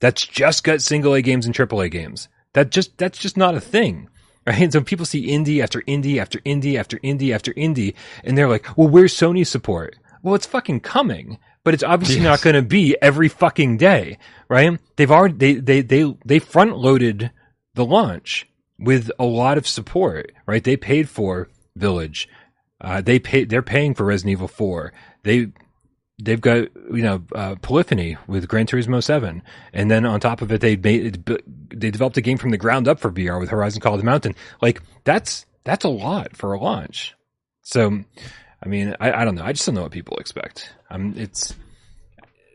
that's 0.00 0.26
just 0.26 0.64
got 0.64 0.82
single 0.82 1.14
A 1.14 1.22
games 1.22 1.46
and 1.46 1.54
triple 1.54 1.80
A 1.80 1.88
games. 1.88 2.28
That 2.52 2.70
just 2.70 2.96
that's 2.98 3.18
just 3.18 3.36
not 3.36 3.54
a 3.54 3.60
thing. 3.60 4.08
Right. 4.46 4.60
And 4.60 4.72
so 4.72 4.80
people 4.80 5.06
see 5.06 5.26
indie 5.26 5.60
after 5.60 5.80
indie 5.82 6.20
after 6.20 6.38
indie 6.40 6.78
after 6.78 6.98
indie 6.98 7.34
after 7.34 7.52
indie, 7.54 7.94
and 8.22 8.38
they're 8.38 8.48
like, 8.48 8.76
well, 8.76 8.88
where's 8.88 9.14
Sony 9.14 9.44
support? 9.44 9.96
Well, 10.26 10.34
it's 10.34 10.44
fucking 10.44 10.80
coming, 10.80 11.38
but 11.62 11.72
it's 11.72 11.84
obviously 11.84 12.16
yes. 12.16 12.24
not 12.24 12.42
going 12.42 12.56
to 12.56 12.62
be 12.62 12.96
every 13.00 13.28
fucking 13.28 13.76
day, 13.76 14.18
right? 14.48 14.76
They've 14.96 15.08
already, 15.08 15.34
they, 15.34 15.54
they, 15.60 15.80
they, 15.82 16.16
they 16.24 16.38
front 16.40 16.76
loaded 16.76 17.30
the 17.74 17.84
launch 17.84 18.48
with 18.76 19.08
a 19.20 19.24
lot 19.24 19.56
of 19.56 19.68
support, 19.68 20.32
right? 20.44 20.64
They 20.64 20.76
paid 20.76 21.08
for 21.08 21.48
Village. 21.76 22.28
Uh, 22.80 23.02
they 23.02 23.20
pay, 23.20 23.44
they're 23.44 23.62
paying 23.62 23.94
for 23.94 24.04
Resident 24.04 24.32
Evil 24.32 24.48
4. 24.48 24.92
They, 25.22 25.52
they've 26.20 26.40
got, 26.40 26.70
you 26.92 27.02
know, 27.02 27.22
uh, 27.32 27.54
Polyphony 27.62 28.16
with 28.26 28.48
Gran 28.48 28.66
Turismo 28.66 29.00
7. 29.00 29.44
And 29.72 29.88
then 29.88 30.04
on 30.04 30.18
top 30.18 30.42
of 30.42 30.50
it, 30.50 30.60
they 30.60 30.74
made, 30.74 31.24
they 31.68 31.92
developed 31.92 32.16
a 32.16 32.20
game 32.20 32.38
from 32.38 32.50
the 32.50 32.58
ground 32.58 32.88
up 32.88 32.98
for 32.98 33.12
VR 33.12 33.38
with 33.38 33.50
Horizon 33.50 33.80
Call 33.80 33.94
of 33.94 34.00
the 34.00 34.04
Mountain. 34.04 34.34
Like, 34.60 34.82
that's, 35.04 35.46
that's 35.62 35.84
a 35.84 35.88
lot 35.88 36.36
for 36.36 36.52
a 36.52 36.58
launch. 36.58 37.14
So, 37.62 38.02
I 38.62 38.68
mean, 38.68 38.96
I, 39.00 39.12
I 39.12 39.24
don't 39.24 39.34
know. 39.34 39.44
I 39.44 39.52
just 39.52 39.66
don't 39.66 39.74
know 39.74 39.82
what 39.82 39.92
people 39.92 40.16
expect. 40.18 40.72
Um, 40.90 41.14
it's 41.16 41.54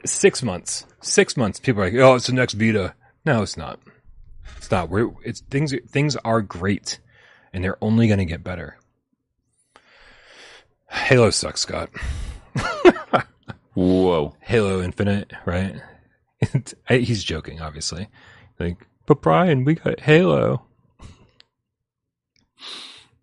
six 0.06 0.41
months. 0.41 0.86
Six 1.02 1.38
months. 1.38 1.60
People 1.60 1.82
are 1.82 1.86
like, 1.86 1.95
oh, 1.95 2.16
it's 2.16 2.28
the 2.28 2.34
next 2.34 2.54
Vita. 2.54 2.95
No, 3.26 3.41
it's 3.43 3.58
not. 3.58 3.80
It's 4.58 4.72
not. 4.72 4.89
We're, 4.89 5.12
it's 5.24 5.41
things. 5.41 5.74
Things 5.89 6.16
are 6.18 6.41
great, 6.41 6.99
and 7.54 7.64
they're 7.64 7.78
only 7.82 8.08
going 8.08 8.20
to 8.20 8.26
get 8.26 8.43
better. 8.43 8.78
Halo 10.89 11.30
sucks, 11.30 11.62
Scott. 11.62 11.89
Whoa. 13.74 14.36
Halo 14.41 14.82
Infinite, 14.82 15.32
right? 15.45 15.76
He's 16.89 17.24
joking, 17.24 17.62
obviously. 17.62 18.10
Like, 18.60 18.86
but 19.06 19.22
Brian, 19.22 19.64
we 19.64 19.76
got 19.76 20.02
Halo. 20.02 20.66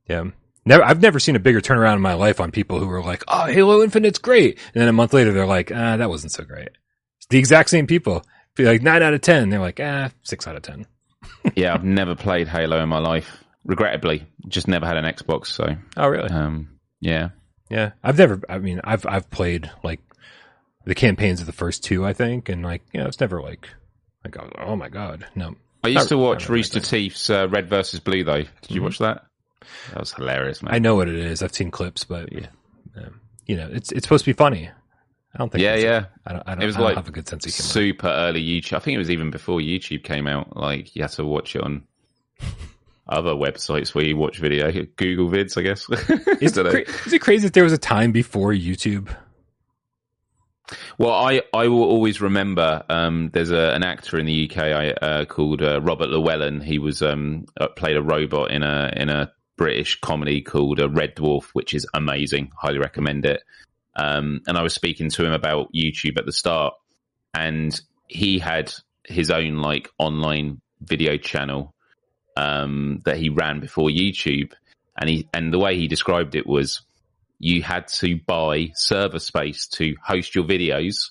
Yeah. 0.08 0.30
Never, 0.68 0.84
I've 0.84 1.00
never 1.00 1.18
seen 1.18 1.34
a 1.34 1.38
bigger 1.40 1.60
turnaround 1.62 1.96
in 1.96 2.02
my 2.02 2.12
life 2.12 2.40
on 2.40 2.50
people 2.50 2.78
who 2.78 2.86
were 2.86 3.02
like, 3.02 3.24
"Oh, 3.26 3.46
Halo 3.46 3.82
Infinite's 3.82 4.18
great," 4.18 4.58
and 4.74 4.80
then 4.82 4.88
a 4.88 4.92
month 4.92 5.14
later 5.14 5.32
they're 5.32 5.46
like, 5.46 5.72
"Ah, 5.74 5.96
that 5.96 6.10
wasn't 6.10 6.32
so 6.32 6.44
great." 6.44 6.68
It's 7.16 7.26
the 7.30 7.38
exact 7.38 7.70
same 7.70 7.86
people. 7.86 8.22
Be 8.54 8.64
like 8.64 8.82
nine 8.82 9.02
out 9.02 9.14
of 9.14 9.22
ten. 9.22 9.48
They're 9.48 9.60
like, 9.60 9.80
"Ah, 9.82 10.10
six 10.24 10.46
out 10.46 10.56
of 10.56 10.62
10. 10.62 10.84
yeah, 11.56 11.72
I've 11.72 11.84
never 12.00 12.14
played 12.14 12.48
Halo 12.48 12.82
in 12.82 12.88
my 12.90 12.98
life. 12.98 13.42
Regrettably, 13.64 14.26
just 14.46 14.68
never 14.68 14.84
had 14.86 14.96
an 14.98 15.04
Xbox. 15.06 15.46
So, 15.46 15.74
Oh, 15.96 16.08
really? 16.08 16.28
um, 16.30 16.68
yeah, 17.00 17.30
Yeah, 17.70 17.92
I've 18.04 18.18
never. 18.18 18.40
I 18.48 18.58
mean, 18.58 18.80
I've 18.84 19.06
I've 19.06 19.30
played 19.30 19.70
like 19.82 20.00
the 20.84 20.94
campaigns 20.94 21.40
of 21.40 21.46
the 21.46 21.52
first 21.52 21.82
two, 21.82 22.04
I 22.04 22.12
think, 22.12 22.48
and 22.50 22.62
like 22.62 22.82
you 22.92 23.00
know, 23.00 23.06
it's 23.06 23.20
never 23.20 23.40
like 23.40 23.68
like 24.24 24.36
oh, 24.38 24.50
oh 24.58 24.76
my 24.76 24.90
god, 24.90 25.26
no. 25.34 25.54
I 25.82 25.88
used 25.88 26.08
to 26.10 26.18
watch 26.18 26.48
Rooster 26.50 26.80
Teeth's 26.80 27.30
uh, 27.30 27.48
Red 27.48 27.70
versus 27.70 28.00
Blue. 28.00 28.22
Though, 28.24 28.42
did 28.42 28.70
you 28.70 28.80
Mhm. 28.80 28.84
watch 28.84 28.98
that? 28.98 29.22
That 29.90 30.00
was 30.00 30.12
hilarious, 30.12 30.62
man. 30.62 30.74
I 30.74 30.78
know 30.78 30.94
what 30.94 31.08
it 31.08 31.16
is. 31.16 31.42
I've 31.42 31.54
seen 31.54 31.70
clips, 31.70 32.04
but 32.04 32.32
yeah, 32.32 32.46
um, 32.96 33.20
you 33.46 33.56
know, 33.56 33.68
it's 33.72 33.92
it's 33.92 34.04
supposed 34.04 34.24
to 34.24 34.30
be 34.30 34.34
funny. 34.36 34.70
I 35.34 35.38
don't 35.38 35.50
think. 35.50 35.60
So. 35.62 35.68
Yeah, 35.68 35.76
yeah. 35.76 36.04
I 36.26 36.32
don't. 36.32 36.42
I 36.46 36.54
don't, 36.54 36.62
It 36.62 36.66
was 36.66 36.76
I 36.76 36.80
like 36.80 36.96
have 36.96 37.08
a 37.08 37.12
good 37.12 37.28
sense 37.28 37.44
of 37.46 37.54
humor. 37.54 37.68
super 37.68 38.06
early 38.08 38.42
YouTube. 38.42 38.74
I 38.74 38.78
think 38.78 38.94
it 38.94 38.98
was 38.98 39.10
even 39.10 39.30
before 39.30 39.60
YouTube 39.60 40.04
came 40.04 40.26
out. 40.26 40.56
Like 40.56 40.94
you 40.96 41.02
had 41.02 41.10
to 41.12 41.24
watch 41.24 41.54
it 41.56 41.62
on 41.62 41.82
other 43.08 43.32
websites 43.32 43.94
where 43.94 44.04
you 44.04 44.16
watch 44.16 44.38
video, 44.38 44.70
Google 44.96 45.28
vids, 45.30 45.56
I 45.56 45.62
guess. 45.62 45.88
Is 46.42 46.56
it, 46.56 46.66
cra- 46.66 47.06
is 47.06 47.12
it 47.12 47.20
crazy 47.20 47.46
that 47.46 47.54
there 47.54 47.64
was 47.64 47.72
a 47.72 47.78
time 47.78 48.12
before 48.12 48.52
YouTube? 48.52 49.08
Well, 50.98 51.12
I, 51.14 51.40
I 51.54 51.68
will 51.68 51.84
always 51.84 52.20
remember. 52.20 52.84
Um, 52.90 53.30
there's 53.32 53.50
a, 53.50 53.70
an 53.74 53.82
actor 53.82 54.18
in 54.18 54.26
the 54.26 54.50
UK 54.50 54.58
I, 54.58 54.90
uh, 54.90 55.24
called 55.24 55.62
uh, 55.62 55.80
Robert 55.80 56.10
Llewellyn. 56.10 56.60
He 56.60 56.78
was 56.78 57.00
um, 57.00 57.46
uh, 57.58 57.68
played 57.68 57.96
a 57.96 58.02
robot 58.02 58.50
in 58.50 58.62
a 58.62 58.92
in 58.94 59.08
a 59.08 59.32
British 59.58 60.00
comedy 60.00 60.40
called 60.40 60.80
uh, 60.80 60.88
Red 60.88 61.16
Dwarf, 61.16 61.50
which 61.52 61.74
is 61.74 61.86
amazing. 61.92 62.52
Highly 62.56 62.78
recommend 62.78 63.26
it. 63.26 63.42
Um, 63.94 64.40
and 64.46 64.56
I 64.56 64.62
was 64.62 64.72
speaking 64.72 65.10
to 65.10 65.24
him 65.24 65.32
about 65.32 65.72
YouTube 65.74 66.16
at 66.16 66.24
the 66.24 66.32
start, 66.32 66.74
and 67.34 67.78
he 68.06 68.38
had 68.38 68.72
his 69.04 69.30
own 69.30 69.58
like 69.58 69.90
online 69.98 70.60
video 70.80 71.16
channel 71.16 71.74
um, 72.36 73.02
that 73.04 73.18
he 73.18 73.28
ran 73.28 73.60
before 73.60 73.88
YouTube, 73.88 74.52
and 74.96 75.10
he 75.10 75.28
and 75.34 75.52
the 75.52 75.58
way 75.58 75.76
he 75.76 75.88
described 75.88 76.36
it 76.36 76.46
was 76.46 76.82
you 77.40 77.62
had 77.62 77.88
to 77.88 78.18
buy 78.24 78.70
server 78.74 79.18
space 79.18 79.66
to 79.66 79.96
host 80.02 80.34
your 80.36 80.44
videos, 80.44 81.10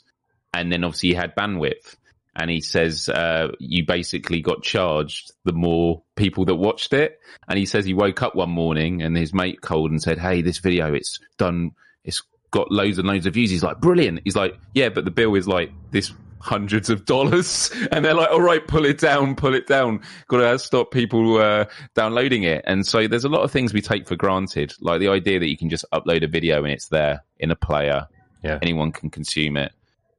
and 0.53 0.71
then 0.71 0.85
obviously 0.85 1.09
you 1.09 1.15
had 1.15 1.35
bandwidth. 1.35 1.96
And 2.37 2.51
he 2.51 2.61
says 2.61 3.09
uh, 3.09 3.47
you 3.59 3.83
basically 3.83 4.41
got 4.41 4.61
charged 4.61 5.31
the 5.43 5.53
more 5.53 6.03
people 6.15 6.45
that 6.45 6.55
watched 6.55 6.93
it. 6.93 7.19
And 7.47 7.57
he 7.57 7.65
says 7.65 7.83
he 7.83 7.95
woke 7.95 8.21
up 8.21 8.35
one 8.35 8.51
morning 8.51 9.01
and 9.01 9.17
his 9.17 9.33
mate 9.33 9.61
called 9.61 9.89
and 9.89 10.01
said, 10.01 10.19
"Hey, 10.19 10.43
this 10.43 10.59
video 10.59 10.93
it's 10.93 11.19
done. 11.37 11.71
It's 12.03 12.21
got 12.51 12.71
loads 12.71 12.99
and 12.99 13.07
loads 13.07 13.25
of 13.25 13.33
views." 13.33 13.49
He's 13.49 13.63
like, 13.63 13.79
"Brilliant." 13.79 14.21
He's 14.23 14.35
like, 14.35 14.55
"Yeah, 14.75 14.89
but 14.89 15.03
the 15.03 15.11
bill 15.11 15.35
is 15.35 15.47
like 15.47 15.71
this." 15.91 16.13
Hundreds 16.39 16.91
of 16.91 17.03
dollars, 17.03 17.71
and 17.91 18.05
they're 18.05 18.13
like, 18.13 18.29
"All 18.29 18.39
right, 18.39 18.65
pull 18.65 18.85
it 18.85 18.99
down, 18.99 19.35
pull 19.35 19.55
it 19.55 19.65
down. 19.65 20.01
Got 20.27 20.51
to 20.51 20.59
stop 20.59 20.91
people 20.91 21.37
uh, 21.37 21.65
downloading 21.95 22.43
it." 22.43 22.63
And 22.67 22.85
so 22.85 23.07
there's 23.07 23.23
a 23.23 23.29
lot 23.29 23.41
of 23.41 23.51
things 23.51 23.73
we 23.73 23.81
take 23.81 24.07
for 24.07 24.15
granted, 24.15 24.71
like 24.79 24.99
the 24.99 25.07
idea 25.07 25.39
that 25.39 25.49
you 25.49 25.57
can 25.57 25.71
just 25.71 25.83
upload 25.91 26.23
a 26.23 26.27
video 26.27 26.63
and 26.63 26.71
it's 26.71 26.89
there 26.89 27.23
in 27.39 27.49
a 27.49 27.55
player. 27.55 28.07
Yeah. 28.43 28.59
anyone 28.61 28.91
can 28.91 29.09
consume 29.09 29.57
it. 29.57 29.73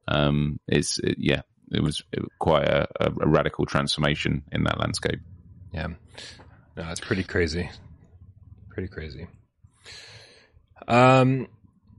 Um, 0.09 0.59
it's 0.67 0.99
it, 0.99 1.19
yeah, 1.19 1.43
it 1.73 1.83
was, 1.83 2.03
quite 2.39 2.65
a, 2.67 2.87
a, 3.01 3.11
radical 3.29 3.67
transformation 3.67 4.43
in 4.53 4.65
that 4.65 4.79
landscape. 4.79 5.21
Yeah, 5.73 5.89
no, 6.77 6.89
it's 6.91 7.01
pretty 7.01 7.25
crazy, 7.25 7.71
pretty 8.71 8.89
crazy. 8.89 9.27
Um, 10.87 11.49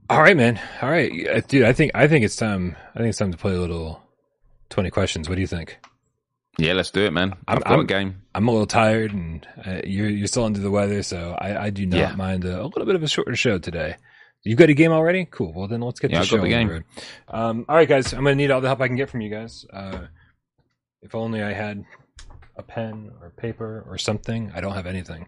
all 0.08 0.20
right, 0.20 0.36
man. 0.36 0.60
All 0.82 0.90
right, 0.90 1.46
dude. 1.48 1.64
I 1.64 1.72
think 1.72 1.92
I 1.94 2.08
think 2.08 2.24
it's 2.24 2.36
time. 2.36 2.76
I 2.94 2.98
think 2.98 3.10
it's 3.10 3.18
time 3.18 3.32
to 3.32 3.38
play 3.38 3.54
a 3.54 3.60
little 3.60 4.02
twenty 4.68 4.90
questions. 4.90 5.28
What 5.28 5.36
do 5.36 5.40
you 5.40 5.46
think? 5.46 5.78
Yeah, 6.58 6.72
let's 6.72 6.90
do 6.90 7.04
it, 7.04 7.12
man. 7.12 7.30
I'm- 7.46 7.58
I've 7.58 7.64
got 7.64 7.70
I'm- 7.70 7.80
a 7.80 7.84
game. 7.84 8.22
I'm 8.34 8.48
a 8.48 8.50
little 8.50 8.66
tired, 8.66 9.12
and 9.12 9.46
uh, 9.64 9.80
you're 9.84 10.08
you're 10.08 10.26
still 10.26 10.44
under 10.44 10.60
the 10.60 10.70
weather, 10.70 11.02
so 11.02 11.36
I, 11.38 11.66
I 11.66 11.70
do 11.70 11.86
not 11.86 11.96
Yeah. 11.98 12.14
mind 12.16 12.44
a, 12.44 12.62
a 12.62 12.64
little 12.66 12.86
bit 12.86 12.94
of 12.96 13.02
a 13.02 13.08
shorter 13.08 13.34
show 13.36 13.58
today. 13.58 13.96
You 14.42 14.56
got 14.56 14.70
a 14.70 14.74
game 14.74 14.92
already? 14.92 15.26
Cool. 15.30 15.52
Well, 15.54 15.68
then 15.68 15.80
let's 15.80 16.00
get 16.00 16.10
Yeah, 16.10 16.20
the 16.20 16.26
show 16.26 16.40
the 16.40 16.48
game. 16.48 16.84
Um, 17.28 17.66
all 17.68 17.76
right, 17.76 17.88
guys. 17.88 18.12
I'm 18.12 18.24
gonna 18.24 18.36
need 18.36 18.50
all 18.50 18.60
the 18.60 18.68
help 18.68 18.80
I 18.80 18.86
can 18.86 18.96
get 18.96 19.10
from 19.10 19.20
you 19.20 19.30
guys. 19.30 19.66
Uh, 19.70 20.06
if 21.02 21.14
only 21.14 21.42
I 21.42 21.52
had 21.52 21.84
a 22.56 22.62
pen 22.62 23.10
or 23.20 23.30
paper 23.30 23.84
or 23.88 23.98
something. 23.98 24.50
I 24.54 24.60
don't 24.60 24.74
have 24.74 24.86
anything, 24.86 25.26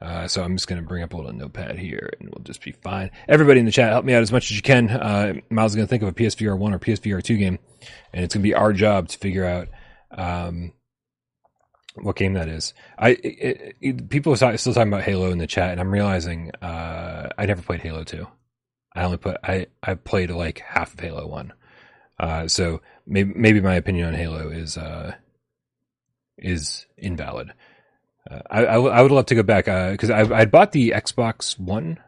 uh, 0.00 0.28
so 0.28 0.42
I'm 0.42 0.56
just 0.56 0.66
gonna 0.66 0.82
bring 0.82 1.02
up 1.02 1.12
a 1.12 1.16
little 1.16 1.32
notepad 1.32 1.78
here, 1.78 2.10
and 2.20 2.30
we'll 2.30 2.44
just 2.44 2.62
be 2.62 2.72
fine. 2.72 3.10
Everybody 3.28 3.60
in 3.60 3.66
the 3.66 3.72
chat, 3.72 3.90
help 3.90 4.04
me 4.04 4.14
out 4.14 4.22
as 4.22 4.32
much 4.32 4.50
as 4.50 4.56
you 4.56 4.62
can. 4.62 4.88
Uh, 4.90 5.34
Miles 5.50 5.72
is 5.72 5.76
gonna 5.76 5.86
think 5.86 6.02
of 6.02 6.08
a 6.08 6.12
PSVR 6.12 6.56
one 6.56 6.72
or 6.72 6.78
PSVR 6.78 7.22
two 7.22 7.36
game, 7.36 7.58
and 8.12 8.24
it's 8.24 8.34
gonna 8.34 8.42
be 8.42 8.54
our 8.54 8.72
job 8.72 9.08
to 9.08 9.18
figure 9.18 9.44
out. 9.44 9.68
Um, 10.10 10.72
what 11.96 12.16
game 12.16 12.32
that 12.32 12.48
is. 12.48 12.74
I 12.98 13.10
it, 13.10 13.76
it, 13.80 14.08
people 14.08 14.32
are 14.32 14.56
still 14.56 14.74
talking 14.74 14.92
about 14.92 15.04
Halo 15.04 15.30
in 15.30 15.38
the 15.38 15.46
chat, 15.46 15.70
and 15.70 15.80
I'm 15.80 15.92
realizing 15.92 16.50
uh, 16.60 17.28
I 17.38 17.46
never 17.46 17.62
played 17.62 17.82
Halo 17.82 18.02
two. 18.02 18.26
I 18.94 19.04
only 19.04 19.16
put 19.18 19.36
I 19.42 19.66
I 19.82 19.94
played 19.94 20.30
like 20.30 20.60
half 20.60 20.94
of 20.94 21.00
Halo 21.00 21.26
one. 21.26 21.52
Uh, 22.18 22.46
so 22.48 22.80
maybe 23.06 23.32
maybe 23.34 23.60
my 23.60 23.74
opinion 23.74 24.08
on 24.08 24.14
Halo 24.14 24.48
is 24.50 24.76
uh, 24.76 25.14
is 26.38 26.86
invalid. 26.96 27.52
Uh, 28.30 28.40
I, 28.50 28.64
I 28.64 29.02
would 29.02 29.10
love 29.10 29.26
to 29.26 29.34
go 29.34 29.42
back 29.42 29.66
because 29.66 30.10
I 30.10 30.20
I 30.22 30.44
bought 30.44 30.72
the 30.72 30.90
Xbox 30.90 31.58
One, 31.58 31.98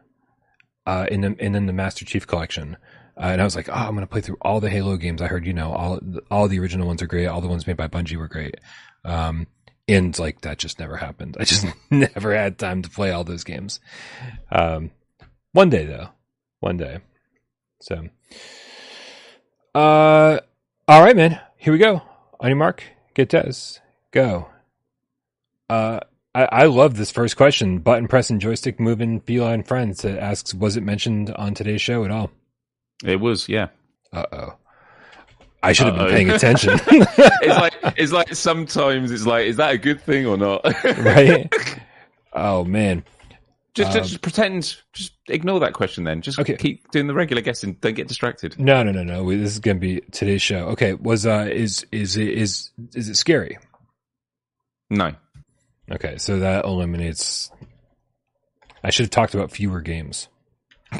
uh, 0.87 1.05
in 1.11 1.21
the 1.21 1.35
and 1.39 1.53
then 1.53 1.65
the 1.67 1.73
Master 1.73 2.05
Chief 2.05 2.25
Collection. 2.25 2.77
Uh, 3.17 3.29
and 3.31 3.41
I 3.41 3.43
was 3.43 3.55
like, 3.55 3.67
oh, 3.69 3.73
I'm 3.73 3.93
gonna 3.93 4.07
play 4.07 4.21
through 4.21 4.37
all 4.41 4.59
the 4.59 4.69
Halo 4.69 4.95
games. 4.95 5.21
I 5.21 5.27
heard, 5.27 5.45
you 5.45 5.53
know, 5.53 5.73
all 5.73 5.99
all 6.31 6.47
the 6.47 6.59
original 6.59 6.87
ones 6.87 7.01
are 7.01 7.07
great. 7.07 7.27
All 7.27 7.41
the 7.41 7.47
ones 7.47 7.67
made 7.67 7.77
by 7.77 7.87
Bungie 7.87 8.15
were 8.15 8.27
great. 8.27 8.55
Um, 9.03 9.47
and 9.87 10.17
like 10.17 10.41
that 10.41 10.57
just 10.57 10.79
never 10.79 10.95
happened. 10.95 11.35
I 11.39 11.43
just 11.43 11.65
never 11.91 12.33
had 12.33 12.57
time 12.57 12.81
to 12.83 12.89
play 12.89 13.11
all 13.11 13.25
those 13.25 13.43
games. 13.43 13.79
Um, 14.49 14.91
one 15.51 15.69
day 15.69 15.85
though, 15.85 16.09
one 16.59 16.77
day. 16.77 16.99
So, 17.81 18.07
uh, 19.75 20.39
all 20.87 21.03
right, 21.03 21.15
man. 21.15 21.39
Here 21.57 21.73
we 21.73 21.79
go. 21.79 22.01
On 22.39 22.49
your 22.49 22.57
mark, 22.57 22.83
get 23.13 23.29
this, 23.29 23.79
go. 24.11 24.47
Uh, 25.69 25.99
I, 26.35 26.43
I 26.45 26.65
love 26.65 26.97
this 26.97 27.11
first 27.11 27.35
question. 27.35 27.79
Button 27.79 28.07
pressing, 28.07 28.39
joystick 28.39 28.79
moving, 28.79 29.21
feline 29.21 29.63
friends 29.63 30.03
that 30.03 30.19
asks, 30.19 30.53
was 30.53 30.77
it 30.77 30.83
mentioned 30.83 31.31
on 31.31 31.53
today's 31.55 31.81
show 31.81 32.05
at 32.05 32.11
all? 32.11 32.29
It 33.03 33.19
was, 33.19 33.49
yeah. 33.49 33.67
Uh 34.13 34.25
oh. 34.31 34.53
I 35.63 35.73
should 35.73 35.87
have 35.87 35.95
been 35.97 36.09
paying 36.09 36.29
attention. 36.31 36.79
It's 36.87 37.57
like 37.57 37.73
it's 37.97 38.11
like 38.11 38.35
sometimes 38.35 39.11
it's 39.11 39.25
like, 39.25 39.47
is 39.47 39.57
that 39.57 39.71
a 39.73 39.77
good 39.77 40.01
thing 40.01 40.25
or 40.25 40.37
not? 40.37 40.63
right? 40.83 41.51
Oh 42.33 42.63
man. 42.63 43.03
Just, 43.77 43.97
Um, 43.97 44.03
just 44.03 44.21
pretend, 44.21 44.75
just 44.93 45.13
ignore 45.29 45.59
that 45.61 45.73
question. 45.73 46.03
Then 46.03 46.21
just 46.21 46.37
Okay. 46.39 46.55
keep 46.57 46.89
doing 46.91 47.07
the 47.07 47.13
regular 47.13 47.41
guessing. 47.41 47.73
Don't 47.79 47.95
get 47.95 48.07
distracted. 48.07 48.59
No, 48.59 48.83
no, 48.83 48.91
no, 48.91 49.03
no. 49.03 49.23
We- 49.23 49.37
This 49.37 49.53
is 49.53 49.59
going 49.59 49.77
to 49.77 49.81
be 49.81 50.01
today's 50.11 50.41
show. 50.41 50.67
Okay, 50.69 50.93
was 50.95 51.25
uh 51.25 51.47
is 51.51 51.85
is 51.91 52.17
it 52.17 52.29
is 52.29 52.71
is 52.93 53.07
it 53.09 53.15
scary? 53.15 53.57
No, 54.89 55.13
Okay, 55.91 56.17
so 56.17 56.39
that 56.39 56.65
eliminates 56.65 57.51
I 58.83 58.89
should 58.89 59.05
have 59.05 59.11
talked 59.11 59.33
about 59.33 59.51
fewer 59.51 59.81
games. 59.81 60.27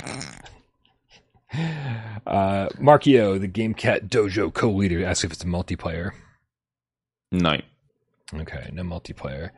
Uh 1.53 2.67
Markio, 2.77 3.39
the 3.39 3.47
Game 3.47 3.73
Cat 3.73 4.07
Dojo 4.09 4.53
co-leader, 4.53 5.05
asks 5.05 5.23
if 5.23 5.31
it's 5.31 5.43
a 5.43 5.47
multiplayer. 5.47 6.11
no, 7.31 7.57
Okay, 8.33 8.69
no 8.73 8.83
multiplayer. 8.83 9.51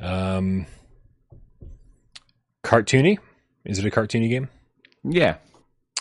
Um 0.00 0.66
cartoony? 2.62 3.18
Is 3.64 3.78
it 3.78 3.84
a 3.86 3.90
cartoony 3.90 4.28
game? 4.28 4.48
yeah, 5.04 5.36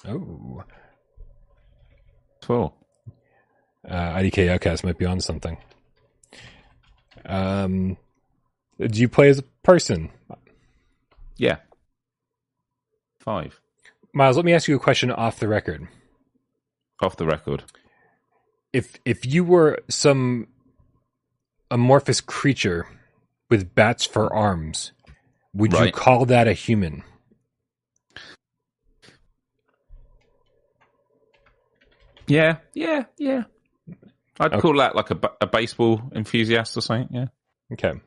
Oh. 0.05 0.63
four. 2.43 2.73
uh, 3.87 4.13
IDK 4.15 4.49
Outcast 4.49 4.83
might 4.83 4.97
be 4.97 5.05
on 5.05 5.19
something. 5.21 5.57
Um, 7.25 7.97
do 8.79 8.99
you 8.99 9.09
play 9.09 9.29
as 9.29 9.39
a 9.39 9.43
person, 9.63 10.09
Yeah, 11.37 11.57
five. 13.19 13.59
Miles? 14.13 14.35
Let 14.35 14.45
me 14.45 14.53
ask 14.53 14.67
you 14.67 14.75
a 14.75 14.79
question 14.79 15.11
off 15.11 15.39
the 15.39 15.47
record. 15.47 15.87
Off 17.01 17.15
the 17.17 17.25
record. 17.25 17.63
If 18.73 18.97
if 19.05 19.25
you 19.25 19.43
were 19.43 19.79
some 19.89 20.47
amorphous 21.71 22.19
creature 22.21 22.87
with 23.49 23.73
bats 23.75 24.05
for 24.05 24.33
arms, 24.33 24.91
would 25.59 25.73
you 25.73 25.91
call 25.91 26.25
that 26.25 26.47
a 26.47 26.53
human? 26.53 27.03
Yeah, 32.27 32.57
yeah, 32.73 33.03
yeah. 33.17 33.43
I'd 34.39 34.53
Okay. 34.53 34.61
call 34.61 34.77
that 34.77 34.95
like 34.95 35.11
a, 35.11 35.19
a 35.41 35.47
baseball 35.47 36.01
enthusiast 36.15 36.77
or 36.77 36.81
something. 36.81 37.09
Yeah. 37.11 37.25
Okay. 37.73 37.99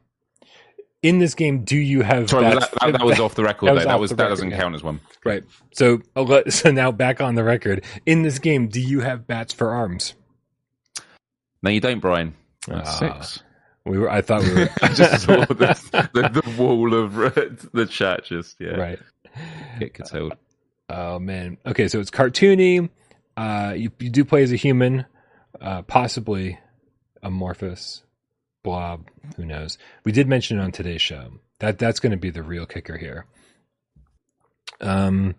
in 1.02 1.18
this 1.18 1.34
game, 1.34 1.64
do 1.64 1.76
you 1.76 2.02
have 2.02 2.30
Sorry, 2.30 2.44
bats- 2.44 2.68
that, 2.68 2.80
that, 2.80 2.92
that 2.98 3.04
was 3.04 3.18
off 3.18 3.34
the 3.34 3.42
record. 3.42 3.66
That 3.66 3.74
That, 3.74 3.78
was 3.78 3.86
that, 3.86 4.00
was, 4.00 4.10
that 4.10 4.16
record, 4.22 4.28
doesn't 4.30 4.50
yeah. 4.50 4.56
count 4.58 4.74
as 4.76 4.82
one. 4.84 5.00
right? 5.24 5.42
So, 5.72 6.00
let- 6.14 6.52
so 6.52 6.70
now 6.70 6.92
back 6.92 7.20
on 7.20 7.34
the 7.34 7.42
record. 7.44 7.84
In 8.06 8.22
this 8.22 8.38
game, 8.38 8.68
do 8.68 8.80
you 8.80 9.00
have 9.00 9.26
bats 9.26 9.52
for 9.52 9.70
arms? 9.72 10.14
No, 11.62 11.70
you 11.70 11.80
don't, 11.80 11.98
Brian. 12.00 12.34
That's 12.68 13.02
Ah. 13.02 13.20
six. 13.20 13.42
We 13.84 13.98
were. 13.98 14.10
I 14.10 14.20
thought 14.20 14.42
we 14.42 14.54
were. 14.54 14.70
I 14.80 14.88
just 14.94 15.24
saw 15.24 15.44
the, 15.44 16.10
the, 16.12 16.42
the 16.42 16.62
wall 16.62 16.94
of 16.94 17.14
the 17.72 17.86
chat. 17.86 18.24
Just 18.24 18.60
yeah, 18.60 18.76
right. 18.76 18.98
get 19.78 19.94
curtailed. 19.94 20.34
Oh 20.88 21.18
man. 21.18 21.58
Okay, 21.66 21.88
so 21.88 22.00
it's 22.00 22.10
cartoony. 22.10 22.90
Uh, 23.36 23.74
you 23.76 23.90
you 23.98 24.10
do 24.10 24.24
play 24.24 24.42
as 24.42 24.52
a 24.52 24.56
human, 24.56 25.06
uh, 25.60 25.82
possibly 25.82 26.58
amorphous, 27.22 28.02
blob. 28.62 29.08
Who 29.36 29.44
knows? 29.44 29.78
We 30.04 30.12
did 30.12 30.28
mention 30.28 30.58
it 30.58 30.62
on 30.62 30.72
today's 30.72 31.02
show. 31.02 31.32
That 31.58 31.78
that's 31.78 32.00
going 32.00 32.12
to 32.12 32.18
be 32.18 32.30
the 32.30 32.42
real 32.42 32.66
kicker 32.66 32.98
here. 32.98 33.26
Um, 34.80 35.34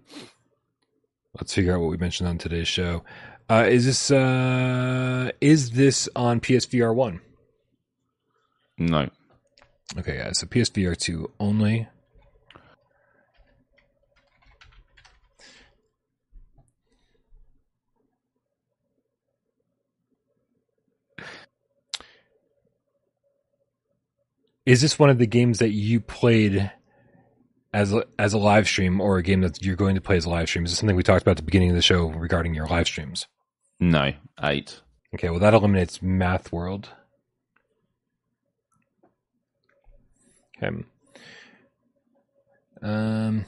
let's 1.40 1.54
figure 1.54 1.76
out 1.76 1.82
what 1.82 1.90
we 1.92 1.98
mentioned 1.98 2.30
on 2.30 2.38
today's 2.38 2.68
show. 2.68 3.04
Uh, 3.50 3.66
is 3.68 3.86
this 3.86 4.12
uh, 4.12 5.32
is 5.42 5.72
this 5.72 6.10
on 6.16 6.40
PSVR 6.40 6.96
one? 6.96 7.22
No, 8.78 9.10
Okay, 9.98 10.18
guys. 10.18 10.40
So 10.40 10.48
PSVR 10.48 10.98
two 10.98 11.32
only. 11.40 11.88
Is 24.66 24.82
this 24.82 24.98
one 24.98 25.10
of 25.10 25.18
the 25.18 25.28
games 25.28 25.60
that 25.60 25.72
you 25.72 26.00
played 26.00 26.72
as 27.74 27.92
a, 27.94 28.06
as 28.18 28.34
a 28.34 28.38
live 28.38 28.66
stream, 28.66 29.02
or 29.02 29.18
a 29.18 29.24
game 29.24 29.42
that 29.42 29.62
you're 29.62 29.76
going 29.76 29.96
to 29.96 30.02
play 30.02 30.16
as 30.16 30.26
a 30.26 30.30
live 30.30 30.48
stream? 30.48 30.64
Is 30.64 30.72
this 30.72 30.80
something 30.80 30.96
we 30.96 31.04
talked 31.04 31.22
about 31.22 31.32
at 31.32 31.38
the 31.38 31.44
beginning 31.44 31.70
of 31.70 31.76
the 31.76 31.82
show 31.82 32.06
regarding 32.08 32.54
your 32.54 32.68
live 32.68 32.88
streams? 32.88 33.28
no, 33.80 34.14
eight. 34.42 34.82
Okay, 35.14 35.30
well 35.30 35.40
that 35.40 35.54
eliminates 35.54 36.02
Math 36.02 36.52
World. 36.52 36.90
Okay. 40.64 40.84
Um. 42.82 43.46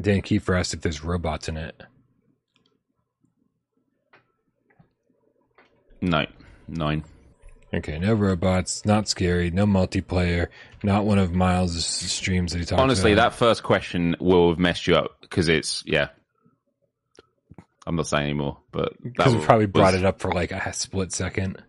Dan 0.00 0.22
Kiefer 0.22 0.58
asked 0.58 0.72
if 0.72 0.80
there's 0.80 1.04
robots 1.04 1.48
in 1.48 1.56
it. 1.56 1.82
No, 6.00 6.24
nine. 6.68 7.04
Okay, 7.72 7.98
no 7.98 8.14
robots, 8.14 8.84
not 8.86 9.08
scary, 9.08 9.50
no 9.50 9.66
multiplayer, 9.66 10.48
not 10.82 11.04
one 11.04 11.18
of 11.18 11.32
Miles' 11.34 11.84
streams 11.84 12.52
that 12.52 12.58
he 12.58 12.64
talked 12.64 12.72
about. 12.72 12.82
Honestly, 12.84 13.12
about. 13.12 13.32
that 13.32 13.38
first 13.38 13.62
question 13.62 14.16
will 14.18 14.48
have 14.50 14.58
messed 14.58 14.86
you 14.86 14.96
up 14.96 15.18
because 15.20 15.48
it's 15.48 15.82
yeah. 15.86 16.08
I'm 17.86 17.96
not 17.96 18.06
saying 18.06 18.24
anymore, 18.24 18.58
but 18.72 18.92
because 19.02 19.32
we 19.32 19.36
was- 19.36 19.44
probably 19.44 19.66
brought 19.66 19.92
was- 19.92 20.02
it 20.02 20.06
up 20.06 20.20
for 20.20 20.32
like 20.32 20.52
a 20.52 20.72
split 20.72 21.12
second. 21.12 21.62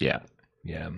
Yeah, 0.00 0.20
Yeah. 0.64 0.90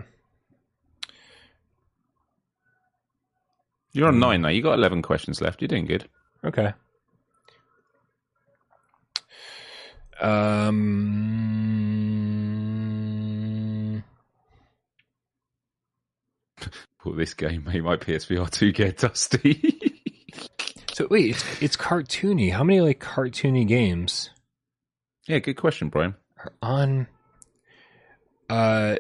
you're 3.93 4.09
on 4.09 4.19
nine 4.21 4.41
now. 4.43 4.49
You 4.49 4.63
got 4.63 4.75
eleven 4.79 5.03
questions 5.03 5.41
left. 5.41 5.61
You're 5.61 5.69
doing 5.69 5.87
good. 5.87 6.09
Okay. 6.45 6.73
Um. 13.13 14.05
Well, 17.05 17.17
this 17.17 17.35
game 17.35 17.65
made 17.65 17.83
my 17.83 17.97
PSVR 17.97 18.49
two 18.49 18.71
get 18.73 18.99
dusty. 18.99 19.79
So 20.95 21.09
wait, 21.11 21.31
it's, 21.31 21.63
it's 21.63 21.77
cartoony. 21.77 22.53
How 22.53 22.63
many 22.65 22.83
like 22.83 23.01
cartoony 23.01 23.67
games 23.67 24.29
yeah, 25.27 25.39
good 25.39 25.55
question, 25.55 25.89
Brian. 25.89 26.15
are 26.39 26.53
on? 26.61 27.07
Uh. 28.53 28.97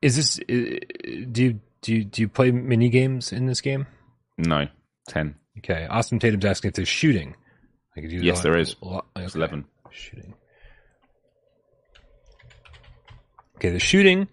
Is 0.00 0.16
this? 0.16 0.36
Do 0.36 1.42
you 1.42 1.60
do 1.80 1.94
you, 1.94 2.04
do 2.04 2.22
you 2.22 2.28
play 2.28 2.50
mini 2.50 2.88
games 2.88 3.32
in 3.32 3.46
this 3.46 3.60
game? 3.60 3.86
No, 4.38 4.66
ten. 5.08 5.36
Okay, 5.58 5.86
Austin 5.86 6.18
Tatum's 6.18 6.44
asking 6.44 6.68
if 6.70 6.74
there's 6.74 6.88
shooting. 6.88 7.34
Like, 7.96 8.06
Yes, 8.08 8.40
there 8.42 8.56
is. 8.56 8.74
Lo- 8.80 9.04
It's 9.16 9.34
eleven. 9.34 9.64
Shooting. 9.90 10.34
Okay, 13.56 13.70
the 13.70 13.78
shooting, 13.78 14.28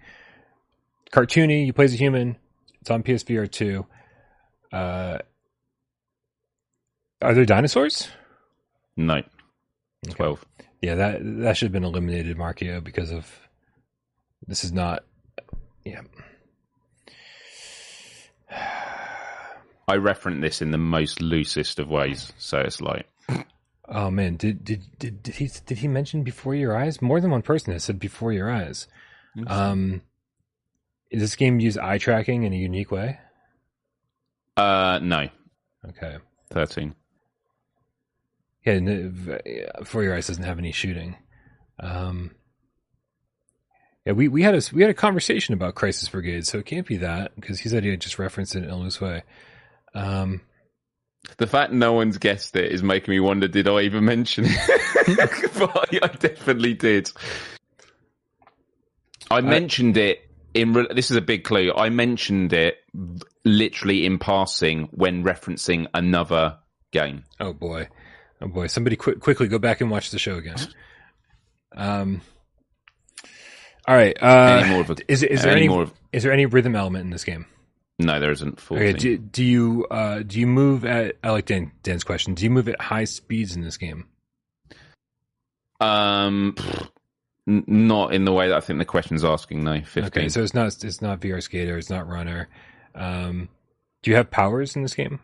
cartoony. 1.12 1.66
You 1.68 1.74
play 1.74 1.86
as 1.86 1.94
a 1.94 1.98
human. 1.98 2.38
It's 2.82 2.90
on 2.90 3.04
PSVR 3.04 3.52
two. 3.52 3.86
Uh, 4.72 5.20
are 7.22 7.34
there 7.34 7.46
dinosaurs? 7.46 8.08
No, 9.00 9.22
twelve. 10.10 10.44
Yeah, 10.82 10.96
that 10.96 11.20
that 11.22 11.58
should 11.58 11.68
have 11.68 11.72
been 11.74 11.84
eliminated, 11.86 12.38
Markio, 12.38 12.84
because 12.84 13.12
of 13.12 13.28
this 14.46 14.64
is 14.64 14.72
not. 14.74 15.04
Yeah. 15.86 16.02
I 19.88 19.96
reference 19.96 20.42
this 20.42 20.62
in 20.62 20.72
the 20.72 20.78
most 20.78 21.22
loosest 21.22 21.80
of 21.80 21.90
ways, 21.90 22.32
so 22.38 22.60
it's 22.60 22.82
like 22.82 23.08
Oh 23.88 24.12
man, 24.12 24.36
did 24.36 24.64
did 24.64 24.84
did 25.00 25.24
did 25.24 25.36
he 25.36 25.50
did 25.66 25.78
he 25.80 25.88
mention 25.88 26.24
before 26.24 26.54
your 26.56 26.78
eyes? 26.78 27.02
More 27.02 27.20
than 27.22 27.32
one 27.32 27.42
person 27.42 27.74
has 27.74 27.84
said 27.84 28.00
before 28.00 28.32
your 28.34 28.52
eyes. 28.52 28.88
Um, 29.48 30.02
is 31.10 31.22
this 31.22 31.36
game 31.36 31.60
use 31.60 31.78
eye 31.78 31.98
tracking 31.98 32.44
in 32.44 32.54
a 32.54 32.58
unique 32.58 32.92
way? 32.92 33.20
uh, 34.58 35.00
no, 35.02 35.30
Okay. 35.88 36.18
thirteen. 36.52 36.94
Yeah, 38.65 38.73
n- 38.73 39.11
v- 39.14 39.65
before 39.80 40.03
your 40.03 40.15
eyes 40.15 40.27
doesn't 40.27 40.44
have 40.44 40.60
any 40.60 40.72
shooting. 40.72 41.15
Um, 41.80 42.31
yeah, 44.06 44.14
we, 44.14 44.27
we 44.27 44.41
had 44.44 44.56
a 44.56 44.61
we 44.73 44.81
had 44.81 44.91
a 44.91 44.95
conversation 44.95 45.53
about 45.53 45.76
Crisis 45.76 46.10
Brigade, 46.10 46.45
so 46.45 46.57
it 46.60 46.65
can't 46.65 46.88
be 46.88 46.98
that 46.98 47.36
because 47.36 47.60
he 47.60 47.69
said 47.69 47.84
he 47.84 47.90
had 47.90 48.02
just 48.02 48.19
referenced 48.19 48.56
it 48.56 48.64
in 48.64 48.73
loose 48.76 48.99
way. 49.02 49.23
Um, 49.94 50.41
The 51.38 51.48
fact 51.48 51.72
no 51.73 51.94
one's 51.94 52.18
guessed 52.18 52.56
it 52.56 52.72
is 52.72 52.84
making 52.84 53.11
me 53.14 53.19
wonder: 53.19 53.48
Did 53.48 53.68
I 53.68 53.81
even 53.81 54.06
mention 54.06 54.45
it? 54.48 55.52
but 55.60 55.76
I, 55.94 55.99
I 56.06 56.07
definitely 56.07 56.73
did. 56.73 57.11
I 59.31 59.41
mentioned 59.41 59.98
it 59.98 60.19
in. 60.53 60.73
re- 60.73 60.88
This 60.94 61.11
is 61.11 61.18
a 61.18 61.22
big 61.22 61.44
clue. 61.44 61.72
I 61.76 61.90
mentioned 61.90 62.53
it 62.53 62.77
literally 63.45 64.06
in 64.06 64.18
passing 64.19 64.90
when 64.91 65.23
referencing 65.23 65.88
another 65.94 66.57
game. 66.91 67.23
oh 67.40 67.53
boy, 67.53 67.88
oh 68.41 68.48
boy! 68.48 68.68
Somebody 68.68 68.95
quick 68.95 69.20
quickly 69.20 69.48
go 69.48 69.60
back 69.60 69.82
and 69.82 69.90
watch 69.91 70.11
the 70.11 70.20
show 70.20 70.36
again. 70.38 70.57
Um, 71.76 72.22
all 73.88 73.95
right. 73.95 74.18
Uh, 74.22 74.61
Any 74.64 74.70
more 74.72 74.82
of 74.82 74.90
a- 74.91 75.11
is 75.11 75.24
is 75.24 75.41
there 75.44 75.52
any 75.52 75.61
any 75.61 75.70
more 75.70 75.84
of- 75.84 75.94
is 76.11 76.24
there 76.24 76.32
any 76.32 76.45
rhythm 76.45 76.76
element 76.76 77.03
in 77.06 77.10
this 77.11 77.24
game? 77.24 77.45
No, 78.02 78.20
there 78.20 78.32
isn't. 78.32 78.60
Okay, 78.72 78.94
do, 78.94 79.18
do 79.18 79.44
you 79.44 79.86
uh, 79.91 80.20
do 80.20 80.40
you 80.40 80.48
move 80.48 80.86
at? 80.86 81.18
I 81.24 81.32
like 81.32 81.45
Dan, 81.45 81.72
Dan's 81.84 82.03
question. 82.06 82.34
Do 82.34 82.44
you 82.45 82.49
move 82.49 82.70
at 82.70 82.80
high 82.82 83.03
speeds 83.03 83.56
in 83.56 83.61
this 83.61 83.76
game? 83.78 84.06
Um, 85.82 86.56
n- 87.48 87.64
not 87.68 88.14
in 88.14 88.26
the 88.26 88.34
way 88.34 88.48
that 88.49 88.57
I 88.57 88.60
think 88.61 88.80
the 88.80 88.86
question's 88.86 89.24
asking. 89.24 89.64
No, 89.64 89.82
fifteen. 89.82 90.06
Okay, 90.06 90.30
so 90.30 90.41
it's 90.44 90.53
not 90.53 90.68
it's 90.84 91.02
not 91.02 91.20
VR 91.22 91.41
Skater, 91.44 91.78
it's 91.78 91.90
not 91.90 92.07
Runner. 92.07 92.48
Um, 92.95 93.49
do 94.02 94.11
you 94.11 94.18
have 94.18 94.32
powers 94.32 94.76
in 94.76 94.82
this 94.82 94.94
game? 94.95 95.20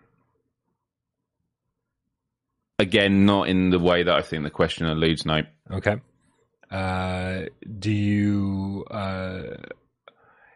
Again, 2.77 3.26
not 3.26 3.47
in 3.47 3.69
the 3.69 3.80
way 3.80 4.03
that 4.03 4.14
I 4.14 4.22
think 4.22 4.43
the 4.43 4.49
question 4.49 4.85
alludes. 4.85 5.26
No. 5.26 5.41
Okay. 5.72 5.95
Uh, 6.69 7.43
do 7.80 7.91
you? 7.91 8.84
Uh, 8.91 9.43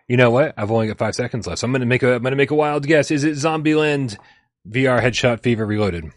you 0.07 0.17
know 0.17 0.29
what? 0.31 0.53
I've 0.57 0.71
only 0.71 0.87
got 0.87 0.97
five 0.97 1.15
seconds 1.15 1.47
left, 1.47 1.59
so 1.59 1.65
I'm 1.65 1.71
gonna 1.71 1.85
make 1.85 2.03
a 2.03 2.15
I'm 2.15 2.23
gonna 2.23 2.35
make 2.35 2.51
a 2.51 2.55
wild 2.55 2.85
guess. 2.85 3.09
Is 3.11 3.23
it 3.23 3.33
Zombieland 3.35 4.17
VR 4.67 5.01
Headshot 5.01 5.41
Fever 5.43 5.65
Reloaded? 5.65 6.11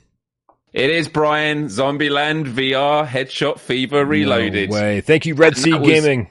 It 0.72 0.90
is 0.90 1.06
Brian 1.06 1.66
Zombieland 1.66 2.46
VR 2.46 3.06
Headshot 3.06 3.60
Fever 3.60 4.04
Reloaded. 4.04 4.70
No 4.70 4.76
way. 4.76 5.00
Thank 5.02 5.26
you, 5.26 5.34
Red 5.34 5.52
And 5.52 5.62
Sea 5.62 5.70
that 5.72 5.80
was- 5.82 5.88
Gaming. 5.88 6.28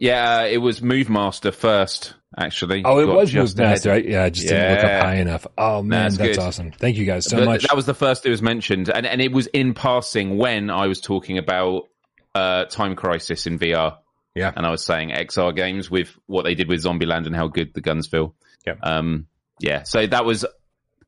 Yeah, 0.00 0.42
it 0.42 0.58
was 0.58 0.82
Move 0.82 1.08
Master 1.08 1.52
first, 1.52 2.14
actually. 2.40 2.82
Oh, 2.84 2.98
it 2.98 3.06
was 3.06 3.30
just 3.30 3.58
yeah, 3.58 3.70
I 3.70 4.30
just 4.30 4.48
didn't 4.48 4.74
look 4.74 4.84
up 4.84 5.02
high 5.02 5.14
enough. 5.16 5.46
Oh 5.56 5.82
man, 5.82 6.12
That's 6.12 6.16
that's, 6.16 6.38
awesome. 6.38 6.72
Thank 6.72 6.96
you 6.96 7.04
guys 7.04 7.26
so 7.26 7.38
But 7.38 7.44
much. 7.46 7.62
That 7.64 7.76
was 7.76 7.86
the 7.86 7.94
first 7.94 8.26
it 8.26 8.30
was 8.30 8.42
mentioned, 8.42 8.88
and 8.88 9.06
and 9.06 9.20
it 9.20 9.32
was 9.32 9.46
in 9.48 9.74
passing 9.74 10.38
when 10.38 10.70
I 10.70 10.86
was 10.86 11.00
talking 11.00 11.38
about 11.38 11.88
uh, 12.34 12.64
Time 12.66 12.96
Crisis 12.96 13.46
in 13.46 13.58
VR. 13.58 13.98
Yeah. 14.34 14.52
and 14.56 14.64
I 14.64 14.70
was 14.70 14.84
saying 14.84 15.10
XR 15.10 15.54
games 15.56 15.90
with 15.90 16.16
what 16.26 16.44
they 16.44 16.54
did 16.54 16.68
with 16.68 16.84
Zombieland 16.84 17.26
and 17.26 17.34
how 17.34 17.48
good 17.48 17.74
the 17.74 17.80
guns 17.80 18.06
feel. 18.06 18.34
Yeah. 18.64 18.74
um, 18.80 19.26
yeah. 19.58 19.82
So 19.82 20.06
that 20.06 20.24
was 20.24 20.46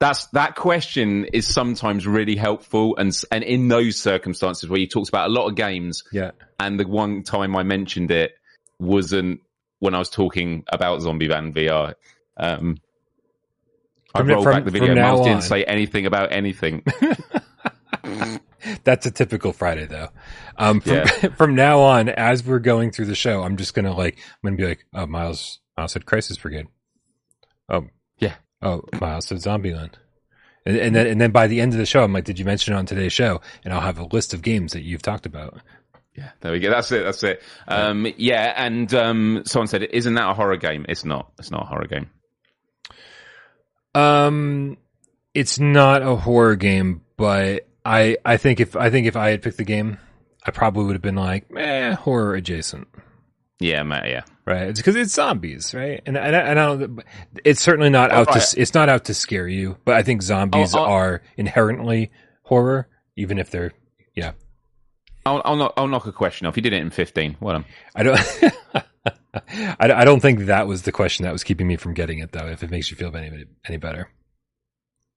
that's 0.01 0.27
that 0.29 0.57
question 0.57 1.27
is 1.33 1.47
sometimes 1.47 2.07
really 2.07 2.35
helpful, 2.35 2.97
and 2.97 3.17
and 3.31 3.45
in 3.45 3.69
those 3.69 3.97
circumstances 3.97 4.69
where 4.69 4.81
you 4.81 4.89
talked 4.89 5.09
about 5.09 5.31
a 5.31 5.33
lot 5.33 5.49
of 5.49 5.55
games, 5.55 6.03
Yeah. 6.13 6.33
and 6.59 6.79
the 6.81 6.87
one 6.87 7.23
time 7.23 7.55
I 7.55 7.63
mentioned 7.63 8.11
it 8.11 8.33
wasn't 8.81 9.41
when 9.83 9.97
I 9.97 9.99
was 9.99 10.09
talking 10.11 10.63
about 10.69 11.01
Zombieland 11.01 11.55
VR. 11.57 11.95
Um, 12.37 12.79
I 14.15 14.21
rolled 14.23 14.45
from- 14.45 14.53
back 14.55 14.65
the 14.65 14.71
video. 14.71 14.95
Miles 14.95 15.21
on. 15.23 15.27
didn't 15.27 15.43
say 15.43 15.65
anything 15.65 16.07
about 16.07 16.31
anything. 16.31 16.85
That's 18.85 19.07
a 19.07 19.11
typical 19.11 19.53
Friday 19.53 19.87
though. 19.87 20.09
Um, 20.57 20.81
from, 20.81 20.93
Yeah. 20.93 21.05
from 21.37 21.55
now 21.57 21.81
on, 21.81 22.09
as 22.11 22.45
we're 22.47 22.61
going 22.61 22.93
through 22.93 23.07
the 23.07 23.17
show, 23.17 23.43
I'm 23.43 23.57
just 23.57 23.75
gonna 23.75 23.93
like, 23.93 24.19
I'm 24.19 24.51
gonna 24.51 24.57
be 24.57 24.67
like, 24.67 24.87
oh, 24.95 25.07
Miles, 25.07 25.59
Miles 25.77 25.93
said 25.93 26.07
Crisis 26.07 26.37
Brigade. 26.37 26.69
Oh, 27.69 27.89
Yeah. 28.19 28.35
Oh, 28.63 28.83
Miles 29.01 29.27
said 29.27 29.39
Zombieland. 29.39 29.95
And, 30.65 30.77
and 30.77 30.95
then, 30.95 31.07
and 31.09 31.21
then 31.21 31.33
by 31.33 31.49
the 31.49 31.61
end 31.61 31.73
of 31.73 31.79
the 31.79 31.87
show, 31.87 32.05
I'm 32.05 32.13
like, 32.13 32.23
did 32.25 32.39
you 32.39 32.45
mention 32.45 32.73
it 32.73 32.77
on 32.77 32.87
today's 32.87 33.13
show? 33.13 33.41
And 33.65 33.75
I'll 33.75 33.81
have 33.81 33.99
a 33.99 34.05
list 34.05 34.33
of 34.33 34.43
games 34.43 34.75
that 34.75 34.83
you've 34.83 35.03
talked 35.03 35.27
about. 35.27 35.61
Yeah, 36.15 36.31
there 36.41 36.53
we 36.53 36.61
go. 36.61 36.71
That's 36.71 36.93
it. 36.93 37.05
That's 37.05 37.23
it. 37.23 37.43
Um, 37.67 38.07
yeah, 38.19 38.53
and 38.57 38.93
um, 38.95 39.43
someone 39.47 39.67
said, 39.67 39.83
"Isn't 39.85 40.15
that 40.15 40.29
a 40.31 40.35
horror 40.35 40.57
game?" 40.59 40.85
It's 40.89 41.05
not. 41.07 41.33
It's 41.39 41.51
not 41.51 41.63
a 41.63 41.67
horror 41.67 41.87
game. 41.87 42.11
Um, 43.95 44.77
it's 45.35 45.59
not 45.59 46.03
a 46.03 46.17
horror 46.17 46.57
game, 46.57 47.03
but 47.17 47.69
I, 47.85 48.17
I 48.25 48.37
think 48.37 48.61
if, 48.61 48.77
I 48.77 48.91
think 48.91 49.07
if 49.07 49.17
I 49.17 49.31
had 49.31 49.43
picked 49.43 49.59
the 49.59 49.65
game, 49.65 49.99
I 50.45 50.51
probably 50.51 50.85
would 50.85 50.95
have 50.95 51.03
been 51.03 51.15
like, 51.15 51.47
eh, 51.57 51.93
horror 51.95 52.35
adjacent. 52.35 52.89
Yeah, 53.61 53.83
mate. 53.85 54.11
Yeah. 54.11 54.23
right? 54.45 54.69
It's 54.69 54.81
because 54.81 54.97
it's 54.97 55.15
zombies, 55.15 55.73
right? 55.73 56.03
And 56.05 56.17
and, 56.17 56.35
I- 56.35 56.41
and 56.41 56.59
I 56.59 56.67
don't. 56.77 57.05
It's 57.45 57.63
certainly 57.63 57.91
not 57.91 58.11
out 58.11 58.27
Right. 58.29 58.43
to. 58.43 58.61
It's 58.61 58.75
not 58.75 58.89
out 58.89 59.05
to 59.05 59.15
scare 59.15 59.47
you, 59.47 59.77
but 59.85 59.95
I 59.95 60.03
think 60.03 60.23
zombies 60.23 60.75
Oh, 60.75 60.81
oh. 60.81 60.85
are 60.85 61.23
inherently 61.37 62.11
horror, 62.43 62.89
even 63.17 63.39
if 63.39 63.51
they're. 63.51 63.73
Yeah, 64.17 64.33
I'll, 65.25 65.43
I'll 65.45 65.57
knock. 65.57 65.75
I'll 65.77 65.89
knock 65.89 66.07
a 66.07 66.13
question 66.13 66.47
off. 66.47 66.57
You 66.57 66.63
did 66.63 66.73
it 66.73 66.83
in 66.83 66.91
fifteen. 66.91 67.37
Well 67.41 67.55
done. 67.55 67.65
I 67.95 68.03
don't. 68.03 68.21
I, 69.35 69.77
I 69.81 70.05
don't 70.05 70.21
think 70.21 70.41
that 70.41 70.67
was 70.67 70.83
the 70.83 70.93
question 70.93 71.25
that 71.25 71.33
was 71.33 71.45
keeping 71.45 71.67
me 71.67 71.77
from 71.77 71.95
getting 71.95 72.19
it, 72.19 72.33
though. 72.33 72.49
If 72.49 72.63
it 72.63 72.71
makes 72.71 72.91
you 72.91 72.97
feel 72.97 73.17
any 73.17 73.47
any 73.67 73.77
better, 73.79 74.11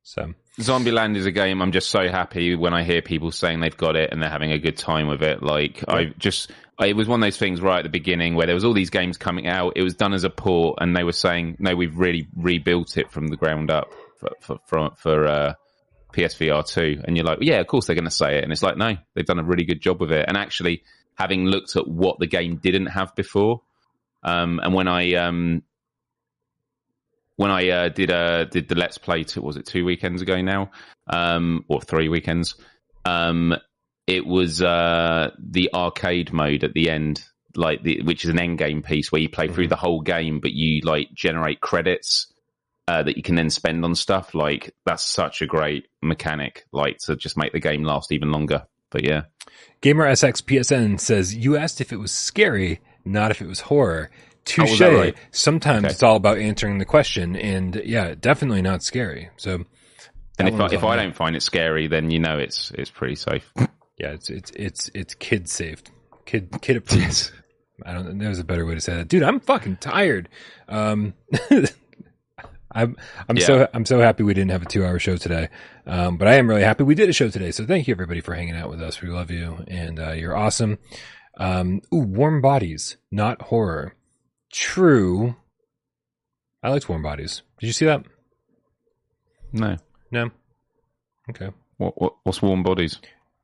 so 0.03 0.33
Zombieland 0.59 1.17
is 1.17 1.25
a 1.25 1.31
game. 1.31 1.61
I'm 1.61 1.71
just 1.71 1.89
so 1.89 2.07
happy 2.07 2.55
when 2.55 2.73
I 2.73 2.83
hear 2.83 3.01
people 3.01 3.31
saying 3.31 3.59
they've 3.59 3.75
got 3.75 3.95
it 3.95 4.11
and 4.11 4.21
they're 4.21 4.29
having 4.29 4.51
a 4.51 4.59
good 4.59 4.77
time 4.77 5.07
with 5.07 5.21
it. 5.23 5.41
Like 5.43 5.83
I 5.87 6.13
just, 6.17 6.51
I, 6.79 6.87
it 6.87 6.95
was 6.95 7.07
one 7.07 7.21
of 7.21 7.25
those 7.25 7.37
things 7.37 7.59
right 7.59 7.79
at 7.79 7.83
the 7.83 7.89
beginning 7.89 8.35
where 8.35 8.45
there 8.45 8.55
was 8.55 8.63
all 8.63 8.73
these 8.73 8.91
games 8.91 9.17
coming 9.17 9.47
out. 9.47 9.73
It 9.75 9.81
was 9.81 9.95
done 9.95 10.13
as 10.13 10.23
a 10.23 10.29
port, 10.29 10.77
and 10.79 10.95
they 10.95 11.03
were 11.03 11.11
saying, 11.11 11.57
"No, 11.59 11.75
we've 11.75 11.97
really 11.97 12.27
rebuilt 12.35 12.97
it 12.97 13.11
from 13.11 13.27
the 13.27 13.35
ground 13.35 13.71
up 13.71 13.91
for 14.19 14.29
for 14.39 14.59
for, 14.67 14.91
for 14.95 15.27
uh, 15.27 15.53
PSVR 16.15 16.67
2. 16.67 17.01
And 17.05 17.15
you're 17.15 17.25
like, 17.25 17.39
"Yeah, 17.41 17.59
of 17.59 17.67
course 17.67 17.87
they're 17.87 17.95
going 17.95 18.05
to 18.05 18.11
say 18.11 18.37
it." 18.37 18.43
And 18.43 18.51
it's 18.51 18.63
like, 18.63 18.77
no, 18.77 18.95
they've 19.13 19.25
done 19.25 19.39
a 19.39 19.43
really 19.43 19.65
good 19.65 19.81
job 19.81 20.01
with 20.01 20.11
it. 20.11 20.25
And 20.27 20.37
actually, 20.37 20.83
having 21.15 21.45
looked 21.45 21.75
at 21.75 21.87
what 21.87 22.19
the 22.19 22.27
game 22.27 22.57
didn't 22.57 22.87
have 22.87 23.15
before, 23.15 23.61
um, 24.23 24.59
and 24.63 24.73
when 24.73 24.87
I 24.87 25.13
um, 25.13 25.63
when 27.35 27.51
I 27.51 27.69
uh, 27.69 27.89
did 27.89 28.11
uh, 28.11 28.45
did 28.45 28.67
the 28.67 28.75
Let's 28.75 28.97
Play, 28.97 29.23
two, 29.23 29.41
was 29.41 29.57
it 29.57 29.65
two 29.65 29.85
weekends 29.85 30.21
ago 30.21 30.41
now, 30.41 30.71
um, 31.07 31.65
or 31.67 31.81
three 31.81 32.09
weekends? 32.09 32.55
Um, 33.03 33.55
it 34.07 34.25
was 34.25 34.61
uh, 34.61 35.31
the 35.39 35.71
arcade 35.73 36.31
mode 36.31 36.63
at 36.63 36.73
the 36.73 36.89
end, 36.89 37.23
like 37.55 37.83
the, 37.83 38.01
which 38.03 38.23
is 38.23 38.29
an 38.29 38.39
end 38.39 38.57
game 38.57 38.81
piece 38.81 39.11
where 39.11 39.21
you 39.21 39.29
play 39.29 39.47
through 39.47 39.67
the 39.67 39.75
whole 39.75 40.01
game, 40.01 40.39
but 40.39 40.51
you 40.51 40.81
like 40.83 41.09
generate 41.13 41.59
credits 41.59 42.27
uh, 42.87 43.03
that 43.03 43.17
you 43.17 43.23
can 43.23 43.35
then 43.35 43.49
spend 43.49 43.83
on 43.83 43.95
stuff. 43.95 44.33
Like 44.35 44.73
that's 44.85 45.05
such 45.05 45.41
a 45.41 45.45
great 45.47 45.87
mechanic, 46.01 46.65
like 46.71 46.97
to 47.05 47.15
just 47.15 47.37
make 47.37 47.51
the 47.53 47.59
game 47.59 47.83
last 47.83 48.11
even 48.11 48.31
longer. 48.31 48.65
But 48.91 49.03
yeah, 49.03 49.23
Gamer 49.81 50.05
SX 50.11 50.41
PSN 50.43 50.99
says 50.99 51.35
you 51.35 51.57
asked 51.57 51.81
if 51.81 51.91
it 51.91 51.97
was 51.97 52.11
scary, 52.11 52.79
not 53.03 53.31
if 53.31 53.41
it 53.41 53.47
was 53.47 53.61
horror. 53.61 54.09
Touche. 54.45 54.69
was 54.69 54.79
that 54.79 54.89
right? 54.89 55.15
Sometimes 55.31 55.85
Okay. 55.85 55.91
it's 55.91 56.03
all 56.03 56.15
about 56.17 56.37
answering 56.37 56.77
the 56.77 56.85
question, 56.85 57.35
and 57.35 57.81
yeah, 57.83 58.13
definitely 58.13 58.61
not 58.61 58.83
scary. 58.83 59.29
So. 59.37 59.65
and 60.37 60.47
if 60.47 60.59
I, 60.59 60.67
if 60.67 60.83
I 60.83 60.95
don't 60.95 61.15
find 61.15 61.35
it 61.35 61.41
scary, 61.41 61.87
then 61.87 62.11
you 62.11 62.19
know 62.19 62.37
it's 62.37 62.71
it's 62.75 62.91
pretty 62.91 63.15
safe. 63.15 63.51
Yeah, 63.97 64.09
it's 64.09 64.29
it's 64.29 64.51
it's 64.51 64.91
it's 64.93 65.15
kid 65.15 65.47
safe, 65.47 65.81
kid 66.25 66.49
kid 66.61 66.75
approved. 66.75 67.31
I 67.85 67.93
don't. 67.93 68.17
There's 68.17 68.39
a 68.39 68.43
better 68.43 68.65
way 68.65 68.75
to 68.75 68.81
say 68.81 68.93
that, 68.97 69.07
dude. 69.07 69.23
I'm 69.23 69.39
fucking 69.39 69.77
tired. 69.77 70.27
Um, 70.67 71.13
I'm 72.75 72.97
I'm 73.29 73.37
so 73.37 73.67
I'm 73.73 73.85
so 73.85 73.99
happy 73.99 74.23
we 74.23 74.33
didn't 74.33 74.51
have 74.51 74.61
a 74.61 74.65
two 74.65 74.85
hour 74.85 74.99
show 74.99 75.15
today. 75.17 75.49
Um, 75.87 76.17
but 76.17 76.27
I 76.27 76.35
am 76.35 76.47
really 76.47 76.63
happy 76.63 76.83
we 76.83 76.93
did 76.95 77.09
a 77.09 77.13
show 77.13 77.29
today. 77.29 77.51
So 77.51 77.65
thank 77.65 77.87
you 77.87 77.93
everybody 77.93 78.21
for 78.21 78.35
hanging 78.35 78.55
out 78.55 78.69
with 78.69 78.81
us. 78.81 79.01
We 79.01 79.09
love 79.09 79.31
you, 79.31 79.63
and 79.67 79.99
uh, 79.99 80.11
you're 80.11 80.35
awesome. 80.35 80.77
Um, 81.37 81.81
ooh, 81.93 81.99
warm 81.99 82.41
bodies, 82.41 82.97
not 83.11 83.41
horror. 83.43 83.95
True. 84.51 85.35
I 86.61 86.69
liked 86.69 86.89
warm 86.89 87.01
bodies. 87.01 87.41
Did 87.59 87.67
you 87.67 87.73
see 87.73 87.85
that? 87.85 88.03
No, 89.53 89.77
No. 90.11 90.31
Okay. 91.29 91.49
what, 91.77 91.99
what 92.01 92.15
what's 92.23 92.41
warm 92.41 92.61
bodies? 92.63 92.99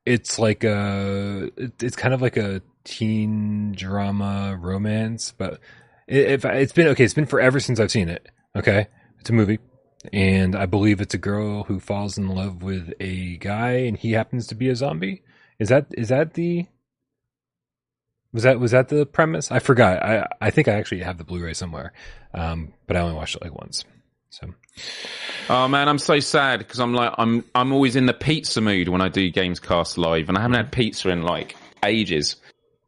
it's 0.05 0.39
like 0.39 0.63
a 0.63 1.49
it's 1.79 1.95
kind 1.95 2.13
of 2.13 2.21
like 2.23 2.37
a 2.37 2.61
teen 2.83 3.71
drama 3.73 4.57
romance 4.59 5.31
but 5.37 5.59
it, 6.07 6.31
if 6.31 6.45
it's 6.45 6.73
been 6.73 6.87
okay 6.87 7.03
it's 7.03 7.13
been 7.13 7.27
forever 7.27 7.59
since 7.59 7.79
i've 7.79 7.91
seen 7.91 8.09
it 8.09 8.27
okay 8.55 8.87
it's 9.21 9.29
a 9.29 9.33
movie 9.33 9.59
and 10.11 10.55
i 10.55 10.65
believe 10.65 10.99
it's 10.99 11.13
a 11.13 11.19
girl 11.19 11.63
who 11.63 11.79
falls 11.79 12.17
in 12.17 12.27
love 12.27 12.63
with 12.63 12.91
a 12.99 13.37
guy 13.37 13.71
and 13.71 13.97
he 13.97 14.11
happens 14.11 14.47
to 14.47 14.55
be 14.55 14.67
a 14.67 14.75
zombie. 14.75 15.23
Is 15.59 15.69
that 15.69 15.85
is 15.91 16.09
that 16.09 16.33
the 16.33 16.65
was 18.33 18.43
that 18.43 18.59
was 18.59 18.71
that 18.71 18.89
the 18.89 19.05
premise? 19.05 19.51
I 19.51 19.59
forgot. 19.59 20.03
I 20.03 20.27
i 20.41 20.49
think 20.49 20.67
i 20.67 20.73
actually 20.73 21.01
have 21.01 21.17
the 21.17 21.23
blu-ray 21.23 21.53
somewhere 21.53 21.93
um 22.33 22.73
but 22.87 22.97
i 22.97 22.99
only 22.99 23.15
watched 23.15 23.35
it 23.35 23.43
like 23.43 23.55
once 23.55 23.85
so. 24.31 24.47
Oh 25.49 25.67
man, 25.67 25.89
I'm 25.89 25.97
so 25.97 26.19
sad 26.21 26.59
because 26.59 26.79
I'm 26.79 26.93
like 26.93 27.13
I'm 27.17 27.43
I'm 27.53 27.73
always 27.73 27.97
in 27.97 28.05
the 28.05 28.13
pizza 28.13 28.61
mood 28.61 28.87
when 28.87 29.01
I 29.01 29.09
do 29.09 29.29
Gamescast 29.29 29.97
live, 29.97 30.29
and 30.29 30.37
I 30.37 30.41
haven't 30.41 30.55
had 30.55 30.71
pizza 30.71 31.09
in 31.09 31.23
like 31.23 31.57
ages, 31.83 32.37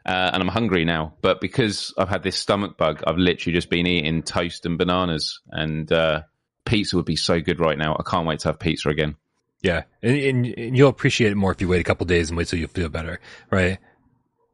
uh, 0.05 0.31
and 0.33 0.41
I'm 0.41 0.49
hungry 0.49 0.85
now. 0.85 1.13
But 1.21 1.41
because 1.41 1.93
I've 1.97 2.09
had 2.09 2.23
this 2.23 2.37
stomach 2.37 2.77
bug, 2.77 3.03
I've 3.05 3.17
literally 3.17 3.53
just 3.53 3.69
been 3.69 3.87
eating 3.87 4.23
toast 4.23 4.65
and 4.65 4.77
bananas, 4.77 5.41
and 5.49 5.91
uh, 5.91 6.23
pizza 6.65 6.95
would 6.95 7.05
be 7.05 7.15
so 7.15 7.41
good 7.41 7.59
right 7.59 7.77
now. 7.77 7.95
I 7.99 8.03
can't 8.09 8.27
wait 8.27 8.39
to 8.39 8.49
have 8.49 8.59
pizza 8.59 8.89
again. 8.89 9.15
yeah 9.61 9.83
and, 10.01 10.17
and, 10.17 10.45
and 10.45 10.77
you'll 10.77 10.89
appreciate 10.89 11.31
it 11.31 11.35
more 11.35 11.51
if 11.51 11.61
you 11.61 11.67
wait 11.67 11.81
a 11.81 11.83
couple 11.83 12.05
days 12.05 12.29
and 12.29 12.37
wait 12.37 12.47
till 12.47 12.59
you 12.59 12.67
feel 12.67 12.89
better 12.89 13.19
right 13.49 13.79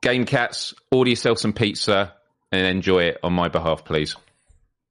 Game 0.01 0.25
Cats, 0.25 0.73
order 0.91 1.09
yourself 1.09 1.39
some 1.39 1.53
pizza 1.53 2.13
and 2.51 2.65
enjoy 2.65 3.03
it 3.03 3.17
on 3.21 3.33
my 3.33 3.49
behalf, 3.49 3.83
please. 3.83 4.15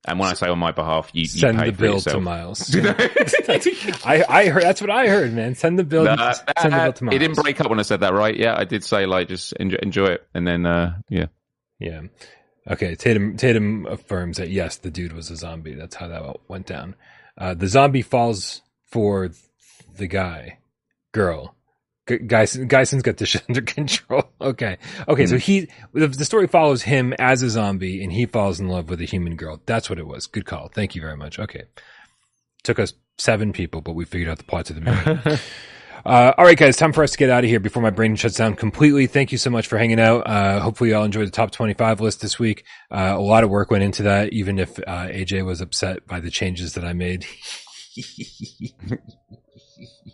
And 0.04 0.18
when 0.18 0.28
I 0.28 0.34
say 0.34 0.48
on 0.48 0.58
my 0.58 0.70
behalf, 0.70 1.10
you, 1.12 1.22
you 1.22 1.26
send 1.26 1.58
the 1.58 1.72
bill 1.72 2.00
to 2.00 2.20
Miles. 2.20 2.74
I, 4.04 4.24
I 4.28 4.48
heard 4.48 4.62
that's 4.62 4.80
what 4.80 4.90
I 4.90 5.08
heard, 5.08 5.32
man. 5.32 5.54
Send 5.54 5.78
the 5.78 5.84
bill. 5.84 6.04
Send 6.04 6.72
the 6.72 6.76
bill 6.76 6.92
to 6.92 7.04
Miles. 7.04 7.16
it 7.16 7.18
didn't 7.18 7.36
break 7.36 7.60
up 7.60 7.68
when 7.68 7.80
I 7.80 7.82
said 7.82 8.00
that, 8.00 8.14
right? 8.14 8.36
Yeah, 8.36 8.54
I 8.56 8.64
did 8.64 8.84
say 8.84 9.06
like 9.06 9.28
just 9.28 9.52
enjoy, 9.54 9.78
enjoy 9.82 10.06
it, 10.06 10.26
and 10.34 10.46
then 10.46 10.66
uh, 10.66 10.98
yeah. 11.08 11.26
Yeah. 11.80 12.02
Okay. 12.70 12.94
Tatum 12.94 13.36
Tatum 13.36 13.86
affirms 13.86 14.36
that 14.38 14.50
yes, 14.50 14.76
the 14.76 14.90
dude 14.90 15.12
was 15.12 15.30
a 15.30 15.36
zombie. 15.36 15.74
That's 15.74 15.96
how 15.96 16.08
that 16.08 16.36
went 16.48 16.66
down. 16.66 16.94
Uh, 17.36 17.54
the 17.54 17.68
zombie 17.68 18.02
falls 18.02 18.62
for 18.86 19.30
the 19.96 20.06
guy, 20.06 20.58
girl. 21.12 21.54
Geisen, 22.08 22.68
Geisen's 22.68 23.02
got 23.02 23.16
this 23.16 23.30
shit 23.30 23.44
under 23.48 23.60
control. 23.62 24.24
Okay. 24.40 24.78
Okay. 25.06 25.26
So 25.26 25.38
he, 25.38 25.68
the, 25.92 26.24
story 26.24 26.46
follows 26.46 26.82
him 26.82 27.12
as 27.18 27.42
a 27.42 27.50
zombie 27.50 28.02
and 28.02 28.12
he 28.12 28.26
falls 28.26 28.60
in 28.60 28.68
love 28.68 28.90
with 28.90 29.00
a 29.00 29.04
human 29.04 29.36
girl. 29.36 29.60
That's 29.66 29.88
what 29.88 29.98
it 29.98 30.06
was. 30.06 30.26
Good 30.26 30.46
call. 30.46 30.68
Thank 30.68 30.94
you 30.94 31.00
very 31.00 31.16
much. 31.16 31.38
Okay. 31.38 31.64
Took 32.64 32.78
us 32.78 32.94
seven 33.18 33.52
people, 33.52 33.80
but 33.80 33.92
we 33.92 34.04
figured 34.04 34.28
out 34.28 34.38
the 34.38 34.44
plot 34.44 34.66
to 34.66 34.72
the 34.74 34.80
movie. 34.80 35.40
Uh, 36.06 36.32
all 36.38 36.44
right, 36.44 36.56
guys, 36.56 36.76
time 36.76 36.92
for 36.92 37.02
us 37.02 37.10
to 37.10 37.18
get 37.18 37.28
out 37.28 37.44
of 37.44 37.50
here 37.50 37.60
before 37.60 37.82
my 37.82 37.90
brain 37.90 38.16
shuts 38.16 38.36
down 38.36 38.54
completely. 38.54 39.06
Thank 39.06 39.32
you 39.32 39.36
so 39.36 39.50
much 39.50 39.66
for 39.66 39.76
hanging 39.78 40.00
out. 40.00 40.26
Uh, 40.26 40.60
hopefully, 40.60 40.90
you 40.90 40.96
all 40.96 41.04
enjoyed 41.04 41.26
the 41.26 41.32
top 41.32 41.50
25 41.50 42.00
list 42.00 42.20
this 42.20 42.38
week. 42.38 42.64
Uh, 42.90 43.14
a 43.16 43.20
lot 43.20 43.44
of 43.44 43.50
work 43.50 43.70
went 43.70 43.82
into 43.82 44.04
that, 44.04 44.32
even 44.32 44.58
if 44.58 44.78
uh, 44.78 45.08
AJ 45.08 45.44
was 45.44 45.60
upset 45.60 46.06
by 46.06 46.20
the 46.20 46.30
changes 46.30 46.74
that 46.74 46.84
I 46.84 46.92
made. 46.92 47.26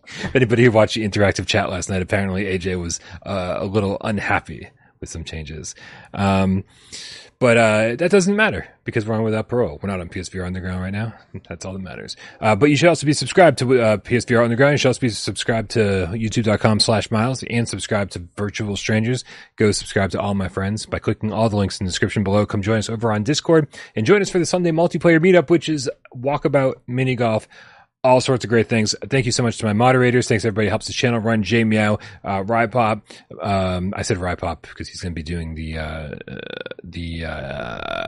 Anybody 0.35 0.65
who 0.65 0.71
watched 0.71 0.95
the 0.95 1.09
interactive 1.09 1.47
chat 1.47 1.71
last 1.71 1.89
night, 1.89 2.03
apparently 2.03 2.45
AJ 2.45 2.81
was 2.81 3.01
uh, 3.25 3.57
a 3.59 3.67
little 3.67 3.99
unhappy 4.01 4.71
with 5.01 5.11
some 5.11 5.25
changes. 5.25 5.75
Um, 6.13 6.65
but 7.39 7.57
uh, 7.59 7.97
that 7.97 8.11
doesn't 8.11 8.37
matter 8.37 8.69
because 8.85 9.05
we're 9.05 9.17
on 9.17 9.23
without 9.23 9.49
parole. 9.49 9.79
We're 9.83 9.91
not 9.91 10.01
on 10.01 10.09
PSVR 10.09 10.47
Underground 10.47 10.81
right 10.81 10.93
now. 10.93 11.13
That's 11.49 11.67
all 11.67 11.73
that 11.75 11.81
matters. 11.81 12.17
Uh, 12.41 12.57
but 12.57 12.71
you 12.71 12.77
should 12.77 12.89
also 12.89 13.05
be 13.05 13.13
subscribed 13.13 13.59
to 13.59 13.83
uh, 13.83 13.97
PSVR 13.99 14.45
Underground. 14.45 14.73
You 14.73 14.79
should 14.79 14.89
also 14.89 15.01
be 15.01 15.09
subscribed 15.11 15.73
to 15.73 16.09
youtube.com 16.13 16.81
slash 16.81 17.11
miles 17.11 17.43
and 17.43 17.69
subscribe 17.69 18.11
to 18.11 18.27
Virtual 18.37 18.77
Strangers. 18.77 19.25
Go 19.57 19.73
subscribe 19.73 20.11
to 20.13 20.21
all 20.21 20.35
my 20.35 20.49
friends 20.49 20.87
by 20.87 20.99
clicking 20.99 21.33
all 21.33 21.51
the 21.51 21.57
links 21.57 21.79
in 21.81 21.85
the 21.85 21.91
description 21.91 22.25
below. 22.25 22.47
Come 22.47 22.63
join 22.63 22.79
us 22.79 22.89
over 22.89 23.13
on 23.13 23.25
Discord 23.25 23.69
and 23.95 24.07
join 24.07 24.23
us 24.23 24.31
for 24.31 24.39
the 24.39 24.47
Sunday 24.47 24.71
multiplayer 24.71 25.21
meetup, 25.21 25.51
which 25.51 25.69
is 25.69 25.91
walkabout 26.17 26.77
mini 26.87 27.17
golf 27.17 27.49
all 28.05 28.21
sorts 28.21 28.45
of 28.45 28.51
great 28.51 28.69
things. 28.69 28.95
Thank 29.09 29.27
you 29.27 29.33
so 29.33 29.43
much 29.43 29.59
to 29.59 29.65
my 29.65 29.73
moderators. 29.73 30.29
Thanks 30.29 30.45
everybody 30.45 30.67
who 30.67 30.71
helps 30.71 30.87
the 30.87 30.93
channel 30.93 31.21
run. 31.21 31.43
J 31.43 31.65
Meow, 31.65 31.99
uh, 32.23 32.43
Rypop. 32.43 33.03
Um, 33.41 33.95
I 33.97 34.03
said 34.03 34.19
Rypop 34.19 34.63
because 34.63 34.89
he's 34.89 35.01
going 35.01 35.13
to 35.13 35.15
be 35.15 35.23
doing 35.23 35.55
the, 35.55 35.79
uh, 35.79 36.15
the, 36.85 37.25
uh, 37.25 38.07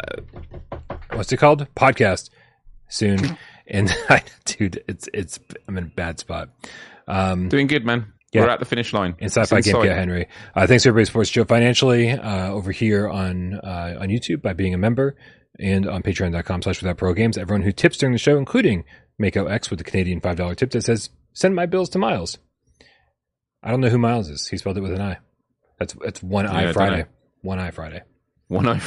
what's 1.15 1.33
it 1.33 1.39
called? 1.39 1.67
Podcast 1.75 2.29
soon. 2.89 3.39
and 3.67 3.91
I, 4.11 4.23
dude, 4.45 4.85
it's, 4.87 5.09
it's, 5.15 5.41
I'm 5.67 5.79
in 5.79 5.85
a 5.85 5.89
bad 5.89 6.19
spot. 6.19 6.51
Um, 7.09 7.49
Doing 7.49 7.67
good, 7.67 7.85
man. 7.85 8.13
Yeah. 8.33 8.43
We're 8.43 8.51
at 8.51 8.59
the 8.59 8.67
finish 8.67 8.93
line. 8.93 9.17
and 9.19 9.31
sci-fi 9.31 9.59
inside. 9.59 9.83
get 9.83 9.97
Henry. 9.97 10.29
Uh, 10.55 10.67
thanks 10.67 10.85
everybody 10.85 11.03
who 11.03 11.07
supports 11.07 11.31
Joe 11.31 11.45
financially 11.45 12.11
uh, 12.11 12.51
over 12.51 12.71
here 12.71 13.09
on 13.09 13.55
uh, 13.55 13.97
on 14.01 14.09
YouTube 14.09 14.43
by 14.43 14.53
being 14.53 14.75
a 14.75 14.79
member 14.79 15.17
and 15.59 15.87
on 15.87 16.03
patreon.com 16.03 16.61
slash 16.61 16.83
without 16.83 16.99
pro 16.99 17.15
games. 17.15 17.39
Everyone 17.39 17.63
who 17.63 17.73
tips 17.73 17.97
during 17.97 18.13
the 18.13 18.19
show, 18.19 18.37
including 18.37 18.85
Mako 19.19 19.47
X 19.47 19.71
with 19.71 19.79
the 19.79 19.85
Canadian 19.85 20.21
five 20.21 20.37
dollar 20.37 20.55
tip 20.55 20.71
that 20.73 20.83
says 20.85 21.11
send 21.33 21.55
my 21.55 21.67
bills 21.67 21.89
to 21.91 21.99
Miles. 21.99 22.39
I 23.63 23.71
don't 23.71 23.81
know 23.81 23.89
who 23.89 23.99
Miles 23.99 24.29
is. 24.29 24.47
He 24.49 24.57
spelled 24.59 24.79
it 24.79 24.83
with 24.83 24.93
an 24.93 25.01
I. 25.01 25.19
That's 25.79 25.95
that's 26.03 26.23
one 26.23 26.45
Yeah, 26.45 26.53
I 26.53 26.59
eye 26.61 26.65
don't 26.65 26.75
Friday. 26.75 26.99
know. 27.03 27.09
One 27.43 27.59
eye 27.59 27.71
Friday. 27.71 28.03
One 28.49 28.69
eye, 28.69 28.81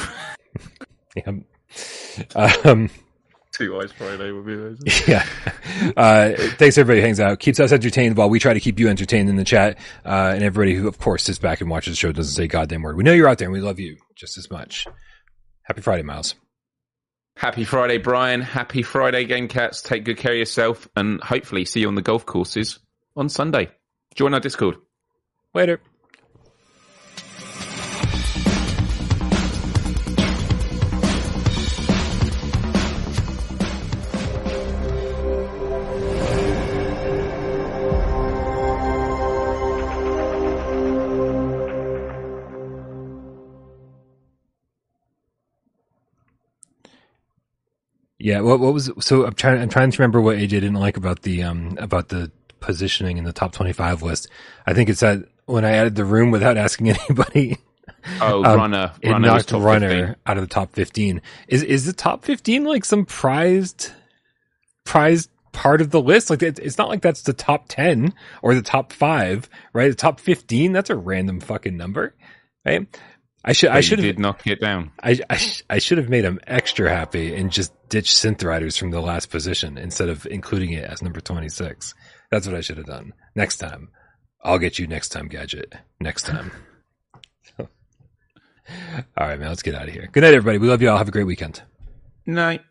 Yeah. 1.16 1.32
Um, 2.64 2.90
two 3.52 3.78
eyes 3.80 3.92
Friday 3.92 4.30
would 4.32 4.46
be 4.46 4.54
amazing. 4.54 5.04
yeah. 5.08 5.26
Uh, 5.96 6.32
thanks 6.56 6.78
everybody 6.78 7.00
who 7.00 7.04
hangs 7.06 7.20
out, 7.20 7.38
keeps 7.40 7.60
us 7.60 7.72
entertained 7.72 8.16
while 8.16 8.28
we 8.30 8.38
try 8.38 8.54
to 8.54 8.60
keep 8.60 8.78
you 8.80 8.88
entertained 8.88 9.28
in 9.28 9.36
the 9.36 9.44
chat. 9.44 9.78
Uh, 10.04 10.32
and 10.34 10.42
everybody 10.42 10.74
who, 10.74 10.88
of 10.88 10.98
course, 10.98 11.24
sits 11.24 11.38
back 11.38 11.60
and 11.60 11.68
watches 11.70 11.92
the 11.92 11.96
show 11.96 12.10
doesn't 12.12 12.34
say 12.34 12.44
a 12.44 12.48
goddamn 12.48 12.82
word. 12.82 12.96
We 12.96 13.04
know 13.04 13.12
you're 13.12 13.28
out 13.28 13.38
there 13.38 13.46
and 13.48 13.52
we 13.52 13.60
love 13.60 13.78
you 13.78 13.96
just 14.16 14.38
as 14.38 14.50
much. 14.50 14.86
Happy 15.64 15.80
Friday, 15.82 16.02
Miles. 16.02 16.34
Happy 17.40 17.64
Friday, 17.64 17.96
Brian. 17.96 18.42
Happy 18.42 18.82
Friday, 18.82 19.24
Game 19.24 19.48
Cats. 19.48 19.80
Take 19.80 20.04
good 20.04 20.18
care 20.18 20.32
of 20.32 20.38
yourself 20.38 20.86
and 20.94 21.22
hopefully 21.22 21.64
see 21.64 21.80
you 21.80 21.88
on 21.88 21.94
the 21.94 22.02
golf 22.02 22.26
courses 22.26 22.80
on 23.16 23.30
Sunday. 23.30 23.70
Join 24.14 24.34
our 24.34 24.40
Discord. 24.40 24.76
Later. 25.54 25.80
Yeah, 48.20 48.42
what 48.42 48.60
what 48.60 48.74
was 48.74 48.90
so 49.00 49.26
I'm 49.26 49.34
trying 49.34 49.62
I'm 49.62 49.70
trying 49.70 49.92
to 49.92 49.98
remember 50.02 50.20
what 50.22 50.38
AJ 50.38 50.50
didn't 50.50 50.74
like 50.74 50.98
about 50.98 51.22
the 51.22 51.42
um 51.44 51.76
about 51.80 52.10
the 52.10 52.32
positioning 52.60 53.18
in 53.18 53.24
the 53.24 53.32
top 53.34 53.52
25 53.52 54.02
list. 54.02 54.28
I 54.66 54.74
think 54.74 54.90
it 54.90 54.98
said 54.98 55.24
when 55.46 55.64
I 55.64 55.72
added 55.72 55.96
the 55.96 56.04
room 56.06 56.30
without 56.32 56.58
asking 56.58 56.90
anybody, 57.10 57.58
Oh, 58.20 58.44
Um, 58.44 58.56
runner. 58.56 58.92
it 59.02 59.10
runner 59.12 59.28
knocked 59.28 59.52
runner 59.52 59.88
15. 59.90 60.16
out 60.26 60.38
of 60.38 60.44
the 60.44 60.54
top 60.54 60.72
15. 60.74 61.22
Is 61.48 61.62
is 61.64 61.86
the 61.86 61.94
top 61.94 62.24
15 62.24 62.64
like 62.64 62.84
some 62.84 63.06
prized 63.06 63.92
prized 64.84 65.30
part 65.52 65.80
of 65.80 65.90
the 65.90 66.02
list? 66.02 66.30
Like 66.30 66.42
it's, 66.42 66.60
it's 66.60 66.78
not 66.78 66.88
like 66.88 67.02
that's 67.02 67.22
the 67.22 67.32
top 67.34 67.66
10 67.68 68.14
or 68.42 68.54
the 68.54 68.62
top 68.62 68.92
5, 68.92 69.48
right? 69.72 69.88
The 69.90 69.94
top 69.96 70.20
15, 70.20 70.72
that's 70.72 70.90
a 70.90 70.96
random 70.96 71.40
fucking 71.40 71.76
number, 71.76 72.14
right? 72.66 72.86
I 73.44 73.52
should 73.52 73.68
But 73.68 73.76
I 73.76 73.80
should 73.80 73.98
have 74.00 74.06
did 74.06 74.18
knock 74.18 74.46
it 74.46 74.60
down. 74.60 74.92
I, 75.02 75.18
I, 75.30 75.40
I 75.70 75.78
should 75.78 75.98
have 75.98 76.10
made 76.10 76.24
him 76.24 76.40
extra 76.46 76.90
happy 76.90 77.34
and 77.34 77.50
just 77.50 77.72
ditched 77.88 78.14
Synth 78.14 78.44
Riders 78.44 78.76
from 78.76 78.90
the 78.90 79.00
last 79.00 79.30
position 79.30 79.78
instead 79.78 80.10
of 80.10 80.26
including 80.26 80.72
it 80.72 80.84
as 80.84 81.02
number 81.02 81.20
26. 81.20 81.94
That's 82.30 82.46
what 82.46 82.54
I 82.54 82.60
should 82.60 82.76
have 82.76 82.86
done. 82.86 83.14
Next 83.34 83.56
time. 83.56 83.88
I'll 84.42 84.58
get 84.58 84.78
you 84.78 84.86
next 84.86 85.10
time, 85.10 85.28
Gadget. 85.28 85.74
Next 86.00 86.24
time. 86.26 86.50
All 87.58 87.66
right, 89.18 89.38
man. 89.38 89.48
Let's 89.48 89.62
get 89.62 89.74
out 89.74 89.88
of 89.88 89.94
here. 89.94 90.08
Good 90.12 90.22
night, 90.22 90.34
everybody. 90.34 90.58
We 90.58 90.68
love 90.68 90.80
you 90.80 90.88
all. 90.88 90.98
Have 90.98 91.08
a 91.08 91.12
great 91.12 91.26
weekend. 91.26 91.62
Night. 92.24 92.62